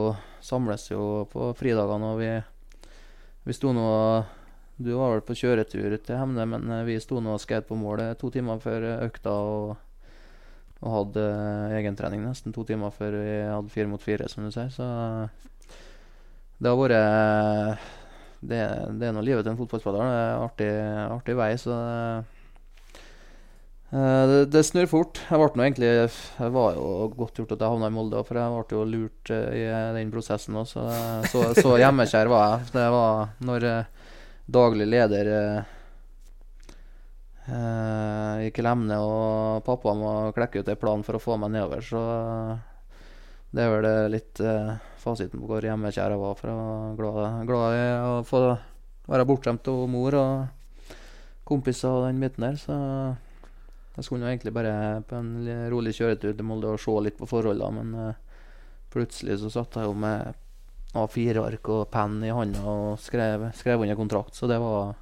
Samles 0.42 0.88
jo 0.90 1.03
på 1.30 1.53
fridagene, 1.55 2.12
og 2.14 2.18
vi, 2.18 2.30
vi 3.46 3.55
sto 3.55 3.70
nå 3.76 3.86
Du 4.82 4.90
var 4.96 5.12
vel 5.12 5.22
på 5.22 5.36
kjøretur 5.38 5.94
til 6.03 6.18
Hemne, 6.18 6.46
men 6.48 6.70
eh, 6.74 6.86
vi 6.88 6.98
sto 6.98 7.20
nå 7.22 7.36
og 7.36 7.42
skrev 7.42 7.68
på 7.68 7.78
målet 7.78 8.18
to 8.18 8.32
timer 8.34 8.59
før 8.62 8.88
økta. 9.07 9.30
og 9.30 9.76
og 10.82 10.90
hadde 10.96 11.22
eh, 11.22 11.76
egentrening 11.78 12.24
nesten 12.26 12.55
to 12.55 12.64
timer 12.66 12.90
før 12.90 13.14
vi 13.20 13.34
hadde 13.46 13.70
fire 13.70 13.90
mot 13.90 14.03
fire, 14.03 14.26
som 14.26 14.42
du 14.42 14.50
sier. 14.50 14.66
Så 14.74 14.86
det 16.59 16.70
har 16.70 16.78
vært 16.80 17.92
Det, 18.43 18.61
det 18.99 19.07
er 19.07 19.12
nå 19.14 19.22
livet 19.22 19.45
til 19.47 19.53
en 19.53 19.59
fotballspiller. 19.61 20.03
Det 20.03 20.20
er 20.20 20.40
artig, 20.43 20.70
artig 21.14 21.34
vei, 21.38 21.51
så 21.61 21.76
uh, 23.93 24.24
det, 24.28 24.38
det 24.51 24.64
snur 24.66 24.88
fort. 24.90 25.20
Jeg 25.28 25.38
ble 25.38 25.51
nå 25.55 25.66
egentlig 25.66 25.93
Det 26.11 26.49
var 26.57 26.74
jo 26.74 26.86
godt 27.14 27.38
gjort 27.38 27.55
at 27.55 27.62
jeg 27.62 27.74
havna 27.74 27.90
i 27.93 27.95
Molde, 27.95 28.24
for 28.26 28.40
jeg 28.40 28.57
ble 28.57 28.78
jo 28.78 28.88
lurt 28.88 29.34
eh, 29.34 29.61
i 29.61 29.62
den 29.99 30.11
prosessen 30.14 30.59
òg. 30.59 30.66
Så, 30.72 30.88
så, 31.30 31.45
så 31.61 31.76
hjemmekjær 31.84 32.32
var 32.32 32.49
jeg. 32.49 32.72
Det 32.74 32.88
var 32.97 33.36
når 33.47 33.68
uh, 33.68 34.11
daglig 34.59 34.88
leder 34.90 35.32
uh, 35.38 35.62
gikk 38.43 38.59
i 38.59 38.66
lemne, 38.66 38.99
og 38.99 39.62
pappa 39.66 39.95
må 39.99 40.11
klekke 40.34 40.62
ut 40.62 40.68
en 40.72 40.82
plan 40.82 41.03
for 41.07 41.18
å 41.18 41.22
få 41.22 41.38
meg 41.38 41.55
nedover, 41.55 41.82
så 41.86 42.03
det 43.53 43.64
er 43.64 43.72
vel 43.74 44.12
litt 44.12 44.40
eh, 44.40 44.70
fasiten 45.03 45.42
på 45.42 45.50
hvor 45.50 45.66
hjemmekjær 45.66 46.14
jeg 46.14 46.22
var. 46.22 46.38
For 46.38 46.50
jeg 46.50 46.59
var 46.59 46.96
glad, 47.00 47.46
glad 47.50 47.76
i 47.76 47.84
å 48.07 48.16
få 48.26 48.42
være 49.11 49.26
bortskjemt 49.28 49.70
av 49.72 49.84
mor 49.90 50.16
og 50.18 50.88
kompiser 51.48 51.90
og 51.90 52.07
den 52.07 52.22
biten 52.22 52.46
der. 52.46 52.59
Så 52.61 52.76
jeg 53.96 54.07
skulle 54.07 54.24
jo 54.24 54.32
egentlig 54.32 54.55
bare 54.57 55.03
på 55.09 55.18
en 55.18 55.32
rolig 55.72 55.92
kjøretur 55.98 56.36
til 56.36 56.48
Molde 56.48 56.72
og 56.72 56.80
se 56.80 56.94
litt 57.05 57.18
på 57.18 57.28
forholdene, 57.28 57.82
men 57.82 58.07
eh, 58.07 58.46
plutselig 58.92 59.40
så 59.42 59.53
satt 59.53 59.76
jeg 59.76 59.88
jo 59.88 59.96
med 59.98 60.32
A4-ark 60.96 61.68
og 61.72 61.86
penn 61.92 62.18
i 62.24 62.32
hånda 62.32 62.62
og 62.68 63.00
skrev, 63.00 63.50
skrev 63.57 63.84
under 63.84 63.96
kontrakt, 63.96 64.36
så 64.36 64.48
det 64.48 64.61
var 64.61 64.94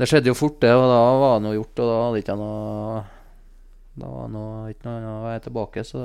Det 0.00 0.06
skjedde 0.08 0.30
jo 0.30 0.36
fort, 0.36 0.56
det, 0.62 0.70
og 0.72 0.86
da 0.88 1.00
var 1.20 1.34
det 1.36 1.44
noe 1.44 1.56
gjort, 1.58 1.80
og 1.82 1.88
da 1.90 1.96
hadde 2.06 2.20
ikke 2.22 2.36
noe 2.40 3.00
Da 3.98 4.06
var 4.06 4.28
det 4.28 4.32
noe, 4.36 4.70
ikke 4.70 4.86
noe 4.86 4.98
annet 5.00 5.24
vei 5.26 5.38
tilbake, 5.44 5.82
så 5.84 6.04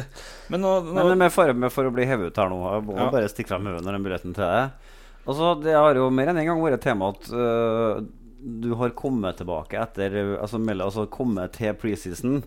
Men 0.50 0.62
nå, 0.64 0.70
nå 0.88 1.04
Men 1.10 1.18
med 1.20 1.32
fare 1.34 1.54
for 1.70 1.86
å 1.88 1.92
bli 1.94 2.06
hevet 2.08 2.32
ut 2.32 2.38
her 2.40 2.48
nå, 2.52 2.60
jeg 2.72 2.84
må 2.88 2.96
Ja. 2.96 3.08
bare 3.12 3.28
stikke 3.32 3.52
frem 3.52 3.66
hodet 3.68 3.84
når 3.84 3.98
den 3.98 4.06
billetten 4.06 4.34
til 4.36 4.46
deg. 4.46 4.92
Altså, 5.26 5.50
det 5.62 5.74
har 5.76 5.98
jo 5.98 6.06
mer 6.14 6.30
enn 6.32 6.38
en 6.40 6.46
gang 6.48 6.62
vært 6.62 6.84
tema 6.86 7.10
at 7.12 7.28
uh, 7.34 8.00
du 8.40 8.70
har 8.78 8.92
kommet 8.94 9.36
tilbake 9.40 9.74
etter 9.82 10.14
Altså, 10.38 10.60
mell- 10.62 10.84
altså 10.84 11.04
kommet 11.10 11.52
til 11.58 11.74
preseason 11.74 12.40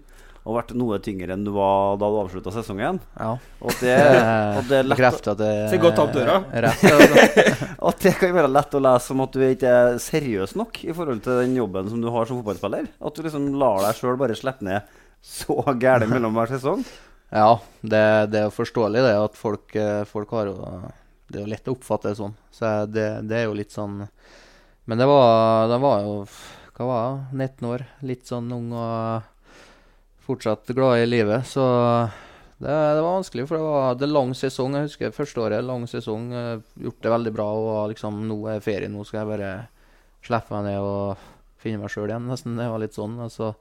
og 0.47 0.55
vært 0.55 0.71
noe 0.79 0.97
tyngre 1.03 1.35
enn 1.35 1.43
du 1.45 1.51
var 1.55 1.97
da 1.99 2.07
du 2.09 2.17
avslutta 2.21 2.53
sesongen. 2.55 3.01
ja. 3.19 3.31
Og 3.59 3.73
at 3.73 3.81
det, 3.83 3.97
og 4.59 4.69
det 4.69 4.77
er 4.77 4.87
lett 4.87 4.95
Bekrefter 4.95 5.33
at 5.35 5.41
det 5.41 5.51
Så 5.73 5.81
godt 5.83 5.99
opp 6.03 6.13
døra. 6.15 6.37
er 6.55 6.67
rett. 6.69 7.65
At 7.89 7.99
det 8.03 8.13
kan 8.19 8.33
være 8.35 8.51
lett 8.51 8.75
å 8.75 8.81
lese 8.83 9.11
som 9.11 9.21
at 9.23 9.35
du 9.35 9.43
ikke 9.43 9.69
er 9.81 9.99
seriøs 10.03 10.55
nok 10.59 10.79
i 10.83 10.93
forhold 10.95 11.21
til 11.25 11.39
den 11.43 11.53
jobben 11.57 11.87
som 11.91 12.01
du 12.03 12.09
har 12.13 12.27
som 12.27 12.39
fotballspiller. 12.39 12.89
At 12.99 13.15
du 13.15 13.23
liksom 13.25 13.49
lar 13.59 13.81
deg 13.85 13.97
sjøl 13.99 14.17
bare 14.19 14.35
slippe 14.37 14.65
ned 14.67 14.97
så 15.25 15.59
gærent 15.79 16.11
mellom 16.11 16.35
hver 16.35 16.51
sesong. 16.53 16.83
Ja, 17.29 17.59
det, 17.81 18.03
det 18.33 18.39
er 18.41 18.45
jo 18.47 18.55
forståelig 18.55 19.03
det 19.05 19.15
at 19.19 19.35
folk, 19.37 19.75
eh, 19.77 20.03
folk 20.09 20.31
har 20.33 20.49
jo 20.49 20.55
Det 21.29 21.37
er 21.37 21.43
jo 21.43 21.51
lett 21.51 21.67
å 21.69 21.75
oppfatte 21.75 22.09
det 22.09 22.17
sånn. 22.17 22.33
Så 22.55 22.71
det, 22.89 23.07
det 23.29 23.37
er 23.37 23.45
jo 23.45 23.57
litt 23.57 23.75
sånn 23.75 23.99
Men 24.89 24.97
det 24.97 25.05
var, 25.05 25.67
det 25.69 25.77
var 25.83 25.99
jo 26.07 26.15
Hva 26.79 26.87
var 26.89 27.03
jeg? 27.03 27.19
19 27.59 27.67
år. 27.69 27.83
Litt 28.09 28.25
sånn 28.31 28.49
ung 28.55 28.71
og 28.73 29.27
fortsatt 30.29 30.69
glad 30.77 31.01
i 31.01 31.09
livet. 31.09 31.47
Så 31.49 31.63
det, 32.59 32.69
det 32.69 33.01
var 33.01 33.17
vanskelig, 33.17 33.47
for 33.49 33.57
det 33.57 33.65
var 33.65 33.97
det 33.99 34.09
lang 34.11 34.31
sesong. 34.37 34.77
Jeg 34.77 34.89
husker 34.89 35.15
første 35.15 35.43
året. 35.45 35.65
Lang 35.65 35.85
sesong. 35.89 36.29
eh, 36.35 36.55
Gjort 36.85 37.03
det 37.05 37.13
veldig 37.15 37.33
bra. 37.35 37.49
Og 37.57 37.91
liksom 37.93 38.23
Nå 38.29 38.39
er 38.53 38.63
ferie, 38.63 38.91
nå 38.91 39.03
skal 39.07 39.23
jeg 39.23 39.31
bare 39.33 39.51
slippe 40.25 40.55
meg 40.57 40.67
ned 40.69 40.79
og 40.83 41.27
finne 41.59 41.81
meg 41.83 41.93
sjøl 41.93 42.09
igjen. 42.11 42.27
Nesten. 42.31 42.57
Det 42.59 42.69
var 42.71 42.83
litt 42.85 42.97
sånn. 42.97 43.19
Og 43.25 43.31
så 43.33 43.53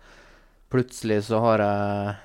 plutselig 0.69 1.23
så 1.31 1.41
har 1.45 1.65
jeg 1.65 2.17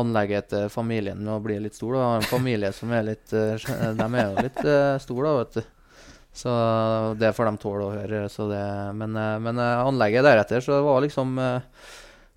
anlegget 0.00 0.48
til 0.52 0.68
familien 0.70 1.18
med 1.18 1.34
å 1.34 1.42
bli 1.42 1.58
litt 1.62 1.76
stor. 1.78 1.96
Da. 1.98 2.08
En 2.20 2.28
familie 2.30 2.70
som 2.74 2.92
er 2.94 3.06
litt 3.10 3.32
eh, 3.34 3.58
De 3.98 4.06
er 4.06 4.26
jo 4.28 4.44
litt 4.46 4.60
uh, 4.66 4.96
store, 5.02 5.26
da, 5.26 5.44
vet 5.44 5.60
du. 5.60 5.76
Så 6.32 6.50
det 7.18 7.32
får 7.34 7.48
de 7.48 7.58
tåle 7.58 7.86
å 7.88 7.94
høre. 7.96 8.20
Så 8.30 8.46
det, 8.50 8.62
men 8.94 9.16
eh, 9.18 9.38
men 9.42 9.58
eh, 9.58 9.80
anlegget 9.82 10.22
deretter, 10.22 10.62
så 10.62 10.76
det 10.76 10.84
var 10.86 11.02
liksom 11.02 11.32
eh, 11.42 11.80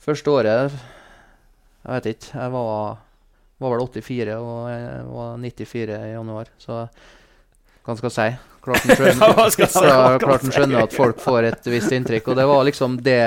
Første 0.03 0.31
året 0.33 0.73
Jeg 0.73 1.89
vet 1.95 2.07
ikke. 2.13 2.31
Jeg 2.35 2.51
var, 2.53 2.97
var 3.63 3.73
vel 3.73 3.85
84 3.87 4.37
og 4.39 4.69
jeg 4.71 5.03
var 5.13 5.37
94 5.39 5.97
i 5.97 6.13
januar. 6.13 6.51
Så 6.59 6.79
hva 7.83 7.95
skal 7.99 8.09
jeg 8.09 8.15
si? 8.17 8.49
Klart 8.63 8.85
en 8.87 10.53
skjønner, 10.55 10.85
at 10.85 10.95
folk 10.95 11.19
får 11.19 11.49
et 11.49 11.65
visst 11.71 11.91
inntrykk. 11.95 12.29
Og 12.31 12.39
det 12.39 12.45
var 12.47 12.63
liksom 12.67 12.95
det 13.03 13.19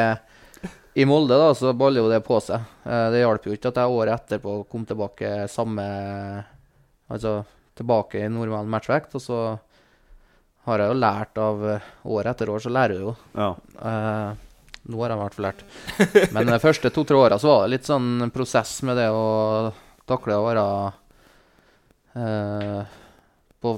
i 0.97 1.05
Molde 1.05 1.37
da, 1.37 1.51
så 1.53 1.75
baller 1.77 2.01
jo 2.01 2.09
det 2.09 2.23
på 2.25 2.39
seg. 2.41 2.65
Eh, 2.89 3.09
det 3.13 3.21
hjalp 3.21 3.49
jo 3.49 3.57
ikke 3.57 3.69
at 3.73 3.81
jeg 3.83 3.97
året 3.99 4.15
etterpå 4.17 4.63
kom 4.73 4.87
tilbake 4.89 5.33
samme 5.53 5.85
Altså 7.07 7.39
tilbake 7.77 8.19
i 8.25 8.31
normal 8.33 8.67
matchvekt. 8.73 9.13
Og 9.19 9.23
så 9.23 9.41
har 10.67 10.83
jeg 10.83 10.91
jo 10.91 10.97
lært 10.99 11.39
av 11.39 11.67
eh, 11.77 11.91
år 12.17 12.33
etter 12.33 12.51
år, 12.51 12.65
så 12.65 12.73
lærer 12.73 12.97
du 12.97 13.05
jo. 13.11 13.13
Ja. 13.37 13.51
Eh, 13.77 14.46
nå 14.87 15.01
har 15.01 15.13
jeg 15.13 15.19
i 15.19 15.23
hvert 15.23 15.37
fall 15.37 15.47
lært. 15.49 15.65
Men 16.37 16.51
de 16.51 16.59
første 16.63 16.93
to-tre 16.95 17.19
åra 17.19 17.39
så 17.43 17.51
var 17.51 17.65
det 17.65 17.75
litt 17.77 17.89
sånn 17.89 18.31
prosess 18.35 18.79
med 18.87 18.99
det 19.01 19.09
å 19.11 19.25
takle 20.07 20.37
å 20.39 20.45
være 20.47 20.67
eh, 22.23 22.99
på 23.63 23.73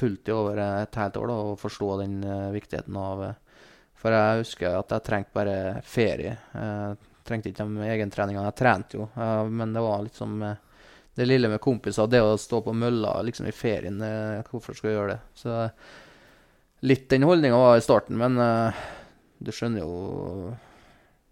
fulltid 0.00 0.32
over 0.34 0.62
et 0.64 0.98
helt 0.98 1.20
år 1.20 1.30
da, 1.30 1.36
og 1.52 1.60
forstå 1.60 1.92
den 2.00 2.18
eh, 2.24 2.48
viktigheten 2.56 2.96
av 2.98 3.22
eh, 3.28 3.62
For 4.00 4.16
jeg 4.16 4.42
husker 4.42 4.78
at 4.78 4.94
jeg 4.96 5.06
trengte 5.06 5.36
bare 5.36 5.56
ferie. 5.84 6.34
Jeg 6.54 6.96
trengte 7.28 7.52
ikke 7.52 7.66
de 7.68 7.88
egentreningene. 7.92 8.48
Jeg 8.48 8.58
trente 8.62 8.98
jo, 8.98 9.08
eh, 9.14 9.44
men 9.46 9.76
det 9.76 9.84
var 9.84 10.02
liksom 10.06 10.42
eh, 10.48 10.58
det 11.20 11.26
lille 11.26 11.50
med 11.52 11.60
kompiser, 11.60 12.08
det 12.08 12.22
å 12.24 12.38
stå 12.38 12.62
på 12.64 12.72
mølla 12.72 13.18
liksom 13.26 13.48
i 13.50 13.52
ferien 13.52 13.98
eh, 14.00 14.40
Hvorfor 14.46 14.76
skal 14.76 14.90
jeg 14.90 14.96
gjøre 14.96 15.16
det? 15.16 15.20
Så 15.36 15.56
litt 16.88 17.10
den 17.12 17.26
holdninga 17.28 17.58
var 17.60 17.76
i 17.76 17.84
starten, 17.84 18.16
men 18.16 18.38
eh, 18.40 18.80
du 19.40 19.50
skjønner 19.54 19.80
jo 19.84 20.52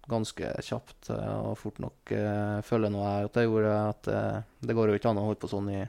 ganske 0.08 0.52
kjapt 0.64 1.10
eh, 1.12 1.34
og 1.44 1.58
fort 1.60 1.80
nok 1.84 2.12
uh, 2.16 2.60
føler 2.64 2.88
nå 2.92 3.02
jeg 3.04 3.26
at 3.28 3.34
jeg 3.36 3.50
gjorde 3.50 3.72
at 3.90 4.08
uh, 4.08 4.38
det 4.64 4.76
går 4.78 4.88
jo 4.88 4.96
ikke 4.96 5.10
an 5.10 5.20
å 5.20 5.24
holde 5.26 5.40
på 5.42 5.50
sånn 5.50 5.68
i, 5.74 5.82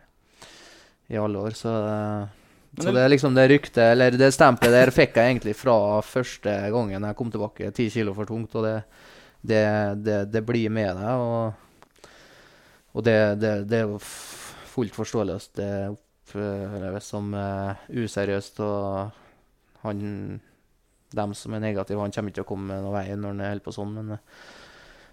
i 1.14 1.20
alle 1.20 1.40
år. 1.40 1.56
Så, 1.56 1.72
uh, 1.72 2.26
Men 2.76 2.84
så 2.84 2.90
det- 2.90 2.96
det 2.98 3.06
er 3.06 3.14
liksom 3.14 3.38
det 3.38 3.46
ryktet, 3.54 3.86
eller 3.94 4.18
det 4.20 4.34
stempelet 4.36 4.76
der, 4.76 4.92
fikk 4.92 5.16
jeg 5.16 5.32
egentlig 5.32 5.56
fra 5.56 5.78
første 6.04 6.58
gangen 6.76 7.08
jeg 7.08 7.16
kom 7.22 7.32
tilbake. 7.32 7.72
Ti 7.72 7.88
kilo 7.96 8.14
for 8.18 8.28
tungt, 8.28 8.60
og 8.60 8.68
det, 8.68 8.76
det, 9.40 9.64
det, 10.04 10.20
det 10.34 10.44
blir 10.46 10.68
med 10.70 11.00
deg. 11.00 11.24
Og, 11.24 12.12
og 12.92 13.08
det, 13.08 13.18
det, 13.40 13.56
det 13.72 13.80
er 13.80 13.88
jo 13.88 14.04
fullt 14.04 15.00
forståelig 15.00 15.40
det 15.56 15.72
oppleves 15.96 17.08
som 17.16 17.32
useriøst. 17.88 18.60
Og 18.68 19.82
han 19.88 20.04
dem 21.16 21.34
som 21.34 21.54
er 21.54 21.64
negative, 21.64 22.02
han 22.02 22.14
kommer 22.14 22.32
ikke 22.32 22.42
til 22.42 22.46
å 22.46 22.50
komme 22.52 22.80
noen 22.84 22.96
vei 22.96 23.06
når 23.16 23.34
han 23.34 23.46
holder 23.48 23.66
på 23.66 23.74
sånn. 23.76 23.94
Men, 23.98 24.16
eh, 24.16 24.48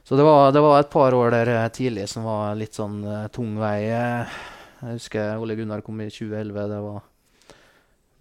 så 0.06 0.18
det 0.18 0.26
var, 0.26 0.52
det 0.54 0.62
var 0.64 0.80
et 0.80 0.90
par 0.92 1.16
år 1.16 1.32
der 1.34 1.52
eh, 1.54 1.68
tidlig 1.74 2.08
som 2.12 2.26
var 2.28 2.56
litt 2.58 2.76
sånn 2.78 3.00
eh, 3.04 3.28
tung 3.34 3.56
vei. 3.60 3.78
Jeg 3.88 4.96
husker 4.98 5.40
Ole 5.42 5.56
Gunnar 5.58 5.84
kom 5.86 6.02
i 6.04 6.10
2011. 6.10 6.66
Det 6.72 6.80
var, 6.84 7.06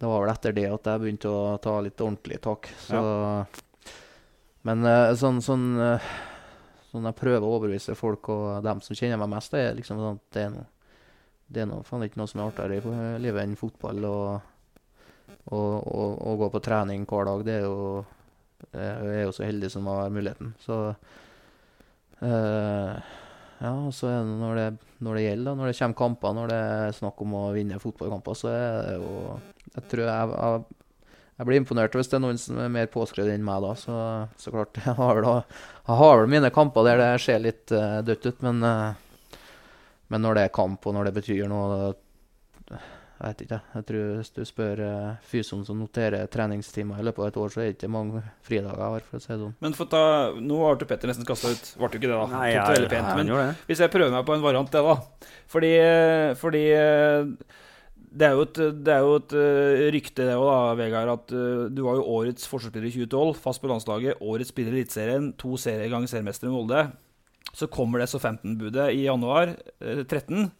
det 0.00 0.12
var 0.12 0.24
vel 0.24 0.32
etter 0.32 0.56
det 0.56 0.68
at 0.72 0.92
jeg 0.92 1.04
begynte 1.04 1.32
å 1.32 1.42
ta 1.62 1.76
litt 1.84 2.00
ordentlig 2.00 2.40
tak. 2.44 2.70
Så, 2.86 3.02
Men 4.66 4.88
eh, 4.88 5.12
sånn, 5.20 5.42
sånn, 5.44 5.68
sånn 6.90 7.10
jeg 7.10 7.20
prøver 7.20 7.44
å 7.44 7.58
overbevise 7.58 7.98
folk 7.98 8.32
og 8.34 8.64
dem 8.66 8.80
som 8.82 8.98
kjenner 8.98 9.20
meg 9.20 9.36
mest, 9.36 9.52
det 9.54 9.68
er 9.68 9.78
liksom 9.78 10.00
sånn 10.00 10.18
at 10.18 10.32
det 10.34 10.48
er 10.48 10.56
noe 10.56 10.66
det 11.46 11.62
er 11.62 11.68
noe, 11.70 11.84
faen 11.86 12.02
ikke 12.02 12.18
noe 12.18 12.30
som 12.30 12.40
er 12.42 12.48
artigere 12.50 12.80
i 13.16 13.20
livet 13.22 13.44
enn 13.46 13.58
fotball. 13.58 14.04
og 14.08 14.55
og 15.52 16.40
gå 16.40 16.48
på 16.52 16.62
trening 16.64 17.04
hver 17.08 17.28
dag, 17.28 17.44
det 17.46 17.58
er 17.60 17.66
jo 17.66 18.04
Jeg 18.72 19.12
er 19.12 19.22
jo 19.26 19.34
så 19.36 19.44
heldig 19.44 19.70
som 19.70 19.86
har 19.90 20.10
muligheten. 20.10 20.54
Så 20.64 20.78
eh, 22.24 22.96
Ja, 23.56 23.72
og 23.72 23.92
så 23.96 24.08
er 24.10 24.24
det 24.24 24.38
når 24.40 24.56
det, 24.58 24.66
når 25.00 25.14
det 25.16 25.22
gjelder, 25.26 25.44
da, 25.44 25.54
når 25.56 25.70
det 25.70 25.76
kommer 25.78 26.00
kamper, 26.00 26.34
når 26.36 26.50
det 26.50 26.58
er 26.62 26.96
snakk 26.96 27.22
om 27.24 27.36
å 27.38 27.44
vinne 27.54 27.80
fotballkamper, 27.80 28.36
så 28.36 28.50
er 28.52 28.82
det 28.88 28.96
jo 29.00 29.14
Jeg 29.76 29.86
tror 29.92 30.02
jeg, 30.08 30.34
jeg, 30.34 30.82
jeg 31.36 31.48
blir 31.48 31.60
imponert 31.60 31.96
hvis 31.96 32.08
det 32.08 32.18
er 32.18 32.24
noen 32.24 32.40
som 32.40 32.60
er 32.64 32.72
mer 32.72 32.90
påskrevet 32.92 33.36
enn 33.36 33.44
meg 33.44 33.64
da. 33.64 33.72
Så, 33.76 33.96
så 34.40 34.52
klart, 34.54 34.80
jeg 34.88 34.96
har, 34.98 35.20
vel, 35.20 35.30
jeg 35.86 36.00
har 36.02 36.20
vel 36.20 36.32
mine 36.32 36.52
kamper 36.52 36.88
der 36.88 37.02
det 37.02 37.10
ser 37.24 37.44
litt 37.44 37.76
uh, 37.76 38.00
dødt 38.04 38.28
ut, 38.30 38.44
men, 38.46 38.64
uh, 38.64 39.38
men 40.12 40.24
når 40.24 40.38
det 40.38 40.44
er 40.46 40.58
kamp, 40.58 40.84
og 40.88 40.96
når 40.96 41.10
det 41.10 41.16
betyr 41.20 41.48
noe 41.52 41.94
jeg 43.16 43.32
vet 43.32 43.42
ikke. 43.46 43.58
Jeg 43.72 43.86
tror 43.88 44.08
Hvis 44.18 44.32
du 44.36 44.40
spør 44.44 44.80
uh, 44.84 45.20
fysioen 45.24 45.64
som 45.64 45.78
noterer 45.80 46.28
treningstimer 46.28 47.00
i 47.00 47.04
løpet 47.06 47.22
av 47.24 47.30
et 47.30 47.38
år, 47.40 47.52
så 47.52 47.62
er 47.62 47.70
det 47.70 47.76
ikke 47.78 47.92
mange 47.92 48.20
fridager 48.44 48.82
jeg 48.82 48.94
har. 48.96 49.06
for 49.08 49.16
å 49.16 49.22
si 49.24 49.30
det 49.32 49.38
sånn. 49.40 49.54
Men 49.64 49.76
for 49.78 49.88
å 49.88 49.92
ta, 49.94 50.02
nå 50.36 50.58
ble 50.64 50.88
Petter 50.90 51.12
nesten 51.12 51.28
kasta 51.28 51.52
ut. 51.54 51.70
Ble 51.78 51.88
jo 51.88 52.00
ikke 52.02 52.10
det, 52.10 52.12
da. 52.12 52.26
Nei, 52.34 52.50
Tok 52.58 52.82
det 52.84 52.90
pent. 52.92 53.12
Men 53.16 53.32
det. 53.32 53.46
hvis 53.70 53.80
jeg 53.80 53.92
prøver 53.94 54.12
meg 54.12 54.26
på 54.28 54.36
en 54.36 54.44
variant, 54.44 54.74
det, 54.74 54.82
da. 54.84 55.30
Fordi, 55.54 55.72
fordi 56.42 56.62
eh, 56.76 57.56
det 58.16 58.28
er 58.28 58.36
jo 58.36 58.44
et, 58.44 58.60
det 58.84 58.92
er 58.92 59.06
jo 59.06 59.16
et 59.22 59.36
eh, 59.40 59.86
rykte, 59.96 60.28
det 60.28 60.36
òg, 60.36 60.50
da, 60.50 60.76
Vegard, 60.82 61.14
at 61.14 61.34
du 61.72 61.82
var 61.86 61.96
jo 61.96 62.06
årets 62.18 62.48
forsvarsspiller 62.52 62.90
i 62.90 62.94
2012, 62.98 63.40
fast 63.48 63.64
på 63.64 63.72
landslaget. 63.72 64.20
Årets 64.20 64.52
spiller 64.52 64.76
i 64.76 64.82
Eliteserien, 64.82 65.32
to 65.40 65.56
serier 65.60 65.88
ganger 65.92 66.12
seriemester 66.12 66.50
i 66.50 66.52
Molde. 66.52 66.84
Så 67.56 67.72
kommer 67.72 68.02
det 68.02 68.10
så 68.12 68.20
15-budet 68.20 68.90
i 68.92 69.06
januar 69.06 69.56
eh, 69.80 70.04
13. 70.04 70.50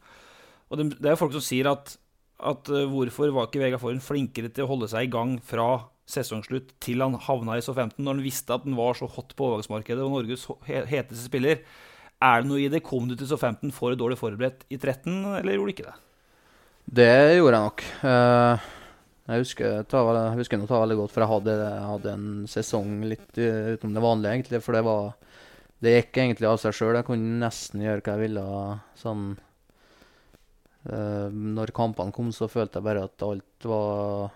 Og 0.71 0.81
det, 0.81 0.91
det 0.97 1.11
er 1.11 1.15
jo 1.15 1.21
folk 1.21 1.37
som 1.37 1.45
sier 1.45 1.69
at, 1.71 1.99
at 2.39 2.71
eh, 2.73 2.89
hvorfor 2.91 3.33
var 3.35 3.49
ikke 3.49 3.63
Vegard 3.63 3.83
Forhen 3.83 4.03
flinkere 4.05 4.51
til 4.53 4.67
å 4.67 4.71
holde 4.75 4.89
seg 4.93 5.09
i 5.09 5.13
gang 5.13 5.37
fra 5.45 5.87
sesongslutt 6.07 6.75
til 6.83 7.03
han 7.03 7.17
havna 7.27 7.57
i 7.59 7.65
SO15, 7.65 7.99
når 7.99 8.15
han 8.15 8.25
visste 8.25 8.55
at 8.55 8.67
han 8.67 8.79
var 8.79 8.99
så 8.99 9.09
hot 9.11 9.35
på 9.35 9.49
overgangsmarkedet 9.49 10.05
og 10.05 10.13
Norges 10.15 10.47
heteste 10.69 11.25
spiller? 11.25 11.63
Er 12.23 12.43
det 12.43 12.49
noe 12.49 12.63
i 12.63 12.71
det? 12.73 12.85
Kom 12.87 13.09
du 13.11 13.17
til 13.17 13.29
SO15 13.29 13.73
for 13.77 13.97
dårlig 13.99 14.19
forberedt 14.21 14.65
i 14.71 14.79
13, 14.79 15.11
eller 15.41 15.57
gjorde 15.57 15.73
du 15.73 15.75
ikke 15.75 15.89
det? 15.91 15.97
Det 16.87 17.13
gjorde 17.37 17.59
jeg 17.59 17.67
nok. 17.67 17.87
Eh, 18.07 18.67
jeg 19.27 19.43
husker, 19.43 19.81
ta, 19.91 20.05
jeg 20.39 20.67
ta 20.71 20.81
veldig 20.85 20.99
godt, 21.01 21.13
for 21.13 21.25
jeg 21.25 21.33
hadde, 21.33 21.57
jeg 21.59 21.87
hadde 21.91 22.13
en 22.13 22.29
sesong 22.51 22.93
litt 23.11 23.41
eh, 23.43 23.73
utenom 23.75 23.97
det 23.97 24.05
vanlige, 24.05 24.35
egentlig. 24.37 24.63
For 24.63 24.79
det 24.79 24.85
var 24.87 25.15
Det 25.77 25.93
gikk 25.93 26.17
egentlig 26.23 26.47
av 26.49 26.57
seg 26.57 26.73
sjøl. 26.73 26.95
Jeg 26.97 27.05
kunne 27.05 27.41
nesten 27.43 27.83
gjøre 27.85 28.01
hva 28.01 28.15
jeg 28.15 28.23
ville. 28.23 28.45
Sånn 28.97 29.25
Når 30.87 31.73
kampene 31.75 32.15
kom, 32.15 32.29
så 32.35 32.49
følte 32.51 32.79
jeg 32.79 32.87
bare 32.87 33.05
at 33.09 33.23
alt 33.27 33.67
var 33.67 34.31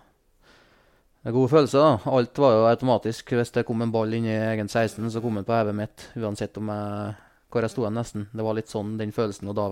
En 1.23 1.35
god 1.37 1.51
følelse, 1.53 1.77
da. 1.79 2.13
Alt 2.17 2.39
var 2.41 2.55
jo 2.57 2.69
automatisk. 2.71 3.35
Hvis 3.37 3.53
det 3.53 3.67
kom 3.69 3.83
en 3.85 3.93
ball 3.93 4.15
inn 4.17 4.25
i 4.29 4.39
egen 4.39 4.71
16, 4.73 5.05
så 5.13 5.21
kom 5.21 5.37
den 5.37 5.45
på 5.45 5.53
hodet 5.53 5.75
mitt. 5.77 6.07
Uansett 6.17 6.57
om 6.57 6.71
jeg, 6.73 7.11
hvor 7.53 7.67
jeg 7.67 7.75
sto 7.75 7.85
hen, 7.85 7.99
nesten. 7.99 8.25
Det 8.33 8.47
var 8.47 8.57
litt 8.57 8.73
sånn 8.73 8.95
den 8.97 9.13
følelsen. 9.13 9.51
Og 9.53 9.59
da, 9.59 9.67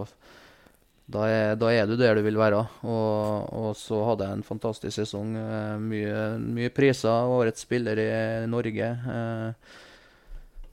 da, 1.08 1.24
er, 1.24 1.54
da 1.56 1.70
er 1.72 1.88
du 1.88 1.96
der 1.96 2.20
du 2.20 2.22
vil 2.26 2.36
være. 2.36 2.60
Og, 2.84 3.48
og 3.62 3.70
så 3.80 4.02
hadde 4.10 4.28
jeg 4.28 4.38
en 4.38 4.44
fantastisk 4.50 4.92
sesong. 5.00 5.32
Eh, 5.40 5.74
Mye, 5.80 6.18
mye 6.44 6.74
priser. 6.76 7.32
Årets 7.38 7.64
spiller 7.64 8.04
i 8.04 8.10
Norge. 8.52 8.92
Eh, 9.16 9.78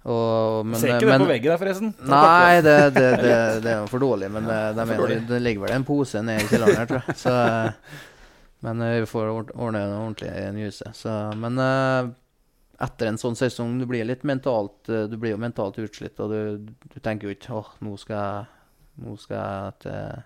og, 0.05 0.65
men, 0.69 0.77
Ser 0.77 0.95
ikke 0.95 1.09
det 1.09 1.21
på 1.21 1.29
veggen 1.29 1.51
der, 1.51 1.61
forresten? 1.61 1.93
Nei, 2.05 2.59
det, 2.61 2.75
det, 2.93 3.05
det, 3.23 3.37
det 3.65 3.71
er 3.73 3.87
for 3.89 4.03
dårlig. 4.03 4.29
Men 4.35 4.49
ja, 4.51 4.59
det, 4.77 4.85
mener, 4.91 5.15
det 5.29 5.39
ligger 5.41 5.65
vel 5.65 5.77
en 5.79 5.87
pose 5.87 6.21
nede 6.25 6.43
i 6.43 6.51
kjelleren 6.51 6.77
her, 6.81 6.91
tror 6.91 7.01
jeg. 7.07 7.17
Så, 7.23 7.33
eh, 7.33 8.03
men 8.65 8.83
eh, 8.85 8.99
vi 9.01 9.09
får 9.09 9.31
ordne 9.33 9.81
det 9.81 9.97
ordentlig 9.97 10.29
i 10.29 10.45
en 10.45 10.61
huset. 10.61 11.01
Men 11.41 11.63
eh, 11.65 12.11
etter 12.85 13.09
en 13.09 13.17
sånn 13.21 13.37
sesong, 13.39 13.79
du 13.79 13.87
blir 13.89 14.05
litt 14.07 14.25
mentalt 14.27 14.89
eh, 14.91 15.07
Du 15.09 15.17
blir 15.21 15.35
jo 15.35 15.41
mentalt 15.41 15.79
utslitt, 15.81 16.19
og 16.21 16.33
du, 16.33 16.69
du 16.91 16.99
tenker 16.99 17.29
jo 17.29 17.35
ikke 17.35 17.57
åh, 17.57 17.73
nå 17.85 17.95
skal 18.01 18.19
jeg 18.19 18.51
nå 19.05 19.17
skal 19.19 19.35
jeg 19.35 19.75
til 19.83 20.23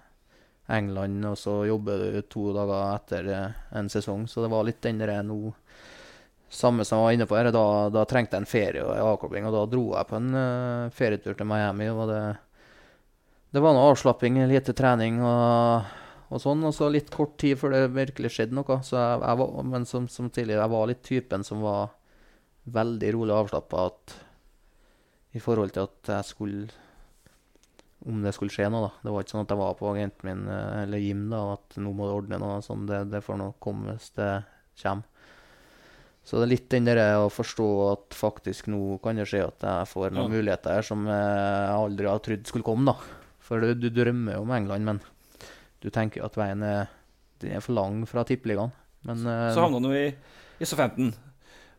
England, 0.69 1.23
og 1.25 1.37
så 1.41 1.55
jobber 1.65 2.03
du 2.03 2.19
to 2.29 2.51
dager 2.53 2.91
etter 2.93 3.29
eh, 3.33 3.61
en 3.79 3.89
sesong. 3.89 4.27
Så 4.29 4.43
det 4.43 4.51
var 4.53 4.67
litt 4.67 4.81
den 4.85 5.01
der 5.01 5.15
nå 5.25 5.39
Samme 6.49 6.85
som 6.85 6.97
jeg 6.97 7.05
var 7.05 7.15
inne 7.15 7.27
på 7.29 7.37
her, 7.37 7.51
da, 7.53 7.63
da 7.93 8.03
trengte 8.09 8.37
jeg 8.37 8.43
en 8.43 8.49
ferie 8.49 8.81
og 8.81 8.95
en 8.95 9.07
avkobling, 9.11 9.45
og 9.45 9.53
da 9.53 9.65
dro 9.69 9.83
jeg 9.93 10.09
på 10.09 10.17
en 10.17 10.29
uh, 10.33 10.93
ferietur 10.95 11.37
til 11.37 11.49
Miami. 11.49 11.89
og 11.93 12.07
det, 12.09 12.21
det 13.53 13.61
var 13.61 13.75
noe 13.77 13.91
avslapping, 13.91 14.41
lite 14.49 14.73
trening 14.77 15.21
og, 15.21 15.93
og 16.29 16.41
sånn, 16.41 16.65
og 16.65 16.73
så 16.73 16.89
litt 16.89 17.13
kort 17.13 17.37
tid 17.41 17.57
før 17.61 17.75
det 17.75 17.83
virkelig 17.93 18.33
skjedde 18.33 18.57
noe. 18.57 18.79
Så 18.85 18.97
jeg, 18.97 19.21
jeg 19.21 19.41
var, 19.43 19.55
men 19.75 19.85
som, 19.89 20.09
som 20.09 20.29
tidligere, 20.33 20.65
jeg 20.65 20.73
var 20.73 20.89
litt 20.89 21.05
typen 21.05 21.45
som 21.45 21.61
var 21.65 21.93
veldig 22.69 23.13
rolig 23.15 23.33
og 23.33 23.45
avslappa 23.45 23.87
i 25.37 25.41
forhold 25.41 25.73
til 25.73 25.85
at 25.85 26.09
jeg 26.15 26.27
skulle 26.31 26.69
Om 27.99 28.21
det 28.23 28.31
skulle 28.33 28.53
skje 28.53 28.69
noe, 28.71 28.87
da. 28.87 28.91
Det 29.03 29.11
var 29.11 29.23
ikke 29.23 29.33
sånn 29.33 29.43
at 29.43 29.49
jeg 29.51 29.59
var 29.59 29.73
på 29.75 29.89
agenten 29.89 30.27
min 30.29 30.43
eh, 30.47 30.83
eller 30.85 31.01
Jim 31.03 31.25
da, 31.27 31.41
at 31.57 31.75
nå 31.83 31.91
må 31.91 32.05
du 32.07 32.13
ordne 32.15 32.37
noe 32.39 32.61
sånn. 32.63 32.85
Det, 32.87 33.01
det 33.11 33.19
får 33.25 33.35
nå 33.41 33.49
komme 33.59 33.91
hvis 33.91 34.13
det 34.15 34.29
kommer. 34.79 35.18
Så 36.29 36.37
det 36.37 36.45
er 36.45 36.51
litt 36.51 36.67
den 36.69 36.85
derre 36.85 37.05
å 37.23 37.29
forstå 37.33 37.67
at 37.89 38.13
faktisk 38.13 38.67
nå 38.69 38.99
kan 39.01 39.17
det 39.17 39.25
skje 39.31 39.39
at 39.47 39.63
jeg 39.65 39.87
får 39.89 40.11
noen 40.13 40.27
Ja. 40.29 40.33
muligheter 40.37 40.75
her 40.77 40.85
som 40.85 41.07
jeg 41.09 41.71
aldri 41.73 42.05
har 42.05 42.19
trodd 42.21 42.45
skulle 42.45 42.67
komme, 42.67 42.85
da. 42.91 43.15
For 43.41 43.63
du, 43.65 43.71
du 43.73 43.87
drømmer 43.89 44.35
jo 44.37 44.43
om 44.45 44.51
England, 44.53 44.85
men 44.85 44.99
du 45.81 45.89
tenker 45.89 46.21
at 46.27 46.37
veien 46.37 46.61
er, 46.61 46.85
den 47.41 47.55
er 47.57 47.63
for 47.65 47.73
lang 47.73 48.03
fra 48.05 48.21
tippeligaen. 48.29 48.69
Men 49.09 49.25
eh, 49.25 49.47
Så 49.55 49.63
havna 49.65 49.81
du 49.81 49.89
i, 49.95 50.05
i 50.59 50.67
S15. 50.67 51.09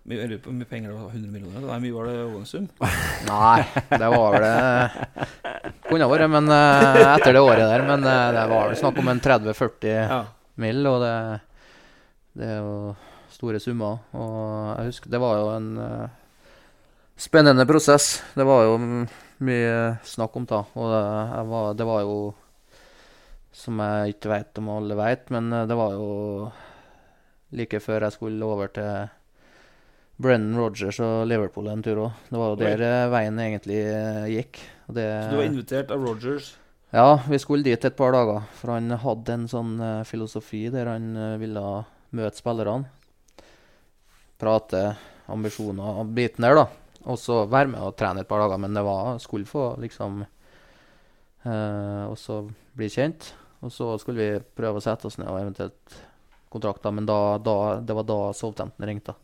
Mye- 0.08 0.18
Jeg 0.18 0.30
lurer 0.32 0.40
på 0.42 0.48
hvor 0.50 0.56
mye 0.58 0.66
penger 0.72 0.90
det 0.90 0.96
var. 0.98 1.10
100 1.14 1.30
millioner? 1.30 1.60
Hvor 1.68 1.82
mye 1.84 1.94
var 1.94 2.08
det 2.08 2.16
overgangssum? 2.24 2.66
Nei, 3.30 3.60
det 3.92 4.08
var 4.16 4.34
vel 4.34 4.46
det 4.48 5.26
Kunne 5.90 6.08
vært, 6.10 6.26
men 6.32 6.50
eh, 6.56 6.98
etter 7.14 7.36
det 7.36 7.42
året 7.44 7.66
der. 7.70 7.84
Men 7.86 8.02
eh, 8.08 8.26
det 8.34 8.44
var 8.50 8.66
vel 8.72 8.80
snakk 8.82 8.98
om 9.04 9.12
en 9.14 9.22
30-40 9.22 9.94
Ja. 9.94 10.20
mill., 10.58 10.82
og 10.90 10.98
det, 11.04 11.14
det 12.40 12.50
er 12.56 12.58
jo 12.64 12.74
store 13.40 13.60
summer. 13.62 14.04
Og 14.12 14.76
jeg 14.76 14.92
husker 14.92 15.12
det 15.16 15.22
var 15.24 15.40
jo 15.40 15.50
en 15.56 15.70
uh, 15.80 16.18
spennende 17.16 17.64
prosess. 17.68 18.18
Det 18.36 18.44
var 18.44 18.66
jo 18.68 18.76
mye 19.40 19.76
snakk 20.04 20.36
om 20.36 20.48
det. 20.48 20.60
Og 20.76 20.92
det, 20.92 21.44
var, 21.48 21.72
det 21.76 21.88
var 21.88 22.04
jo 22.04 22.18
Som 23.52 23.80
jeg 23.82 24.14
ikke 24.14 24.30
vet 24.30 24.58
om 24.60 24.68
alle 24.76 24.94
vet, 24.94 25.30
men 25.34 25.48
eh, 25.52 25.64
det 25.66 25.74
var 25.74 25.96
jo 25.98 26.10
like 27.58 27.80
før 27.82 28.06
jeg 28.06 28.14
skulle 28.14 28.46
over 28.46 28.70
til 28.70 29.08
Brennan 30.22 30.54
Rogers 30.54 31.00
og 31.02 31.24
Liverpool 31.26 31.70
en 31.72 31.82
tur 31.82 31.98
òg. 32.04 32.20
Det 32.30 32.38
var 32.38 32.52
jo 32.52 32.58
der 32.60 32.76
right. 32.78 33.10
veien 33.10 33.40
egentlig 33.42 33.80
eh, 33.82 34.28
gikk. 34.36 34.60
Det, 34.86 35.06
Så 35.24 35.32
du 35.32 35.40
var 35.40 35.48
invitert 35.48 35.90
av 35.90 36.06
Rogers? 36.06 36.52
ja, 36.94 37.20
vi 37.26 37.38
skulle 37.42 37.66
dit 37.66 37.84
et 37.84 37.96
par 37.96 38.14
dager. 38.14 38.46
For 38.60 38.74
han 38.76 38.90
hadde 39.02 39.34
en 39.34 39.48
sånn 39.50 39.74
eh, 39.82 40.06
filosofi 40.06 40.68
der 40.70 40.90
han 40.92 41.10
eh, 41.16 41.36
ville 41.42 41.64
møte 42.16 42.38
spillerne. 42.38 42.90
Prate 44.40 44.84
ambisjoner 45.30 46.00
og 46.02 46.12
biten 46.16 46.46
der, 46.46 46.56
da. 46.58 46.66
Og 47.08 47.16
så 47.20 47.44
være 47.48 47.70
med 47.72 47.80
og 47.80 47.96
trene 47.96 48.24
et 48.24 48.28
par 48.28 48.42
dager. 48.42 48.60
Men 48.60 48.76
det 48.76 48.84
var 48.84 49.20
skulle 49.22 49.48
få 49.48 49.74
liksom 49.80 50.22
eh, 51.44 52.04
Og 52.08 52.16
så 52.20 52.42
bli 52.76 52.90
kjent. 52.92 53.32
Og 53.60 53.72
så 53.72 53.92
skulle 54.00 54.20
vi 54.20 54.44
prøve 54.56 54.80
å 54.80 54.84
sette 54.84 55.08
oss 55.08 55.18
ned 55.20 55.28
og 55.28 55.40
eventuelt 55.40 55.98
kontrakter. 56.52 56.92
Men 56.96 57.08
da, 57.08 57.38
da, 57.38 57.56
det 57.84 57.96
var 57.96 58.08
da 58.08 58.20
Southampton 58.36 58.88
ringte. 58.88 59.14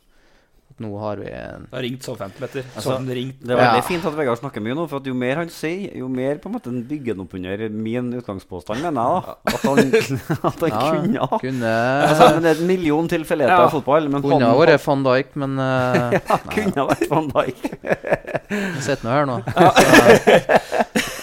At 0.77 0.83
nå 0.85 0.91
har 1.01 1.17
vi 1.17 1.31
en 1.33 1.63
Det 1.71 1.73
har 1.73 1.83
ringt 1.87 2.03
Southampton, 2.05 2.43
Petter. 2.45 2.65
Altså, 2.77 2.91
sånn 2.99 3.07
ringt. 3.09 3.39
Det 3.41 3.55
er 3.55 3.57
veldig 3.57 3.81
Ja. 3.81 3.85
fint 3.89 4.05
at 4.05 4.13
Vegard 4.19 4.39
snakker 4.43 4.61
mye 4.61 4.75
nå, 4.77 4.85
for 4.91 5.01
at 5.01 5.07
jo 5.09 5.15
mer 5.17 5.37
han 5.41 5.49
sier, 5.49 5.97
jo 5.97 6.09
mer 6.09 6.37
på 6.37 6.51
en 6.51 6.53
måte 6.53 6.69
bygger 6.89 7.15
han 7.17 7.23
opp 7.25 7.33
under 7.39 7.69
min 7.73 8.13
utgangspåstand, 8.21 8.83
mener 8.85 9.01
jeg. 9.01 9.23
da 9.25 9.55
At 9.55 9.63
han, 9.65 9.79
at 10.51 10.61
han 10.61 11.15
Ja, 11.17 11.27
kunne 11.27 11.41
kunne, 11.41 11.73
altså, 12.11 12.29
men 12.35 12.43
Det 12.43 12.51
er 12.53 12.61
en 12.61 12.67
million 12.67 13.09
tilfeldigheter 13.09 13.57
Ja. 13.57 13.67
i 13.67 13.71
fotball, 13.73 14.09
men 14.13 14.23
kunne 14.27 14.45
ha 14.45 14.55
vært 14.61 14.85
van 14.87 15.03
Dijk, 15.09 15.33
men 15.37 15.59
uh, 15.59 16.13
ja, 16.13 16.39
kunne 16.53 16.77
ha 16.77 16.87
vært 16.93 17.09
Van 17.09 17.29
Dijk. 17.33 17.61
Sitter 18.85 19.05
nå 19.07 19.11
her 19.17 19.27
nå. 19.27 19.41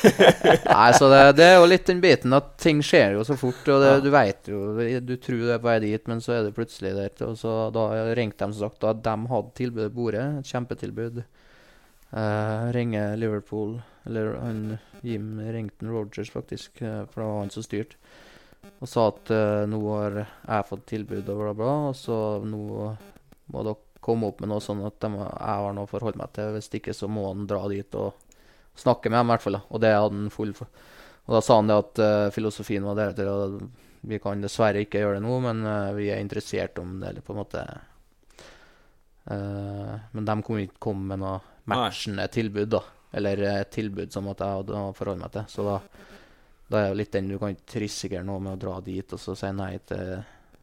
Nei, 0.04 0.90
så 0.98 1.08
det, 1.12 1.20
det 1.38 1.46
er 1.48 1.56
jo 1.62 1.68
litt 1.70 1.86
den 1.88 2.02
biten 2.04 2.34
at 2.36 2.50
ting 2.62 2.82
skjer 2.84 3.16
jo 3.18 3.24
så 3.28 3.38
fort. 3.40 3.62
Og 3.72 3.80
det, 3.84 3.92
du 4.04 4.10
vet 4.14 4.50
jo 4.52 4.60
Du 5.06 5.14
tror 5.22 5.40
du 5.40 5.52
er 5.54 5.62
på 5.62 5.70
vei 5.70 5.78
dit, 5.84 6.04
men 6.12 6.20
så 6.24 6.36
er 6.38 6.44
det 6.48 6.56
plutselig 6.58 6.92
der. 6.98 7.14
Og 7.28 7.38
så 7.40 7.54
da 7.74 7.86
ringte 8.18 8.44
de 8.48 8.58
som 8.58 8.68
sagt 8.70 8.82
da 8.84 8.92
de 8.94 9.16
hadde 9.32 9.43
tilbudet 9.58 9.92
på 9.92 10.00
bordet. 10.02 10.26
Et 10.40 10.52
kjempetilbud. 10.54 11.24
Uh, 12.14 12.70
ringer 12.72 13.18
Liverpool 13.18 13.82
Eller 14.06 14.36
han 14.38 14.78
Jim 15.02 15.40
ringte 15.40 15.86
Rogers, 15.86 16.30
faktisk, 16.30 16.82
eh, 16.82 17.06
for 17.06 17.22
det 17.22 17.28
var 17.28 17.40
han 17.40 17.50
som 17.50 17.64
styrte. 17.66 17.98
Og 18.80 18.88
sa 18.88 19.08
at 19.10 19.32
uh, 19.34 19.64
nå 19.68 19.80
har 19.90 20.20
jeg 20.22 20.68
fått 20.70 20.86
tilbud 20.92 21.32
og 21.34 21.40
bla, 21.42 21.54
bla. 21.58 21.72
Og 21.90 21.96
så 21.98 22.18
nå 22.46 22.62
må 23.52 23.64
dere 23.66 24.00
komme 24.04 24.30
opp 24.30 24.44
med 24.44 24.52
noe 24.52 24.64
sånn 24.64 24.84
at 24.86 25.04
jeg 25.04 25.16
har 25.40 25.76
noe 25.76 25.88
å 25.88 25.92
forholde 25.92 26.20
meg 26.20 26.32
til. 26.36 26.52
Hvis 26.56 26.70
ikke 26.80 26.96
så 26.96 27.10
må 27.12 27.26
han 27.30 27.48
dra 27.50 27.64
dit 27.72 27.98
og 28.00 28.14
snakke 28.80 29.12
med 29.12 29.20
dem, 29.20 29.28
i 29.28 29.34
hvert 29.34 29.46
fall. 29.48 29.58
da. 29.58 29.64
Og 29.72 29.84
det 29.84 29.94
hadde 29.96 30.20
han 30.20 30.34
full 30.36 30.54
for. 30.56 30.84
Og 31.26 31.38
da 31.38 31.42
sa 31.44 31.58
han 31.60 31.72
det 31.72 31.80
at 31.80 32.04
uh, 32.04 32.28
filosofien 32.36 32.86
var 32.88 33.00
deretter, 33.00 33.32
og 33.32 33.58
vi 34.04 34.20
kan 34.20 34.44
dessverre 34.44 34.84
ikke 34.84 35.00
gjøre 35.02 35.18
det 35.20 35.26
nå, 35.26 35.40
men 35.40 35.64
eh, 35.64 35.94
vi 35.96 36.10
er 36.12 36.20
interessert 36.20 36.80
om 36.82 36.98
det, 37.00 37.14
eller 37.14 37.24
på 37.24 37.32
en 37.32 37.40
måte 37.40 37.62
Eh, 37.64 37.93
Men 39.26 40.26
de 40.28 40.36
kom 40.44 40.58
ikke 40.60 40.82
kom 40.84 41.06
med 41.08 41.22
noe 41.22 41.38
matchende 41.72 42.26
tilbud, 42.28 42.68
da. 42.74 42.82
Eller 43.14 43.44
et 43.62 43.72
tilbud 43.72 44.12
som 44.12 44.28
at 44.32 44.42
jeg 44.42 44.60
hadde 44.60 44.80
å 44.80 44.94
forholde 44.98 45.22
meg 45.22 45.32
til. 45.36 45.46
Så 45.48 45.66
da, 45.68 45.78
da 46.68 46.80
er 46.82 46.90
jo 46.90 47.00
litt 47.00 47.14
den 47.14 47.30
du 47.30 47.38
kan 47.40 47.54
ikke 47.54 47.84
risikere 47.86 48.26
noe 48.26 48.42
med 48.44 48.56
å 48.58 48.62
dra 48.66 48.80
dit 48.84 49.14
og 49.14 49.22
så 49.22 49.36
si 49.38 49.52
nei 49.54 49.78
til 49.88 50.16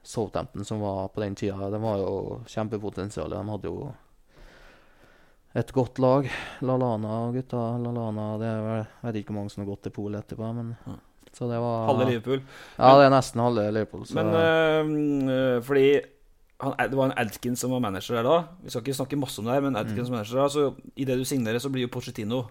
Southampton, 0.02 0.64
som 0.64 0.80
var 0.82 1.08
på 1.14 1.22
den 1.22 1.36
tida. 1.38 1.70
De 1.70 1.80
var 1.80 2.00
jo 2.00 2.40
kjempepotensial. 2.48 3.32
De 3.32 3.42
hadde 3.52 3.70
jo 3.70 3.90
et 5.60 5.72
godt 5.74 5.98
lag. 6.02 6.28
Lalana 6.64 7.16
og 7.26 7.36
gutta. 7.38 7.62
Lalana, 7.82 8.26
det 8.40 8.48
er 8.50 8.60
vel, 8.64 8.82
Jeg 8.84 9.06
vet 9.06 9.20
ikke 9.20 9.32
hvor 9.32 9.40
mange 9.40 9.54
som 9.54 9.64
har 9.64 9.70
gått 9.72 9.82
til 9.86 9.94
Pol 9.94 10.18
etterpå, 10.18 10.52
men 10.56 10.74
Så 11.32 11.46
det 11.50 11.58
var 11.62 11.86
Halve 11.86 12.06
Liverpool. 12.08 12.40
Ja, 12.78 12.94
det 12.98 13.06
er 13.06 13.12
nesten 13.14 13.42
halve 13.44 13.68
Liverpool. 13.70 14.06
Så 14.06 14.18
Men 14.18 15.28
øh, 15.30 15.62
fordi 15.62 15.86
han, 16.60 16.76
det 16.78 16.96
var 16.98 17.10
en 17.10 17.18
Adkins 17.18 17.60
som 17.64 17.74
var 17.74 17.82
manager 17.82 18.20
der 18.20 18.26
da. 18.28 18.38
Vi 18.64 18.72
skal 18.72 18.84
ikke 18.84 19.00
snakke 19.00 19.20
masse 19.20 19.40
om 19.40 19.48
det 19.48 19.56
her, 19.56 19.66
men 19.66 19.78
Adkins 19.80 20.08
som 20.08 20.16
manager 20.16 20.42
da, 20.42 20.48
så 20.48 20.94
idet 20.96 21.18
du 21.18 21.24
signerer, 21.24 21.62
så 21.62 21.72
blir 21.72 21.88
jo 21.88 21.92
Pochettino 21.92 22.44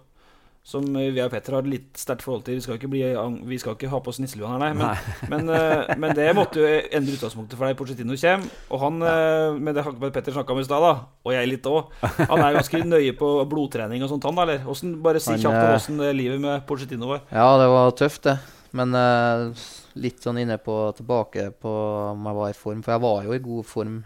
som 0.66 0.84
øh, 0.96 1.08
vi 1.14 1.22
og 1.24 1.30
Petter 1.32 1.56
har 1.56 1.64
litt 1.66 1.96
sterkt 1.96 2.22
forhold 2.26 2.42
til. 2.44 2.58
Vi 2.58 2.64
skal 2.64 2.76
ikke, 2.76 2.90
bli, 2.92 3.00
vi 3.48 3.58
skal 3.58 3.76
ikke 3.76 3.88
ha 3.88 4.00
på 4.04 4.12
oss 4.12 4.20
nisselua 4.20 4.52
her, 4.52 4.60
nei. 4.60 4.68
Men, 4.76 5.32
men, 5.32 5.48
øh, 5.56 5.94
men 6.02 6.14
det 6.16 6.28
måtte 6.38 6.60
jo 6.60 6.68
endre 6.68 7.16
utgangspunktet 7.16 7.56
for 7.56 7.66
deg. 7.66 7.78
Pochettino 7.80 8.18
kommer. 8.20 8.60
Og 8.68 8.84
han, 8.84 9.00
ja. 9.00 9.50
med 9.56 9.80
det 9.80 9.86
Petter 10.12 10.36
snakka 10.36 10.54
om 10.54 10.60
i 10.60 10.68
stad, 10.68 10.86
og 11.24 11.34
jeg 11.34 11.48
litt 11.48 11.66
òg, 11.70 11.90
han 12.04 12.44
er 12.44 12.60
ganske 12.60 12.84
nøye 12.92 13.16
på 13.16 13.32
blodtrening 13.50 14.04
og 14.04 14.12
sånt, 14.12 14.28
han 14.28 14.44
eller? 14.44 14.62
Hvordan, 14.68 14.96
bare 15.02 15.22
si 15.24 15.40
kjapt 15.40 15.64
om 15.64 15.74
åssen 15.78 16.06
livet 16.16 16.42
med 16.42 16.66
Pochettino 16.68 17.14
var. 17.14 17.24
Ja, 17.32 17.54
det 17.60 17.70
var 17.72 17.96
tøft, 17.96 18.26
det. 18.28 18.38
Men 18.78 18.94
uh, 18.94 19.50
litt 19.98 20.22
sånn 20.22 20.38
inne 20.42 20.56
på 20.62 20.76
tilbake 20.96 21.48
på 21.58 21.74
om 22.12 22.26
jeg 22.28 22.38
var 22.38 22.52
i 22.52 22.56
form. 22.56 22.82
For 22.86 22.94
jeg 22.94 23.04
var 23.04 23.26
jo 23.26 23.34
i 23.34 23.42
god 23.42 23.66
form 23.66 23.96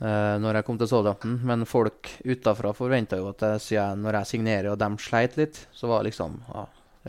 uh, 0.00 0.36
når 0.40 0.60
jeg 0.60 0.68
kom 0.68 0.80
til 0.80 0.90
Southampton. 0.90 1.36
Men 1.46 1.68
folk 1.68 2.12
utafra 2.24 2.72
forventa 2.76 3.20
jo 3.20 3.28
at 3.32 3.44
jeg, 3.68 4.00
når 4.00 4.22
jeg 4.22 4.32
signerer 4.32 4.72
og 4.72 4.80
de 4.80 4.90
sleit 5.04 5.36
litt, 5.40 5.66
så 5.76 5.90
var 5.90 6.00
jeg 6.00 6.12
liksom 6.12 6.40
ja, 6.48 6.66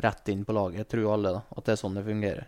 rett 0.08 0.34
inn 0.34 0.44
på 0.48 0.56
laget. 0.58 0.90
Tror 0.92 1.14
alle 1.16 1.36
da, 1.40 1.44
at 1.56 1.68
det 1.68 1.76
er 1.76 1.82
sånn 1.84 1.96
det 2.00 2.08
fungerer. 2.08 2.48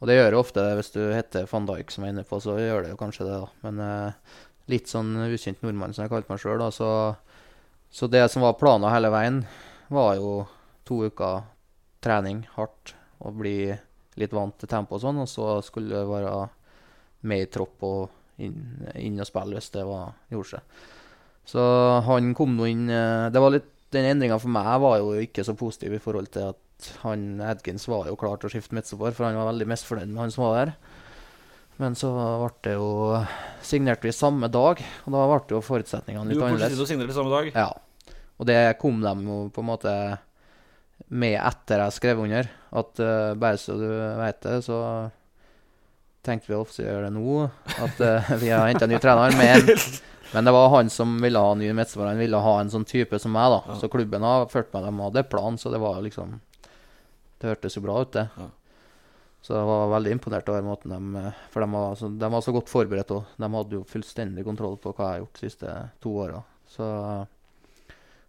Og 0.00 0.08
det 0.08 0.16
gjør 0.16 0.32
jo 0.32 0.40
ofte 0.40 0.62
hvis 0.78 0.94
du 0.94 1.02
heter 1.12 1.48
van 1.50 1.66
Dijk, 1.68 1.90
som 1.92 2.04
jeg 2.04 2.10
er 2.10 2.16
inne 2.16 2.26
på, 2.26 2.38
så 2.40 2.56
gjør 2.56 2.86
det 2.86 2.94
jo 2.94 3.00
kanskje 3.02 3.26
det, 3.28 3.38
da. 3.42 3.48
Men 3.66 3.82
uh, 3.84 4.36
litt 4.72 4.90
sånn 4.90 5.12
ukjent 5.26 5.60
nordmann, 5.62 5.94
som 5.94 6.06
jeg 6.06 6.12
kalte 6.12 6.32
meg 6.32 6.40
sjøl, 6.42 6.62
da. 6.62 6.70
Så, 6.74 6.90
så 7.92 8.08
det 8.10 8.24
som 8.32 8.42
var 8.46 8.58
planen 8.58 8.90
hele 8.90 9.12
veien, 9.12 9.42
var 9.92 10.14
jo 10.16 10.32
to 10.88 11.02
uker 11.10 11.44
trening 12.04 12.44
hardt 12.56 12.94
og 13.20 13.36
bli 13.42 13.72
litt 14.20 14.32
vant 14.34 14.56
til 14.60 14.70
tempo 14.70 14.96
og 14.96 15.02
sånn. 15.02 15.20
Og 15.22 15.28
så 15.30 15.58
skulle 15.64 15.92
det 15.92 16.08
være 16.08 16.32
med 17.28 17.44
i 17.44 17.50
tropp 17.52 17.84
og 17.86 18.40
inn, 18.40 18.56
inn 18.96 19.20
og 19.20 19.28
spille 19.28 19.58
hvis 19.58 19.72
det 19.74 19.84
var, 19.88 20.16
gjorde 20.32 20.56
seg. 20.56 20.80
Så 21.50 21.62
han 22.06 22.32
kom 22.36 22.56
nå 22.56 22.68
inn 22.70 22.88
eh, 22.92 23.28
det 23.32 23.42
var 23.42 23.54
litt, 23.56 23.68
Den 23.90 24.06
endringa 24.06 24.36
for 24.38 24.52
meg 24.54 24.68
var 24.78 25.00
jo 25.00 25.16
ikke 25.18 25.42
så 25.42 25.56
positiv 25.58 25.96
i 25.96 26.02
forhold 26.02 26.28
til 26.30 26.52
at 26.52 26.90
han 27.02 27.40
Edkins 27.42 27.88
var 27.90 28.06
jo 28.06 28.14
klar 28.14 28.38
til 28.38 28.46
å 28.46 28.52
skifte 28.52 28.76
midtstopper, 28.76 29.16
for 29.16 29.26
han 29.26 29.34
var 29.34 29.48
veldig 29.50 29.66
misfornøyd 29.66 30.12
med 30.12 30.20
han 30.22 30.30
som 30.30 30.44
var 30.46 30.54
der. 30.60 30.70
Men 31.80 31.96
så 31.98 32.12
ble 32.12 32.52
det 32.68 32.76
jo 32.76 33.18
signert 33.66 34.06
vi 34.06 34.12
samme 34.14 34.46
dag, 34.52 34.78
og 34.78 35.16
da 35.16 35.24
ble 35.26 35.56
jo 35.56 35.62
forutsetningene 35.64 36.30
litt 36.30 36.44
annerledes. 36.44 36.78
Du 36.78 36.86
signerte 36.86 37.16
samme 37.16 37.32
dag. 37.34 37.50
Ja. 37.50 38.14
Og 38.38 38.46
det 38.48 38.60
kom 38.80 39.02
de 39.02 39.14
jo 39.26 39.40
på 39.50 39.64
en 39.64 39.68
måte 39.72 39.94
med 41.10 41.36
etter 41.38 41.82
jeg 41.84 41.96
skrev 41.96 42.20
under. 42.22 42.50
At 42.70 43.00
uh, 43.02 43.32
bare 43.38 43.58
så 43.58 43.76
du 43.78 43.88
vet 44.20 44.38
det, 44.44 44.60
så 44.66 44.78
tenkte 46.26 46.52
vi 46.52 46.58
å 46.58 46.62
gjøre 46.66 47.08
det 47.08 47.14
nå. 47.16 47.48
At 47.82 48.02
uh, 48.04 48.30
vi 48.42 48.52
har 48.52 48.68
henta 48.70 48.88
ny 48.90 49.00
trener. 49.02 49.34
Men, 49.38 49.74
men 50.34 50.46
det 50.46 50.54
var 50.54 50.70
han 50.76 50.92
som 50.92 51.18
ville 51.22 51.42
ha 51.42 51.56
ny 51.58 51.72
midtstopper. 51.74 52.12
Han 52.12 52.22
ville 52.22 52.44
ha 52.44 52.54
en 52.60 52.70
sånn 52.72 52.86
type 52.88 53.18
som 53.18 53.34
meg. 53.34 53.50
da. 53.56 53.80
Så 53.80 53.90
klubben 53.90 54.26
har 54.26 54.46
ført 54.52 54.72
med 54.76 54.86
dem 54.86 55.02
hadde 55.02 55.26
plan, 55.32 55.58
så 55.58 55.74
det 55.74 55.82
var 55.82 56.00
liksom 56.04 56.38
Det 57.40 57.54
hørtes 57.54 57.76
jo 57.76 57.82
bra 57.84 58.00
ut, 58.04 58.12
det. 58.14 58.28
Ja. 58.36 58.50
Så 59.40 59.54
jeg 59.56 59.68
var 59.70 59.86
veldig 59.94 60.10
imponert 60.12 60.48
over 60.52 60.64
måten 60.66 60.92
de 60.92 61.20
eh, 61.20 61.36
For 61.48 61.64
de 61.64 61.68
var, 61.72 61.94
så, 61.96 62.10
de 62.12 62.28
var 62.34 62.42
så 62.44 62.52
godt 62.52 62.68
forberedt 62.68 63.14
òg. 63.16 63.30
De 63.40 63.48
hadde 63.54 63.78
jo 63.78 63.86
fullstendig 63.88 64.44
kontroll 64.44 64.76
på 64.76 64.92
hva 64.92 65.06
jeg 65.06 65.14
har 65.14 65.22
gjort 65.22 65.38
de 65.38 65.46
siste 65.46 65.76
to 66.04 66.12
åra. 66.26 66.42
Så, 66.68 66.88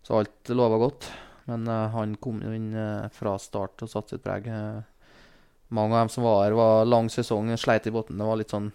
så 0.07 0.21
alt 0.21 0.53
lova 0.55 0.79
godt. 0.81 1.09
Men 1.49 1.67
eh, 1.67 1.87
han 1.95 2.15
kom 2.21 2.41
jo 2.43 2.51
inn 2.53 2.73
eh, 2.77 3.07
fra 3.15 3.37
start 3.41 3.81
og 3.85 3.89
satte 3.91 4.15
sitt 4.15 4.23
preg. 4.25 4.47
Eh, 4.47 4.81
mange 5.71 5.95
av 5.95 6.03
dem 6.05 6.11
som 6.13 6.25
var 6.27 6.43
her, 6.45 6.55
var 6.57 6.85
lang 6.85 7.09
sesong, 7.09 7.49
sleit 7.57 7.87
i 7.87 7.93
bunnen. 7.95 8.19
Det 8.19 8.27
var 8.27 8.39
litt 8.41 8.53
sånn 8.53 8.71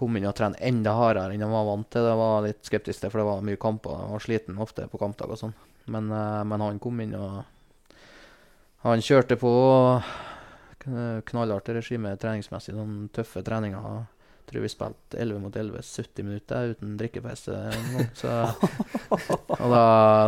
Kom 0.00 0.14
inn 0.16 0.24
og 0.24 0.32
trene 0.32 0.56
enda 0.64 0.94
hardere 0.96 1.34
enn 1.34 1.42
de 1.42 1.48
var 1.50 1.66
vant 1.68 1.88
til. 1.92 2.06
Det 2.06 2.12
var 2.16 2.44
litt 2.46 2.62
skeptisk 2.64 3.02
til, 3.02 3.10
for 3.12 3.20
det 3.20 3.26
var 3.28 3.42
mye 3.44 3.58
kamper. 3.60 3.98
Jeg 4.00 4.12
var 4.14 4.22
sliten 4.24 4.60
ofte 4.64 4.86
på 4.88 5.00
kampdag 5.02 5.34
og 5.34 5.40
sånn. 5.42 5.52
Men, 5.92 6.06
men 6.48 6.62
han 6.64 6.78
kom 6.80 7.02
inn 7.04 7.12
og 7.18 7.42
Han 8.86 9.02
kjørte 9.04 9.36
på 9.36 9.50
kn- 10.80 11.20
knallhardt 11.28 11.68
regime 11.76 12.14
treningsmessig. 12.16 12.72
Sånn 12.78 13.10
tøffe 13.12 13.42
treninger. 13.44 14.06
Tror 14.50 14.64
vi 14.64 14.70
spilte 14.72 15.18
11 15.22 15.38
mot 15.38 15.56
11 15.56 15.82
70 15.86 16.26
minutter 16.26 16.72
uten 16.74 16.96
drikkepause 16.98 17.58
og 19.10 19.66
da, 19.70 19.82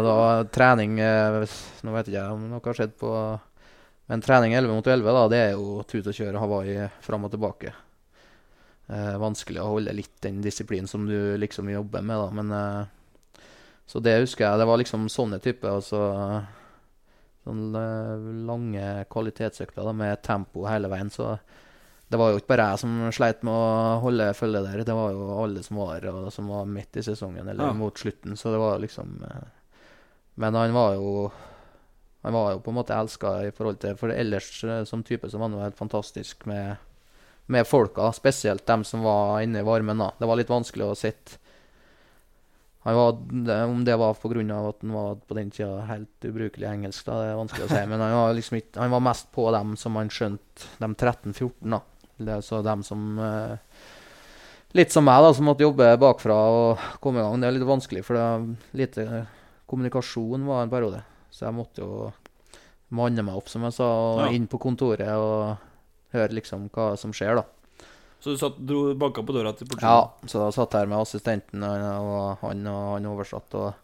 da 0.07 0.17
trening 0.55 1.01
eh, 1.03 1.39
Nå 1.83 1.95
vet 1.97 2.11
ikke 2.11 2.21
jeg 2.21 2.37
om 2.37 2.45
noe 2.53 2.63
har 2.63 2.79
skjedd 2.79 2.95
på 3.01 3.11
Men 4.07 4.23
trening 4.23 4.55
11 4.55 4.77
mot 4.77 4.87
11, 4.87 5.17
da, 5.19 5.25
det 5.33 5.41
er 5.49 5.57
jo 5.57 5.81
tut 5.89 6.07
og 6.07 6.15
kjøre 6.15 6.43
Hawaii 6.43 6.87
fram 7.03 7.27
og 7.27 7.33
tilbake. 7.33 7.73
Eh, 8.93 9.15
vanskelig 9.23 9.63
å 9.63 9.71
holde 9.73 9.95
litt 9.97 10.17
den 10.25 10.43
disiplinen 10.45 10.91
som 10.91 11.07
du 11.09 11.37
liksom 11.41 11.71
jobber 11.71 12.03
med, 12.05 12.19
da. 12.19 12.31
Men 12.35 12.51
eh, 12.53 13.45
Så 13.87 14.03
det 14.05 14.19
husker 14.21 14.45
jeg. 14.47 14.59
Det 14.61 14.67
var 14.69 14.81
liksom 14.83 15.09
sånne 15.11 15.39
typer. 15.43 15.79
Altså 15.79 16.03
sånne 17.43 17.85
lange 18.47 18.85
kvalitetsøkter 19.11 19.93
med 19.97 20.23
tempo 20.23 20.67
hele 20.69 20.91
veien. 20.93 21.11
Så 21.11 21.33
det 22.13 22.19
var 22.21 22.31
jo 22.35 22.39
ikke 22.43 22.51
bare 22.53 22.67
jeg 22.75 22.81
som 22.83 22.97
sleit 23.17 23.41
med 23.47 23.55
å 23.57 24.01
holde 24.05 24.27
følge 24.37 24.61
der. 24.67 24.83
Det 24.85 24.95
var 24.97 25.15
jo 25.15 25.25
alle 25.41 25.63
som 25.65 25.79
var 25.81 26.05
og 26.13 26.29
som 26.35 26.51
var 26.53 26.69
midt 26.69 26.99
i 27.01 27.05
sesongen 27.07 27.49
eller 27.49 27.71
Ja. 27.71 27.73
mot 27.73 27.97
slutten. 27.99 28.37
Så 28.37 28.53
det 28.53 28.61
var 28.61 28.79
liksom 28.85 29.17
eh, 29.25 29.49
Men 30.37 30.55
han 30.55 30.73
var 30.77 30.95
jo 31.01 31.31
Han 32.23 32.33
var 32.37 32.53
jo 32.53 32.61
på 32.63 32.71
en 32.71 32.77
måte 32.77 32.95
elska 32.95 33.31
i 33.49 33.51
forhold 33.51 33.81
til 33.83 33.97
For 33.99 34.13
ellers 34.15 34.63
eh, 34.65 34.85
som 34.85 35.03
type 35.03 35.27
så 35.31 35.39
var 35.41 35.49
han 35.49 35.57
jo 35.59 35.65
helt 35.65 35.77
fantastisk 35.81 36.45
med, 36.47 36.77
med 37.49 37.67
folka. 37.67 38.13
Spesielt 38.13 38.67
dem 38.67 38.85
som 38.85 39.03
var 39.03 39.41
inne 39.43 39.59
i 39.61 39.67
varmen. 39.67 39.99
da. 39.99 40.13
Det 40.19 40.29
var 40.29 40.37
litt 40.37 40.53
vanskelig 40.53 40.87
å 40.93 40.95
sitte 40.99 41.39
han 42.85 42.97
var, 42.97 43.13
Om 43.71 43.85
det 43.85 43.95
var 43.97 44.15
pga. 44.15 44.69
at 44.69 44.81
han 44.83 44.93
var 44.93 45.15
på 45.29 45.35
den 45.39 45.51
tida 45.51 45.81
helt 45.87 46.25
ubrukelig 46.27 46.67
engelsk, 46.67 47.05
da, 47.07 47.21
det 47.23 47.29
er 47.31 47.37
vanskelig 47.39 47.65
å 47.69 47.71
si. 47.71 47.83
Men 47.87 48.01
han 48.03 48.13
var 48.17 48.33
liksom 48.35 48.57
ikke, 48.59 48.81
han 48.81 48.91
var 48.91 49.01
mest 49.07 49.29
på 49.33 49.45
dem 49.55 49.77
som 49.79 49.95
han 49.97 50.09
skjønte, 50.11 50.67
de 50.81 50.89
13-14. 50.95 51.71
da. 51.71 51.79
Det 52.25 52.35
er 52.39 52.45
så 52.47 52.63
dem 52.65 52.83
som 52.87 53.19
eh, 53.19 53.57
Litt 54.73 54.89
som 54.95 55.05
meg, 55.05 55.21
da, 55.21 55.35
som 55.37 55.45
måtte 55.45 55.67
jobbe 55.67 55.85
bakfra 56.01 56.33
og 56.49 56.79
komme 57.05 57.21
i 57.21 57.23
gang. 57.27 57.43
Det 57.43 57.49
er 57.51 57.53
litt 57.59 57.69
vanskelig, 57.69 58.03
for 58.07 58.17
det 58.17 58.23
er 58.25 58.77
lite 58.81 59.27
kommunikasjon 59.69 60.47
var 60.49 60.63
en 60.65 60.71
periode. 60.73 61.03
Så 61.29 61.45
jeg 61.45 61.53
måtte 61.59 61.83
jo 61.85 62.07
manne 62.97 63.21
meg 63.25 63.37
opp, 63.37 63.51
som 63.53 63.67
jeg 63.69 63.75
sa, 63.77 63.85
og 63.85 64.21
Ja. 64.23 64.31
inn 64.33 64.47
på 64.49 64.57
kontoret 64.61 65.13
og 65.13 65.59
høre 66.17 66.33
liksom 66.33 66.71
hva 66.73 66.97
som 66.97 67.13
skjer, 67.13 67.37
da. 67.37 67.45
Så 68.23 68.33
du 68.33 68.39
satt, 68.41 68.57
dro 68.65 68.95
banka 68.95 69.21
på 69.27 69.35
døra 69.37 69.53
til 69.57 69.67
politiet? 69.67 69.83
Ja, 69.83 70.09
så 70.25 70.45
jeg 70.47 70.55
satt 70.57 70.73
her 70.79 70.87
med 70.87 71.01
assistenten 71.05 71.63
og 71.69 72.39
han 72.41 72.67
og 72.67 72.93
han 72.95 73.07
oversatt. 73.13 73.53
Og 73.59 73.75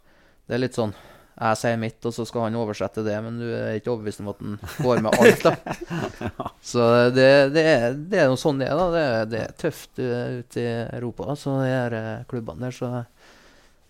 det 0.48 0.54
er 0.56 0.62
litt 0.62 0.74
sånn 0.78 0.94
Jeg 1.38 1.58
sier 1.60 1.76
mitt, 1.78 1.98
og 2.02 2.14
så 2.14 2.24
skal 2.26 2.48
han 2.48 2.56
oversette 2.58 3.04
det, 3.06 3.14
men 3.22 3.36
du 3.38 3.46
er 3.46 3.76
ikke 3.78 3.92
overbevist 3.92 4.22
om 4.24 4.30
at 4.32 4.40
han 4.42 4.56
går 4.82 5.02
med 5.06 5.18
alt, 5.22 5.44
da. 5.44 5.76
Så 6.72 6.82
det, 7.14 7.28
det, 7.54 7.62
er, 7.62 7.94
det 7.94 8.18
er 8.24 8.32
noe 8.32 8.40
sånn 8.40 8.58
det 8.58 8.66
er, 8.66 8.80
da. 8.80 8.88
Det 8.90 9.04
det 9.30 9.42
er 9.44 9.54
tøft 9.62 10.00
ute 10.00 10.64
i 10.64 10.66
Europa, 10.98 11.36
så 11.38 11.60
de 11.62 11.70
her 11.70 11.94
eh, 11.94 12.26
klubbene 12.30 12.66
der. 12.66 12.74
Så, 12.74 12.90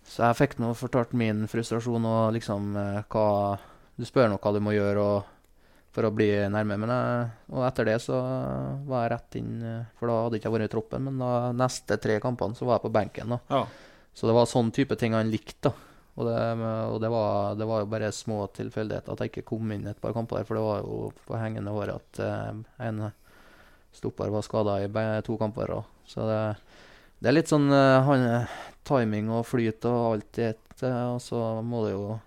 så 0.04 0.26
jeg 0.26 0.38
fikk 0.42 0.58
nå 0.60 0.74
fortalt 0.76 1.16
min 1.16 1.46
frustrasjon 1.48 2.04
og 2.10 2.36
liksom 2.36 2.76
eh, 2.76 3.00
hva 3.08 3.26
Du 3.96 4.04
spør 4.06 4.28
nå 4.30 4.36
hva 4.38 4.52
du 4.54 4.60
må 4.62 4.76
gjøre 4.76 5.08
og, 5.16 5.34
for 5.96 6.04
å 6.04 6.12
bli 6.14 6.28
nærme. 6.52 6.76
Men 6.84 6.92
jeg, 6.92 7.26
og 7.48 7.64
etter 7.66 7.88
det 7.88 7.98
så 8.04 8.20
var 8.86 9.06
jeg 9.06 9.14
rett 9.16 9.40
inn, 9.40 9.52
eh, 9.64 9.82
for 9.96 10.12
da 10.12 10.20
hadde 10.20 10.36
jeg 10.36 10.44
ikke 10.44 10.56
vært 10.58 10.68
i 10.68 10.74
troppen. 10.76 11.08
Men 11.08 11.24
da 11.24 11.34
neste 11.64 11.96
tre 11.96 12.20
kampene 12.20 12.58
så 12.58 12.68
var 12.68 12.76
jeg 12.76 12.90
på 12.90 12.96
benken. 13.00 13.38
da. 13.38 13.40
Ja. 13.56 13.64
Så 14.12 14.28
det 14.28 14.36
var 14.36 14.50
sånn 14.50 14.74
type 14.74 15.00
ting 15.00 15.16
han 15.16 15.32
likte. 15.32 15.72
da. 15.72 15.87
Og, 16.18 16.26
det, 16.26 16.38
og 16.90 16.96
det, 16.98 17.08
var, 17.14 17.54
det 17.54 17.66
var 17.70 17.84
jo 17.84 17.90
bare 17.92 18.10
små 18.10 18.40
tilfeldigheter 18.56 19.14
at 19.14 19.20
jeg 19.22 19.30
ikke 19.30 19.44
kom 19.52 19.70
inn 19.70 19.86
et 19.86 20.00
par 20.02 20.16
kamper 20.16 20.40
der. 20.40 20.48
For 20.48 20.58
det 20.58 20.64
var 20.64 20.80
jo 20.82 20.96
på 21.28 21.38
hengende 21.38 21.74
håret 21.74 21.94
at 21.94 22.22
eh, 22.24 22.62
en 22.88 23.04
stopper 23.94 24.32
var 24.34 24.42
skada 24.42 24.80
i 24.82 24.90
to 25.26 25.38
kamper. 25.38 25.76
Også. 25.78 26.10
Så 26.10 26.26
det, 26.26 26.40
det 27.22 27.30
er 27.30 27.36
litt 27.38 27.52
sånn 27.52 27.70
eh, 27.70 28.08
han, 28.08 28.26
timing 28.88 29.30
og 29.30 29.46
flyt 29.46 29.86
og 29.86 30.00
alt 30.08 30.42
i 30.42 30.48
ett. 30.50 30.82
eh, 30.82 31.04
Og 31.14 31.22
så 31.22 31.44
må 31.62 31.84
det 31.86 31.94
jo 31.94 32.18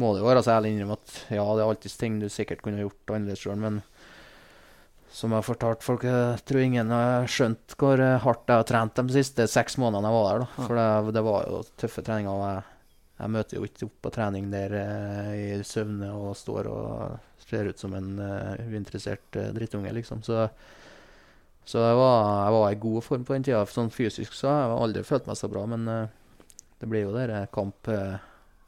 må 0.00 0.14
det 0.14 0.22
jo 0.22 0.28
være 0.30 0.42
så 0.46 0.54
ærlig 0.54 0.70
innrømme 0.72 0.96
at 0.96 1.14
ja, 1.34 1.42
det 1.44 1.64
er 1.64 1.68
alltid 1.68 1.94
ting 1.98 2.20
du 2.22 2.28
sikkert 2.32 2.62
kunne 2.64 2.80
gjort 2.80 3.10
annerledes 3.10 3.42
sjøl, 3.42 3.58
men 3.60 3.82
som 5.10 5.32
jeg 5.32 5.42
har 5.42 5.46
fortalt 5.46 5.84
folk, 5.84 6.04
jeg 6.06 6.42
tror 6.46 6.64
ingen 6.64 6.92
har 6.94 7.30
skjønt 7.30 7.74
hvor 7.80 8.00
eh, 8.02 8.18
hardt 8.22 8.50
jeg 8.50 8.62
har 8.62 8.68
trent 8.68 9.00
de 9.00 9.16
siste 9.16 9.46
seks 9.50 9.78
månedene 9.82 10.10
jeg 10.10 10.16
var 10.18 10.28
der. 10.28 10.44
da. 10.44 10.66
For 10.66 10.80
det, 10.80 11.14
det 11.16 11.24
var 11.26 11.48
jo 11.48 11.62
tøffe 11.82 12.04
treninger. 12.06 12.30
og 12.30 12.44
jeg, 12.46 12.92
jeg 13.20 13.34
møter 13.36 13.58
jo 13.58 13.66
ikke 13.68 13.88
opp 13.88 13.96
på 14.06 14.12
trening 14.14 14.52
der 14.52 14.76
eh, 14.80 15.32
i 15.40 15.48
søvne 15.66 16.12
og 16.14 16.36
står 16.38 16.70
og 16.70 17.48
ser 17.50 17.66
ut 17.66 17.82
som 17.82 17.96
en 17.98 18.12
uh, 18.22 18.60
uinteressert 18.70 19.34
uh, 19.34 19.48
drittunge, 19.50 19.90
liksom. 19.96 20.20
Så, 20.22 20.44
så 21.66 21.80
jeg, 21.82 21.96
var, 21.98 22.20
jeg 22.44 22.54
var 22.54 22.66
i 22.70 22.78
god 22.84 23.02
form 23.02 23.24
på 23.26 23.34
den 23.34 23.46
tida. 23.48 23.64
Sånn 23.66 23.90
fysisk 23.90 24.36
så 24.38 24.52
har 24.52 24.60
jeg 24.62 24.76
aldri 24.84 25.02
følt 25.08 25.26
meg 25.26 25.38
så 25.40 25.50
bra, 25.50 25.64
men 25.72 25.88
uh, 25.90 26.04
det 26.80 26.88
blir 26.88 27.04
jo 27.04 27.14
der 27.14 27.32
eh, 27.34 27.48
kamp 27.52 27.88
eh, 27.92 28.16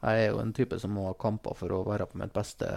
Jeg 0.03 0.25
er 0.25 0.27
jo 0.29 0.41
en 0.43 0.53
type 0.53 0.77
som 0.79 0.93
må 0.93 1.07
ha 1.07 1.15
kamper 1.17 1.55
for 1.57 1.73
å 1.73 1.83
være 1.87 2.05
på 2.11 2.19
mitt 2.19 2.33
beste. 2.35 2.67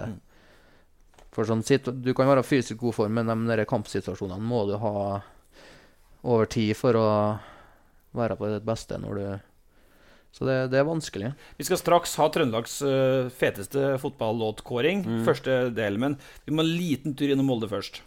For 1.37 1.45
sånn, 1.45 1.65
Du 2.01 2.15
kan 2.17 2.31
være 2.31 2.47
fysisk 2.47 2.81
god 2.81 2.97
form, 2.97 3.19
men 3.19 3.29
de 3.29 3.37
der 3.51 3.69
kampsituasjonene 3.69 4.41
må 4.41 4.65
du 4.71 4.79
ha 4.81 5.21
over 6.25 6.49
tid 6.49 6.73
for 6.79 6.97
å 6.97 7.09
være 8.17 8.39
på 8.41 8.49
ditt 8.55 8.65
beste 8.65 8.97
når 8.99 9.21
du 9.21 9.27
Så 10.37 10.45
det, 10.45 10.57
det 10.73 10.81
er 10.81 10.85
vanskelig. 10.85 11.31
Vi 11.57 11.65
skal 11.65 11.79
straks 11.81 12.17
ha 12.21 12.27
Trøndelags 12.29 12.81
uh, 12.85 13.29
feteste 13.33 13.95
fotballåtkåring. 14.03 15.05
Første 15.25 15.71
del, 15.73 15.97
men 15.97 16.19
vi 16.45 16.53
må 16.53 16.65
en 16.65 16.75
liten 16.77 17.15
tur 17.17 17.33
innom 17.33 17.49
Molde 17.49 17.71
først. 17.71 18.03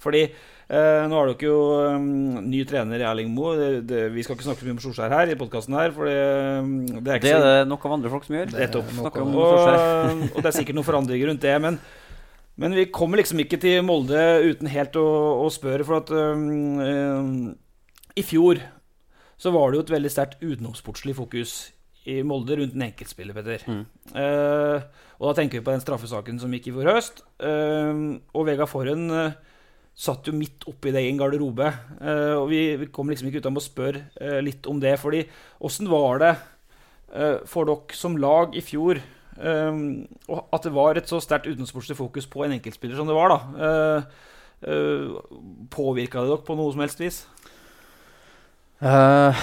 Fordi 0.00 0.20
eh, 0.24 1.02
nå 1.08 1.16
har 1.16 1.28
dere 1.28 1.44
jo 1.44 1.56
um, 1.92 2.38
ny 2.48 2.62
trener 2.68 3.02
i 3.02 3.04
Erling 3.04 3.32
Moe. 3.36 3.52
Det, 3.58 3.70
det, 3.88 4.02
vi 4.14 4.24
skal 4.24 4.36
ikke 4.36 4.46
snakke 4.46 4.62
så 4.62 4.68
mye 4.68 4.76
om 4.76 4.82
Solskjær 4.84 5.16
her 5.16 5.32
i 5.32 5.36
podkasten 5.40 5.76
her, 5.76 5.92
for 5.96 6.08
det, 6.08 6.20
det 6.96 7.00
er 7.00 7.20
ikke 7.20 7.26
Det 7.26 7.34
er 7.34 7.42
så 7.44 7.50
det 7.50 7.66
nok 7.68 7.84
av 7.84 7.96
andre 7.98 8.12
folk 8.12 8.28
som 8.28 8.38
gjør. 8.38 8.54
Nettopp. 8.56 8.94
Og, 9.00 9.18
og 9.44 10.38
det 10.40 10.48
er 10.48 10.56
sikkert 10.56 10.78
noen 10.80 10.88
forandringer 10.88 11.32
rundt 11.32 11.44
det. 11.44 11.56
Men, 11.64 11.76
men 12.60 12.76
vi 12.76 12.90
kommer 12.92 13.20
liksom 13.20 13.40
ikke 13.40 13.58
til 13.60 13.80
Molde 13.86 14.20
uten 14.44 14.68
helt 14.68 14.96
å, 15.00 15.06
å 15.40 15.48
spørre, 15.52 15.86
for 15.88 16.02
at 16.02 16.10
um, 16.12 17.54
I 18.12 18.24
fjor 18.26 18.60
så 19.40 19.52
var 19.54 19.70
det 19.70 19.78
jo 19.78 19.84
et 19.86 19.92
veldig 19.94 20.10
sterkt 20.12 20.42
utenomsportslig 20.44 21.14
fokus 21.16 21.54
i 22.08 22.18
Molde 22.26 22.58
rundt 22.58 22.74
en 22.76 22.84
enkeltspiller, 22.84 23.36
Petter. 23.36 23.64
Mm. 23.68 23.84
Uh, 24.12 25.06
og 25.20 25.30
da 25.30 25.36
tenker 25.38 25.60
vi 25.60 25.64
på 25.64 25.72
den 25.72 25.82
straffesaken 25.84 26.40
som 26.40 26.52
gikk 26.52 26.68
i 26.68 26.74
fjor 26.74 26.90
høst. 26.92 27.22
Uh, 27.40 28.20
og 28.36 28.44
Vega 28.48 28.68
Forhen 28.68 29.06
uh, 29.12 29.38
satt 29.96 30.28
jo 30.28 30.36
midt 30.36 30.64
oppi 30.68 30.92
det 30.92 31.04
i 31.04 31.10
en 31.10 31.20
garderobe. 31.20 31.66
Eh, 32.00 32.36
og 32.38 32.46
vi, 32.48 32.60
vi 32.80 32.86
kom 32.94 33.10
liksom 33.10 33.26
ikke 33.28 33.42
uten 33.42 33.58
å 33.58 33.60
spørre 33.60 34.40
litt 34.40 34.64
om 34.70 34.78
det. 34.80 34.94
fordi 34.96 35.26
åssen 35.66 35.90
var 35.90 36.22
det 36.22 36.30
for 37.50 37.68
dere 37.68 37.98
som 37.98 38.14
lag 38.16 38.54
i 38.56 38.62
fjor 38.64 39.02
og 39.40 40.52
at 40.52 40.66
det 40.66 40.72
var 40.74 40.98
et 40.98 41.08
så 41.08 41.20
sterkt 41.22 41.48
utensportslig 41.48 41.96
fokus 41.96 42.26
på 42.28 42.44
en 42.44 42.52
enkeltspiller 42.58 42.98
som 42.98 43.08
det 43.08 43.16
var? 43.16 43.32
da? 43.32 43.40
Uh, 44.60 45.16
Påvirka 45.72 46.20
det 46.20 46.28
dere 46.28 46.44
på 46.44 46.56
noe 46.58 46.74
som 46.74 46.82
helst 46.84 47.00
vis? 47.00 47.22
Uh, 48.84 49.36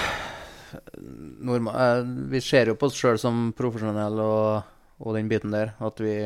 norma 1.42 1.74
uh, 1.74 2.04
vi 2.30 2.42
ser 2.42 2.70
jo 2.70 2.78
på 2.78 2.90
oss 2.90 2.98
sjøl 2.98 3.18
som 3.22 3.52
profesjonelle 3.58 4.22
og, 4.22 4.68
og 5.02 5.18
den 5.18 5.30
biten 5.32 5.54
der. 5.54 5.74
At 5.82 6.02
vi, 6.02 6.20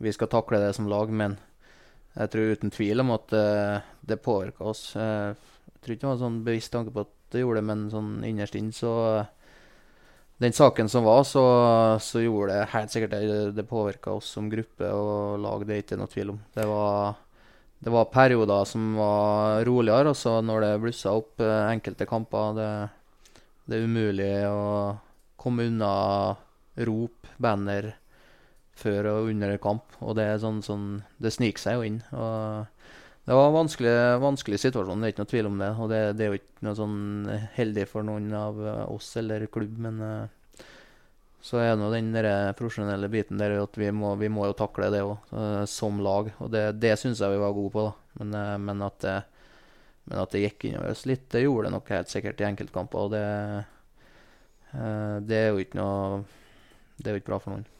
vi 0.00 0.12
skal 0.12 0.30
takle 0.32 0.60
det 0.62 0.74
som 0.76 0.88
lag. 0.90 1.12
Men 1.12 1.38
jeg 2.16 2.32
tror 2.32 2.54
uten 2.56 2.74
tvil 2.74 3.04
om 3.04 3.14
at 3.16 3.36
uh, 3.36 3.88
det 4.00 4.22
påvirka 4.24 4.66
oss. 4.72 4.96
Eh, 4.96 5.30
jeg 5.30 5.82
tror 5.82 5.94
ikke 5.94 6.02
det 6.02 6.08
var 6.08 6.16
en 6.16 6.24
sånn 6.24 6.40
bevisst 6.46 6.72
tanke 6.74 6.94
på 6.94 7.04
at 7.04 7.12
det 7.30 7.44
gjorde 7.44 7.60
det, 7.60 7.66
men 7.68 7.84
sånn 7.92 8.10
innerst 8.26 8.56
inne 8.58 8.74
så 8.74 8.92
Den 10.40 10.54
saken 10.56 10.88
som 10.88 11.04
var, 11.04 11.24
så, 11.28 11.42
så 12.00 12.22
gjorde 12.22 12.54
det 12.54 12.70
helt 12.72 12.92
sikkert 12.92 13.12
det. 13.12 13.50
Det 13.58 13.66
påvirka 13.68 14.14
oss 14.16 14.30
som 14.36 14.48
gruppe 14.48 14.88
og 14.88 15.36
lag, 15.42 15.66
det 15.68 15.74
er 15.74 15.82
ikke 15.84 15.98
noe 16.00 16.08
tvil 16.08 16.32
om. 16.32 16.38
Det 16.56 16.64
var, 16.64 17.18
det 17.84 17.92
var 17.92 18.08
perioder 18.08 18.64
som 18.68 18.94
var 18.96 19.60
roligere, 19.68 20.14
og 20.14 20.16
så 20.16 20.38
når 20.40 20.64
det 20.64 20.72
blussa 20.80 21.12
opp 21.12 21.44
eh, 21.44 21.66
enkelte 21.74 22.08
kamper 22.08 22.56
det, 22.56 22.70
det 23.68 23.76
er 23.76 23.84
umulig 23.84 24.32
å 24.48 24.62
komme 25.40 25.68
unna 25.68 25.92
rop, 26.88 27.28
banner, 27.36 27.92
før 28.80 29.10
og 29.12 29.28
under 29.34 29.56
kamp. 29.60 29.92
Og 30.00 30.16
det 30.16 30.24
er 30.24 30.40
sånn, 30.40 30.62
sånn 30.64 31.02
Det 31.20 31.34
sniker 31.36 31.60
seg 31.60 31.76
jo 31.76 31.84
inn. 31.84 32.00
og 32.16 32.79
det 33.30 33.36
var 33.36 33.46
en 33.46 33.52
vanskelig, 33.54 33.90
vanskelig 34.18 34.58
situasjon, 34.58 34.98
det 34.98 35.06
er 35.06 35.12
ikke 35.12 35.22
noe 35.22 35.30
tvil 35.30 35.48
om 35.52 35.60
det. 35.60 35.68
Og 35.78 35.90
det, 35.92 35.98
det 36.18 36.24
er 36.24 36.32
jo 36.32 36.38
ikke 36.40 36.64
noe 36.66 36.74
sånn 36.74 36.96
heldig 37.54 37.84
for 37.86 38.02
noen 38.08 38.26
av 38.34 38.58
eh, 38.58 38.80
oss 38.90 39.12
eller 39.20 39.44
klubb, 39.54 39.76
men 39.84 40.00
uh, 40.02 40.64
så 41.46 41.60
er 41.62 41.78
nå 41.78 41.92
den 41.92 42.10
der 42.10 42.26
profesjonelle 42.58 43.06
biten 43.12 43.38
der 43.38 43.54
at 43.60 43.78
vi 43.78 43.92
må, 43.94 44.16
vi 44.18 44.32
må 44.34 44.48
jo 44.50 44.58
takle 44.58 44.90
det 44.90 45.04
òg, 45.06 45.30
som 45.70 46.02
lag. 46.02 46.32
Og 46.42 46.50
det, 46.50 46.64
det 46.82 46.96
syns 46.98 47.22
jeg 47.22 47.36
vi 47.36 47.38
var 47.44 47.54
gode 47.54 47.70
på, 47.76 47.86
da. 47.86 47.94
Men, 48.18 48.34
men, 48.66 48.82
at, 48.88 49.06
men 50.10 50.26
at 50.26 50.34
det 50.34 50.42
gikk 50.48 50.66
innover 50.66 50.98
oss 50.98 51.06
litt, 51.06 51.30
det 51.30 51.46
gjorde 51.46 51.70
det 51.70 51.76
nok 51.78 51.94
helt 51.94 52.10
sikkert 52.10 52.42
i 52.42 52.50
enkeltkamper. 52.50 53.06
Og 53.06 53.14
det, 53.14 53.24
det 55.30 55.38
er 55.38 55.52
jo 55.54 55.62
ikke 55.62 55.78
noe 55.78 56.24
Det 56.98 57.06
er 57.06 57.16
jo 57.16 57.22
ikke 57.22 57.30
bra 57.30 57.40
for 57.46 57.54
noen. 57.54 57.70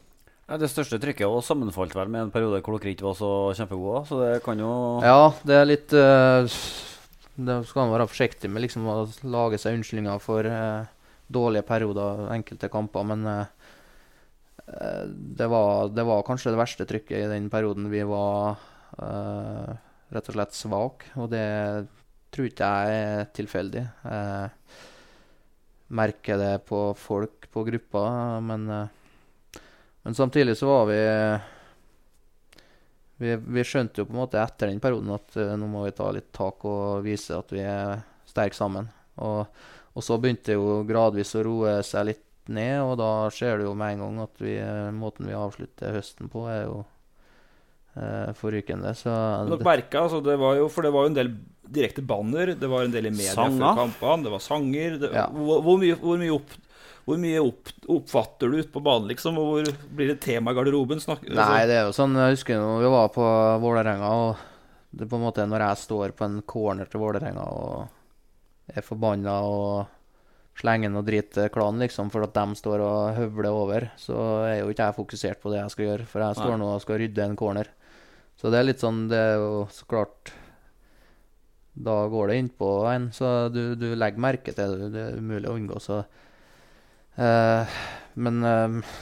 Ja, 0.51 0.57
det 0.59 0.67
største 0.67 0.97
trykket 0.99 1.31
og 1.31 1.45
sammenfalt 1.47 1.93
vel 1.95 2.09
med 2.11 2.25
en 2.25 2.31
periode 2.33 2.57
hvor 2.59 2.75
dere 2.75 2.91
ikke 2.91 3.05
var 3.05 3.13
så 3.15 3.27
kjempegode. 3.55 4.01
Så 4.09 4.17
det 4.19 4.41
kan 4.43 4.59
jo 4.59 4.71
Ja, 4.99 5.29
det 5.47 5.55
er 5.55 5.69
litt 5.69 5.95
uh, 5.95 6.43
Det 7.39 7.55
skal 7.69 7.85
man 7.85 7.93
være 7.93 8.09
forsiktig 8.11 8.51
med 8.51 8.65
liksom 8.65 8.89
å 8.91 8.97
lage 9.31 9.61
seg 9.61 9.77
unnskyldninger 9.77 10.19
for 10.19 10.43
uh, 10.43 10.83
dårlige 11.31 11.63
perioder, 11.71 12.25
enkelte 12.35 12.67
kamper. 12.73 13.07
Men 13.13 13.23
uh, 13.31 13.71
det, 15.07 15.47
var, 15.47 15.87
det, 15.95 16.07
var, 16.11 16.27
kanskje 16.27 16.51
det 16.51 16.59
verste 16.65 16.89
trykket 16.89 17.21
i 17.21 17.31
den 17.31 17.47
perioden 17.51 17.87
vi 17.91 18.03
var 18.11 18.59
rett 18.91 20.27
og 20.27 20.35
slett 20.35 20.57
svake. 20.57 21.13
Og 21.15 21.31
det 21.31 21.47
tror 22.35 22.51
ikke 22.51 22.75
jeg 22.75 23.03
er 23.07 23.29
tilfeldig. 23.39 23.89
Uh, 24.03 24.51
merker 25.95 26.43
det 26.43 26.55
på 26.67 26.89
folk, 26.99 27.47
på 27.55 27.63
gruppa, 27.71 28.09
men 28.43 28.67
men 30.03 30.17
samtidig 30.17 30.57
så 30.57 30.69
var 30.69 30.85
vi 30.89 31.01
vi, 33.21 33.35
vi, 33.35 33.63
skjønte 33.65 34.01
jo 34.01 34.07
på 34.09 34.15
en 34.15 34.23
måte 34.23 34.41
etter 34.41 34.71
den 34.71 34.81
perioden 34.81 35.13
at 35.13 35.35
uh, 35.37 35.53
nå 35.59 35.69
må 35.69 35.85
vi 35.85 35.93
ta 35.93 36.09
litt 36.13 36.31
tak 36.33 36.65
og 36.65 37.03
vise 37.05 37.37
at 37.37 37.53
vi 37.53 37.61
er 37.61 38.01
sterke 38.25 38.57
sammen. 38.57 38.87
Og, 39.21 39.43
og, 39.93 40.01
så 40.01 40.17
begynte 40.17 40.51
det 40.51 40.57
jo 40.57 40.79
gradvis 40.89 41.35
å 41.37 41.43
roe 41.45 41.75
seg 41.85 42.07
litt 42.09 42.27
ned, 42.51 42.79
og 42.81 42.95
da 42.97 43.11
ser 43.33 43.59
du 43.59 43.67
jo 43.67 43.75
med 43.77 43.93
en 43.93 44.01
gang 44.05 44.17
at 44.23 44.41
vi, 44.41 44.55
måten 44.97 45.29
vi 45.29 45.37
avslutter 45.37 45.93
høsten 45.99 46.31
på, 46.33 46.47
er 46.49 46.63
jo 46.63 46.79
uh, 46.81 48.33
forrykende. 48.39 48.95
Så 48.97 49.13
Dere 49.51 49.69
merka, 49.69 50.07
altså, 50.07 50.23
det 50.25 50.39
var 50.41 50.57
jo, 50.57 50.65
for 50.73 50.87
det 50.87 50.93
var 50.95 51.05
jo 51.05 51.13
en 51.13 51.19
del 51.21 51.33
direkte 51.71 52.01
banner, 52.03 52.55
det 52.57 52.71
var 52.73 52.87
en 52.87 52.95
del 52.95 53.11
i 53.11 53.13
media 53.13 53.37
Sanger. 53.37 53.61
før 53.61 53.83
kampene, 53.85 54.25
det 54.25 54.33
var 54.33 54.43
sanger. 54.43 54.97
Det, 55.05 55.13
ja. 55.13 55.29
hvor, 55.29 55.61
hvor, 55.67 55.77
mye, 55.79 56.01
hvor 56.01 56.19
mye 56.19 56.33
opp 56.41 56.57
hvor 57.05 57.17
mye 57.21 57.41
opp, 57.41 57.71
oppfatter 57.89 58.51
du 58.51 58.59
ute 58.59 58.71
på 58.73 58.83
banen, 58.85 59.09
liksom? 59.11 59.39
Og 59.41 59.51
hvor 59.51 59.71
blir 59.97 60.11
det 60.13 60.19
tema 60.23 60.53
i 60.53 60.57
garderoben? 60.57 61.01
Snak, 61.01 61.23
altså. 61.25 61.39
Nei, 61.39 61.63
det 61.69 61.79
er 61.79 61.87
jo 61.87 61.95
sånn 61.97 62.17
Jeg 62.19 62.35
husker 62.37 62.61
når 62.61 62.83
vi 62.83 62.91
var 62.93 63.09
på 63.15 63.29
Vålerenga, 63.63 64.11
og 64.25 64.43
det 64.91 65.05
er 65.05 65.09
på 65.11 65.17
en 65.17 65.25
måte 65.25 65.47
når 65.47 65.65
jeg 65.65 65.81
står 65.85 66.13
på 66.17 66.27
en 66.27 66.37
corner 66.45 66.89
til 66.91 67.01
Vålerenga 67.01 67.47
og 67.47 68.71
er 68.71 68.85
forbanna 68.85 69.39
og 69.47 69.89
slenger 70.61 70.91
noe 70.91 71.05
drit 71.07 71.31
til 71.33 71.49
klanen, 71.51 71.81
liksom, 71.81 72.11
for 72.13 72.25
at 72.25 72.35
de 72.35 72.59
står 72.59 72.83
og 72.85 73.15
høvler 73.17 73.55
over, 73.55 73.87
så 73.99 74.17
er 74.45 74.57
jo 74.59 74.71
ikke 74.71 74.89
jeg 74.89 74.97
fokusert 74.99 75.41
på 75.41 75.51
det 75.53 75.61
jeg 75.61 75.73
skal 75.73 75.87
gjøre, 75.87 76.07
for 76.11 76.23
jeg 76.25 76.37
står 76.37 76.59
nå 76.59 76.67
og 76.75 76.83
skal 76.83 76.99
rydde 77.01 77.25
en 77.25 77.37
corner. 77.39 77.71
Så 78.39 78.51
det 78.51 78.59
er 78.59 78.65
litt 78.65 78.81
sånn 78.81 79.03
Det 79.11 79.17
er 79.19 79.35
jo 79.37 79.65
så 79.69 79.85
klart 79.85 80.31
Da 81.77 82.07
går 82.09 82.31
det 82.31 82.37
innpå 82.41 82.69
en, 82.89 83.09
så 83.13 83.51
du, 83.53 83.75
du 83.77 83.91
legger 83.93 84.23
merke 84.23 84.53
til 84.55 84.77
det. 84.79 84.87
Det 84.95 85.03
er 85.03 85.19
umulig 85.19 85.49
å 85.51 85.55
unngå. 85.59 85.77
Så 85.83 85.99
men 87.17 88.43
uh, 88.45 88.93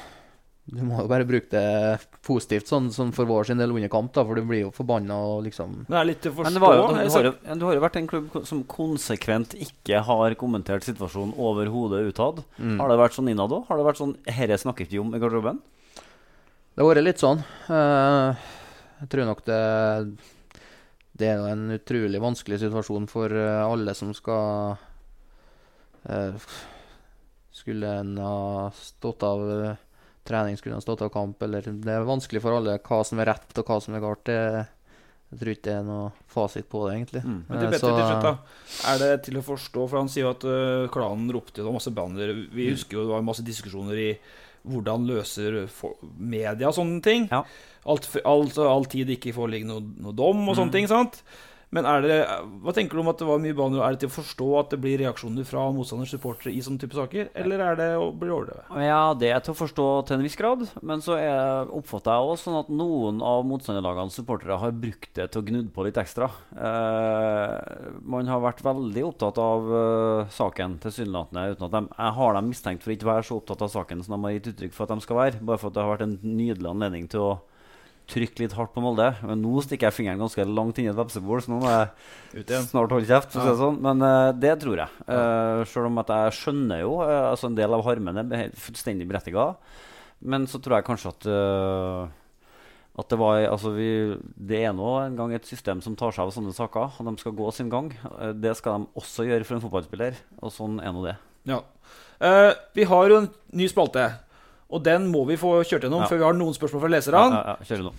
du 0.70 0.82
må 0.86 1.00
jo 1.02 1.10
bare 1.10 1.26
bruke 1.26 1.50
det 1.50 1.98
positivt 2.26 2.70
sånn, 2.70 2.90
sånn 2.94 3.12
for 3.16 3.30
vår 3.30 3.48
sin 3.50 3.62
del 3.62 3.72
under 3.74 3.90
kamp, 3.92 4.12
da, 4.14 4.22
for 4.28 4.38
du 4.38 4.46
blir 4.46 4.68
jo 4.68 4.74
forbanna 4.76 5.18
og 5.32 5.42
liksom 5.48 5.84
Det 5.88 5.98
er 5.98 6.06
litt 6.06 6.22
til 6.22 6.34
å 6.34 6.38
forstå. 6.38 6.52
Men 6.52 6.62
var 6.62 6.76
jo, 6.76 6.84
du, 6.92 7.00
har 7.16 7.26
jo, 7.26 7.34
du, 7.48 7.66
har 7.66 7.78
jo, 7.78 7.84
vært 7.86 7.98
en 8.02 8.10
klubb 8.12 8.38
som 8.46 8.62
konsekvent 8.70 9.56
ikke 9.58 10.04
har 10.06 10.38
kommentert 10.40 10.86
situasjonen 10.86 11.34
overhodet 11.42 12.04
utad. 12.12 12.44
Mm. 12.60 12.78
Har 12.82 12.94
det 12.94 13.00
vært 13.02 13.18
sånn 13.18 13.32
innad 13.34 13.56
òg? 13.56 13.66
Har 13.70 13.82
det 13.82 13.88
vært 13.90 14.02
sånn 14.02 14.16
Herre 14.30 14.60
snakket 14.62 14.94
vi 14.94 15.02
om 15.02 15.10
i 15.10 15.22
garderoben? 15.22 15.62
Det 15.98 16.84
har 16.84 16.92
vært 16.92 17.08
litt 17.08 17.24
sånn. 17.24 17.42
Uh, 17.66 18.38
jeg 19.00 19.14
tror 19.14 19.30
nok 19.32 19.42
det 19.48 19.62
Det 21.18 21.32
er 21.32 21.40
jo 21.40 21.50
en 21.50 21.70
utrolig 21.80 22.22
vanskelig 22.22 22.62
situasjon 22.62 23.10
for 23.10 23.34
alle 23.34 23.96
som 23.98 24.14
skal 24.16 24.78
skulle 27.52 27.94
en 28.02 28.18
ha 28.22 28.72
stått 28.76 29.24
av 29.26 29.44
uh, 29.44 29.86
trening, 30.28 30.58
skulle 30.58 30.76
en 30.76 30.82
ha 30.82 30.86
stått 30.86 31.02
av 31.06 31.14
kamp, 31.14 31.42
eller 31.44 31.62
Det 31.62 31.94
er 31.94 32.08
vanskelig 32.08 32.42
for 32.44 32.60
alle 32.60 32.78
hva 32.84 33.00
som 33.08 33.22
er 33.22 33.32
rett 33.34 33.62
og 33.62 33.72
hva 33.72 33.80
som 33.84 33.98
er 33.98 34.04
galt. 34.04 34.26
Det, 34.30 34.66
jeg 35.30 35.42
tror 35.42 35.54
ikke 35.54 35.66
det 35.68 35.78
er 35.78 35.88
noe 35.88 36.12
fasit 36.30 36.70
på 36.70 36.84
det, 36.86 36.98
egentlig. 36.98 37.24
Mm. 37.26 37.40
Men 37.48 37.64
det 37.64 37.72
til 37.76 37.84
slutt 37.86 38.28
da 38.28 38.36
Er 38.90 39.02
det 39.02 39.10
til 39.28 39.40
å 39.42 39.46
forstå, 39.46 39.88
for 39.88 40.02
han 40.02 40.12
sier 40.12 40.28
jo 40.28 40.36
at 40.36 40.46
uh, 40.46 40.86
klanen 40.94 41.34
ropte, 41.34 41.60
det 41.62 41.68
var 41.68 41.78
masse 41.80 41.94
banner. 41.96 42.36
Vi 42.50 42.70
mm. 42.70 42.78
husker 42.78 43.00
jo 43.00 43.08
det 43.08 43.16
var 43.16 43.28
masse 43.28 43.46
diskusjoner 43.46 44.06
i 44.10 44.12
hvordan 44.70 45.06
løser 45.08 45.62
media 46.20 46.72
sånne 46.76 47.00
ting. 47.04 47.30
Ja. 47.32 47.44
Alt, 47.90 48.10
alt, 48.28 48.58
all 48.60 48.86
tid 48.92 49.10
ikke 49.16 49.34
foreligger 49.34 49.70
noe, 49.70 49.86
noe 50.04 50.14
dom 50.14 50.44
og 50.44 50.58
sånne 50.58 50.70
mm. 50.70 50.76
ting. 50.76 50.90
sant? 50.92 51.22
Men 51.76 51.86
er 51.86 52.02
det, 52.02 52.16
hva 52.64 52.74
tenker 52.74 52.98
du 52.98 53.04
om 53.04 53.12
at 53.12 53.20
det 53.22 53.28
var 53.30 53.42
mye 53.42 53.54
baner? 53.54 53.82
Er 53.86 53.94
det 53.94 54.02
til 54.02 54.10
å 54.10 54.16
forstå 54.16 54.48
at 54.58 54.72
det 54.74 54.80
blir 54.82 54.98
reaksjoner 55.04 55.46
fra 55.46 55.68
motstanders 55.74 56.10
supportere 56.16 56.54
i 56.56 56.64
sånne 56.66 56.82
type 56.82 56.98
saker, 56.98 57.30
eller 57.38 57.62
er 57.62 57.78
det 57.78 57.90
å 58.00 58.08
bli 58.10 58.32
overdrevet? 58.34 58.72
Ja, 58.82 59.14
det 59.14 59.30
er 59.30 59.44
til 59.46 59.54
å 59.54 59.60
forstå 59.60 59.86
til 60.10 60.18
en 60.18 60.26
viss 60.26 60.38
grad, 60.40 60.66
men 60.82 61.04
så 61.06 61.20
er, 61.22 61.70
oppfatter 61.78 62.16
jeg 62.16 62.34
også 62.34 62.48
sånn 62.48 62.58
at 62.64 62.72
noen 62.74 63.22
av 63.26 63.44
motstanderlagenes 63.46 64.18
supportere 64.18 64.58
har 64.64 64.74
brukt 64.74 65.12
det 65.20 65.30
til 65.30 65.44
å 65.44 65.48
gnudde 65.52 65.74
på 65.76 65.86
litt 65.86 66.00
ekstra. 66.02 66.32
Eh, 66.58 67.86
man 68.02 68.34
har 68.34 68.42
vært 68.42 68.66
veldig 68.66 69.06
opptatt 69.12 69.38
av 69.44 69.70
uh, 69.70 70.34
saken, 70.34 70.80
tilsynelatende, 70.82 71.54
uten 71.54 71.68
at 71.68 71.76
de 71.76 71.86
Jeg 71.86 72.16
har 72.18 72.36
dem 72.36 72.50
mistenkt 72.50 72.86
for 72.86 72.96
ikke 72.96 73.06
å 73.06 73.14
være 73.14 73.28
så 73.30 73.38
opptatt 73.38 73.62
av 73.66 73.72
saken 73.76 74.02
som 74.06 74.16
de 74.16 74.26
har 74.26 74.36
gitt 74.40 74.52
uttrykk 74.56 74.74
for 74.74 74.88
at 74.88 74.96
de 74.96 75.06
skal 75.06 75.22
være, 75.22 75.46
bare 75.46 75.62
for 75.62 75.70
at 75.70 75.78
det 75.78 75.86
har 75.86 75.94
vært 75.94 76.08
en 76.08 76.18
nydelig 76.24 76.74
anledning 76.74 77.06
til 77.12 77.28
å 77.28 77.32
trykke 78.10 78.44
litt 78.44 78.56
hardt 78.58 78.74
på 78.76 78.84
Molde. 78.84 79.10
Men 79.26 79.42
nå 79.44 79.62
stikker 79.66 79.90
jeg 79.90 79.98
fingeren 79.98 80.22
ganske 80.22 80.46
langt 80.48 80.80
inn 80.80 80.90
i 80.90 80.92
et 80.92 80.98
vepsebol, 80.98 81.42
så 81.44 81.54
nå 81.54 81.60
må 81.64 81.72
jeg 81.72 82.62
snart 82.70 82.94
holde 82.96 83.10
kjeft. 83.10 83.36
Ja. 83.38 83.56
Sånn. 83.60 83.80
Men 83.86 84.06
uh, 84.06 84.30
det 84.36 84.56
tror 84.64 84.84
jeg. 84.84 85.04
Uh, 85.06 85.16
eh, 85.16 85.66
Sjøl 85.70 85.90
om 85.90 86.02
at 86.02 86.14
jeg 86.14 86.38
skjønner 86.40 86.84
jo 86.84 86.96
uh, 87.02 87.32
altså 87.32 87.50
en 87.50 87.58
del 87.60 87.76
av 87.76 87.84
harmen 87.88 88.22
er 88.24 88.56
fullstendig 88.60 89.08
berettiga. 89.10 89.52
Men 90.20 90.48
så 90.52 90.60
tror 90.62 90.80
jeg 90.80 90.90
kanskje 90.90 91.14
at 91.14 91.30
uh, 91.32 92.16
at 93.00 93.14
det, 93.14 93.16
var, 93.22 93.38
altså 93.48 93.70
vi, 93.72 93.90
det 94.36 94.58
er 94.68 94.74
nå 94.76 94.88
en 95.00 95.14
gang 95.16 95.32
et 95.32 95.46
system 95.48 95.80
som 95.80 95.94
tar 95.96 96.12
seg 96.12 96.26
av 96.26 96.34
sånne 96.36 96.52
saker. 96.52 96.98
Og 97.00 97.08
de 97.08 97.14
skal 97.22 97.36
gå 97.38 97.52
sin 97.56 97.70
gang. 97.72 97.94
Det 98.36 98.52
skal 98.60 98.82
de 98.82 99.00
også 99.00 99.24
gjøre 99.24 99.46
for 99.48 99.56
en 99.56 99.64
fotballspiller. 99.64 100.18
Og 100.44 100.52
sånn 100.52 100.82
er 100.84 100.92
nå 100.92 101.06
det. 101.06 101.14
Ja. 101.48 101.62
vi 102.76 102.84
har 102.90 103.08
jo 103.08 103.22
en 103.22 103.30
ny 103.56 103.70
spalte. 103.72 104.04
Og 104.70 104.84
den 104.86 105.08
må 105.10 105.24
vi 105.26 105.38
få 105.40 105.64
kjørt 105.66 105.88
gjennom 105.88 106.04
ja. 106.06 106.10
før 106.12 106.20
vi 106.20 106.26
har 106.28 106.36
noen 106.38 106.54
spørsmål 106.54 106.84
fra 106.84 106.92
leserne. 106.94 107.22
Ja, 107.34 107.54
ja, 107.54 107.70
kjør 107.70 107.88
nå. 107.88 107.94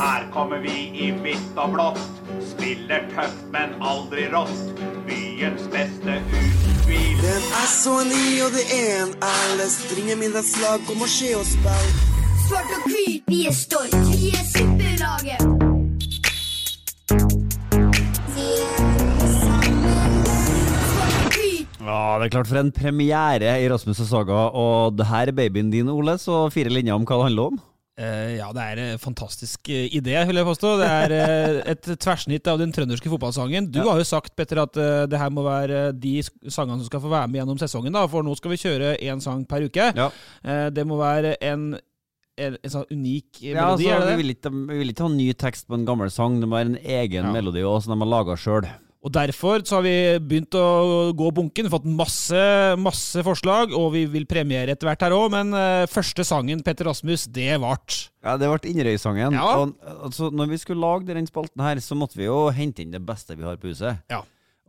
Her 0.00 0.26
kommer 0.32 0.60
vi 0.60 0.74
i 0.96 1.10
hvitt 1.16 1.60
og 1.60 1.74
blått. 1.74 2.02
Spiller 2.44 3.06
tøft, 3.14 3.46
men 3.52 3.72
aldri 3.80 4.26
rått. 4.32 4.82
Byens 5.08 5.64
beste 5.72 6.18
utspill. 6.28 7.08
Den 7.24 7.48
er 7.62 7.68
så 7.72 7.96
ny, 8.08 8.24
og 8.44 8.52
det 8.56 8.66
er 8.76 9.06
en 9.06 9.14
alle 9.30 9.68
stringer 9.72 10.20
middagslag, 10.20 10.84
kom 10.88 11.04
og 11.04 11.12
se 11.12 11.32
oss 11.40 11.54
spille. 11.56 12.08
Svart 12.46 12.76
og 12.76 12.90
hvit, 12.90 13.24
vi 13.28 13.46
er 13.48 13.56
stolt. 13.56 13.96
Vi 14.12 14.34
er 14.36 14.44
superlaget. 14.52 15.49
Ja, 21.90 22.18
det 22.20 22.28
er 22.28 22.34
klart 22.36 22.46
for 22.50 22.60
en 22.60 22.70
premiere 22.74 23.56
i 23.58 23.66
Rasmus 23.72 23.98
og 24.04 24.06
Saga. 24.10 24.44
Og 24.54 24.94
det 24.98 25.08
her 25.10 25.30
er 25.32 25.34
babyen 25.34 25.72
din, 25.72 25.90
Ole, 25.90 26.14
så 26.22 26.44
fire 26.54 26.70
linjer 26.70 26.94
om 26.94 27.02
hva 27.08 27.18
det 27.18 27.26
handler 27.30 27.50
om? 27.50 27.58
Eh, 28.00 28.36
ja, 28.38 28.46
det 28.56 28.62
er 28.64 28.78
en 28.94 29.00
fantastisk 29.02 29.68
eh, 29.68 29.88
idé, 29.98 30.14
vil 30.28 30.38
jeg 30.38 30.46
påstå. 30.46 30.70
Det 30.80 30.86
er 30.88 31.12
eh, 31.16 31.56
et 31.74 31.88
tverrsnitt 32.00 32.46
av 32.48 32.60
den 32.62 32.70
trønderske 32.72 33.10
fotballsangen. 33.12 33.66
Du 33.74 33.80
har 33.84 33.98
jo 34.00 34.06
sagt, 34.08 34.32
Petter, 34.38 34.62
at 34.62 34.78
eh, 34.80 35.02
det 35.10 35.18
her 35.20 35.32
må 35.34 35.42
være 35.44 35.82
de 35.92 36.14
sangene 36.24 36.78
som 36.80 36.86
skal 36.88 37.02
få 37.04 37.10
være 37.12 37.28
med 37.28 37.42
gjennom 37.42 37.60
sesongen. 37.60 37.92
da, 37.98 38.06
For 38.08 38.24
nå 38.24 38.36
skal 38.38 38.54
vi 38.54 38.60
kjøre 38.62 38.94
én 39.04 39.20
sang 39.20 39.42
per 39.50 39.66
uke. 39.68 39.90
Ja. 39.98 40.06
Eh, 40.46 40.68
det 40.72 40.86
må 40.88 40.96
være 41.02 41.34
en, 41.44 41.74
en, 42.40 42.56
en 42.56 42.72
sånn 42.72 42.86
unik 42.94 43.42
Ja, 43.50 43.66
melodi, 43.66 43.90
altså, 43.90 43.98
er 43.98 44.06
det 44.06 44.14
vi, 44.14 44.22
vil 44.22 44.36
ikke, 44.38 44.54
vi 44.70 44.78
vil 44.84 44.94
ikke 44.94 45.08
ha 45.10 45.12
ny 45.18 45.28
tekst 45.44 45.68
på 45.68 45.76
en 45.76 45.88
gammel 45.90 46.14
sang. 46.14 46.38
Det 46.40 46.48
må 46.48 46.56
være 46.56 46.72
en 46.76 46.80
egen 47.02 47.28
Ja. 47.28 47.34
melodi 47.36 47.66
også, 47.66 47.90
som 47.90 47.98
de 47.98 48.06
har 48.06 48.14
laga 48.14 48.38
sjøl. 48.40 48.70
Og 49.00 49.12
derfor 49.14 49.62
så 49.64 49.78
har 49.78 49.84
vi 49.86 49.94
begynt 50.20 50.52
å 50.60 51.12
gå 51.16 51.30
bunken, 51.32 51.70
fått 51.72 51.86
masse, 51.88 52.40
masse 52.76 53.22
forslag, 53.24 53.72
og 53.72 53.94
vi 53.94 54.02
vil 54.12 54.26
premiere 54.28 54.74
etter 54.74 54.90
hvert 54.90 55.04
her 55.06 55.14
òg, 55.16 55.30
men 55.32 55.54
eh, 55.56 55.86
første 55.88 56.24
sangen, 56.28 56.60
Petter 56.66 56.84
Rasmus, 56.90 57.24
det 57.32 57.54
vart. 57.62 57.96
Ja, 58.20 58.34
det 58.36 58.50
ble 58.50 58.74
Inderøy-sangen. 58.74 59.38
Ja. 59.38 59.46
Og, 59.62 59.72
altså, 60.04 60.28
når 60.28 60.50
vi 60.52 60.58
skulle 60.60 60.84
lage 60.84 61.16
den 61.16 61.28
spalten 61.30 61.64
her, 61.64 61.80
så 61.80 61.96
måtte 61.96 62.20
vi 62.20 62.28
jo 62.28 62.50
hente 62.52 62.84
inn 62.84 62.92
det 62.92 63.00
beste 63.08 63.38
vi 63.38 63.46
har 63.48 63.56
på 63.60 63.72
huset. 63.72 64.02
Ja. 64.12 64.20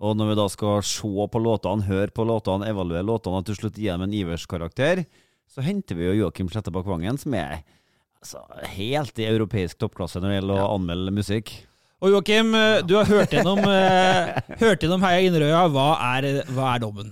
Og 0.01 0.15
når 0.17 0.31
vi 0.31 0.37
da 0.39 0.45
skal 0.49 0.79
se 0.87 1.25
på 1.33 1.41
låtene, 1.43 1.85
høre 1.85 2.15
på 2.15 2.23
låtene, 2.25 2.71
evaluere 2.71 3.03
låtene 3.05 3.41
og 3.41 3.49
til 3.49 3.59
slutt 3.59 3.77
gi 3.77 3.89
dem 3.91 4.05
en 4.07 4.15
Ivers-karakter, 4.15 5.03
så 5.51 5.65
henter 5.65 5.99
vi 5.99 6.07
jo 6.07 6.15
Joakim 6.21 6.47
Slettebakk 6.49 6.87
Vangen, 6.87 7.19
som 7.19 7.35
er 7.35 7.59
altså, 7.59 8.45
helt 8.77 9.19
i 9.19 9.27
europeisk 9.27 9.83
toppklasse 9.83 10.23
når 10.23 10.31
det 10.31 10.39
gjelder 10.39 10.63
å 10.63 10.71
anmelde 10.77 11.13
musikk. 11.19 11.51
Og 12.02 12.10
Joakim, 12.15 12.53
eh, 12.57 12.82
du 12.82 12.95
har 12.98 13.06
hørt 13.06 13.30
gjennom, 13.36 13.60
eh, 13.61 14.32
hørt 14.60 14.82
gjennom 14.82 15.03
Heia 15.06 15.22
Inderøya. 15.28 15.68
Hva 15.69 15.90
er, 16.18 16.44
hva 16.49 16.72
er 16.76 16.80
dommen? 16.82 17.11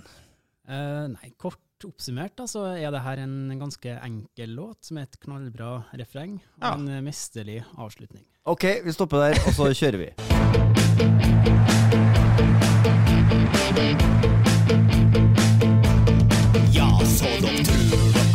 Uh, 0.69 1.05
nei, 1.13 1.31
kort 1.37 1.57
oppsummert 1.85 2.35
da, 2.37 2.45
så 2.49 2.65
er 2.77 2.91
det 2.93 3.01
her 3.05 3.21
en 3.23 3.53
ganske 3.57 3.95
enkel 4.05 4.51
låt 4.57 4.91
med 4.93 5.07
et 5.07 5.19
knallbra 5.23 5.83
refreng 5.97 6.35
og 6.61 6.65
Ja. 6.65 6.73
en 6.75 7.05
mesterlig 7.05 7.63
avslutning. 7.77 8.25
Ok, 8.45 8.65
vi 8.85 8.91
stopper 8.93 9.29
der, 9.29 9.39
og 9.47 9.53
så 9.53 9.69
kjører 9.79 9.97
vi. 9.97 10.09
Ja, 10.19 11.39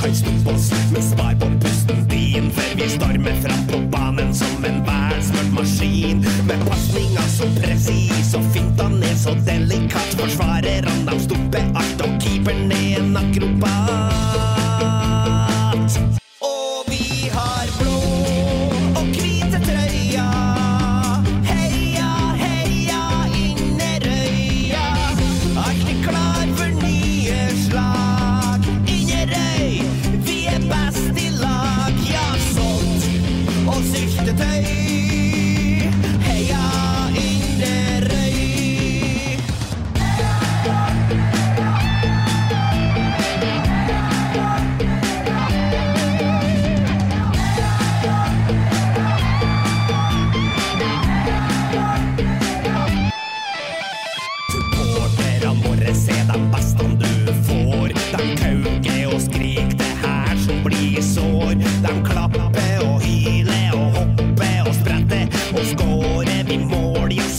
kan 0.05 0.15
stoppe 0.15 0.55
oss, 0.55 0.71
men 0.93 1.03
spar 1.03 1.35
på 1.41 1.47
pusten 1.61 2.09
din, 2.09 2.51
for 2.51 2.77
vi 2.77 2.89
stormer 2.89 3.37
fram 3.43 3.67
på 3.67 3.79
banen 3.97 4.35
som 4.35 4.65
en 4.65 4.85
velsmurt 4.85 5.53
maskin. 5.53 6.27
Med 6.49 6.67
pasninger 6.69 7.29
så 7.37 7.49
presis 7.61 8.35
og 8.35 8.45
fintene 8.53 9.07
er 9.07 9.17
så 9.17 9.35
delikat. 9.47 10.17
Forsvarerne 10.21 10.99
de 11.09 11.21
stopper 11.25 11.65
alt, 11.75 12.05
og 12.05 12.21
keeperen 12.21 12.73
er 12.73 13.01
en 13.01 13.17
akrobat. 13.17 15.14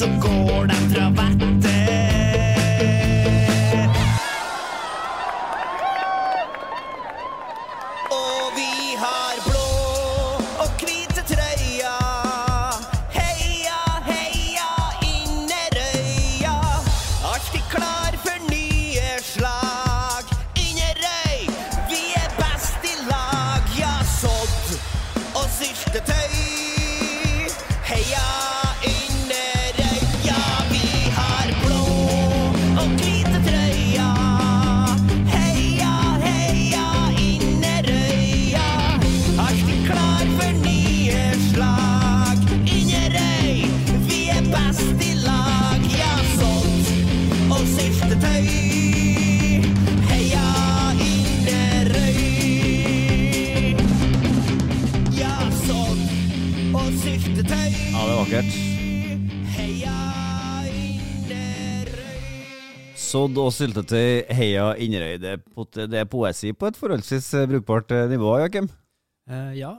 Mål, 0.08 0.26
ja, 0.26 0.35
Sodd 63.16 63.38
og 63.40 63.54
syltetøy, 63.56 64.26
heia 64.36 64.64
Inderøy. 64.84 65.14
Det, 65.24 65.30
er 65.40 65.86
det 65.88 66.00
er 66.02 66.08
poesi 66.12 66.50
på 66.52 66.68
et 66.68 66.76
forholdsvis 66.76 67.30
eh, 67.40 67.46
brukbart 67.48 67.94
eh, 67.96 68.10
nivå, 68.12 68.34
Joakim. 68.42 68.68
Uh, 69.32 69.54
ja, 69.56 69.70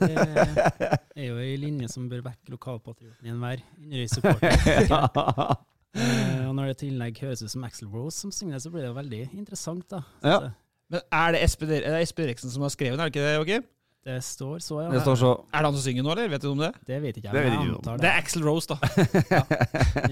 det 0.00 0.14
er 0.16 1.26
jo 1.26 1.36
ei 1.36 1.58
linje 1.60 1.90
som 1.92 2.06
bør 2.08 2.22
vekke 2.24 2.54
lokalpatrioten 2.54 3.28
i 3.28 3.34
enhver 3.34 3.60
Inderøy-supporter. 3.82 4.88
uh, 4.96 6.48
og 6.48 6.56
når 6.56 6.70
det 6.70 6.76
i 6.78 6.80
tillegg 6.86 7.20
høres 7.20 7.44
ut 7.44 7.52
som 7.52 7.68
Axel 7.68 7.92
Rose 7.92 8.16
som 8.16 8.32
synger 8.32 8.56
det, 8.56 8.64
så 8.64 8.72
blir 8.72 8.86
det 8.86 8.88
jo 8.88 8.96
veldig 8.96 9.22
interessant, 9.26 9.84
da. 9.92 10.00
Ja. 10.24 10.40
Men 10.88 11.04
Er 11.20 11.36
det 11.36 11.44
Espen 11.44 11.76
Er 11.76 12.00
Eriksen 12.00 12.54
som 12.54 12.64
har 12.64 12.72
skrevet 12.72 12.96
den, 12.96 13.04
er 13.04 13.12
det 13.12 13.18
ikke 13.18 13.28
det, 13.28 13.36
Joakim? 13.36 13.70
Det 14.06 14.18
står 14.24 14.58
så, 14.64 14.80
ja. 14.86 14.90
Det 14.96 15.04
står 15.04 15.20
så. 15.20 15.36
Er 15.52 15.58
det 15.58 15.66
han 15.68 15.76
som 15.76 15.84
synger 15.84 16.04
nå, 16.06 16.16
eller? 16.16 16.32
Vet 16.32 16.48
du 16.48 16.52
om 16.54 16.64
det? 16.64 16.72
Det 16.86 17.02
vet 17.04 17.16
ikke 17.20 17.28
jeg, 17.28 17.36
Det 17.36 17.44
vet 17.44 17.60
jeg 17.60 17.76
antar 17.76 18.00
Det 18.00 18.08
det. 18.08 18.16
er 18.16 18.24
Axel 18.24 18.48
Rose, 18.48 18.72
da. 18.72 18.76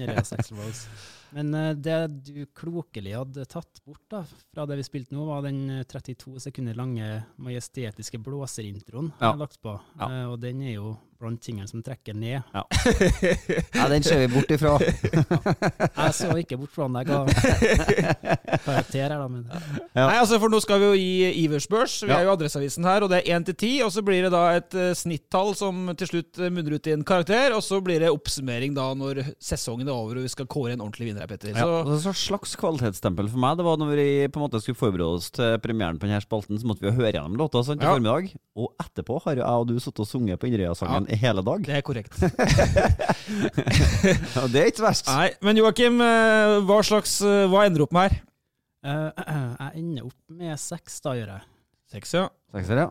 Ja, 0.05 0.19
Axl 0.21 0.59
Rose. 0.59 0.85
Men 1.33 1.53
eh, 1.53 1.71
det 1.73 1.97
du 2.27 2.45
klokelig 2.55 3.15
hadde 3.17 3.45
tatt 3.49 3.81
bort 3.85 4.01
da, 4.11 4.23
fra 4.53 4.65
det 4.69 4.77
vi 4.77 4.83
spilte 4.87 5.15
nå, 5.15 5.25
var 5.25 5.41
den 5.47 5.63
eh, 5.79 5.83
32 5.89 6.39
sekunder 6.49 6.75
lange 6.77 7.23
majestetiske 7.41 8.19
blåserintroen 8.21 9.11
Ja. 9.19 9.25
jeg 9.25 9.33
har 9.33 9.41
lagt 9.41 9.61
på. 9.61 9.79
Ja. 9.99 10.09
Eh, 10.11 10.25
og 10.31 10.39
den 10.43 10.61
er 10.61 10.75
jo 10.77 10.95
blant 11.15 11.39
tingene 11.41 11.63
som 11.67 11.79
trekker 11.81 12.13
ned. 12.13 12.43
Ja, 12.53 12.63
ja 13.79 13.85
den 13.89 14.03
ser 14.03 14.19
vi 14.19 14.27
bort 14.33 14.49
ifra. 14.51 14.73
Jeg 15.95 16.13
så 16.17 16.27
ikke 16.37 16.57
bort 16.59 16.73
fra 16.75 16.89
den. 16.89 16.97
Jeg 16.99 17.07
ga 17.07 17.21
karakter 18.65 18.99
her, 19.05 19.13
da. 19.15 19.27
Men 19.31 19.45
Ja. 19.95 20.07
Nei, 20.09 20.17
altså 20.19 20.39
for 20.43 20.51
Nå 20.51 20.59
skal 20.61 20.81
vi 20.81 20.89
jo 20.89 20.97
gi 20.99 21.45
Iversbørs. 21.45 22.01
Vi 22.03 22.09
Ja. 22.11 22.17
er 22.19 22.25
jo 22.27 22.33
Adresseavisen 22.35 22.83
her, 22.83 23.03
og 23.03 23.09
det 23.09 23.21
er 23.23 23.37
1 23.39 23.45
til 23.45 23.55
10. 23.55 23.81
Og 23.85 23.91
så 23.95 24.03
blir 24.03 24.23
det 24.27 24.31
da 24.35 24.43
et 24.57 24.73
eh, 24.75 24.91
snittall 24.93 25.55
som 25.55 25.87
til 25.95 26.07
slutt 26.07 26.37
eh, 26.39 26.49
munner 26.51 26.75
ut 26.75 26.87
i 26.87 26.91
en 26.91 27.03
karakter. 27.07 27.55
Og 27.55 27.63
så 27.63 27.79
blir 27.81 27.99
det 28.03 28.11
oppsummering 28.11 28.75
da 28.75 28.89
når 28.93 29.23
sesongen 29.39 29.87
er 29.87 29.93
over 29.95 30.17
og 30.19 30.23
vi 30.27 30.33
skal 30.35 30.45
kåre 30.51 30.73
en 30.75 30.81
ordentlig 30.83 31.07
vinner 31.13 31.14
her, 31.21 31.27
Petter. 31.31 31.53
Ja, 31.53 31.63
Så 31.65 31.77
og 31.81 31.91
så 32.03 32.11
et 32.11 32.19
slags 32.19 32.55
kvalitetsstempel 32.59 33.29
for 33.31 33.39
meg 33.41 33.57
Det 33.59 33.65
var 33.65 33.77
når 33.81 33.93
vi 33.95 34.07
på 34.27 34.39
en 34.41 34.45
måte 34.45 34.61
skulle 34.63 34.79
forberede 34.79 35.15
oss 35.19 35.29
til 35.35 35.55
premieren 35.63 35.99
på 36.01 36.07
denne 36.09 36.21
spalten, 36.23 36.59
så 36.59 36.67
måtte 36.69 36.83
vi 36.83 36.89
jo 36.91 36.97
høre 36.99 37.13
gjennom 37.15 37.37
låta 37.39 37.63
sant, 37.63 37.81
i 37.81 37.85
Ja. 37.85 37.93
formiddag. 37.95 38.33
Og 38.55 38.73
etterpå 38.83 39.21
har 39.25 39.35
jo 39.35 39.41
jeg 39.43 39.61
og 39.61 39.67
du 39.67 39.79
sittet 39.79 39.99
og 39.99 40.07
sunget 40.07 40.39
på 40.39 40.47
Inderøya-sangen 40.49 41.09
i 41.11 41.15
hele 41.15 41.41
dag. 41.45 41.63
det 41.65 41.75
er 41.77 41.81
korrekt. 41.85 42.13
ja, 44.35 44.45
det 44.51 44.61
er 44.61 44.69
ikke 44.71 44.85
verst. 44.85 45.07
Nei, 45.09 45.29
Men 45.45 45.57
Joakim, 45.59 45.99
eh, 46.03 46.59
hva 46.67 46.79
slags 46.85 47.17
eh, 47.25 47.45
Hva 47.51 47.65
ender 47.67 47.85
opp 47.85 47.93
med 47.95 48.09
her? 48.09 48.15
eh, 48.85 49.09
jeg 49.59 49.71
ender 49.81 50.03
opp 50.09 50.17
med 50.29 50.59
seks, 50.61 50.99
da 51.05 51.15
gjør 51.17 51.29
jeg. 51.35 51.43
Seks, 51.95 52.09
ja. 52.17 52.25
Sekser, 52.55 52.77
ja. 52.85 52.89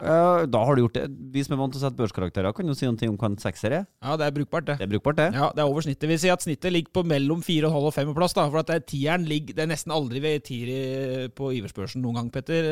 Eh, 0.00 0.46
da 0.46 0.60
har 0.64 0.76
du 0.78 0.82
gjort 0.84 0.94
det. 0.94 1.04
Vi 1.34 1.42
som 1.44 1.54
er 1.56 1.60
vant 1.60 1.72
til 1.74 1.80
å 1.80 1.84
sette 1.84 1.98
børskarakterer, 1.98 2.54
kan 2.54 2.66
jo 2.70 2.74
si 2.78 2.86
noe 2.86 3.08
om 3.10 3.16
hva 3.18 3.30
en 3.32 3.36
sekser 3.42 3.74
er. 3.80 3.86
Ja, 4.04 4.16
det 4.20 4.26
er 4.28 4.34
brukbart, 4.36 4.64
det. 4.68 4.76
Det 4.78 4.86
er 4.86 4.92
brukbart, 4.92 5.16
det. 5.18 5.28
Ja, 5.34 5.48
det 5.54 5.62
er 5.64 5.70
over 5.72 5.82
snittet. 5.82 6.08
Vi 6.08 6.18
sier 6.22 6.32
at 6.36 6.44
snittet 6.44 6.72
ligger 6.72 6.92
på 7.00 7.04
mellom 7.08 7.42
4,5 7.42 7.88
og 7.90 7.94
5 7.96 8.14
plass. 8.14 8.34
da, 8.36 8.48
For 8.50 8.58
at 8.62 8.66
det 8.70 8.76
er 8.76 8.86
tieren 8.86 9.26
ligger, 9.26 9.54
det 9.58 9.64
er 9.66 9.72
nesten 9.74 9.92
aldri 9.94 10.20
ved 10.22 10.44
tier 10.44 10.68
i- 10.68 11.28
på 11.28 11.50
Iversbørsen 11.58 12.00
noen 12.02 12.14
gang, 12.14 12.30
Petter. 12.30 12.62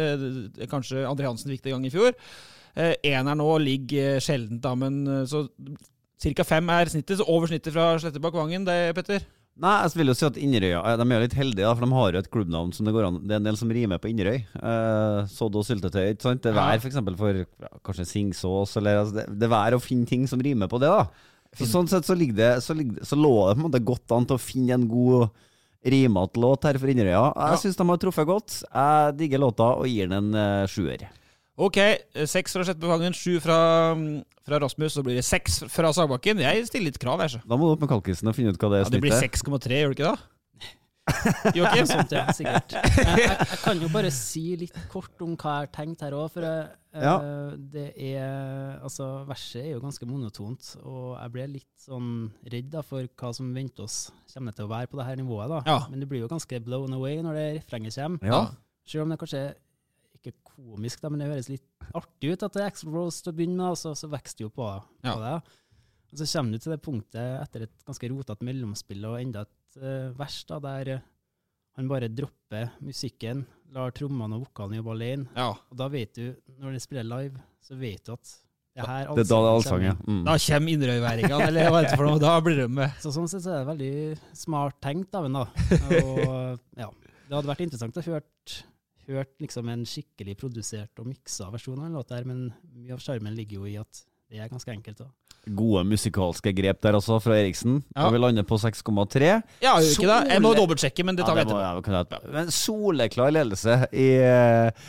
Eh, 0.61 0.67
Kanskje 0.67 1.03
André 1.07 1.27
Hansen 1.27 1.51
fikk 1.51 1.63
det 1.63 1.73
en 1.73 1.81
gang 1.83 1.87
i 1.87 1.95
fjor. 1.97 2.13
Uh, 2.77 2.93
Eneren 3.03 3.39
nå 3.39 3.59
ligger 3.59 4.17
eh, 4.17 4.21
sjeldent, 4.21 4.61
da, 4.61 4.75
men 4.75 5.07
eh, 5.09 5.25
så 5.25 5.49
ca. 6.21 6.45
fem 6.45 6.69
er 6.69 6.85
snittet. 6.93 7.17
Så 7.19 7.25
over 7.27 7.47
snittet 7.49 7.73
fra 7.73 7.97
Slettebakk 7.99 8.35
Vangen, 8.35 8.65
det, 8.67 8.95
Petter? 8.95 9.25
Nei, 9.57 9.73
jeg 9.87 9.97
vil 9.97 10.11
jo 10.11 10.15
si 10.19 10.27
at 10.27 10.37
Inderøya 10.37 10.81
de 11.01 11.05
er 11.17 11.23
litt 11.23 11.33
heldige, 11.39 11.65
da, 11.65 11.71
for 11.73 11.87
de 11.87 11.97
har 11.97 12.11
jo 12.13 12.21
et 12.21 12.29
klubbnavn 12.35 12.75
som 12.77 12.85
det 12.85 12.93
går 12.93 13.07
an 13.09 13.15
Det 13.25 13.33
er 13.33 13.41
en 13.41 13.47
del 13.49 13.57
som 13.57 13.71
rimer 13.73 14.01
på 14.03 14.11
Inderøy. 14.11 14.43
Eh, 14.61 15.21
Sodd 15.33 15.57
og 15.57 15.65
syltetøy. 15.65 16.11
ikke 16.13 16.27
sant? 16.27 16.43
Det 16.45 16.51
er 16.53 16.59
vær 16.59 16.77
f.eks. 16.83 16.99
for, 17.01 17.17
for 17.23 17.39
ja, 17.65 17.71
kanskje 17.89 18.05
singsås, 18.11 18.77
eller 18.77 19.01
altså, 19.01 19.17
det, 19.17 19.25
det 19.41 19.49
er 19.49 19.55
vær 19.55 19.79
å 19.79 19.81
finne 19.81 20.05
ting 20.11 20.27
som 20.29 20.43
rimer 20.45 20.69
på 20.69 20.81
det, 20.83 20.93
da. 20.93 21.07
Så, 21.57 21.71
sånn 21.71 21.89
sett 21.89 22.05
så, 22.05 22.13
ligger 22.19 22.37
det, 22.37 22.51
så, 22.67 22.77
ligger, 22.77 23.01
så 23.07 23.17
lå 23.17 23.33
det 23.49 23.55
på 23.57 23.63
en 23.63 23.67
måte 23.71 23.81
godt 23.89 24.13
an 24.13 24.27
til 24.29 24.37
å 24.37 24.43
finne 24.45 24.77
en 24.77 24.85
god 24.91 25.31
rimete 25.87 26.41
låt 26.43 26.67
her 26.69 26.77
for 26.83 26.93
Inderøya. 26.93 27.25
Jeg 27.33 27.55
Ja. 27.57 27.61
syns 27.63 27.77
de 27.81 27.87
har 27.89 28.01
truffet 28.03 28.27
godt. 28.29 28.59
Jeg 28.67 29.17
digger 29.17 29.41
låta 29.41 29.71
og 29.79 29.87
gir 29.89 30.11
den 30.13 30.35
en 30.35 30.37
uh, 30.37 30.67
sjuer. 30.69 31.07
Ok, 31.57 31.79
eh, 31.81 32.27
seks 32.29 32.53
fra 32.53 32.67
Sjettbefangen, 32.69 33.15
sju 33.17 33.39
fra, 33.41 33.95
mm, 33.97 34.19
fra 34.47 34.61
Rasmus. 34.63 34.95
Så 34.97 35.03
blir 35.07 35.19
det 35.19 35.27
seks 35.27 35.61
fra 35.73 35.91
Sagbakken. 35.97 36.39
Jeg 36.45 36.67
stiller 36.71 36.91
litt 36.93 37.01
krav, 37.03 37.21
jeg. 37.27 37.37
så. 37.37 37.43
Da 37.45 37.59
må 37.59 37.69
du 37.69 37.75
opp 37.77 37.85
med 37.85 37.91
kalkisen 37.93 38.31
og 38.31 38.39
finne 38.39 38.55
ut 38.55 38.59
hva 38.63 38.73
det 38.73 38.81
er 38.81 38.87
Ja, 38.87 38.95
det 38.97 39.03
blir 39.05 39.19
6,3, 39.19 39.83
gjør 39.83 39.93
det 39.95 39.99
ikke 39.99 40.11
det? 40.15 40.33
Joakim? 41.55 41.87
Sånt, 41.87 42.11
ja, 42.17 42.25
sikkert. 42.35 42.73
Jeg, 42.97 43.05
jeg, 43.07 43.35
jeg 43.39 43.59
kan 43.63 43.79
jo 43.85 43.89
bare 43.95 44.11
si 44.15 44.43
litt 44.59 44.75
kort 44.91 45.21
om 45.23 45.37
hva 45.39 45.53
jeg 45.61 45.67
har 45.69 45.71
tenkt 45.77 46.03
her 46.03 46.17
òg. 46.19 46.27
For 46.35 46.43
jeg, 46.47 46.65
Ja. 46.97 47.13
eh, 47.21 47.53
det 47.75 47.85
er 48.09 48.81
Altså, 48.83 49.07
verset 49.29 49.61
er 49.63 49.71
jo 49.77 49.83
ganske 49.85 50.09
monotont, 50.09 50.73
og 50.83 51.13
jeg 51.21 51.33
ble 51.37 51.47
litt 51.59 51.69
sånn 51.87 52.09
redd 52.51 52.71
da 52.75 52.83
for 52.87 53.07
hva 53.07 53.31
som 53.37 53.53
venter 53.55 53.87
oss. 53.87 54.11
Kommer 54.33 54.51
det 54.51 54.59
til 54.59 54.67
å 54.67 54.73
være 54.73 54.91
på 54.91 54.99
det 54.99 55.07
her 55.07 55.21
nivået, 55.21 55.53
da? 55.55 55.61
Ja. 55.69 55.79
Men 55.93 56.03
det 56.03 56.09
blir 56.11 56.25
jo 56.25 56.31
ganske 56.33 56.59
blown 56.67 56.97
away 56.99 57.21
når 57.23 57.39
det 57.39 57.47
refrenget 57.61 57.95
kommer. 58.01 58.27
Ja. 58.27 58.41
Selv 58.87 59.07
om 59.07 59.15
det 59.15 59.21
kanskje 59.23 59.45
ikke 60.19 60.35
komisk, 60.57 61.03
da, 61.03 61.11
men 61.13 61.23
det 61.23 61.29
høres 61.31 61.51
litt 61.53 61.67
artig 61.97 62.33
ut 62.33 62.45
at 62.47 62.57
det 62.57 62.63
er 62.63 62.71
Axl 62.71 62.91
Rose 62.95 63.23
til 63.25 63.33
å 63.33 63.37
begynne 63.39 63.59
med, 63.61 63.75
og 63.75 63.81
så, 63.81 63.93
så 63.99 64.11
vokser 64.13 64.41
det 64.41 64.47
jo 64.47 64.53
på, 64.57 64.69
på 65.05 65.13
Ja. 65.13 65.17
det. 65.23 65.59
Og 66.13 66.21
så 66.21 66.29
kommer 66.31 66.55
du 66.57 66.63
til 66.63 66.73
det 66.73 66.81
punktet 66.85 67.43
etter 67.43 67.67
et 67.67 67.75
ganske 67.87 68.09
rotete 68.13 68.47
mellomspill 68.47 69.05
og 69.11 69.19
enda 69.21 69.43
et 69.45 69.79
uh, 69.83 70.15
vers 70.17 70.39
da, 70.49 70.61
der 70.63 70.91
eh, 70.95 71.05
han 71.77 71.91
bare 71.91 72.09
dropper 72.09 72.71
musikken, 72.81 73.43
lar 73.75 73.93
trommene 73.93 74.39
og 74.39 74.47
vokalen 74.47 74.79
jobbe 74.79 74.95
alene. 74.95 75.27
Ja. 75.37 75.51
Og 75.53 75.77
da 75.77 75.89
vet 75.93 76.15
du, 76.17 76.31
når 76.63 76.77
de 76.77 76.81
spiller 76.81 77.05
live, 77.05 77.43
så 77.61 77.77
vet 77.77 78.07
du 78.07 78.15
at 78.15 78.31
det 78.77 78.85
her 78.87 79.11
Det 79.17 79.25
er 79.25 79.29
da 79.31 79.37
det 79.41 79.49
er 79.51 79.55
allsang, 79.57 79.83
ja. 79.87 79.93
Mm. 80.05 80.23
Da 80.27 80.37
kommer 80.47 80.73
Inderøyværingene, 80.77 81.45
eller 81.51 81.71
hva 81.73 81.79
er 81.81 81.87
det 81.89 81.97
for 81.97 82.09
noe? 82.09 82.21
Da 82.21 82.33
blir 82.45 82.59
de 82.61 82.67
med. 82.79 82.97
Så 83.01 83.13
sånn 83.15 83.29
sett 83.33 83.45
så 83.45 83.55
er 83.55 83.63
det 83.63 83.71
veldig 83.71 83.93
smart 84.37 84.79
tenkt 84.85 85.17
av 85.17 85.29
en 85.29 85.39
da. 85.41 85.45
Og 86.01 86.81
ja, 86.81 86.89
det 87.27 87.35
hadde 87.39 87.51
vært 87.51 87.65
interessant 87.65 87.97
å 87.97 88.05
hørt, 88.07 88.57
hørt 89.09 89.33
liksom 89.43 89.69
en 89.73 89.87
skikkelig 89.89 90.37
produsert 90.41 91.03
og 91.03 91.09
miksa 91.11 91.51
versjon 91.53 91.79
av 91.81 91.89
en 91.89 91.97
låt 91.99 92.11
der, 92.13 92.27
men 92.29 92.51
mye 92.75 92.97
av 92.97 93.03
sjarmen 93.03 93.37
ligger 93.37 93.63
jo 93.63 93.71
i 93.71 93.79
at 93.81 94.03
det 94.27 94.43
er 94.43 94.51
ganske 94.51 94.73
enkelt. 94.73 94.99
da. 94.99 95.11
Gode 95.55 95.85
musikalske 95.87 96.51
grep 96.51 96.81
der 96.83 96.97
også, 96.99 97.21
fra 97.23 97.37
Eriksen. 97.39 97.77
Ja. 97.95 98.09
Vi 98.11 98.19
lander 98.19 98.43
på 98.43 98.57
6,3. 98.59 99.29
Ja, 99.63 99.77
gjør 99.79 99.93
ikke 99.93 100.09
det? 100.11 100.17
Jeg 100.33 100.43
må 100.43 100.51
dobbeltsjekke, 100.59 101.05
men 101.07 101.19
det 101.19 101.27
tar 101.29 101.39
vi 101.39 101.45
det 101.45 101.53
må 101.53 101.61
etterpå. 101.63 102.17
jeg. 102.25 102.33
Men 102.35 102.51
soleklar 102.51 103.31
ledelse 103.31 103.77
i 103.95 104.09
eh, 104.27 104.89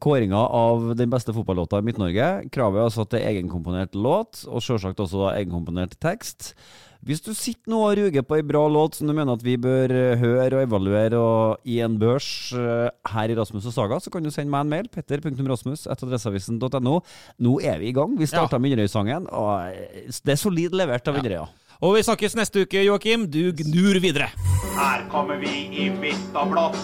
kåringa 0.00 0.40
av 0.62 0.94
den 0.96 1.12
beste 1.12 1.34
fotballåta 1.36 1.82
i 1.82 1.84
Midt-Norge. 1.84 2.30
Kravet 2.54 2.80
er 2.80 2.88
altså 2.88 3.04
til 3.04 3.20
er 3.20 3.34
egenkomponert 3.34 3.92
låt, 3.92 4.46
og 4.48 4.64
selvsagt 4.64 5.04
også 5.04 5.26
da 5.26 5.34
egenkomponert 5.36 5.98
tekst. 6.00 6.54
Hvis 7.02 7.18
du 7.18 7.32
sitter 7.34 7.66
nå 7.72 7.80
og 7.82 7.96
ruger 7.98 8.22
på 8.22 8.36
ei 8.38 8.44
bra 8.46 8.60
låt 8.70 8.94
som 8.94 9.08
du 9.10 9.12
mener 9.16 9.34
at 9.34 9.42
vi 9.42 9.56
bør 9.58 9.90
eh, 9.90 10.20
høre 10.20 10.60
og 10.60 10.68
evaluere 10.68 11.18
og 11.18 11.66
i 11.66 11.80
en 11.82 11.96
børs 11.98 12.52
eh, 12.54 12.94
her 13.10 13.32
i 13.32 13.34
Rasmus 13.34 13.66
og 13.66 13.74
Saga, 13.74 13.98
så 13.98 14.12
kan 14.14 14.22
du 14.22 14.30
sende 14.30 14.54
meg 14.54 14.62
en 14.62 14.70
mail. 14.70 14.86
Petter.rasmus.adresseavisen.no. 14.94 16.94
Nå 17.42 17.56
er 17.58 17.82
vi 17.82 17.90
i 17.90 17.96
gang. 17.96 18.14
Vi 18.20 18.30
starta 18.30 18.60
med 18.62 18.70
Inderøy-sangen, 18.70 19.26
og 19.34 19.74
eh, 19.74 20.14
det 20.14 20.36
er 20.36 20.40
solid 20.44 20.78
levert 20.78 21.10
av 21.10 21.18
Inderøya. 21.18 21.50
Og 21.82 21.96
vi 21.96 22.06
snakkes 22.06 22.38
neste 22.38 22.62
uke, 22.62 22.86
Joakim. 22.86 23.26
Du 23.26 23.50
gnur 23.50 23.98
videre. 23.98 24.30
Her 24.78 25.02
kommer 25.10 25.42
vi 25.42 25.66
i 25.74 25.90
hvitt 25.98 26.38
og 26.38 26.54
blått. 26.54 26.78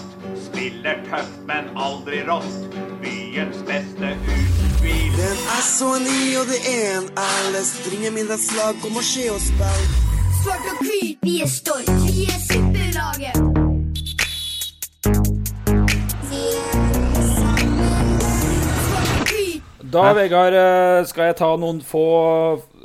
Spiller 0.49 0.99
tøft, 1.07 1.45
men 1.47 1.71
aldri 1.79 2.27
rått. 2.27 2.75
Byens 2.99 3.63
beste 3.63 4.17
utspill. 4.19 4.58
Den 4.79 5.39
er 5.55 5.63
så 5.63 5.89
ny, 5.99 6.19
og 6.39 6.45
det 6.47 6.59
er 6.63 7.01
en 7.01 7.07
alles 7.19 7.73
Ringer 7.91 8.13
midnattslag, 8.15 8.77
kom 8.79 8.95
og 8.95 9.03
se 9.03 9.25
oss 9.33 9.49
spill. 9.51 9.81
Svart 10.39 10.69
og 10.71 10.79
hvit, 10.85 11.19
vi 11.19 11.41
er 11.43 11.51
stolt. 11.51 11.89
Vi 12.05 12.23
er 12.31 12.39
Superlaget. 12.45 13.35
Da, 19.89 20.13
Vegard, 20.13 20.53
eh, 20.53 21.03
skal 21.09 21.31
jeg 21.31 21.39
ta 21.41 21.49
noen 21.57 21.79
få 21.81 22.05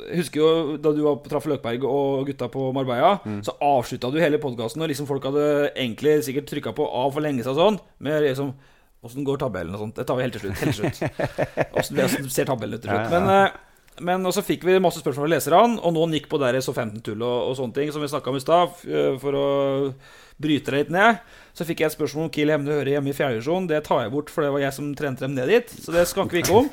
Husker 0.05 0.39
jo 0.41 0.51
da 0.81 0.91
du 0.91 1.03
var 1.05 1.19
på 1.21 1.29
traff 1.31 1.47
Løkberg 1.47 1.85
og 1.87 2.27
gutta 2.27 2.49
på 2.51 2.71
Marbella, 2.75 3.15
så 3.45 3.55
avslutta 3.63 4.11
du 4.13 4.19
hele 4.21 4.37
podkasten, 4.37 4.83
og 4.83 4.91
liksom 4.91 5.07
folk 5.09 5.23
hadde 5.25 5.71
egentlig 5.71 6.19
sikkert 6.27 6.51
trykka 6.51 6.75
på 6.77 6.85
av 6.85 7.09
for 7.15 7.25
lenge 7.25 7.41
siden 7.41 7.57
sånn, 7.57 7.79
med 8.05 8.21
liksom 8.27 8.51
Åssen 9.05 9.25
går 9.27 9.37
tabellen 9.37 9.75
og 9.77 9.83
sånt? 9.83 9.99
Det 9.99 10.07
tar 10.09 10.17
vi 10.17 10.25
helt 10.25 10.35
til 10.35 10.47
slutt. 10.47 10.59
Helt 10.63 10.75
til 10.75 10.89
slutt. 10.89 11.71
Åssen 11.77 12.29
ser 12.33 12.49
tabellen 12.49 12.79
ut 12.79 12.85
til 12.85 12.89
slutt. 12.89 13.13
Men, 13.13 13.29
eh, 13.29 14.01
men 14.05 14.25
også 14.27 14.43
fikk 14.43 14.65
vi 14.65 14.79
masse 14.81 14.99
spørsmål 15.03 15.27
fra 15.27 15.33
leserne, 15.35 15.77
og 15.79 15.93
nå 15.93 16.07
gikk 16.17 16.27
på 16.31 16.41
der 16.41 16.57
så 16.65 16.73
15-tull 16.73 17.21
og, 17.21 17.51
og 17.51 17.57
sånne 17.59 17.77
ting, 17.77 17.93
som 17.93 18.03
vi 18.03 18.09
snakka 18.11 18.33
om 18.33 18.39
i 18.39 18.43
stad, 18.43 18.81
eh, 18.89 19.13
for 19.21 19.37
å 19.37 19.45
bryte 20.41 20.73
det 20.73 20.81
litt 20.81 20.95
ned. 20.97 21.21
Så 21.55 21.67
fikk 21.69 21.83
jeg 21.83 21.93
et 21.93 21.95
spørsmål 21.95 22.27
om 22.27 22.33
Kiel 22.33 22.51
Hemne 22.51 22.75
hører 22.75 22.95
hjemme 22.97 23.13
i 23.13 23.15
fjerdedivisjon. 23.15 23.69
Det 23.69 23.85
tar 23.85 24.03
jeg 24.03 24.15
bort, 24.17 24.33
for 24.33 24.43
det 24.43 24.51
var 24.57 24.65
jeg 24.65 24.75
som 24.75 24.91
trente 24.97 25.23
dem 25.23 25.37
ned 25.37 25.53
dit. 25.53 25.77
Så 25.85 25.95
det 25.95 26.09
skanker 26.09 26.35
vi 26.35 26.43
ikke 26.43 26.59
om. 26.65 26.69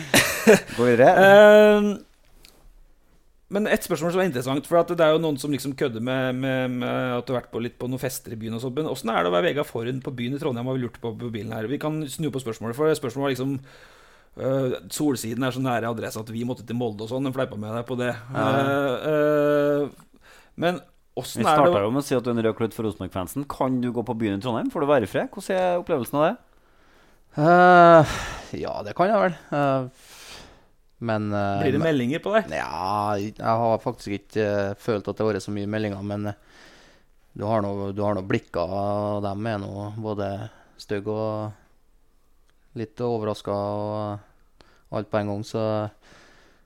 Går 0.76 0.84
vi 0.84 0.90
videre. 0.90 2.00
Men 3.50 3.66
et 3.66 3.82
spørsmål 3.82 4.12
som 4.14 4.20
er 4.22 4.28
interessant, 4.28 4.66
for 4.70 4.78
at 4.78 4.90
det 4.94 5.02
er 5.02 5.16
jo 5.16 5.22
noen 5.22 5.38
som 5.42 5.50
liksom 5.50 5.72
kødder 5.78 6.02
med, 6.06 6.36
med, 6.38 6.76
med 6.84 7.16
at 7.16 7.26
du 7.26 7.32
har 7.34 7.40
vært 7.40 7.50
på 7.50 7.62
litt 7.64 7.80
på 7.80 7.88
noen 7.90 7.98
fester 8.02 8.36
i 8.36 8.38
byen 8.38 8.54
og 8.54 8.62
sånt. 8.62 8.76
Men 8.78 8.90
åssen 8.90 9.10
er 9.10 9.24
det 9.24 9.32
å 9.32 9.34
være 9.34 9.48
Vega 9.48 9.64
Forhund 9.66 10.04
på 10.06 10.12
byen 10.14 10.36
i 10.36 10.42
Trondheim, 10.42 10.68
har 10.70 10.78
vi 10.78 10.84
lurt 10.84 11.00
på 11.02 11.10
på 11.18 11.30
bilen 11.34 11.54
her. 11.56 11.66
Vi 11.70 11.80
kan 11.82 11.98
snu 12.06 12.28
på 12.30 12.42
spørsmålet, 12.42 12.78
for 12.78 12.94
spørsmålet 12.94 13.26
var 13.26 13.34
liksom 13.34 13.56
øh, 14.38 14.76
Solsiden 14.94 15.46
er 15.46 15.56
så 15.56 15.64
nære 15.64 15.90
adresse 15.90 16.22
at 16.22 16.30
vi 16.30 16.44
måtte 16.46 16.62
til 16.68 16.78
Molde 16.78 17.08
og 17.08 17.10
sånn. 17.10 17.26
Den 17.26 17.34
fleipa 17.34 17.58
med 17.58 17.74
deg 17.74 17.88
på 17.90 17.98
det. 17.98 18.12
Ja. 18.14 18.46
Uh, 18.54 19.10
uh, 19.10 20.30
men 20.60 20.78
Vi 20.78 21.24
åssen 21.24 21.42
er 21.42 21.58
starta 21.58 21.82
jo 21.82 21.90
med 21.90 22.04
å 22.04 22.06
si 22.06 22.14
at 22.14 22.22
du 22.22 22.30
er 22.30 22.38
en 22.38 22.44
rød 22.46 22.58
klut 22.60 22.76
for 22.76 22.86
Rosenborg-fansen. 22.86 23.48
Kan 23.50 23.82
du 23.82 23.90
gå 23.96 24.06
på 24.06 24.14
byen 24.20 24.38
i 24.38 24.44
Trondheim? 24.44 24.70
Får 24.70 24.86
du 24.86 24.90
være 24.92 25.08
i 25.08 25.10
fred? 25.10 25.26
Hvordan 25.34 25.58
er 25.58 25.82
opplevelsen 25.82 26.20
av 26.22 26.28
det? 26.28 26.36
Uh, 27.34 28.14
ja, 28.58 28.78
det 28.86 28.94
kan 28.98 29.10
jeg 29.10 29.20
vel. 29.22 29.36
Eh, 29.54 30.08
men 31.00 31.32
eh, 31.32 31.62
Blir 31.62 31.72
det 31.72 31.80
meldinger 31.80 32.20
på 32.20 32.32
deg? 32.34 32.50
Ja, 32.52 33.16
jeg 33.16 33.40
har 33.40 33.80
faktisk 33.80 34.18
ikke 34.18 34.44
eh, 34.44 34.72
følt 34.76 35.06
at 35.08 35.16
det 35.16 35.24
har 35.24 35.30
vært 35.32 35.46
så 35.46 35.54
mye 35.54 35.70
meldinger. 35.70 36.02
Men 36.04 36.28
eh, 36.28 36.40
du 37.32 37.46
har 37.48 37.64
nå 37.64 37.90
du 37.96 38.02
har 38.04 38.16
nå 38.18 38.24
blikka 38.28 38.66
dem 39.24 39.46
er 39.48 39.62
nå 39.62 39.86
både 40.02 40.28
stygge 40.80 41.14
og 41.14 42.76
litt 42.76 43.00
overraska 43.00 43.54
og 43.54 44.98
alt 44.98 45.08
på 45.10 45.20
en 45.22 45.32
gang. 45.32 45.46
Så 45.46 45.62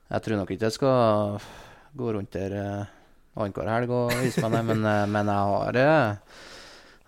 jeg 0.09 0.25
tror 0.25 0.41
nok 0.41 0.51
ikke 0.51 0.67
jeg 0.67 0.77
skal 0.81 1.39
gå 1.95 2.11
rundt 2.17 2.35
der 2.35 2.57
annenhver 3.35 3.71
helg 3.71 3.93
og 3.95 4.11
vise 4.19 4.43
meg, 4.43 4.57
det. 4.57 4.65
Men, 4.67 4.83
men 5.15 5.31
jeg 5.31 5.53
har 5.53 5.79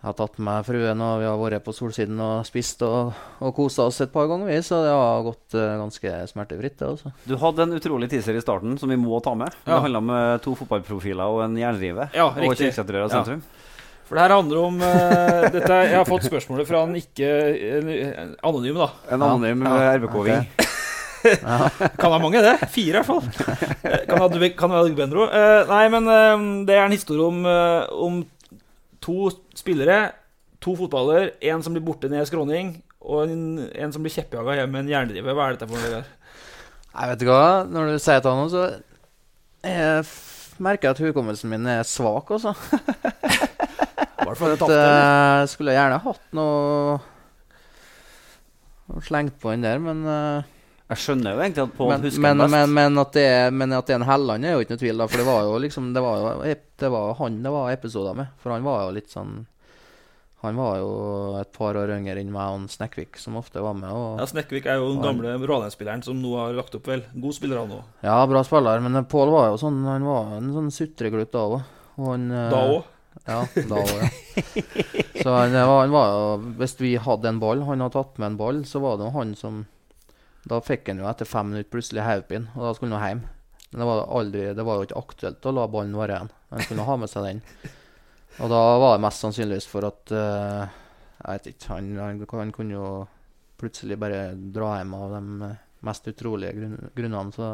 jeg 0.07 0.13
har 0.13 0.19
tatt 0.21 0.37
med 0.39 0.47
meg 0.47 0.63
fruen, 0.63 1.01
og 1.03 1.17
vi 1.19 1.25
har 1.27 1.39
vært 1.41 1.63
på 1.65 1.73
Solsiden 1.75 2.19
og 2.23 2.45
spist 2.47 2.83
og, 2.87 3.09
og 3.43 3.49
kosa 3.57 3.89
oss 3.89 3.99
et 4.05 4.11
par 4.13 4.29
ganger, 4.29 4.47
vi, 4.47 4.59
så 4.63 4.79
det 4.85 4.93
har 4.95 5.25
gått 5.25 5.57
uh, 5.57 5.63
ganske 5.81 6.13
smertefritt. 6.31 6.77
det 6.79 6.87
også. 6.87 7.11
Du 7.27 7.33
hadde 7.41 7.65
en 7.65 7.75
utrolig 7.75 8.07
teaser 8.13 8.37
i 8.39 8.43
starten 8.43 8.77
som 8.79 8.93
vi 8.93 8.95
må 9.01 9.19
ta 9.25 9.33
med. 9.35 9.51
Ja. 9.65 9.73
Det 9.73 9.81
handla 9.83 9.99
om 9.99 10.13
eh, 10.15 10.35
to 10.45 10.53
fotballprofiler 10.55 11.33
og 11.33 11.41
en 11.43 11.57
jernrive. 11.59 12.07
Ja, 12.15 12.29
og 12.31 12.55
Ja. 12.55 13.09
sentrum. 13.11 13.41
For 14.07 14.15
det 14.15 14.23
her 14.23 14.35
handler 14.37 14.61
om 14.63 14.79
uh, 14.79 15.49
dette, 15.57 15.81
Jeg 15.89 15.97
har 15.97 16.07
fått 16.07 16.29
spørsmålet 16.29 16.69
fra 16.69 16.85
en 16.87 16.95
ikke 16.95 17.33
en 17.81 18.31
anonym, 18.47 18.79
da. 18.79 18.87
En 19.11 19.27
anonym 19.27 19.67
Ja, 19.67 19.75
ja, 19.83 19.97
RBK-ving. 19.99 20.47
Kan 21.99 22.13
være 22.13 22.23
mange, 22.23 22.39
det. 22.45 22.55
Fire, 22.71 22.93
i 22.93 22.95
hvert 23.01 23.09
fall. 23.09 23.27
Kan 24.55 24.71
være 24.71 24.95
Benro. 24.95 25.27
Uh, 25.27 25.67
nei, 25.67 25.83
men 25.91 26.07
det 26.69 26.77
er 26.77 26.85
en 26.87 26.95
historie 26.95 27.27
om, 27.27 27.43
om 28.07 28.23
to 29.07 29.31
spillere, 29.55 30.11
to 30.63 30.75
fotballer, 30.77 31.31
en 31.47 31.63
som 31.63 31.75
blir 31.75 31.85
borte 31.85 32.11
ned 32.11 32.25
i 32.25 32.29
skråning, 32.29 32.75
og 33.07 33.31
en, 33.31 33.65
en 33.71 33.93
som 33.95 34.03
blir 34.03 34.13
kjeppjaga 34.13 34.59
hjem 34.59 34.73
med 34.73 34.83
en 34.83 34.93
jerndrive. 34.93 35.35
Hva 35.37 35.47
er 35.47 35.57
dette 35.57 35.69
for 35.71 35.79
noe? 35.79 36.03
Jeg 36.97 37.11
vet 37.11 37.23
ikke 37.23 37.35
hva, 37.35 37.51
når 37.71 37.93
du 37.93 37.99
sier 38.01 38.23
det 38.25 38.33
nå, 38.37 38.47
så 38.51 38.63
jeg 39.67 40.07
merker 40.63 40.89
jeg 40.89 40.95
at 40.97 41.03
hukommelsen 41.05 41.51
min 41.51 41.69
er 41.71 41.87
svak, 41.87 42.33
altså. 42.35 42.55
At, 44.27 44.41
eh, 44.43 45.45
skulle 45.47 45.71
jeg 45.71 45.79
gjerne 45.79 46.01
hatt 46.03 46.33
noe 46.35 46.97
noe 48.91 49.03
slengt 49.05 49.37
på 49.39 49.53
den 49.53 49.63
der, 49.63 49.79
men 49.83 50.03
eh, 50.07 50.49
Jeg 50.87 51.01
skjønner 51.03 51.35
jo 51.35 51.41
egentlig 51.43 51.63
at 51.65 51.73
Pål 51.75 51.89
husker 51.99 52.23
men, 52.23 52.39
best. 52.39 52.53
men, 52.53 52.73
men, 52.77 53.01
at 53.01 53.11
det 53.17 53.25
er, 53.27 53.51
men 53.51 53.75
at 53.75 53.89
det 53.89 53.95
er 53.95 53.99
en 53.99 54.07
Helland, 54.07 54.47
er 54.47 54.55
jo 54.55 54.63
ikke 54.63 54.77
noe 54.77 54.83
tvil, 54.85 55.01
da. 55.01 55.07
For 55.11 55.19
det 55.19 55.27
var 55.27 55.43
jo 55.43 55.59
liksom 55.65 55.91
Det 55.95 56.03
var 56.05 56.21
jo 56.23 56.55
det 56.77 56.89
var 56.93 57.13
han 57.19 57.37
det 57.43 57.51
var 57.51 57.71
episoder 57.73 58.15
med. 58.15 58.33
For 58.39 58.55
han 58.55 58.63
var 58.63 58.85
jo 58.85 58.95
litt 58.95 59.11
sånn 59.11 59.33
Han 60.45 60.55
var 60.61 60.77
jo 60.79 60.89
et 61.41 61.51
par 61.51 61.75
år 61.81 61.91
yngre 61.97 62.15
enn 62.21 62.31
meg 62.31 62.55
og 62.55 62.71
Snekkvik, 62.71 63.17
som 63.19 63.35
ofte 63.35 63.59
var 63.65 63.75
med. 63.75 63.91
Og, 63.91 64.21
Ja, 64.21 64.27
Snekkvik 64.31 64.69
er 64.69 64.79
jo 64.79 64.93
den 64.93 65.03
gamle 65.03 65.35
Rådheim-spilleren 65.41 66.05
som 66.05 66.21
nå 66.21 66.35
har 66.37 66.55
lagt 66.55 66.75
opp, 66.77 66.87
vel. 66.87 67.03
God 67.17 67.35
spiller, 67.35 67.59
han 67.65 67.73
òg. 67.79 67.87
Ja, 68.05 68.19
bra 68.29 68.43
spiller, 68.47 68.83
men 68.85 69.05
Pål 69.11 69.33
var 69.33 69.49
jo 69.51 69.57
sånn 69.59 69.81
Han 69.89 70.07
var 70.07 70.37
en 70.37 70.53
sånn 70.55 70.71
sutreglutt 70.71 71.33
da 71.35 71.47
òg. 71.57 71.57
Da 71.97 72.61
òg? 72.63 72.93
Ja, 73.27 73.41
da 73.67 73.81
òg, 73.81 73.95
ja. 73.97 74.11
Så 75.17 75.33
han, 75.33 75.55
eh, 75.57 75.65
han 75.67 75.91
var 75.91 76.11
jo 76.13 76.53
Hvis 76.61 76.77
vi 76.79 76.93
hadde 77.01 77.27
en 77.33 77.41
ball, 77.41 77.65
han 77.65 77.81
hadde 77.81 77.97
tatt 77.97 78.21
med 78.21 78.31
en 78.31 78.37
ball, 78.39 78.61
så 78.69 78.79
var 78.79 78.99
det 79.01 79.09
jo 79.09 79.15
han 79.17 79.33
som 79.35 79.65
Da 80.47 80.61
fikk 80.63 80.91
han 80.91 81.01
jo 81.01 81.09
etter 81.09 81.27
fem 81.27 81.49
minutter 81.51 81.73
plutselig 81.73 82.05
hodepine, 82.05 82.51
og 82.55 82.69
da 82.69 82.73
skulle 82.77 83.01
han 83.01 83.11
hjem. 83.11 83.25
Men 83.67 83.81
det 83.81 83.87
var 83.89 84.05
aldri 84.15 84.43
Det 84.55 84.63
var 84.63 84.77
jo 84.77 84.87
ikke 84.87 85.01
aktuelt 85.01 85.45
å 85.45 85.51
la 85.51 85.67
ballen 85.67 85.97
være 85.99 86.15
igjen. 86.15 86.33
Han 86.53 86.67
kunne 86.69 86.87
ha 86.87 86.97
med 87.01 87.11
seg 87.11 87.27
den. 87.27 87.41
Og 88.37 88.51
da 88.53 88.61
var 88.79 88.95
det 88.95 89.03
mest 89.03 89.23
sannsynligvis 89.23 89.67
for 89.67 89.87
at 89.87 90.13
uh, 90.13 90.67
Jeg 91.17 91.27
vet 91.27 91.49
ikke. 91.51 91.69
Han, 91.73 91.93
han, 91.99 92.25
han 92.31 92.53
kunne 92.55 92.77
jo 92.77 92.89
plutselig 93.57 93.97
bare 93.99 94.21
dra 94.53 94.75
hjem 94.77 94.93
av 94.93 95.15
de 95.17 95.49
mest 95.87 96.07
utrolige 96.09 96.53
grunn, 96.57 96.77
grunnene. 96.95 97.33
Så, 97.33 97.49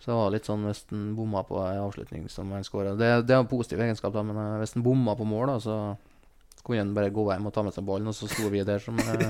så 0.00 0.10
det 0.10 0.18
var 0.18 0.34
litt 0.34 0.48
sånn 0.48 0.66
hvis 0.68 0.84
han 0.92 1.10
bomma 1.16 1.42
på 1.48 1.58
en 1.62 1.82
avslutning 1.86 2.28
som 2.32 2.52
han 2.54 2.66
skåra 2.66 2.94
det, 2.98 3.10
det 3.28 3.36
er 3.36 3.42
en 3.42 3.50
positiv 3.50 3.80
egenskap, 3.80 4.12
da, 4.14 4.24
men 4.26 4.38
eh, 4.40 4.58
hvis 4.62 4.76
han 4.76 4.84
bomma 4.84 5.16
på 5.16 5.28
mål, 5.28 5.54
da, 5.54 5.56
så 5.64 6.60
kunne 6.64 6.84
han 6.84 6.94
bare 6.96 7.12
gå 7.16 7.26
hjem 7.32 7.48
og 7.48 7.54
ta 7.56 7.64
med 7.64 7.76
seg 7.76 7.86
ballen, 7.88 8.12
og 8.12 8.16
så 8.16 8.28
sto 8.28 8.48
vi 8.52 8.64
der 8.64 8.82
som 8.84 9.00
et 9.00 9.24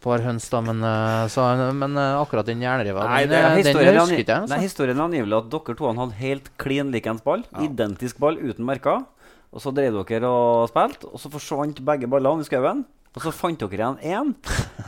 par 0.00 0.22
høns, 0.24 0.48
da. 0.52 0.60
Men, 0.64 0.82
eh, 0.84 1.24
så, 1.32 1.44
men 1.76 1.96
eh, 1.96 2.18
akkurat 2.20 2.46
den 2.48 2.60
jernriva, 2.64 3.04
Nei, 3.08 3.22
den, 3.26 3.30
det 3.30 3.38
er 3.40 3.80
eh, 3.80 3.92
den 3.92 4.00
husker 4.00 4.22
ikke 4.24 4.36
jeg. 4.36 4.48
Nei, 4.48 4.56
Altså. 4.56 4.60
historien 4.64 4.98
er 5.00 5.06
angivelig 5.08 5.38
at 5.38 5.50
dere 5.54 5.76
to 5.78 5.90
hadde 5.92 6.18
helt 6.20 6.50
klin 6.58 6.92
likens 6.94 7.22
ball. 7.26 7.44
Identisk 7.60 8.18
ball 8.22 8.38
uten 8.40 8.64
merker. 8.68 9.04
Og 9.50 9.60
så 9.64 9.72
drev 9.74 9.98
dere 10.06 10.28
og 10.30 10.68
spilte, 10.70 11.08
og 11.10 11.18
så 11.18 11.30
forsvant 11.32 11.80
begge 11.84 12.06
ballene 12.10 12.44
i 12.44 12.48
skauen. 12.48 12.84
Og 13.16 13.22
så 13.24 13.32
fant 13.34 13.58
dere 13.58 13.74
igjen 13.74 13.96
én, 14.06 14.34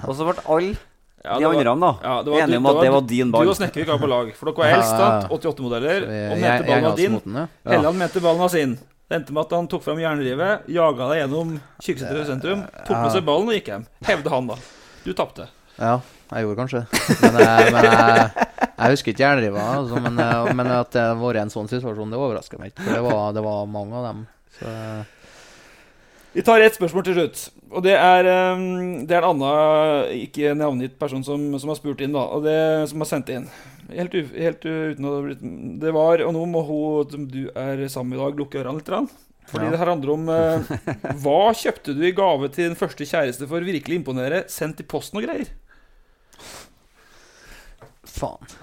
og 0.07 0.15
så 0.15 0.29
ble 0.29 0.39
alle 0.47 0.77
Ja, 1.23 1.37
de 1.39 1.47
andre 1.47 1.63
da 1.79 1.89
ja, 2.03 2.13
det 2.27 2.33
var- 2.33 2.41
enige 2.43 2.57
om 2.59 2.65
det 2.65 2.71
at 2.71 2.75
var- 2.75 2.83
det 2.83 2.93
var 2.93 3.03
din 3.07 3.31
ball. 3.31 3.45
Du 3.47 3.51
og 3.51 3.57
Snekkvik 3.57 3.87
var 3.87 3.99
på 4.03 4.09
lag, 4.11 4.31
for 4.35 4.47
dere 4.51 4.59
var 4.59 4.73
eldst, 4.75 4.95
sant? 4.99 5.29
88-modeller. 5.31 6.07
Og 6.33 6.41
mente 6.41 6.65
ballen 6.67 6.83
var 6.89 6.97
din. 6.99 7.13
ja. 7.37 7.45
Ja. 7.63 7.71
Helland 7.77 7.99
mente 7.99 8.21
ballen 8.25 8.41
var 8.43 8.49
sin. 8.51 8.73
Det 9.09 9.19
endte 9.21 9.33
med 9.37 9.43
at 9.45 9.51
han 9.55 9.69
tok 9.69 9.83
fram 9.85 9.99
jernrivet, 10.03 10.67
jaga 10.73 11.09
deg 11.13 11.21
gjennom 11.23 11.61
Kyrksæter 11.85 12.25
sentrum, 12.27 12.63
tok 12.87 12.97
med 12.97 13.13
seg 13.15 13.25
ballen 13.29 13.51
og 13.53 13.55
gikk 13.55 13.69
hjem. 13.71 13.87
Hevde 14.09 14.31
han, 14.35 14.47
da. 14.51 14.57
Du 15.05 15.13
tapte. 15.17 15.49
Ja, 15.81 15.97
jeg 16.33 16.45
gjorde 16.45 16.59
kanskje 16.61 16.83
Men, 17.23 17.39
eh, 17.41 17.71
men 17.73 17.87
jeg, 17.87 18.45
jeg 18.69 18.93
husker 18.93 19.15
ikke 19.15 19.25
jernriva. 19.25 19.65
Altså, 19.79 20.03
men, 20.05 20.21
eh, 20.21 20.53
men 20.59 20.71
at 20.75 20.93
det 20.95 21.07
har 21.09 21.19
vært 21.21 21.43
en 21.43 21.53
sånn 21.55 21.71
situasjon, 21.71 22.13
det 22.13 22.21
overrasker 22.21 22.61
meg 22.61 22.73
ikke. 22.73 22.85
For 22.85 22.99
det 22.99 23.03
var, 23.07 23.25
det 23.37 23.45
var 23.47 23.67
mange 23.71 23.99
av 23.99 24.07
dem. 24.11 24.23
Så 24.59 24.69
eh, 24.69 25.03
Vi 26.37 26.45
tar 26.47 26.65
ett 26.65 26.79
spørsmål 26.79 27.07
til 27.09 27.19
slutt. 27.19 27.43
Og 27.73 27.85
det 27.85 27.97
er, 27.97 28.29
um, 28.53 29.05
det 29.09 29.17
er 29.17 29.25
en 29.25 29.31
annen 29.33 30.13
ikke 30.27 30.55
navngitt 30.57 30.99
person 31.01 31.25
som, 31.25 31.45
som 31.61 31.73
har 31.73 31.79
spurt 31.81 32.03
inn, 32.05 32.13
da. 32.13 32.27
Og 32.37 32.45
det 32.45 32.57
som 32.93 33.05
har 33.05 33.09
sendt 33.09 33.33
inn. 33.33 33.49
Helt, 33.93 34.15
u, 34.15 34.29
helt 34.39 34.63
uten 34.63 35.09
å 35.09 35.17
Det 35.83 35.91
var 35.93 36.23
Og 36.25 36.31
nå 36.33 36.45
må 36.49 36.61
hun 36.65 37.11
som 37.11 37.25
du 37.29 37.43
er 37.51 37.83
sammen 37.93 38.15
med 38.15 38.21
i 38.21 38.23
dag, 38.23 38.39
lukke 38.39 38.61
ørene 38.63 38.81
litt. 38.81 39.17
Fordi 39.51 39.67
Ja. 39.67 39.73
det 39.75 39.81
her 39.83 39.91
handler 39.91 40.13
om 40.15 40.29
uh, 40.29 40.71
Hva 41.25 41.41
kjøpte 41.57 41.95
du 41.97 42.05
i 42.07 42.15
gave 42.17 42.49
til 42.53 42.71
din 42.71 42.79
første 42.79 43.05
kjæreste 43.09 43.49
for 43.51 43.59
å 43.61 43.67
virkelig 43.67 43.99
imponere? 44.01 44.45
Sendt 44.53 44.81
i 44.81 44.87
posten 44.89 45.21
og 45.21 45.27
greier? 45.27 45.51
faen. 48.13 48.47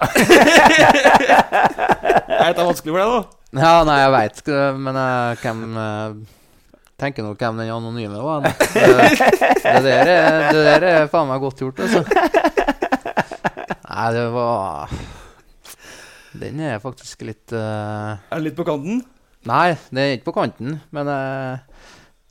er 2.40 2.50
dette 2.50 2.64
vanskelig 2.64 2.94
for 2.94 3.00
deg, 3.00 3.08
da? 3.10 3.20
Ja, 3.60 3.72
nei, 3.86 3.96
jeg 3.98 4.12
veit 4.14 4.38
men 4.78 4.98
jeg 5.00 5.40
hvem 5.42 5.62
eh, 5.82 6.10
Tenker 7.00 7.24
nå 7.24 7.30
hvem 7.32 7.56
den 7.56 7.70
anonyme 7.72 8.20
var. 8.20 8.44
Det, 8.44 8.52
det, 8.76 9.78
der 9.86 10.10
er, 10.12 10.52
det 10.52 10.64
der 10.66 10.84
er 10.90 11.06
faen 11.08 11.30
meg 11.30 11.40
godt 11.40 11.62
gjort, 11.64 11.80
altså. 11.80 12.02
Nei, 13.90 14.08
det 14.14 14.26
var 14.34 14.92
Den 16.42 16.60
er 16.60 16.76
faktisk 16.82 17.24
litt 17.24 17.56
uh... 17.56 18.20
Er 18.20 18.36
den 18.36 18.46
litt 18.50 18.58
på 18.58 18.68
kanten? 18.68 19.00
Nei, 19.48 19.72
den 19.88 20.02
er 20.02 20.14
ikke 20.18 20.28
på 20.28 20.36
kanten, 20.36 20.80
men 20.92 21.08
uh, 21.08 21.86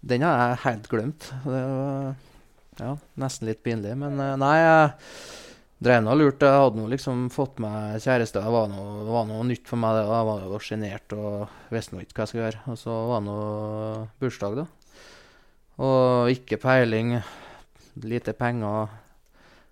den 0.06 0.26
har 0.28 0.42
jeg 0.44 0.64
helt 0.68 0.90
glemt. 0.92 1.30
Det 1.42 1.62
var 1.66 2.12
ja, 2.80 2.92
nesten 3.20 3.50
litt 3.50 3.64
pinlig, 3.66 3.96
men 3.98 4.20
uh, 4.22 4.36
nei 4.38 4.58
jeg 4.60 4.92
drev 5.84 6.04
nå 6.04 6.14
og 6.14 6.20
lurte. 6.20 6.50
Jeg 6.52 6.64
hadde 6.66 6.82
nå 6.82 6.86
liksom 6.92 7.26
fått 7.34 7.58
meg 7.64 7.98
kjæreste. 8.04 8.44
Det 8.44 8.54
var 8.54 8.70
noe, 8.72 9.02
det 9.08 9.16
var 9.16 9.28
noe 9.30 9.48
nytt 9.48 9.66
for 9.70 9.82
meg. 9.82 9.98
det. 9.98 10.06
Jeg 10.06 10.30
var 10.30 10.46
jo 10.46 10.62
sjenert 10.64 11.18
og 11.18 11.74
visste 11.74 11.96
nå 11.96 12.04
ikke 12.04 12.20
hva 12.20 12.26
jeg 12.26 12.34
skulle 12.34 12.46
gjøre. 12.46 12.64
Og 12.70 12.80
så 12.84 13.02
var 13.10 13.24
det 13.24 13.30
nå 13.30 13.40
bursdag, 14.22 14.60
da. 14.60 14.68
Og 15.80 16.34
ikke 16.36 16.60
peiling. 16.62 17.18
Lite 18.04 18.36
penger. 18.38 18.92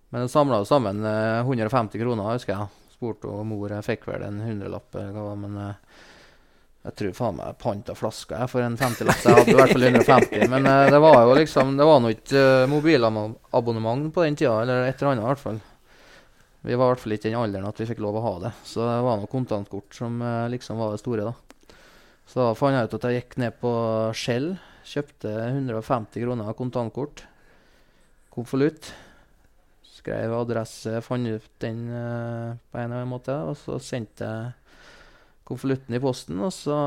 Men 0.10 0.24
det 0.24 0.32
samla 0.32 0.62
sammen 0.66 1.04
eh, 1.06 1.42
150 1.44 2.00
kroner, 2.00 2.32
husker 2.32 2.56
jeg. 2.56 2.84
Spurte 2.96 3.32
mor 3.46 3.72
jeg 3.76 3.86
fikk 3.86 4.08
vel 4.08 4.24
en 4.26 4.40
hundrelapp. 4.46 4.96
eller 4.96 5.20
hva, 5.20 5.36
Men 5.36 5.60
eh, 5.66 5.98
jeg 6.88 6.96
tror 6.96 7.16
faen 7.18 7.36
meg 7.36 7.50
jeg 7.50 7.60
panta 7.60 7.94
flaska 7.98 8.46
for 8.48 8.64
en 8.64 8.78
50-lapp. 8.80 9.24
Jeg 9.26 9.36
hadde 9.36 9.52
i 9.52 9.56
hvert 9.58 9.74
fall 9.74 9.86
150. 9.90 10.44
Men 10.54 10.68
uh, 10.70 10.86
det 10.88 11.00
var 11.04 11.18
jo 11.20 11.34
liksom 11.36 11.74
Det 11.76 11.88
var 11.90 11.98
nå 12.00 12.12
ikke 12.14 12.44
uh, 12.44 12.68
mobilabonnement 12.72 14.06
på 14.16 14.24
den 14.24 14.38
tida, 14.40 14.54
eller 14.62 14.86
et 14.86 15.02
eller 15.02 15.12
annet 15.12 15.26
i 15.26 15.28
hvert 15.28 15.42
fall. 15.42 15.58
Vi 16.68 16.78
var 16.78 16.88
i 16.88 16.94
hvert 16.94 17.04
fall 17.04 17.16
ikke 17.18 17.28
i 17.28 17.34
den 17.34 17.42
alderen 17.42 17.68
at 17.68 17.82
vi 17.82 17.88
fikk 17.90 18.00
lov 18.04 18.20
å 18.20 18.24
ha 18.24 18.32
det. 18.46 18.54
Så 18.68 18.86
det 18.86 19.02
var 19.04 19.20
noe 19.20 19.32
kontantkort 19.32 19.98
som 20.00 20.22
uh, 20.24 20.48
liksom 20.54 20.80
var 20.80 20.96
det 20.96 21.02
store, 21.04 21.28
da. 21.28 21.76
Så 22.28 22.40
da 22.40 22.54
fant 22.60 22.76
jeg 22.76 22.88
ut 22.88 22.96
at 22.96 23.08
jeg 23.08 23.20
gikk 23.20 23.36
ned 23.44 23.60
på 23.60 23.74
Shell, 24.16 24.48
kjøpte 24.88 25.34
150 25.50 26.24
kroner 26.24 26.56
kontantkort. 26.56 27.26
Konvolutt. 28.32 28.94
Skrev 29.98 30.38
adresse, 30.38 31.02
fant 31.04 31.28
ut 31.28 31.52
den 31.64 31.84
på 31.92 32.80
en 32.80 32.86
eller 32.86 33.02
annen 33.02 33.12
måte, 33.12 33.36
og 33.48 33.58
så 33.60 33.80
sendte 33.84 34.28
jeg 34.28 34.67
konvolutten 35.48 35.96
i 35.96 36.02
posten, 36.04 36.40
og 36.44 36.52
så 36.54 36.78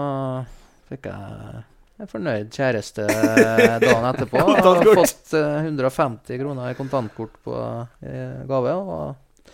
fikk 0.91 1.09
jeg 1.09 1.63
en 2.01 2.09
fornøyd 2.09 2.53
kjæreste 2.55 3.05
eh, 3.05 3.75
dagen 3.83 4.07
etterpå. 4.09 4.41
Og 4.49 4.61
har 4.65 4.91
fått 4.97 5.35
eh, 5.37 5.67
150 5.67 6.41
kroner 6.41 6.73
i 6.73 6.77
kontantkort 6.79 7.35
på 7.45 7.57
i 8.07 8.15
gave. 8.49 8.75
Og 8.81 9.51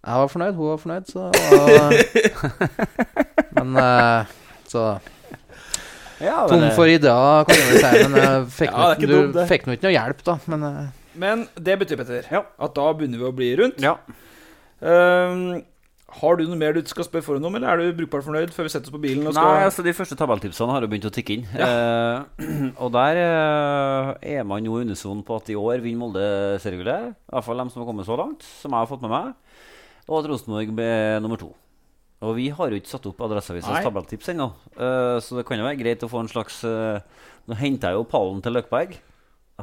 jeg 0.00 0.22
var 0.22 0.30
fornøyd, 0.32 0.54
hun 0.56 0.70
var 0.70 0.80
fornøyd, 0.80 1.10
så 1.12 1.28
Men 3.58 3.76
eh, 3.82 4.36
Så 4.70 4.84
Ja, 6.20 6.44
men 6.44 6.48
Tom 6.52 6.66
for 6.76 6.88
ideer, 6.88 7.44
kan 7.48 7.60
jeg 7.60 7.82
si. 7.82 8.06
Men 8.06 8.16
jeg 8.20 8.48
fikk 8.56 8.72
Ja, 8.72 8.88
det 8.94 9.08
er 9.08 9.12
dumt, 9.14 9.36
du 9.36 9.44
fikk 9.50 9.68
nå 9.68 9.76
ikke 9.76 9.88
noe 9.88 9.96
hjelp, 9.96 10.24
da. 10.26 10.38
Men 10.52 10.66
eh, 10.70 10.80
Men 11.20 11.44
det 11.56 11.76
betyr, 11.80 12.00
Petter, 12.00 12.32
at 12.40 12.76
da 12.76 12.88
begynner 12.96 13.20
vi 13.20 13.28
å 13.28 13.36
bli 13.36 13.50
rundt. 13.60 13.80
Ja. 13.84 13.98
Ehm, 14.80 15.60
har 16.10 16.36
du 16.36 16.42
noe 16.48 16.58
mer 16.58 16.74
du 16.74 16.80
skal 16.90 17.06
spørre 17.06 17.22
for 17.22 17.38
om, 17.38 17.54
eller 17.54 17.70
er 17.70 17.80
du 17.80 17.98
brukbart 18.00 18.26
fornøyd 18.26 18.50
før 18.54 18.66
vi 18.66 18.72
setter 18.72 18.90
oss 18.90 18.94
på 18.96 19.02
bilen? 19.02 19.28
og 19.28 19.34
skal... 19.36 19.46
Nei, 19.46 19.66
altså 19.68 19.84
De 19.86 19.94
første 19.94 20.18
tabelltipsene 20.18 20.74
har 20.74 20.82
jo 20.82 20.90
begynt 20.90 21.06
å 21.06 21.12
tikke 21.14 21.36
inn. 21.36 21.46
Eh, 21.54 22.72
og 22.82 22.90
der 22.96 23.20
eh, 23.22 24.10
er 24.34 24.46
man 24.48 24.66
jo 24.66 24.80
unison 24.82 25.22
på 25.26 25.38
at 25.38 25.50
i 25.52 25.58
år 25.58 25.84
vinner 25.84 26.02
Molde 26.02 26.24
seriegullet. 26.64 27.12
I 27.14 27.34
hvert 27.36 27.46
fall 27.46 27.62
dem 27.62 27.70
som 27.70 27.84
har 27.84 27.90
kommet 27.92 28.08
så 28.08 28.18
langt, 28.18 28.46
som 28.62 28.74
jeg 28.74 28.82
har 28.82 28.90
fått 28.90 29.04
med 29.06 29.14
meg. 29.14 29.34
Og 30.08 30.16
at 30.18 30.30
Rosenborg 30.32 30.72
ble 30.74 30.90
nummer 31.22 31.38
to. 31.40 31.52
Og 32.26 32.34
vi 32.36 32.50
har 32.52 32.72
jo 32.72 32.80
ikke 32.80 32.90
satt 32.90 33.06
opp 33.08 33.22
Adresseavisas 33.24 33.84
tabelltips 33.86 34.32
ennå, 34.34 34.50
eh, 34.76 35.16
så 35.24 35.38
det 35.38 35.46
kan 35.48 35.60
jo 35.60 35.68
være 35.68 35.78
greit 35.80 36.02
å 36.04 36.10
få 36.10 36.20
en 36.20 36.28
slags 36.28 36.58
eh, 36.68 37.00
Nå 37.48 37.56
henter 37.56 37.94
jeg 37.94 37.96
jo 37.96 38.10
pallen 38.10 38.42
til 38.44 38.52
Løkberg. 38.54 38.92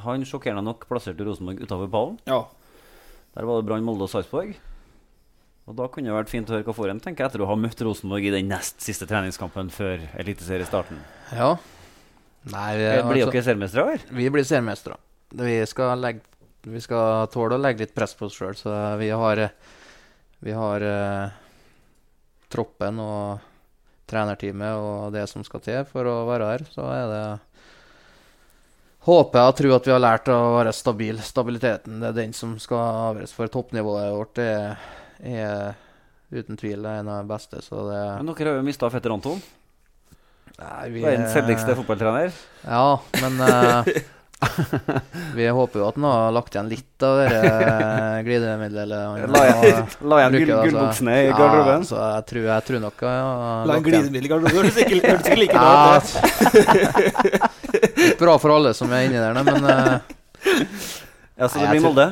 Han 0.07 0.25
sjokkerende 0.27 0.65
nok 0.65 0.87
plasserte 0.89 1.23
Rosenborg 1.27 1.61
utafor 1.61 1.91
pallen. 1.93 2.17
Ja. 2.27 2.41
Der 3.37 3.45
var 3.45 3.61
det 3.61 3.67
Brann, 3.69 3.85
Molde 3.85 4.07
og 4.07 4.11
Sarpsborg. 4.11 4.55
Og 5.67 5.75
da 5.75 5.89
kunne 5.91 6.07
det 6.07 6.15
vært 6.15 6.31
fint 6.31 6.47
å 6.47 6.55
høre 6.55 6.63
hva 6.63 6.75
får 6.75 6.93
en, 6.93 7.01
tenker 7.03 7.27
etter 7.27 7.43
å 7.43 7.49
ha 7.49 7.57
møtt 7.59 7.81
Rosenborg 7.83 8.23
i 8.23 8.31
den 8.31 8.47
nest 8.47 8.79
siste 8.83 9.07
treningskampen 9.09 9.71
før 9.73 10.05
eliteseriestarten. 10.19 11.01
ja. 11.33 11.57
Nei, 12.47 12.77
vi, 12.77 12.83
Blir 13.03 13.25
altså- 13.25 13.31
dere 13.33 13.43
seriemestere, 13.43 13.83
eller? 13.83 14.03
Vi 14.15 14.29
blir 14.31 14.45
seriemestere. 14.47 14.95
Vi 15.35 15.65
vi 16.67 16.81
skal 16.83 17.27
tåle 17.31 17.55
å 17.55 17.61
legge 17.61 17.85
litt 17.85 17.95
press 17.95 18.13
på 18.17 18.27
oss 18.27 18.37
sjøl, 18.37 18.55
så 18.55 18.71
vi 18.99 19.09
har, 19.09 19.37
eh, 19.37 19.49
vi 20.43 20.51
har 20.51 20.83
uh, 20.83 21.29
troppen 22.51 22.99
og 22.99 23.39
trenerteamet 24.07 24.75
og 24.75 25.13
det 25.15 25.27
som 25.31 25.43
skal 25.43 25.63
til 25.63 25.85
for 25.89 26.07
å 26.07 26.25
være 26.27 26.51
her. 26.51 26.65
Så 26.71 26.87
er 26.91 27.11
det 27.11 27.25
Håper 29.07 29.39
jeg 29.39 29.47
og 29.47 29.55
tror 29.55 29.73
at 29.77 29.85
vi 29.87 29.91
har 29.93 30.01
lært 30.03 30.27
å 30.27 30.37
være 30.57 30.73
stabil. 30.75 31.19
Stabiliteten 31.23 32.01
det 32.01 32.09
er 32.09 32.15
den 32.17 32.33
som 32.35 32.57
skal 32.59 33.13
avgjøres. 33.13 33.31
For 33.31 33.47
toppnivået 33.47 34.11
vårt 34.11 34.33
Det 34.35 34.47
er, 34.51 34.81
er 35.23 35.75
uten 36.31 36.57
tvil 36.59 36.85
en 36.85 37.07
av 37.07 37.21
de 37.23 37.27
beste. 37.33 37.61
Så 37.63 37.85
det 37.89 38.01
Men 38.21 38.33
dere 38.33 38.49
har 38.53 38.57
jo 38.61 38.65
mista 38.67 38.89
fetter 38.91 39.13
Anton. 39.15 39.39
Nei, 40.57 40.89
vi 40.89 41.01
Verdens 41.05 41.31
er- 41.35 41.41
heldigste 41.41 41.75
fotballtrener. 41.77 42.31
Ja, 42.65 42.99
men 43.21 43.33
uh, 43.41 43.83
Vi 45.37 45.47
håper 45.49 45.79
jo 45.81 45.87
at 45.87 45.95
han 45.97 46.05
har 46.05 46.31
lagt 46.35 46.53
igjen 46.53 46.67
litt 46.69 47.03
av 47.05 47.17
det 47.23 47.29
eh, 47.41 48.17
glidemiddelet. 48.25 48.91
eller 48.93 49.27
La 49.33 49.41
igjen- 49.45 49.61
har- 49.77 49.95
la 50.11 50.19
igjen 50.21 50.31
bruker, 50.35 50.45
gull- 50.45 50.57
altså. 50.57 50.69
gullbuksene 50.77 51.15
i 51.17 51.31
garderoben. 51.31 51.81
Ja, 51.81 51.89
så 51.89 51.95
jeg 52.17 52.23
tror, 52.31 52.43
jeg 52.51 52.61
tror 52.67 52.79
nok 52.85 52.97
ja, 53.01 53.09
La 53.17 53.17
en 53.23 53.69
igjen. 53.71 53.85
glidemiddel 53.87 54.25
i 54.25 54.31
garderoben. 54.33 54.57
Hørtes 54.57 54.77
ikke, 54.83 55.39
like 55.41 55.57
bra 55.57 55.97
ut. 55.97 56.07
Bra 58.19 58.37
for 58.41 58.49
alle 58.57 58.73
som 58.77 58.91
er 58.93 59.07
inni 59.07 59.19
der, 59.21 59.33
men 59.43 59.61
uh, 59.65 59.97
Ja, 61.37 61.45
så 61.49 61.61
det 61.61 61.69
blir 61.73 61.81
Molde? 61.85 62.07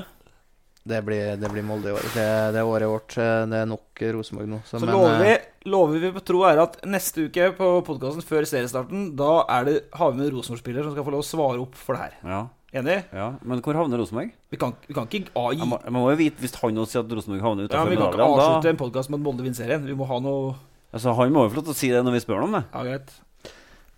Det 0.86 1.00
blir, 1.02 1.32
det 1.42 1.50
blir 1.50 1.64
Molde 1.66 1.90
i 1.90 1.94
år. 1.96 2.04
Det, 2.14 2.26
det 2.54 2.60
er 2.62 2.68
året 2.70 2.90
vårt. 2.92 3.16
Det 3.18 3.58
er 3.58 3.66
nok 3.66 4.02
Rosenborg 4.14 4.50
nå. 4.52 4.60
Så 4.70 4.78
men, 4.78 4.92
lover 4.94 5.16
vi, 5.24 5.32
eh, 5.34 5.48
lover 5.66 6.04
vi 6.04 6.12
på 6.14 6.22
tro 6.30 6.44
Er 6.46 6.60
ære 6.60 6.66
at 6.68 6.76
neste 6.86 7.26
uke 7.26 7.48
på 7.58 7.70
podkasten 7.88 8.22
før 8.22 8.46
seriestarten, 8.46 9.08
da 9.18 9.32
er 9.50 9.66
det, 9.66 9.74
har 9.98 10.14
vi 10.14 10.20
med 10.20 10.28
en 10.28 10.36
Rosenborg-spiller 10.36 10.86
som 10.86 10.94
skal 10.94 11.08
få 11.08 11.16
lov 11.16 11.24
å 11.24 11.26
svare 11.26 11.64
opp 11.64 11.80
for 11.80 11.98
det 11.98 12.04
her. 12.04 12.14
Ja. 12.22 12.44
Enig? 12.76 13.00
ja. 13.16 13.32
Men 13.42 13.64
hvor 13.66 13.80
havner 13.80 13.98
Rosenborg? 14.04 14.36
Vi 14.54 14.60
kan, 14.62 14.76
vi 14.86 14.94
kan 14.94 15.10
ikke 15.10 15.34
AI. 15.34 15.56
gi, 15.56 15.64
Jeg 15.64 15.72
må, 15.74 15.82
jeg 15.82 15.96
må 15.96 16.06
jo 16.12 16.20
vite 16.22 16.46
hvis 16.46 16.56
han 16.62 16.82
også 16.84 16.94
sier 16.94 17.06
at 17.08 17.18
Rosenborg 17.18 17.48
havner 17.48 17.66
ja, 17.72 17.82
men 17.82 17.96
vi 17.96 18.00
kan 18.04 18.14
ikke 18.14 18.30
avslutte 18.30 18.68
Da, 18.68 18.74
en 18.76 18.82
podkast 18.84 19.10
med 19.10 19.20
at 19.20 19.26
Molde 19.26 19.48
vinner 19.48 19.58
serien. 19.58 19.90
Vi 19.90 19.98
må 19.98 20.06
ha 20.12 20.22
noe 20.22 20.54
altså, 20.92 21.16
han 21.18 21.34
må 21.34 21.48
jo 21.48 21.56
få 21.56 21.62
lov 21.64 21.68
til 21.72 21.74
å 21.74 21.80
si 21.82 21.92
det 21.96 22.06
når 22.06 22.20
vi 22.20 22.24
spør 22.28 22.44
ham 22.44 22.52
om 22.52 22.60
det. 22.60 22.64
Ja, 22.70 22.86
greit. 22.92 23.18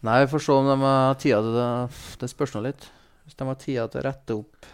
Nei, 0.08 0.18
vi 0.24 0.32
får 0.32 0.46
se 0.48 0.56
om 0.56 0.72
de 0.72 0.80
har 0.88 1.20
tida 1.20 1.44
til 1.44 1.60
det. 1.60 1.70
Det 2.24 2.32
spørs 2.32 2.56
nå 2.56 2.64
litt. 2.70 2.90
Hvis 3.28 3.36
de 3.36 3.52
har 3.52 3.60
tida 3.60 3.88
til 3.92 4.00
å 4.00 4.08
rette 4.08 4.40
opp 4.40 4.72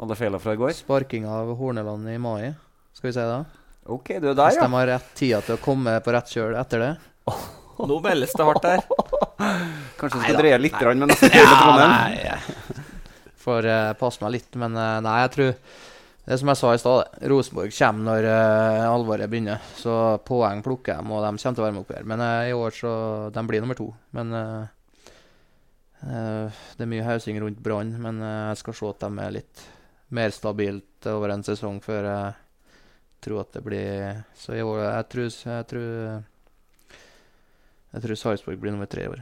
Alle 0.00 0.16
feila 0.16 0.38
fra 0.40 0.54
i 0.54 0.60
går. 0.60 0.72
Sparking 0.76 1.26
av 1.28 1.52
Horneland 1.58 2.08
i 2.08 2.18
mai, 2.18 2.54
skal 2.96 3.10
vi 3.10 3.16
si 3.16 3.26
det? 3.32 3.42
OK, 3.90 4.14
du 4.22 4.30
er 4.30 4.34
der, 4.34 4.46
Hvis 4.46 4.60
ja. 4.60 4.66
de 4.66 4.78
har 4.78 4.86
rett 4.86 5.14
tida 5.18 5.40
til 5.42 5.56
å 5.58 5.60
komme 5.62 5.96
på 6.04 6.14
rett 6.14 6.30
kjøl 6.30 6.54
etter 6.54 6.84
det. 6.84 6.92
Nå 7.90 7.98
meldes 8.04 8.34
det 8.38 8.46
hardt 8.46 8.66
der. 8.66 8.84
Kanskje 9.98 10.18
du 10.18 10.22
skal 10.22 10.38
dreie 10.38 10.58
litt 10.60 10.76
nei. 10.78 10.92
med 10.94 11.10
neste 11.10 11.30
tur 11.32 11.48
Trondheim? 11.50 12.84
Får 13.42 13.66
eh, 13.66 13.88
passe 13.98 14.22
meg 14.22 14.36
litt, 14.36 14.54
men 14.60 14.78
eh, 14.78 15.00
nei, 15.02 15.16
jeg 15.24 15.32
tror 15.34 15.48
Det 16.28 16.38
som 16.38 16.52
jeg 16.52 16.60
sa 16.60 16.70
i 16.70 16.78
stad. 16.78 17.16
Rosenborg 17.32 17.74
kommer 17.74 18.06
når 18.06 18.28
uh, 18.30 18.92
alvoret 18.92 19.30
begynner. 19.30 19.58
Så 19.74 19.96
poeng 20.22 20.62
plukker 20.62 21.00
de, 21.00 21.10
og 21.10 21.24
de 21.24 21.32
kommer 21.32 21.56
til 21.58 21.64
å 21.64 21.66
være 21.66 21.74
med 21.74 21.82
opp 21.82 21.90
her. 21.96 22.04
Men 22.06 22.22
uh, 22.22 22.44
i 22.46 22.54
år 22.54 22.76
så 22.76 22.92
De 23.34 23.42
blir 23.48 23.64
nummer 23.64 23.74
to. 23.74 23.88
Men 24.14 24.30
uh, 24.30 24.62
eh, 26.06 26.62
det 26.78 26.86
er 26.86 26.92
mye 26.94 27.08
hausing 27.08 27.42
rundt 27.42 27.58
Brann. 27.58 27.90
Men 27.98 28.22
jeg 28.22 28.62
skal 28.62 28.78
se 28.78 28.92
at 28.94 29.02
de 29.02 29.26
er 29.26 29.34
litt 29.40 29.66
mer 30.14 30.32
stabilt 30.34 31.08
over 31.10 31.32
en 31.34 31.44
sesong 31.46 31.80
før 31.84 32.08
jeg 32.08 32.32
tror 33.22 33.42
at 33.44 33.56
det 33.56 33.62
blir 33.64 34.22
Så 34.38 34.56
i 34.56 34.62
år 34.62 34.80
Jeg 34.82 35.08
tror 35.14 35.28
Jeg 35.28 35.66
tror, 35.70 36.22
jeg 37.92 38.02
tror 38.06 38.18
Sarpsborg 38.18 38.58
blir 38.58 38.72
nummer 38.72 38.88
tre 38.88 39.04
i 39.04 39.12
år. 39.12 39.20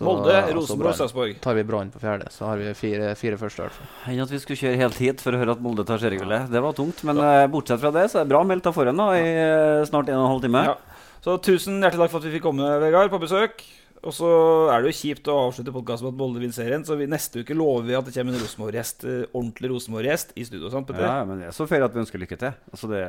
Molde, 0.00 0.36
Rosenborg. 0.56 0.94
Sarpsborg. 0.96 1.34
Tar 1.44 1.54
vi 1.58 1.64
Brann 1.68 1.90
på 1.92 2.00
fjerde, 2.00 2.30
så 2.32 2.46
har 2.48 2.56
vi 2.56 2.72
fire, 2.74 3.10
fire 3.14 3.36
første. 3.36 3.60
i 3.60 3.66
hvert 3.66 3.76
fall. 3.76 3.90
Enn 4.08 4.22
at 4.24 4.32
vi 4.32 4.40
skulle 4.40 4.60
kjøre 4.62 4.80
helt 4.80 5.00
hit 5.02 5.20
for 5.20 5.36
å 5.36 5.40
høre 5.42 5.52
at 5.52 5.60
Molde 5.60 5.84
tar 5.84 6.00
seriegullet. 6.00 6.48
Det 6.48 6.62
var 6.64 6.76
tungt. 6.78 7.02
Men 7.04 7.20
ja. 7.20 7.44
bortsett 7.52 7.82
fra 7.82 7.92
det, 7.92 8.06
så 8.08 8.22
er 8.22 8.24
det 8.24 8.32
bra 8.32 8.40
meldt 8.48 8.70
av 8.70 8.76
forhånd 8.76 9.04
i 9.18 9.20
eh, 9.20 9.82
snart 9.90 10.08
en 10.08 10.16
og 10.16 10.24
en 10.24 10.32
halv 10.32 10.46
time. 10.46 10.62
Ja. 10.70 11.02
Så 11.26 11.36
tusen 11.44 11.82
hjertelig 11.82 12.06
takk 12.06 12.14
for 12.14 12.22
at 12.22 12.28
vi 12.30 12.34
fikk 12.38 12.46
komme, 12.48 12.70
Vegard, 12.80 13.12
på 13.12 13.20
besøk. 13.20 13.60
Og 14.06 14.14
så 14.14 14.28
er 14.70 14.84
det 14.84 14.92
jo 14.92 14.98
kjipt 15.00 15.26
å 15.32 15.34
avslutte 15.48 15.72
podkasten 15.74 16.06
med 16.06 16.14
at 16.14 16.20
Molde 16.20 16.38
vinner 16.42 16.54
serien, 16.54 16.84
så 16.86 16.94
vi, 16.98 17.08
neste 17.10 17.42
uke 17.42 17.56
lover 17.58 17.88
vi 17.88 17.96
at 17.98 18.06
det 18.06 18.14
kommer 18.14 18.36
en 18.36 18.44
Rosenborg-gjest, 18.44 19.02
eh, 19.10 19.24
ordentlig 19.32 19.72
Rosenborg-gjest 19.72 20.30
i 20.38 20.46
studio. 20.46 20.70
sant, 20.70 20.86
Petter? 20.86 21.02
Ja, 21.08 21.24
men 21.26 21.42
det 21.42 21.48
er 21.50 21.56
så 21.56 21.66
fair 21.66 21.82
at 21.82 21.94
vi 21.96 22.04
ønsker 22.04 22.22
lykke 22.22 22.38
til. 22.38 22.54
Altså 22.70 22.92
det 22.92 23.02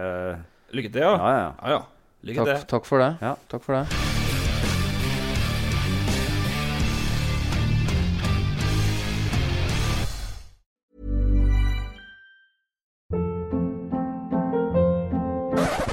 Lykke 0.74 0.92
til, 0.92 1.00
ja. 1.06 1.14
Ja, 1.16 1.30
ja. 1.38 1.52
ja, 1.62 1.78
ja. 1.78 1.82
Lykke 2.28 2.44
Takk, 2.44 2.58
til. 2.58 2.68
takk 2.74 2.90
for 2.90 3.00
det. 3.06 3.12
Ja. 3.22 3.36
Takk 3.48 3.64
for 3.64 3.78
det. 3.78 3.86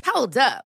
Hold 0.06 0.36
up. 0.38 0.73